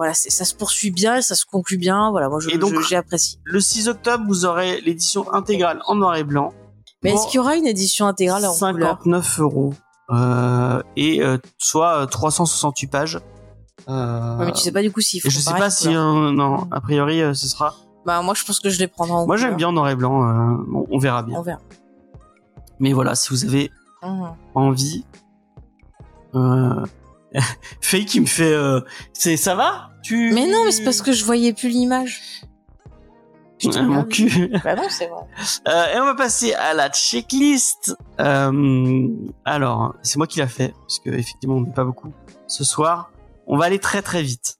voilà, 0.00 0.14
ça 0.14 0.44
se 0.46 0.54
poursuit 0.54 0.90
bien, 0.90 1.16
et 1.16 1.22
ça 1.22 1.34
se 1.34 1.44
conclut 1.44 1.76
bien. 1.76 2.10
Voilà, 2.10 2.30
moi 2.30 2.40
je 2.40 2.48
Et 2.48 2.56
donc- 2.56 2.72
j'ai 2.88 2.96
apprécié. 2.96 3.38
le 3.44 3.60
6 3.60 3.86
octobre, 3.88 4.24
vous 4.26 4.46
aurez 4.46 4.80
l'édition 4.80 5.30
intégrale 5.34 5.82
en 5.86 5.94
noir 5.94 6.16
et 6.16 6.24
blanc. 6.24 6.54
Mais 7.02 7.12
est-ce 7.12 7.26
qu'il 7.26 7.36
y 7.36 7.38
aura 7.38 7.56
une 7.56 7.66
édition 7.66 8.06
intégrale 8.06 8.44
en 8.46 8.54
couleur? 8.54 8.96
59 8.98 9.40
euros. 9.40 9.74
Euh, 10.10 10.82
et 10.96 11.22
euh, 11.22 11.36
soit 11.58 12.02
euh, 12.02 12.06
368 12.06 12.86
pages. 12.88 13.20
Euh, 13.88 14.38
Ouais, 14.38 14.46
Mais 14.46 14.52
tu 14.52 14.60
sais 14.62 14.72
pas 14.72 14.80
du 14.82 14.90
coup 14.90 15.00
s'il 15.02 15.20
faut. 15.20 15.28
je 15.30 15.38
sais 15.38 15.52
pas 15.54 15.68
si 15.70 15.88
non 15.90 16.66
a 16.70 16.80
priori 16.80 17.20
ce 17.34 17.46
sera 17.48 17.74
Bah 18.06 18.20
moi 18.22 18.34
je 18.34 18.44
pense 18.44 18.58
que 18.60 18.68
je 18.70 18.78
les 18.78 18.86
prendrai 18.88 19.14
en 19.16 19.26
moi 19.26 19.36
j'aime 19.36 19.56
bien 19.56 19.68
en 19.68 19.72
noir 19.72 19.88
et 19.88 19.96
blanc 19.96 20.20
bon, 20.68 20.86
on 20.90 20.98
verra 20.98 21.22
bien 21.22 21.38
On 21.38 21.42
verra. 21.42 21.60
mais 22.78 22.92
voilà 22.92 23.14
si 23.14 23.30
vous 23.30 23.44
avez 23.44 23.70
Mhm. 24.02 24.32
envie 24.54 25.04
euh... 26.34 26.84
Faye 27.80 28.04
qui 28.04 28.20
me 28.20 28.26
fait 28.26 28.52
euh, 28.52 28.80
c'est 29.12 29.36
ça 29.36 29.54
va? 29.54 29.90
Tu 30.02 30.32
Mais 30.32 30.46
non, 30.46 30.64
mais 30.64 30.72
c'est 30.72 30.84
parce 30.84 31.02
que 31.02 31.12
je 31.12 31.24
voyais 31.24 31.52
plus 31.52 31.68
l'image. 31.68 32.20
Ouais, 33.62 33.82
mon 33.82 34.04
cul 34.04 34.48
Bah 34.64 34.74
non, 34.74 34.84
c'est 34.88 35.06
vrai. 35.08 35.20
Euh, 35.68 35.94
et 35.94 36.00
on 36.00 36.06
va 36.06 36.14
passer 36.14 36.54
à 36.54 36.72
la 36.72 36.88
checklist. 36.88 37.94
Euh, 38.18 39.08
alors, 39.44 39.94
c'est 40.02 40.16
moi 40.16 40.26
qui 40.26 40.38
l'a 40.38 40.46
fait, 40.48 40.72
parce 40.80 40.98
que 40.98 41.10
effectivement, 41.10 41.56
on 41.56 41.60
n'est 41.60 41.72
pas 41.72 41.84
beaucoup 41.84 42.12
ce 42.46 42.64
soir. 42.64 43.12
On 43.46 43.58
va 43.58 43.66
aller 43.66 43.78
très 43.78 44.00
très 44.00 44.22
vite. 44.22 44.56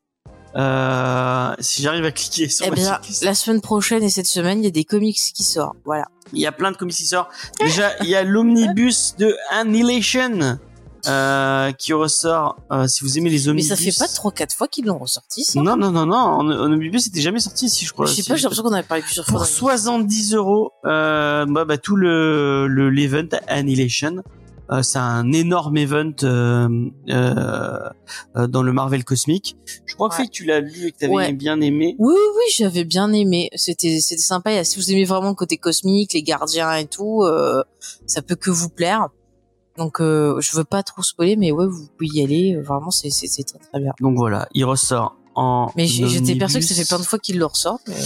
Si 0.54 1.82
j'arrive 1.82 2.04
à 2.04 2.10
cliquer 2.12 2.50
sur 2.50 2.66
Eh 2.66 2.70
bien, 2.70 2.92
checklist. 2.96 3.24
la 3.24 3.34
semaine 3.34 3.62
prochaine 3.62 4.02
et 4.02 4.10
cette 4.10 4.26
semaine, 4.26 4.58
il 4.58 4.64
y 4.64 4.68
a 4.68 4.72
des 4.72 4.84
comics 4.84 5.16
qui 5.34 5.44
sortent. 5.44 5.78
Voilà. 5.86 6.04
il 6.34 6.40
y 6.40 6.46
a 6.46 6.52
plein 6.52 6.70
de 6.70 6.76
comics 6.76 6.94
qui 6.94 7.06
sortent. 7.06 7.30
Déjà, 7.58 7.96
il 8.02 8.08
y 8.08 8.14
a 8.14 8.22
l'omnibus 8.22 9.14
de 9.16 9.34
Annihilation 9.50 10.58
euh, 11.08 11.72
qui 11.72 11.92
ressort. 11.92 12.56
euh, 12.72 12.86
si 12.86 13.02
vous 13.04 13.18
aimez 13.18 13.30
les 13.30 13.38
Mais 13.44 13.48
omnibus. 13.48 13.68
ça 13.68 13.76
fait 13.76 13.96
pas 13.98 14.06
3-4 14.06 14.54
fois 14.56 14.68
qu'ils 14.68 14.84
l'ont 14.86 14.98
ressorti, 14.98 15.44
ça. 15.44 15.60
Non, 15.60 15.76
non, 15.76 15.90
non, 15.90 16.06
non. 16.06 16.16
En, 16.16 16.46
en 16.50 16.72
omnibus, 16.72 17.04
c'était 17.04 17.20
jamais 17.20 17.40
sorti 17.40 17.66
ici, 17.66 17.84
je 17.84 17.92
crois. 17.92 18.06
je 18.06 18.12
sais 18.14 18.22
Si 18.22 18.28
pas, 18.28 18.36
j'ai 18.36 18.42
l'impression 18.42 18.62
qu'on 18.62 18.72
avait 18.72 18.82
parlé 18.82 19.02
plusieurs 19.02 19.24
fois. 19.26 19.32
pour 19.32 19.40
dans 19.40 19.44
l'émission. 19.46 19.68
70 19.68 20.34
euros, 20.34 20.72
euh, 20.84 21.46
bah, 21.48 21.64
bah, 21.64 21.78
tout 21.78 21.96
le 21.96 22.66
le 22.66 22.90
l'event 22.90 23.28
Annihilation. 23.48 24.22
Euh, 24.72 24.82
c'est 24.82 24.98
un 24.98 25.32
énorme 25.32 25.76
event 25.78 26.12
euh, 26.22 26.68
euh, 28.36 28.46
dans 28.46 28.62
le 28.62 28.72
Marvel 28.72 29.02
cosmique. 29.04 29.56
Je 29.84 29.94
crois 29.96 30.08
que 30.10 30.22
Ouais. 30.22 30.28
Tu 30.28 30.44
l'as 30.44 30.60
lu 30.60 30.86
et 30.86 30.92
que 30.92 30.98
t'avais 30.98 31.12
Ouais. 31.12 31.32
bien 31.32 31.60
aimé. 31.60 31.96
Oui, 31.98 32.14
oui, 32.14 32.20
oui, 32.36 32.42
j'avais 32.54 32.84
bien 32.84 33.12
aimé. 33.12 33.50
C'était, 33.56 33.98
c'était 34.00 34.22
sympa. 34.22 34.52
Et 34.52 34.62
Si 34.64 34.78
vous 34.78 34.92
aimez 34.92 35.04
vraiment 35.04 35.30
le 35.30 35.34
côté 35.34 35.56
cosmique, 35.56 36.12
les 36.12 36.22
gardiens 36.22 36.72
et 36.76 36.86
tout, 36.86 37.22
euh, 37.24 37.64
ça 38.06 38.22
peut 38.22 38.36
que 38.36 38.50
vous 38.50 38.68
plaire. 38.68 39.08
Donc, 39.80 39.98
euh, 40.02 40.38
je 40.40 40.54
veux 40.54 40.64
pas 40.64 40.82
trop 40.82 41.02
spoiler, 41.02 41.36
mais 41.36 41.52
ouais, 41.52 41.66
vous 41.66 41.86
pouvez 41.96 42.10
y 42.12 42.22
aller. 42.22 42.54
Euh, 42.54 42.62
Vraiment, 42.62 42.90
c'est, 42.90 43.08
très 43.08 43.58
très 43.58 43.80
bien. 43.80 43.92
Donc 44.00 44.14
voilà, 44.18 44.46
il 44.52 44.66
ressort 44.66 45.16
en. 45.34 45.72
Mais 45.74 45.86
j'étais 45.86 46.18
omnibus. 46.18 46.38
persuadée 46.38 46.66
que 46.66 46.74
ça 46.74 46.82
fait 46.82 46.86
plein 46.86 46.98
de 46.98 47.04
fois 47.04 47.18
qu'ils 47.18 47.38
le 47.38 47.46
ressortent. 47.46 47.88
Mais... 47.88 47.96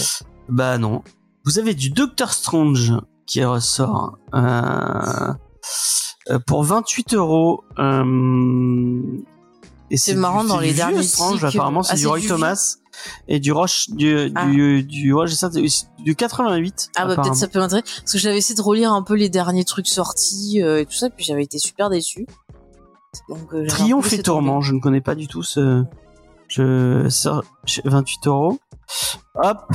Bah 0.47 0.77
non. 0.77 1.03
Vous 1.43 1.59
avez 1.59 1.73
du 1.73 1.89
Doctor 1.89 2.31
Strange 2.31 2.93
qui 3.25 3.43
ressort 3.43 4.17
euh, 4.33 5.33
pour 6.47 6.63
28 6.63 7.13
euros. 7.13 7.65
euh, 7.77 9.01
et 9.91 9.97
C'est 9.97 10.15
marrant, 10.15 10.45
dans 10.45 10.59
les 10.59 10.73
derniers 10.73 11.03
Strange, 11.03 11.43
apparemment, 11.43 11.83
c'est 11.83 11.93
Ah, 11.93 11.97
du 11.97 12.07
Roy 12.07 12.19
du 12.19 12.27
Thomas 12.27 12.77
et 13.27 13.39
du 13.39 13.51
Roche 13.51 13.89
du 13.89 14.31
Ah. 14.35 14.45
du 14.45 14.83
du 14.83 15.13
ouais, 15.13 15.27
ça, 15.27 15.49
du 15.49 16.15
88. 16.15 16.89
Ah 16.95 17.05
bah 17.05 17.15
peut-être 17.15 17.35
ça 17.35 17.47
peut 17.47 17.59
m'intéresser 17.59 17.85
parce 17.99 18.11
que 18.11 18.17
j'avais 18.17 18.37
essayé 18.37 18.55
de 18.55 18.61
relire 18.61 18.91
un 18.91 19.03
peu 19.03 19.15
les 19.15 19.29
derniers 19.29 19.65
trucs 19.65 19.87
sortis 19.87 20.61
euh, 20.61 20.81
et 20.81 20.85
tout 20.85 20.93
ça 20.93 21.09
puis 21.09 21.25
j'avais 21.25 21.43
été 21.43 21.57
super 21.59 21.89
déçu. 21.89 22.25
Donc 23.29 23.53
euh, 23.53 23.65
Triomphe 23.67 24.11
et 24.13 24.21
Tourment, 24.21 24.61
je 24.61 24.73
ne 24.73 24.79
connais 24.79 25.01
pas 25.01 25.15
du 25.15 25.27
tout 25.27 25.43
ce. 25.43 25.83
Je 26.47 27.07
sors 27.09 27.43
28 27.85 28.27
euros. 28.27 28.59
Hop, 29.35 29.65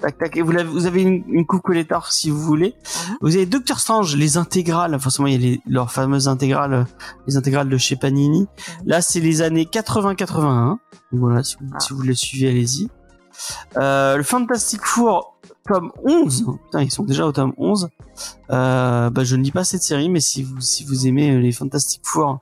tac 0.00 0.18
tac. 0.18 0.36
Et 0.36 0.42
vous, 0.42 0.86
avez 0.86 1.02
une, 1.02 1.24
une 1.28 1.46
coupe 1.46 1.62
collector 1.62 2.12
si 2.12 2.30
vous 2.30 2.40
voulez. 2.40 2.74
Mhm. 3.08 3.16
Vous 3.20 3.36
avez 3.36 3.46
Doctor 3.46 3.78
Strange, 3.80 4.16
les 4.16 4.36
intégrales. 4.36 4.98
Forcément, 5.00 5.28
il 5.28 5.32
y 5.32 5.36
a 5.36 5.38
les, 5.50 5.60
leurs 5.66 5.90
fameuses 5.92 6.28
intégrales, 6.28 6.86
les 7.26 7.36
intégrales 7.36 7.68
de 7.68 7.76
chez 7.76 7.96
Panini. 7.96 8.46
Là, 8.84 9.00
c'est 9.00 9.20
les 9.20 9.42
années 9.42 9.64
80-81. 9.64 10.78
Voilà, 11.12 11.42
si 11.42 11.56
vous, 11.60 11.66
Ah. 11.74 11.80
si 11.80 11.92
vous 11.92 12.02
le 12.02 12.14
suivez, 12.14 12.48
allez-y. 12.50 12.88
Euh, 13.76 14.16
le 14.16 14.22
Fantastic 14.22 14.80
Four 14.84 15.38
tome 15.66 15.90
11. 16.04 16.44
Putain, 16.66 16.82
ils 16.82 16.90
sont 16.90 17.04
déjà 17.04 17.26
au 17.26 17.32
tome 17.32 17.52
11. 17.56 17.88
Euh, 18.50 19.10
bah, 19.10 19.24
je 19.24 19.34
ne 19.36 19.42
lis 19.42 19.50
pas 19.50 19.64
cette 19.64 19.82
série, 19.82 20.08
mais 20.08 20.20
si 20.20 20.42
vous, 20.42 20.60
si 20.60 20.84
vous 20.84 21.06
aimez 21.06 21.32
euh, 21.32 21.40
les 21.40 21.50
Fantastic 21.52 22.02
Four, 22.04 22.40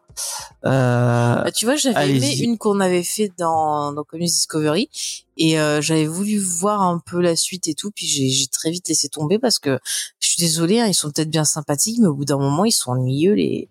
euh, 0.65 1.43
Bah, 1.43 1.51
tu 1.53 1.65
vois, 1.65 1.77
j'avais 1.77 2.17
aimé 2.17 2.37
une 2.39 2.59
qu'on 2.59 2.81
avait 2.81 3.03
fait 3.03 3.33
dans, 3.39 3.93
dans 3.93 4.05
Comics 4.05 4.29
Discovery 4.31 4.89
et 5.37 5.59
euh, 5.59 5.81
j'avais 5.81 6.07
voulu 6.07 6.39
voir 6.39 6.83
un 6.83 6.99
peu 6.99 7.21
la 7.21 7.37
suite 7.37 7.69
et 7.69 7.75
tout, 7.75 7.91
puis 7.91 8.07
j'ai 8.07 8.47
très 8.49 8.71
vite 8.71 8.89
laissé 8.89 9.09
tomber 9.09 9.39
parce 9.39 9.59
que 9.59 9.79
je 10.21 10.29
suis 10.29 10.41
désolée, 10.43 10.81
hein, 10.81 10.87
ils 10.87 10.95
sont 10.95 11.11
peut-être 11.11 11.31
bien 11.31 11.45
sympathiques, 11.45 11.99
mais 12.01 12.09
au 12.09 12.15
bout 12.15 12.25
d'un 12.25 12.39
moment, 12.39 12.65
ils 12.65 12.73
sont 12.73 12.93
ennuyeux 12.93 13.35
les 13.35 13.69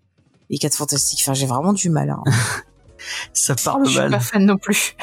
les 0.50 0.58
quatre 0.58 0.76
fantastiques. 0.76 1.20
Enfin, 1.24 1.34
j'ai 1.34 1.46
vraiment 1.46 1.72
du 1.74 1.90
mal. 1.90 2.10
Hein. 2.10 2.24
ça 3.34 3.56
parle 3.56 3.86
Je 3.86 3.92
suis 3.92 4.00
mal. 4.00 4.12
pas 4.12 4.20
fan 4.20 4.46
non 4.46 4.58
plus. 4.58 4.96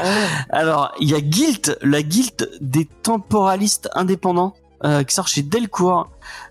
Alors, 0.50 0.92
il 1.00 1.08
y 1.08 1.14
a 1.14 1.20
Guild, 1.20 1.78
la 1.82 2.02
Guild 2.02 2.50
des 2.60 2.84
temporalistes 3.02 3.88
indépendants, 3.94 4.54
euh, 4.84 5.02
qui 5.02 5.14
sort 5.14 5.26
chez 5.28 5.42
Delcourt. 5.42 6.08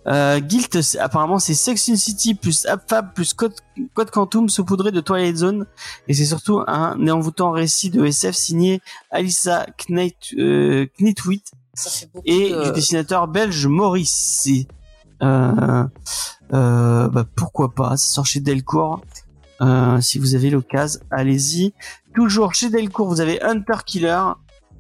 Euh, 0.08 0.40
Guild, 0.40 0.82
c'est- 0.82 1.00
apparemment, 1.00 1.40
c'est 1.40 1.54
Sex 1.54 1.90
and 1.90 1.96
City 1.96 2.34
plus 2.36 2.66
AppFab 2.66 3.14
plus 3.14 3.34
Code, 3.34 3.54
Code 3.94 4.12
Quantum 4.12 4.50
saupoudré 4.50 4.92
de 4.92 5.00
Twilight 5.02 5.38
Zone. 5.38 5.66
Et 6.08 6.14
c'est 6.14 6.26
surtout 6.26 6.62
un 6.68 6.96
néenvoûtant 6.98 7.52
récit 7.52 7.90
de 7.90 8.06
SF 8.06 8.36
signé 8.36 8.82
Alissa 9.12 9.66
Kneit, 9.78 10.16
euh, 10.38 10.88
Knitwit 11.00 11.52
et 12.26 12.50
de- 12.52 12.64
du 12.66 12.72
dessinateur 12.72 13.28
belge 13.28 13.68
Maurice. 13.68 14.48
Euh, 15.24 15.84
euh, 16.54 17.08
bah, 17.10 17.26
pourquoi 17.36 17.74
pas, 17.74 17.98
ça 17.98 18.14
sort 18.14 18.26
chez 18.26 18.40
Delcourt. 18.40 19.02
Euh, 19.62 20.00
si 20.02 20.20
vous 20.20 20.36
avez 20.36 20.50
l'occasion, 20.52 21.00
allez-y. 21.12 21.74
Toujours 22.14 22.54
chez 22.54 22.70
Delcourt, 22.70 23.08
vous 23.08 23.22
avez 23.22 23.42
Hunter 23.42 23.78
Killer 23.86 24.22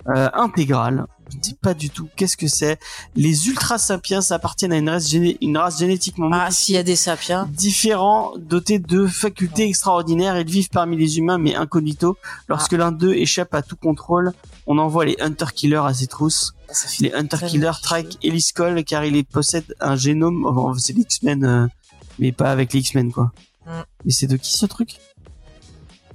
euh, 0.07 0.29
intégral. 0.33 1.05
Je 1.29 1.37
ne 1.37 1.43
sais 1.43 1.55
pas 1.61 1.73
du 1.73 1.89
tout 1.89 2.07
qu'est-ce 2.15 2.37
que 2.37 2.47
c'est. 2.47 2.79
Les 3.15 3.47
Ultra 3.47 3.77
Sapiens 3.77 4.21
appartiennent 4.29 4.71
à 4.71 4.77
une 4.77 4.89
race, 4.89 5.07
géné- 5.09 5.37
une 5.41 5.57
race 5.57 5.79
génétiquement 5.79 6.29
Ah, 6.31 6.51
s'il 6.51 6.75
y 6.75 6.77
a 6.77 6.83
des 6.83 6.95
sapiens. 6.95 7.47
différents, 7.51 8.33
dotés 8.37 8.79
de 8.79 9.05
facultés 9.07 9.67
extraordinaires. 9.67 10.39
Ils 10.39 10.49
vivent 10.49 10.69
parmi 10.69 10.95
les 10.97 11.17
humains, 11.17 11.37
mais 11.37 11.55
incognito. 11.55 12.17
Lorsque 12.47 12.73
Ah. 12.73 12.77
l'un 12.77 12.91
d'eux 12.91 13.13
échappe 13.13 13.53
à 13.53 13.61
tout 13.61 13.75
contrôle, 13.75 14.31
on 14.67 14.77
envoie 14.77 15.05
les 15.05 15.17
Hunter 15.19 15.47
Killers 15.53 15.81
à 15.85 15.93
ses 15.93 16.07
trousses. 16.07 16.53
Ça 16.69 16.87
Les 17.01 17.13
Hunter 17.13 17.37
Killers 17.47 17.71
traquent 17.81 18.17
Ellie 18.23 18.41
Skull 18.41 18.83
car 18.83 19.03
il 19.05 19.23
possède 19.25 19.75
un 19.79 19.95
génome. 19.95 20.45
C'est 20.77 20.93
les 20.93 21.01
X-Men, 21.01 21.43
euh, 21.45 21.67
mais 22.19 22.31
pas 22.31 22.51
avec 22.51 22.73
les 22.73 22.79
X-Men 22.79 23.11
quoi. 23.11 23.31
Mm. 23.65 23.69
Mais 24.05 24.11
c'est 24.11 24.27
de 24.27 24.37
qui 24.37 24.53
ce 24.57 24.65
truc? 24.65 24.97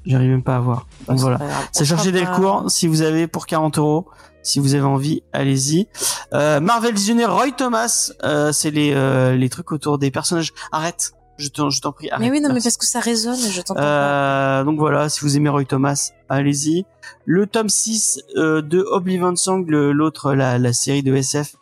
J'arrive 0.05 0.31
même 0.31 0.43
pas 0.43 0.57
à 0.57 0.61
voir. 0.61 0.87
Donc 1.07 1.19
voilà. 1.21 1.39
C'est 1.71 1.85
chargé 1.85 2.11
Delcourt. 2.13 2.71
Si 2.71 2.87
vous 2.89 3.03
avez 3.03 3.29
pour 3.29 3.47
40 3.47 3.79
euros, 3.79 4.09
si 4.43 4.59
vous 4.59 4.75
avez 4.75 4.85
envie, 4.85 5.23
allez-y. 5.33 5.89
Euh, 6.33 6.61
Marvel 6.61 6.95
Visionnaire 6.95 7.35
Roy 7.35 7.53
Thomas, 7.53 8.13
euh, 8.25 8.53
c'est 8.53 8.71
les 8.71 8.93
euh, 8.95 9.35
les 9.37 9.49
trucs 9.49 9.73
autour 9.73 9.99
des 9.99 10.11
personnages. 10.11 10.53
Arrête, 10.73 11.13
je 11.39 11.49
t'en 11.49 11.71
je 11.71 11.81
t'en 11.81 11.93
prie. 11.93 12.11
Arrête. 12.11 12.21
Mais 12.21 12.31
oui, 12.31 12.41
non, 12.41 12.53
mais 12.53 12.61
parce 12.61 12.77
que 12.77 12.87
ça 12.87 13.01
résonne, 13.01 13.39
je 13.39 13.61
t'entends 13.61 13.81
pas. 13.81 14.61
Euh, 14.61 14.65
donc 14.65 14.79
voilà, 14.79 15.09
si 15.09 15.21
vous 15.21 15.37
aimez 15.37 15.49
Roy 15.49 15.65
Thomas, 15.65 16.11
allez-y. 16.29 16.85
Le 17.25 17.47
tome 17.47 17.69
6 17.69 18.21
euh, 18.37 18.63
de 18.63 18.81
Oblivion 18.81 19.35
Song, 19.37 19.65
le- 19.69 19.93
l'autre, 19.93 20.33
la, 20.35 20.59
la 20.59 20.73
série 20.73 21.03
de 21.03 21.15
SF 21.15 21.55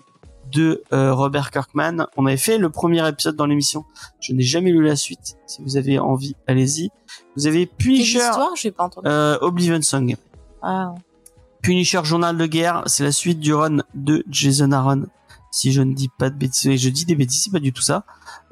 de 0.52 0.82
euh, 0.92 1.14
Robert 1.14 1.50
Kirkman. 1.52 2.06
On 2.16 2.26
avait 2.26 2.36
fait 2.36 2.58
le 2.58 2.70
premier 2.70 3.06
épisode 3.08 3.36
dans 3.36 3.46
l'émission. 3.46 3.84
Je 4.20 4.32
n'ai 4.32 4.42
jamais 4.42 4.72
lu 4.72 4.82
la 4.82 4.96
suite. 4.96 5.36
Si 5.46 5.62
vous 5.62 5.76
avez 5.76 5.98
envie, 6.00 6.34
allez-y. 6.48 6.90
Vous 7.36 7.46
avez 7.46 7.66
Quelle 7.66 7.76
Punisher, 7.76 8.18
histoire 8.18 8.50
J'ai 8.56 8.70
pas 8.72 8.84
entendu. 8.84 9.06
euh, 9.08 9.38
Oblivion 9.42 9.80
Song. 9.82 10.16
Ah. 10.62 10.94
Punisher 11.62 12.00
Journal 12.04 12.36
de 12.36 12.46
guerre, 12.46 12.82
c'est 12.86 13.04
la 13.04 13.12
suite 13.12 13.40
du 13.40 13.52
run 13.54 13.78
de 13.94 14.24
Jason 14.30 14.72
Aaron. 14.72 15.06
Si 15.52 15.72
je 15.72 15.82
ne 15.82 15.94
dis 15.94 16.08
pas 16.16 16.30
de 16.30 16.36
bêtises, 16.36 16.80
je 16.80 16.88
dis 16.90 17.04
des 17.04 17.16
bêtises, 17.16 17.42
c'est 17.44 17.50
pas 17.50 17.58
du 17.58 17.72
tout 17.72 17.82
ça. 17.82 18.04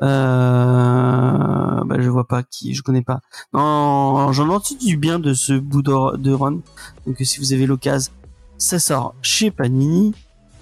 Euh, 0.03 1.85
bah, 1.85 1.97
je 1.99 2.09
vois 2.09 2.27
pas 2.27 2.43
qui, 2.43 2.75
je 2.75 2.83
connais 2.83 3.03
pas. 3.03 3.21
Non, 3.53 4.33
j'en 4.33 4.49
entends 4.49 4.75
du 4.75 4.97
bien 4.97 5.19
de 5.19 5.33
ce 5.33 5.53
bout 5.53 5.83
de, 5.83 6.17
de 6.17 6.33
run. 6.33 6.59
Donc 7.07 7.17
si 7.21 7.39
vous 7.39 7.53
avez 7.53 7.67
l'occasion, 7.67 8.13
ça 8.59 8.79
sort 8.79 9.15
chez 9.23 9.51
Panini. 9.51 10.15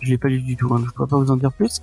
Je 0.03 0.11
l'ai 0.11 0.18
pas 0.18 0.28
lu 0.28 0.42
du 0.42 0.57
tout, 0.57 0.72
hein, 0.74 0.82
je 0.84 0.90
pourrais 0.90 1.09
pas 1.09 1.16
vous 1.16 1.30
en 1.30 1.36
dire 1.36 1.53
plus. 1.53 1.80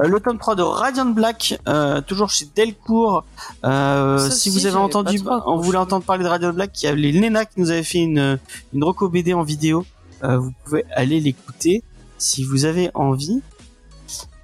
Euh, 0.00 0.08
le 0.08 0.18
tome 0.18 0.36
3 0.36 0.56
de 0.56 0.62
Radiant 0.62 1.06
Black, 1.06 1.60
euh, 1.68 2.00
toujours 2.00 2.28
chez 2.28 2.48
Delcourt. 2.56 3.24
Euh, 3.64 4.18
Ça 4.18 4.30
si 4.32 4.50
vous 4.50 4.66
avez 4.66 4.76
entendu, 4.76 5.22
trop 5.22 5.40
on 5.46 5.58
voulait 5.58 5.78
entendre 5.78 6.04
parler 6.04 6.24
de 6.24 6.28
Radiant 6.28 6.52
Black, 6.52 6.82
il 6.82 6.86
y 6.86 6.88
a 6.88 6.94
les 6.94 7.12
Lena 7.12 7.44
qui 7.44 7.60
nous 7.60 7.70
avait 7.70 7.84
fait 7.84 7.98
une, 7.98 8.38
une 8.74 8.84
reco 8.84 9.08
BD 9.08 9.32
en 9.32 9.44
vidéo. 9.44 9.86
Euh, 10.22 10.38
vous 10.38 10.52
pouvez 10.64 10.84
aller 10.94 11.20
l'écouter 11.20 11.82
si 12.18 12.44
vous 12.44 12.64
avez 12.64 12.90
envie. 12.94 13.42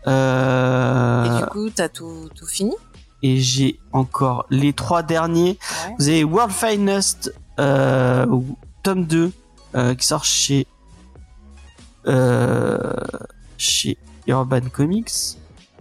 Euh, 0.06 1.24
Et 1.24 1.40
du 1.40 1.46
coup, 1.50 1.70
t'as 1.70 1.88
tout, 1.88 2.28
tout 2.34 2.46
fini? 2.46 2.74
et 3.22 3.40
j'ai 3.40 3.80
encore 3.92 4.46
les 4.48 4.72
trois 4.72 5.02
derniers. 5.02 5.58
Ouais. 5.86 5.94
Vous 5.98 6.08
avez 6.08 6.22
World 6.24 6.52
Finest, 6.52 7.34
euh, 7.58 8.24
ou 8.26 8.56
tome 8.84 9.06
2, 9.06 9.32
euh, 9.74 9.94
qui 9.96 10.06
sort 10.06 10.24
chez, 10.24 10.66
euh, 12.06 12.94
chez 13.56 13.98
Urban 14.28 14.60
Comics. 14.72 15.10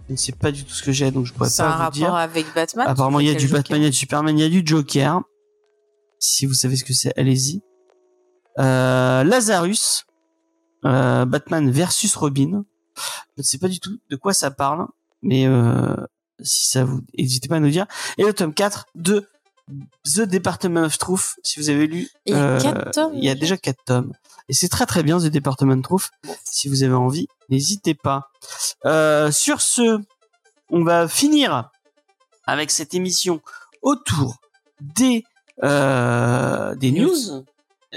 Je 0.08 0.12
ne 0.12 0.16
sais 0.16 0.32
pas 0.32 0.50
du 0.50 0.64
tout 0.64 0.72
ce 0.72 0.82
que 0.82 0.90
j'ai, 0.90 1.10
donc 1.12 1.26
je 1.26 1.32
pourrais 1.32 1.48
C'est 1.48 1.62
un 1.62 1.66
pas 1.66 1.72
vous 1.76 1.78
rapport 1.78 1.92
dire. 1.92 2.14
avec 2.14 2.46
Batman 2.54 2.86
Apparemment, 2.88 3.20
il 3.20 3.28
y 3.28 3.30
a 3.30 3.34
du 3.34 3.46
Batman, 3.46 3.80
il 3.80 3.84
y 3.84 3.86
a 3.86 3.90
du 3.90 3.96
Superman, 3.96 4.36
il 4.36 4.42
y 4.42 4.44
a 4.44 4.48
du 4.48 4.62
Joker. 4.66 5.20
Si 6.18 6.44
vous 6.46 6.54
savez 6.54 6.74
ce 6.76 6.82
que 6.82 6.92
c'est, 6.94 7.16
allez-y. 7.16 7.60
Euh, 8.58 9.24
Lazarus, 9.24 10.06
euh, 10.84 11.24
Batman 11.24 11.70
versus 11.70 12.14
Robin. 12.16 12.64
Je 12.96 13.02
ne 13.38 13.42
sais 13.42 13.58
pas 13.58 13.68
du 13.68 13.80
tout 13.80 13.98
de 14.10 14.16
quoi 14.16 14.34
ça 14.34 14.50
parle, 14.50 14.86
mais 15.22 15.46
euh, 15.46 15.94
si 16.40 16.68
ça 16.68 16.84
vous, 16.84 17.02
n'hésitez 17.16 17.48
pas 17.48 17.56
à 17.56 17.60
nous 17.60 17.70
dire. 17.70 17.86
Et 18.16 18.24
le 18.24 18.32
tome 18.32 18.54
4 18.54 18.86
de 18.94 19.28
The 20.04 20.20
Department 20.20 20.84
of 20.84 20.98
Truth, 20.98 21.36
si 21.42 21.60
vous 21.60 21.70
avez 21.70 21.86
lu. 21.86 22.08
Il 22.26 22.34
y 22.34 22.36
a 22.36 22.42
euh, 22.42 22.60
quatre 22.60 22.90
tomes 22.90 23.12
Il 23.14 23.24
y 23.24 23.28
a 23.28 23.34
déjà 23.34 23.56
4 23.56 23.84
tomes. 23.84 24.12
Et 24.48 24.54
c'est 24.54 24.68
très 24.68 24.86
très 24.86 25.02
bien 25.02 25.18
The 25.18 25.26
Department 25.26 25.78
of 25.78 25.82
Truth. 25.82 26.10
Si 26.44 26.68
vous 26.68 26.82
avez 26.82 26.94
envie, 26.94 27.28
n'hésitez 27.48 27.94
pas. 27.94 28.30
Euh, 28.86 29.30
sur 29.30 29.60
ce, 29.60 30.00
on 30.70 30.84
va 30.84 31.08
finir 31.08 31.70
avec 32.46 32.70
cette 32.70 32.94
émission 32.94 33.40
autour 33.82 34.40
des 34.80 35.24
euh, 35.62 36.74
des 36.76 36.92
news 36.92 37.44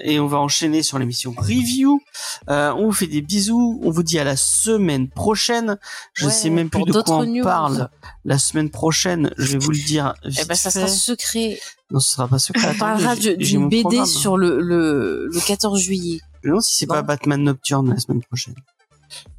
et 0.04 0.20
on 0.20 0.28
va 0.28 0.38
enchaîner 0.40 0.84
sur 0.84 1.00
l'émission 1.00 1.34
review. 1.38 2.02
Euh, 2.50 2.72
on 2.74 2.86
vous 2.86 2.92
fait 2.92 3.08
des 3.08 3.22
bisous. 3.22 3.80
On 3.84 3.92
vous 3.92 4.04
dit 4.04 4.20
à 4.20 4.24
la 4.24 4.36
semaine 4.36 5.10
prochaine. 5.10 5.78
Je 6.14 6.26
Ouais, 6.26 6.32
sais 6.32 6.50
même 6.50 6.70
plus 6.70 6.84
de 6.84 6.92
quoi 7.02 7.18
on 7.18 7.26
news. 7.26 7.44
parle. 7.44 7.90
La 8.26 8.38
semaine 8.38 8.70
prochaine, 8.70 9.32
je 9.38 9.54
vais 9.54 9.58
vous 9.58 9.72
le 9.72 9.78
dire. 9.86 10.14
Eh 10.26 10.30
vite 10.30 10.48
ben, 10.48 10.56
ça 10.56 10.72
fait. 10.72 10.80
sera 10.80 10.88
secret. 10.88 11.60
Non, 11.92 12.00
ce 12.00 12.14
sera 12.14 12.28
pas 12.28 12.40
secret. 12.40 12.72
On 12.76 12.78
parlera 12.78 13.16
d'une 13.16 13.68
BD 13.70 13.82
programme. 13.82 14.06
sur 14.06 14.38
le, 14.38 14.60
le, 14.62 15.28
le 15.32 15.40
14 15.40 15.80
juillet. 15.80 16.20
Je 16.42 16.48
me 16.48 16.52
demande 16.52 16.64
si 16.64 16.76
c'est 16.76 16.86
Non. 16.88 16.94
pas 16.96 17.02
Batman 17.02 17.44
Nocturne 17.44 17.90
la 17.94 18.00
semaine 18.00 18.22
prochaine. 18.24 18.56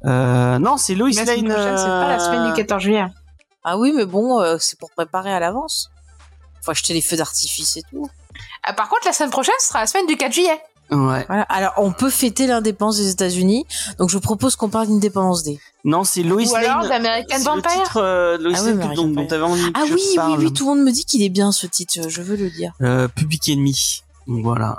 Euh, 0.05 0.59
non, 0.59 0.77
c'est 0.77 0.95
Lois 0.95 1.09
La 1.09 1.25
semaine 1.25 1.47
Lane. 1.47 1.53
prochaine, 1.53 1.77
c'est 1.77 1.83
pas 1.85 2.07
la 2.07 2.19
semaine 2.19 2.43
du 2.45 2.51
euh, 2.51 2.55
14 2.55 2.81
juillet. 2.83 3.05
Ah 3.63 3.77
oui, 3.77 3.93
mais 3.95 4.05
bon, 4.05 4.39
euh, 4.41 4.57
c'est 4.59 4.77
pour 4.77 4.91
préparer 4.91 5.33
à 5.33 5.39
l'avance. 5.39 5.89
Faut 6.61 6.71
acheter 6.71 6.93
les 6.93 7.01
feux 7.01 7.17
d'artifice 7.17 7.77
et 7.77 7.81
tout. 7.89 8.07
Ah, 8.63 8.73
par 8.73 8.89
contre, 8.89 9.01
la 9.05 9.13
semaine 9.13 9.29
prochaine 9.31 9.53
ce 9.59 9.67
sera 9.69 9.79
la 9.81 9.87
semaine 9.87 10.07
du 10.07 10.15
4 10.17 10.31
juillet. 10.33 10.59
Ouais. 10.91 11.23
Voilà. 11.27 11.43
Alors, 11.43 11.73
on 11.77 11.91
peut 11.91 12.09
fêter 12.09 12.45
l'indépendance 12.45 12.97
des 12.97 13.09
États-Unis. 13.09 13.65
Donc, 13.97 14.09
je 14.09 14.17
propose 14.19 14.55
qu'on 14.55 14.69
parle 14.69 14.87
d'Indépendance 14.87 15.43
Day. 15.43 15.57
Non, 15.85 16.03
c'est 16.03 16.21
Lois 16.23 16.43
Ou 16.43 16.55
alors 16.55 16.81
Lane. 16.81 16.89
d'American 16.89 17.27
C'est 17.31 17.37
le 17.39 17.43
Vampire. 17.45 17.71
titre 17.71 17.97
euh, 17.97 18.37
Lois 18.37 18.53
Ah 18.55 18.61
oui, 18.61 18.67
Lane 18.69 18.81
American 18.81 18.95
dont, 18.95 19.07
dont 19.07 19.13
Vampire. 19.15 19.27
t'avais 19.29 19.43
envie 19.43 19.71
Ah 19.73 19.79
que 19.87 19.93
oui, 19.93 20.01
oui, 20.09 20.15
parle. 20.15 20.39
oui, 20.39 20.53
tout 20.53 20.69
le 20.69 20.75
monde 20.75 20.85
me 20.85 20.91
dit 20.91 21.05
qu'il 21.05 21.23
est 21.23 21.29
bien 21.29 21.51
ce 21.51 21.65
titre. 21.67 22.09
Je 22.09 22.21
veux 22.21 22.35
le 22.35 22.49
dire. 22.49 22.73
Euh, 22.81 23.07
Public 23.07 23.49
Enemy. 23.49 24.03
Voilà. 24.27 24.77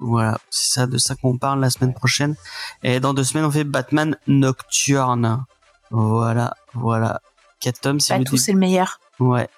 Voilà, 0.00 0.38
c'est 0.50 0.72
ça 0.80 0.86
de 0.86 0.98
ça 0.98 1.14
qu'on 1.14 1.38
parle 1.38 1.60
la 1.60 1.70
semaine 1.70 1.94
prochaine. 1.94 2.34
Et 2.82 3.00
dans 3.00 3.14
deux 3.14 3.24
semaines, 3.24 3.44
on 3.46 3.50
fait 3.50 3.64
Batman 3.64 4.16
Nocturne. 4.26 5.44
Voilà, 5.90 6.54
voilà. 6.74 7.20
Quatre 7.60 7.80
tomes, 7.80 7.96
le 7.96 8.36
c'est 8.36 8.52
le 8.52 8.58
meilleur. 8.58 8.98
Ouais. 9.20 9.48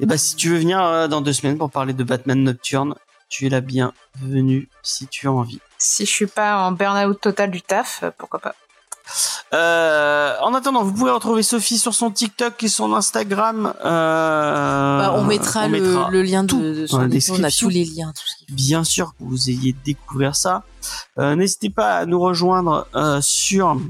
Et 0.00 0.06
bah 0.06 0.18
si 0.18 0.36
tu 0.36 0.50
veux 0.50 0.58
venir 0.58 0.80
euh, 0.82 1.08
dans 1.08 1.20
deux 1.20 1.32
semaines 1.32 1.58
pour 1.58 1.70
parler 1.70 1.92
de 1.92 2.04
Batman 2.04 2.42
Nocturne, 2.42 2.94
tu 3.28 3.46
es 3.46 3.48
la 3.50 3.60
bienvenue 3.60 4.68
si 4.82 5.06
tu 5.06 5.26
as 5.28 5.32
envie. 5.32 5.60
Si 5.78 6.06
je 6.06 6.10
suis 6.10 6.26
pas 6.26 6.58
en 6.66 6.72
burn-out 6.72 7.20
total 7.20 7.50
du 7.50 7.62
taf, 7.62 8.00
euh, 8.02 8.10
pourquoi 8.16 8.40
pas. 8.40 8.54
Euh, 9.54 10.34
en 10.42 10.52
attendant, 10.54 10.82
vous 10.84 10.92
pouvez 10.92 11.10
retrouver 11.10 11.42
Sophie 11.42 11.78
sur 11.78 11.94
son 11.94 12.10
TikTok 12.10 12.62
et 12.62 12.68
son 12.68 12.92
Instagram. 12.92 13.72
Euh, 13.84 14.98
Bah, 14.98 15.14
on 15.16 15.24
mettra, 15.24 15.64
on 15.64 15.68
le, 15.68 15.80
mettra 15.80 16.10
le 16.10 16.22
lien 16.22 16.44
tout 16.44 16.60
de, 16.60 16.74
de 16.74 16.80
dans 16.82 16.86
son 16.86 16.98
la 16.98 17.04
émission. 17.06 17.34
On 17.34 17.38
a 17.38 17.40
description. 17.42 17.66
tous 17.68 17.72
les 17.74 17.84
liens. 17.84 18.12
Tout 18.14 18.22
ce 18.48 18.52
bien 18.54 18.84
sûr 18.84 19.12
que 19.12 19.24
vous 19.24 19.48
ayez 19.50 19.74
découvert 19.84 20.36
ça. 20.36 20.62
Euh, 21.18 21.34
N'hésitez 21.36 21.70
pas 21.70 21.96
à 21.96 22.06
nous 22.06 22.20
rejoindre 22.20 22.86
euh, 22.94 23.20
sur 23.22 23.80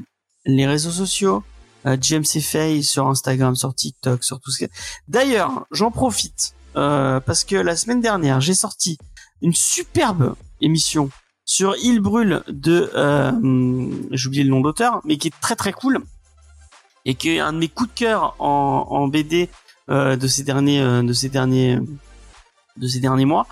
les 0.46 0.66
réseaux 0.66 0.90
sociaux. 0.92 1.42
Euh, 1.86 1.96
sur 2.82 3.06
Instagram, 3.06 3.54
sur 3.56 3.74
TikTok, 3.74 4.24
sur 4.24 4.40
tout 4.40 4.50
ce. 4.50 4.64
D'ailleurs, 5.06 5.66
j'en 5.70 5.90
profite 5.90 6.54
euh, 6.76 7.20
parce 7.20 7.44
que 7.44 7.56
la 7.56 7.76
semaine 7.76 8.00
dernière, 8.00 8.40
j'ai 8.40 8.54
sorti 8.54 8.98
une 9.42 9.54
superbe 9.54 10.34
émission 10.60 11.10
sur 11.44 11.74
Il 11.82 12.00
brûle 12.00 12.42
de... 12.48 12.90
Euh, 12.94 13.32
J'ai 14.10 14.26
oublié 14.28 14.44
le 14.44 14.50
nom 14.50 14.60
d'auteur, 14.60 15.00
mais 15.04 15.16
qui 15.16 15.28
est 15.28 15.40
très 15.40 15.56
très 15.56 15.72
cool. 15.72 16.00
et 17.04 17.14
qui 17.14 17.30
est 17.30 17.40
un 17.40 17.52
de 17.52 17.58
mes 17.58 17.68
coups 17.68 17.90
de 17.90 17.94
cœur 17.98 18.34
en, 18.38 18.86
en 18.90 19.08
BD 19.08 19.48
euh, 19.88 20.16
de 20.16 20.26
ces 20.26 20.42
derniers 20.42 20.80
euh, 20.82 21.02
de 21.02 21.12
ces 21.14 21.28
derniers 21.30 21.78
de 22.76 22.86
ces 22.86 23.00
derniers 23.00 23.24
mois 23.24 23.46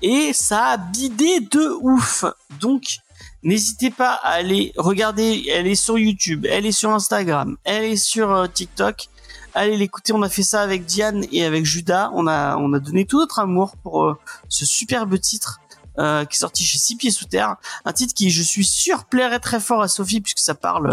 et 0.00 0.32
ça 0.32 0.64
a 0.64 0.76
bidé 0.78 1.40
de 1.40 1.76
ouf 1.82 2.24
donc 2.60 2.98
n'hésitez 3.42 3.90
pas 3.90 4.14
à 4.22 4.30
aller 4.30 4.72
regarder 4.76 5.44
elle 5.52 5.66
est 5.66 5.74
sur 5.74 5.98
YouTube 5.98 6.46
elle 6.48 6.66
est 6.66 6.72
sur 6.72 6.90
Instagram 6.90 7.56
elle 7.64 7.84
est 7.84 7.96
sur 7.96 8.32
euh, 8.32 8.46
TikTok 8.46 9.08
allez 9.54 9.76
l'écouter 9.76 10.12
on 10.12 10.22
a 10.22 10.28
fait 10.28 10.42
ça 10.42 10.62
avec 10.62 10.84
Diane 10.84 11.24
et 11.32 11.44
avec 11.44 11.64
Judas 11.64 12.10
on 12.14 12.26
a 12.26 12.56
on 12.56 12.72
a 12.72 12.78
donné 12.78 13.04
tout 13.04 13.18
notre 13.18 13.38
amour 13.38 13.76
pour 13.82 14.04
euh, 14.04 14.18
ce 14.48 14.64
superbe 14.64 15.18
titre 15.18 15.60
euh, 15.96 16.24
qui 16.24 16.34
est 16.34 16.40
sorti 16.40 16.64
chez 16.64 16.78
Six 16.78 16.96
Pieds 16.96 17.12
Sous 17.12 17.26
Terre, 17.26 17.54
un 17.84 17.92
titre 17.92 18.14
qui, 18.14 18.30
je 18.30 18.42
suis 18.42 18.64
sûr, 18.64 19.04
plairait 19.04 19.38
très 19.38 19.60
fort 19.60 19.80
à 19.80 19.86
Sophie 19.86 20.20
puisque 20.20 20.40
ça 20.40 20.56
parle, 20.56 20.92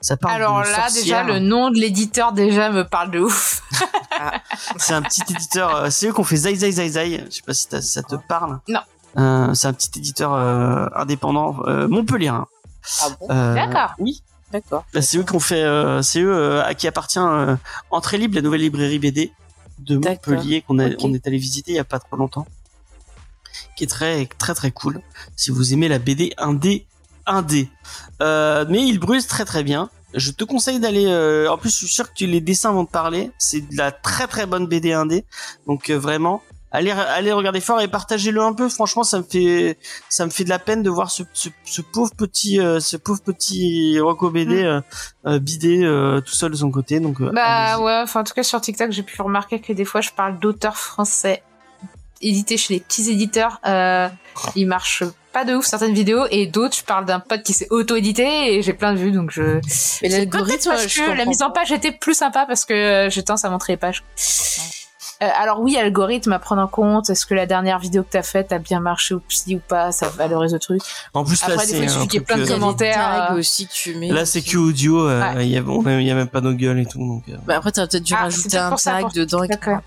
ça 0.00 0.16
parle. 0.16 0.34
Alors 0.34 0.64
là, 0.64 0.88
déjà, 0.92 1.22
le 1.22 1.38
nom 1.38 1.70
de 1.70 1.78
l'éditeur 1.78 2.32
déjà 2.32 2.68
me 2.70 2.82
parle 2.82 3.12
de 3.12 3.20
ouf. 3.20 3.62
c'est 4.76 4.92
un 4.92 5.02
petit 5.02 5.22
éditeur, 5.30 5.92
c'est 5.92 6.08
eux 6.08 6.12
qui 6.12 6.18
ont 6.18 6.24
fait 6.24 6.34
Zai 6.34 6.56
Zai 6.56 6.72
Zai 6.72 6.88
Zai. 6.88 7.24
Je 7.30 7.36
sais 7.36 7.42
pas 7.42 7.54
si 7.54 7.68
ça 7.80 8.02
te 8.02 8.16
parle. 8.16 8.58
Non. 8.66 8.80
Euh, 9.18 9.52
c'est 9.54 9.66
un 9.68 9.72
petit 9.72 9.90
éditeur 9.98 10.32
euh, 10.34 10.86
indépendant, 10.94 11.56
euh, 11.66 11.88
Montpellier. 11.88 12.28
hein. 12.28 12.46
Ah 13.02 13.06
bon 13.18 13.26
Euh, 13.30 13.54
D'accord. 13.54 13.90
Oui. 13.98 14.22
D'accord. 14.52 14.84
Bah, 14.92 15.02
c'est 15.02 15.18
eux 15.18 15.22
qui 15.22 15.34
ont 15.34 15.40
fait, 15.40 15.62
euh, 15.62 16.02
c'est 16.02 16.20
eux 16.20 16.32
euh, 16.34 16.64
à 16.64 16.74
qui 16.74 16.88
appartient 16.88 17.18
euh, 17.20 17.56
Entrée 17.90 18.18
Libre, 18.18 18.34
la 18.36 18.42
nouvelle 18.42 18.62
librairie 18.62 18.98
BD 18.98 19.32
de. 19.78 19.98
Montpellier 20.32 20.62
qu'on 20.62 20.78
on 21.02 21.14
est 21.14 21.26
allé 21.26 21.38
visiter 21.38 21.72
il 21.72 21.76
y 21.76 21.78
a 21.80 21.84
pas 21.84 22.00
trop 22.00 22.16
longtemps, 22.16 22.46
qui 23.76 23.84
est 23.84 23.86
très 23.86 24.26
très 24.38 24.54
très 24.54 24.70
cool. 24.72 25.00
Si 25.36 25.50
vous 25.50 25.72
aimez 25.72 25.88
la 25.88 25.98
BD 26.00 26.32
indé, 26.36 26.86
indé, 27.26 27.68
euh, 28.22 28.64
mais 28.68 28.86
il 28.86 28.98
bruse 28.98 29.26
très 29.28 29.44
très 29.44 29.62
bien. 29.62 29.88
Je 30.14 30.32
te 30.32 30.42
conseille 30.42 30.80
d'aller. 30.80 31.06
euh, 31.06 31.48
en 31.48 31.56
plus, 31.56 31.70
je 31.70 31.76
suis 31.76 31.86
sûr 31.86 32.08
que 32.08 32.14
tu- 32.14 32.26
les 32.26 32.40
dessins 32.40 32.72
vont 32.72 32.84
te 32.84 32.90
parler. 32.90 33.30
C'est 33.38 33.60
de 33.60 33.76
la 33.76 33.92
très 33.92 34.26
très 34.26 34.46
bonne 34.46 34.66
BD 34.66 34.92
indé. 34.92 35.24
Donc 35.68 35.90
euh, 35.90 35.96
vraiment, 35.96 36.42
allez 36.72 36.90
allez 36.90 37.32
regarder 37.32 37.60
fort 37.60 37.80
et 37.80 37.88
partagez-le 37.88 38.40
un 38.42 38.52
peu. 38.52 38.68
Franchement, 38.68 39.02
ça 39.02 39.18
me 39.18 39.22
fait 39.24 39.78
ça 40.08 40.24
me 40.24 40.30
fait 40.30 40.44
de 40.44 40.48
la 40.48 40.58
peine 40.58 40.82
de 40.82 40.90
voir 40.90 41.10
ce, 41.10 41.22
ce, 41.32 41.48
ce 41.64 41.82
pauvre 41.82 42.12
petit 42.16 42.60
euh, 42.60 42.80
ce 42.80 42.96
pauvre 42.96 43.20
petit 43.22 43.98
Rocco 44.00 44.30
BD 44.30 44.62
euh, 44.62 44.80
euh, 45.26 45.38
bidé 45.38 45.82
euh, 45.82 46.20
tout 46.20 46.34
seul 46.34 46.50
de 46.52 46.56
son 46.56 46.70
côté. 46.70 47.00
Donc 47.00 47.20
euh, 47.20 47.30
Bah 47.32 47.78
ouais, 47.80 48.00
enfin 48.02 48.20
en 48.20 48.24
tout 48.24 48.34
cas 48.34 48.42
sur 48.42 48.60
TikTok, 48.60 48.90
j'ai 48.92 49.02
pu 49.02 49.20
remarquer 49.22 49.60
que 49.60 49.72
des 49.72 49.84
fois 49.84 50.00
je 50.00 50.10
parle 50.10 50.38
d'auteurs 50.38 50.76
français 50.76 51.42
édités 52.22 52.56
chez 52.58 52.74
les 52.74 52.80
petits 52.80 53.10
éditeurs. 53.10 53.60
Euh, 53.66 54.08
ils 54.54 54.66
marchent 54.66 55.04
pas 55.32 55.44
de 55.44 55.54
ouf 55.54 55.64
certaines 55.64 55.94
vidéos 55.94 56.26
et 56.30 56.46
d'autres, 56.46 56.76
je 56.76 56.82
parle 56.84 57.04
d'un 57.04 57.20
pote 57.20 57.42
qui 57.44 57.52
s'est 57.52 57.68
auto-édité 57.70 58.54
et 58.54 58.62
j'ai 58.62 58.72
plein 58.72 58.92
de 58.92 58.98
vues 58.98 59.12
donc 59.12 59.30
je. 59.30 59.60
Mais 60.02 60.08
l'algorithme, 60.08 60.48
peut-être 60.48 60.68
parce 60.68 60.88
je 60.88 61.02
que 61.02 61.10
la 61.12 61.24
mise 61.24 61.40
en 61.42 61.50
page 61.50 61.70
était 61.72 61.92
plus 61.92 62.14
sympa 62.14 62.46
parce 62.46 62.64
que 62.64 62.74
euh, 62.74 63.10
j'ai 63.10 63.22
tendance 63.22 63.44
à 63.44 63.50
montrer 63.50 63.74
les 63.74 63.76
pages. 63.76 64.02
Euh, 65.22 65.28
alors 65.38 65.60
oui, 65.60 65.76
algorithme 65.76 66.32
à 66.32 66.38
prendre 66.38 66.62
en 66.62 66.66
compte. 66.66 67.10
Est-ce 67.10 67.26
que 67.26 67.34
la 67.34 67.44
dernière 67.44 67.78
vidéo 67.78 68.02
que 68.02 68.08
t'as 68.10 68.22
faite 68.22 68.52
a 68.52 68.58
bien 68.58 68.80
marché 68.80 69.12
ou 69.14 69.20
psy 69.28 69.56
ou 69.56 69.60
pas 69.60 69.92
Ça 69.92 70.08
valorise 70.08 70.54
le 70.54 70.58
truc. 70.58 70.80
En 71.12 71.24
plus 71.24 71.40
là 71.46 71.52
Après, 71.54 71.66
des 71.66 71.74
fois, 71.74 71.88
c'est 71.88 71.94
il 71.98 72.02
ait 72.04 72.08
truc, 72.08 72.24
plein 72.26 72.36
de 72.38 72.40
euh, 72.40 72.44
Il 72.44 72.48
y 72.48 72.52
a 72.52 72.54
les 72.54 72.60
commentaires, 72.60 73.28
euh, 73.32 73.38
aussi 73.38 73.66
que 73.66 73.72
tu 73.72 73.94
mets. 73.96 74.08
Là 74.08 74.24
c'est 74.24 74.40
que 74.40 74.56
audio. 74.56 75.06
euh, 75.08 75.20
Ouais. 75.34 75.46
Il 75.46 75.52
y 75.52 75.58
a 75.58 75.60
il 76.00 76.06
y 76.08 76.14
même 76.14 76.28
pas 76.28 76.40
nos 76.40 76.54
gueules 76.54 76.78
et 76.78 76.86
tout 76.86 76.98
donc. 76.98 77.24
euh, 77.28 77.36
Bah 77.46 77.56
après, 77.58 77.70
t'as 77.70 77.86
peut-être 77.86 78.02
dû 78.02 78.14
Ah, 78.16 78.22
rajouter 78.22 78.48
peut-être 78.48 78.72
un 78.72 78.76
tag 78.76 79.12
dedans. 79.12 79.42
et 79.42 79.48
tout. 79.48 79.52
D'accord. 79.54 79.80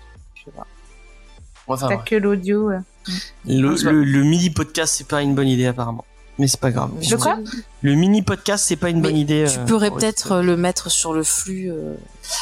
Enfin, 1.66 1.88
T'as 1.88 1.96
ouais. 1.96 2.02
que 2.04 2.14
l'audio. 2.16 2.70
le, 2.70 3.74
le, 3.82 4.04
le 4.04 4.22
mini 4.22 4.50
podcast 4.50 4.94
c'est 4.98 5.08
pas 5.08 5.22
une 5.22 5.34
bonne 5.34 5.48
idée 5.48 5.66
apparemment. 5.66 6.04
Mais 6.38 6.48
c'est 6.48 6.58
pas 6.58 6.72
grave. 6.72 6.90
De 7.08 7.16
quoi 7.16 7.38
Le 7.82 7.94
mini 7.94 8.22
podcast 8.22 8.64
c'est 8.66 8.74
pas 8.76 8.90
une 8.90 8.96
Mais 9.00 9.08
bonne 9.08 9.16
idée. 9.16 9.44
Tu 9.48 9.58
euh, 9.60 9.64
pourrais 9.66 9.88
pour 9.90 9.98
peut-être 9.98 10.32
euh, 10.32 10.42
le 10.42 10.56
mettre 10.56 10.90
sur 10.90 11.12
le 11.12 11.22
flux. 11.22 11.70
euh, 11.70 11.94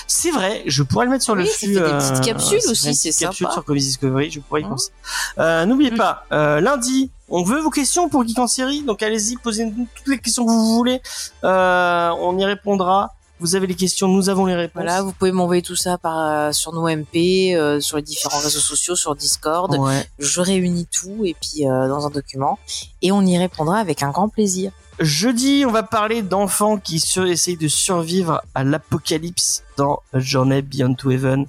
C'est 0.07 0.31
vrai, 0.31 0.63
je 0.67 0.83
pourrais 0.83 1.05
le 1.05 1.11
mettre 1.11 1.25
sur 1.25 1.35
le 1.35 1.43
Oui, 1.43 1.49
flux. 1.51 1.75
des 1.75 1.81
petites 1.81 2.17
euh, 2.17 2.21
capsules 2.21 2.61
fait 2.63 2.69
aussi, 2.69 2.95
c'est 2.95 3.13
sympa. 3.13 3.53
sur 3.53 3.65
Comics 3.65 3.83
Discovery, 3.83 4.31
je 4.31 4.41
pourrais 4.41 4.63
y 4.63 4.65
Hein 4.65 4.69
penser. 4.71 4.93
Euh, 5.39 5.67
N'oubliez 5.67 5.91
Mm. 5.91 5.97
pas, 5.99 6.25
euh, 6.33 6.61
lundi, 6.61 7.11
on 7.29 7.43
veut 7.45 7.61
vos 7.61 7.69
questions 7.71 8.09
pour 8.09 8.27
Geek 8.27 8.39
en 8.39 8.47
série, 8.47 8.83
donc 8.83 9.03
allez-y, 9.03 9.37
posez-nous 9.37 9.87
toutes 9.95 10.07
les 10.09 10.19
questions 10.19 10.47
que 10.47 10.51
vous 10.51 10.75
voulez. 10.75 11.03
Euh, 11.45 12.11
on 12.19 12.39
y 12.39 12.45
répondra. 12.47 13.15
Vous 13.43 13.57
avez 13.57 13.67
les 13.67 13.75
questions, 13.75 14.07
nous 14.07 14.29
avons 14.29 14.47
les 14.47 14.55
réponses. 14.55 14.83
Voilà, 14.85 15.03
vous 15.03 15.11
pouvez 15.13 15.33
m'envoyer 15.33 15.63
tout 15.63 15.75
ça 15.75 15.99
par 15.99 16.17
euh, 16.17 16.53
sur 16.53 16.73
nos 16.73 16.89
MP, 16.89 17.55
euh, 17.57 17.81
sur 17.81 17.97
les 17.97 18.03
différents 18.05 18.39
réseaux 18.39 18.61
sociaux, 18.61 18.95
sur 18.95 19.17
Discord. 19.17 19.77
Ouais. 19.77 20.07
Je 20.21 20.41
réunis 20.41 20.87
tout 20.87 21.25
et 21.25 21.35
puis 21.35 21.67
euh, 21.69 21.89
dans 21.89 22.07
un 22.07 22.11
document 22.11 22.61
et 23.03 23.11
on 23.11 23.21
y 23.23 23.37
répondra 23.37 23.79
avec 23.79 24.05
un 24.05 24.11
grand 24.11 24.29
plaisir. 24.29 24.71
Jeudi, 25.01 25.65
on 25.67 25.73
va 25.73 25.83
parler 25.83 26.23
d'enfants 26.23 26.77
qui 26.79 27.01
sur- 27.01 27.27
essayent 27.27 27.57
de 27.57 27.67
survivre 27.67 28.41
à 28.55 28.63
l'apocalypse 28.63 29.65
dans 29.77 30.01
Journey 30.15 30.63
Beyond 30.63 30.95
to 30.95 31.11
Heaven. 31.11 31.47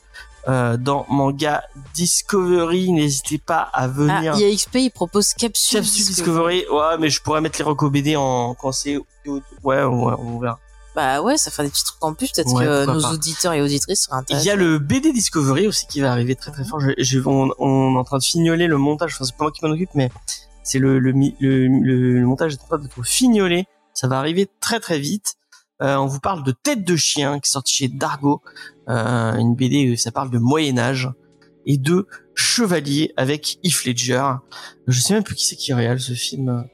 Euh, 0.50 0.76
dans 0.76 1.06
manga 1.10 1.64
Discovery, 1.94 2.91
n'hésitez 2.91 3.38
pas 3.38 3.70
à 3.72 3.84
Ah, 3.84 3.88
venir. 3.88 4.36
IAXP 4.38 4.76
il 4.76 4.89
propose 4.91 5.34
capsule, 5.34 5.80
Capsule 5.80 6.06
Discovery, 6.06 6.66
ouais, 6.70 6.98
mais 7.00 7.10
je 7.10 7.22
pourrais 7.22 7.39
mettre 7.39 7.60
les 7.60 7.64
recos 7.64 7.89
BD 7.91 8.16
en 8.18 8.54
quand 8.56 8.72
c'est 8.74 8.98
ouais, 8.98 9.44
ouais, 9.64 9.84
on 9.86 10.39
verra. 10.39 10.60
Bah 10.96 11.22
ouais, 11.24 11.38
ça 11.38 11.50
fait 11.50 11.64
des 11.64 11.70
petits 11.70 11.84
trucs 11.84 12.04
en 12.04 12.14
plus. 12.14 12.32
Peut-être 12.32 12.54
Ouais, 12.54 12.66
que 12.66 12.86
nos 12.86 13.02
pas. 13.02 13.12
auditeurs 13.14 13.54
et 13.54 13.62
auditrices 13.62 14.04
seraient 14.04 14.18
Il 14.18 14.20
intéressés. 14.20 14.48
y 14.48 14.52
a 14.52 14.56
le 14.56 14.78
BD 14.80 15.12
Discovery 15.12 15.68
aussi 15.68 15.88
qui 15.88 16.02
va 16.02 16.12
arriver 16.12 16.36
très 16.36 16.52
très 16.52 16.64
fort. 16.66 16.80
Je, 16.80 16.91
je- 16.98 17.20
on, 17.26 17.50
on 17.58 17.96
est 17.96 17.98
en 18.00 18.04
train 18.04 18.20
de 18.20 18.24
fignoler 18.24 18.68
le 18.68 18.78
montage. 18.78 19.14
Enfin, 19.16 19.26
c'est 19.26 19.36
pas 19.36 19.46
moi 19.46 19.52
qui 19.52 19.66
m'en 19.66 19.72
occupe, 19.72 19.89
mais 19.96 20.12
c'est 20.64 20.80
le, 20.80 21.00
le, 21.00 21.12
le, 21.12 21.68
le, 21.68 22.20
le 22.20 22.26
montage 22.28 22.54
est 22.54 22.62
en 22.62 22.68
train 22.68 22.78
d'être 22.78 23.04
fignolé. 23.04 23.66
Ça 23.96 24.08
va 24.08 24.18
arriver 24.20 24.48
très 24.60 24.80
très 24.80 25.00
vite. 25.00 25.34
Euh, 25.82 25.96
on 25.98 26.06
vous 26.06 26.20
parle 26.20 26.44
de 26.44 26.52
Tête 26.52 26.84
de 26.86 26.96
chien 26.96 27.39
qui 27.39 27.48
est 27.50 27.52
sorti 27.52 27.74
chez 27.74 27.88
Dargo, 27.88 28.41
euh, 28.88 29.36
une 29.36 29.56
BD 29.56 29.91
où 29.91 29.98
ça 29.98 30.12
parle 30.12 30.30
de 30.30 30.38
Moyen 30.38 30.78
Âge 30.78 31.10
et 31.66 31.78
de 31.78 32.08
Chevalier 32.36 33.14
avec 33.18 33.58
Heath 33.64 33.86
Ledger. 33.86 34.24
Je 34.88 35.00
sais 35.00 35.14
même 35.14 35.24
plus 35.24 35.36
qui 35.36 35.46
c'est 35.46 35.56
qui 35.56 35.74
réalise 35.74 36.06
ce 36.06 36.14
film. 36.14 36.66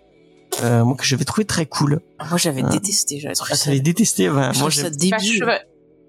Euh, 0.64 0.84
moi 0.84 0.96
que 0.98 1.06
j'avais 1.06 1.24
trouvé 1.26 1.46
très 1.46 1.66
cool. 1.66 2.02
Moi 2.30 2.38
j'avais 2.38 2.64
Ah. 2.66 2.70
détesté, 2.70 3.20
j'avais 3.20 3.36
trouvé 3.36 3.52
Ah, 3.54 3.58
ça. 3.58 3.72
détesté. 3.78 4.26
Je 4.26 4.30
moi 4.32 4.52
ça 4.54 4.70
j'ai 4.70 4.84
Bah, 4.84 4.90
débile. 4.90 5.20
cheva- 5.44 5.60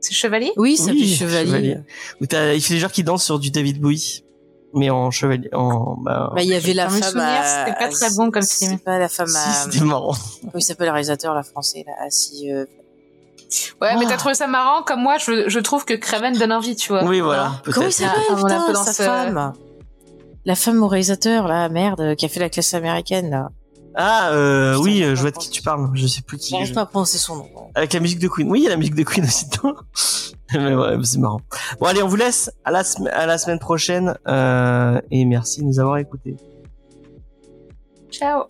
C'est 0.00 0.14
chevalier 0.14 0.52
Oui, 0.56 0.76
ça 0.76 0.90
Oui, 0.92 1.06
chevalier. 1.14 1.46
Chevalier. 1.46 1.76
où 2.20 2.26
t'as 2.26 2.52
Ledger 2.54 2.86
qui 2.92 3.04
danse 3.04 3.22
sur 3.22 3.38
du 3.38 3.50
David 3.50 3.80
Bowie, 3.80 4.24
mais 4.74 4.88
en 4.88 5.10
chevalier, 5.10 5.50
en 5.52 5.96
bah, 5.98 6.30
Bah, 6.34 6.42
il 6.42 6.48
y 6.48 6.54
avait 6.54 6.72
la 6.72 6.88
femme 6.88 7.18
à... 7.18 7.64
c'était 7.66 7.78
pas 7.78 7.88
très 7.90 8.10
bon 8.16 8.30
comme 8.30 8.42
film. 8.42 8.72
C'est 8.78 8.84
pas 8.84 8.98
la 8.98 9.08
femme 9.10 9.28
à... 9.36 9.52
si 9.52 9.70
c'était 9.72 9.84
marrant. 9.84 10.14
Comment 10.40 10.52
il 10.54 10.62
s'appelle 10.62 10.86
le 10.86 10.92
réalisateur, 10.92 11.34
la 11.34 11.42
français, 11.42 11.84
là, 11.86 11.92
assis... 12.06 12.50
euh, 12.50 12.64
Ouais, 13.82 13.94
mais 13.98 14.04
Ah. 14.06 14.10
t'as 14.10 14.16
trouvé 14.16 14.34
ça 14.34 14.46
marrant 14.46 14.82
comme 14.84 15.00
moi, 15.02 15.18
je, 15.18 15.48
je 15.48 15.58
trouve 15.58 15.84
que 15.84 15.94
Craven 15.94 16.36
donne 16.38 16.52
envie, 16.52 16.76
tu 16.76 16.88
vois. 16.92 17.04
Oui, 17.04 17.20
voilà. 17.20 17.60
Comment 17.64 17.88
il 17.88 17.92
peut-être. 17.92 17.92
s'appelle, 17.92 18.22
Ah, 18.30 18.34
putain, 18.36 18.72
dans 18.72 18.84
sa 18.84 18.92
ce- 18.92 19.02
femme? 19.02 19.52
La 20.46 20.54
femme 20.54 20.82
au 20.82 20.88
réalisateur, 20.88 21.46
là, 21.46 21.68
merde, 21.68 22.14
qui 22.16 22.24
a 22.24 22.28
fait 22.28 22.40
la 22.40 22.48
classe 22.48 22.72
américaine, 22.74 23.28
là. 23.28 23.50
Ah, 23.94 24.30
euh, 24.32 24.76
oui, 24.76 25.02
euh, 25.02 25.14
je 25.14 25.20
vois 25.20 25.30
de 25.30 25.36
qui 25.36 25.50
tu 25.50 25.62
parles. 25.62 25.90
Je 25.94 26.06
sais 26.06 26.22
plus 26.22 26.38
qui. 26.38 26.50
J'arrive 26.50 26.72
pas 26.72 26.82
à 26.82 26.86
prononcer 26.86 27.18
son 27.18 27.36
nom. 27.36 27.48
Avec 27.74 27.92
la 27.92 28.00
musique 28.00 28.18
de 28.18 28.28
Queen. 28.28 28.48
Oui, 28.48 28.60
il 28.60 28.64
y 28.64 28.66
a 28.66 28.70
la 28.70 28.76
musique 28.76 28.94
de 28.94 29.02
Queen 29.02 29.24
aussi 29.24 29.46
dedans. 29.48 29.74
mais 30.54 30.74
ouais, 30.74 30.96
c'est 31.04 31.18
marrant. 31.18 31.40
Bon, 31.80 31.86
allez, 31.86 32.02
on 32.02 32.08
vous 32.08 32.16
laisse 32.16 32.50
à 32.64 32.70
la, 32.70 32.82
à 33.12 33.26
la 33.26 33.38
semaine 33.38 33.58
prochaine. 33.58 34.16
Euh, 34.26 35.00
et 35.10 35.24
merci 35.24 35.60
de 35.60 35.66
nous 35.66 35.80
avoir 35.80 35.98
écoutés. 35.98 36.36
Ciao. 38.10 38.44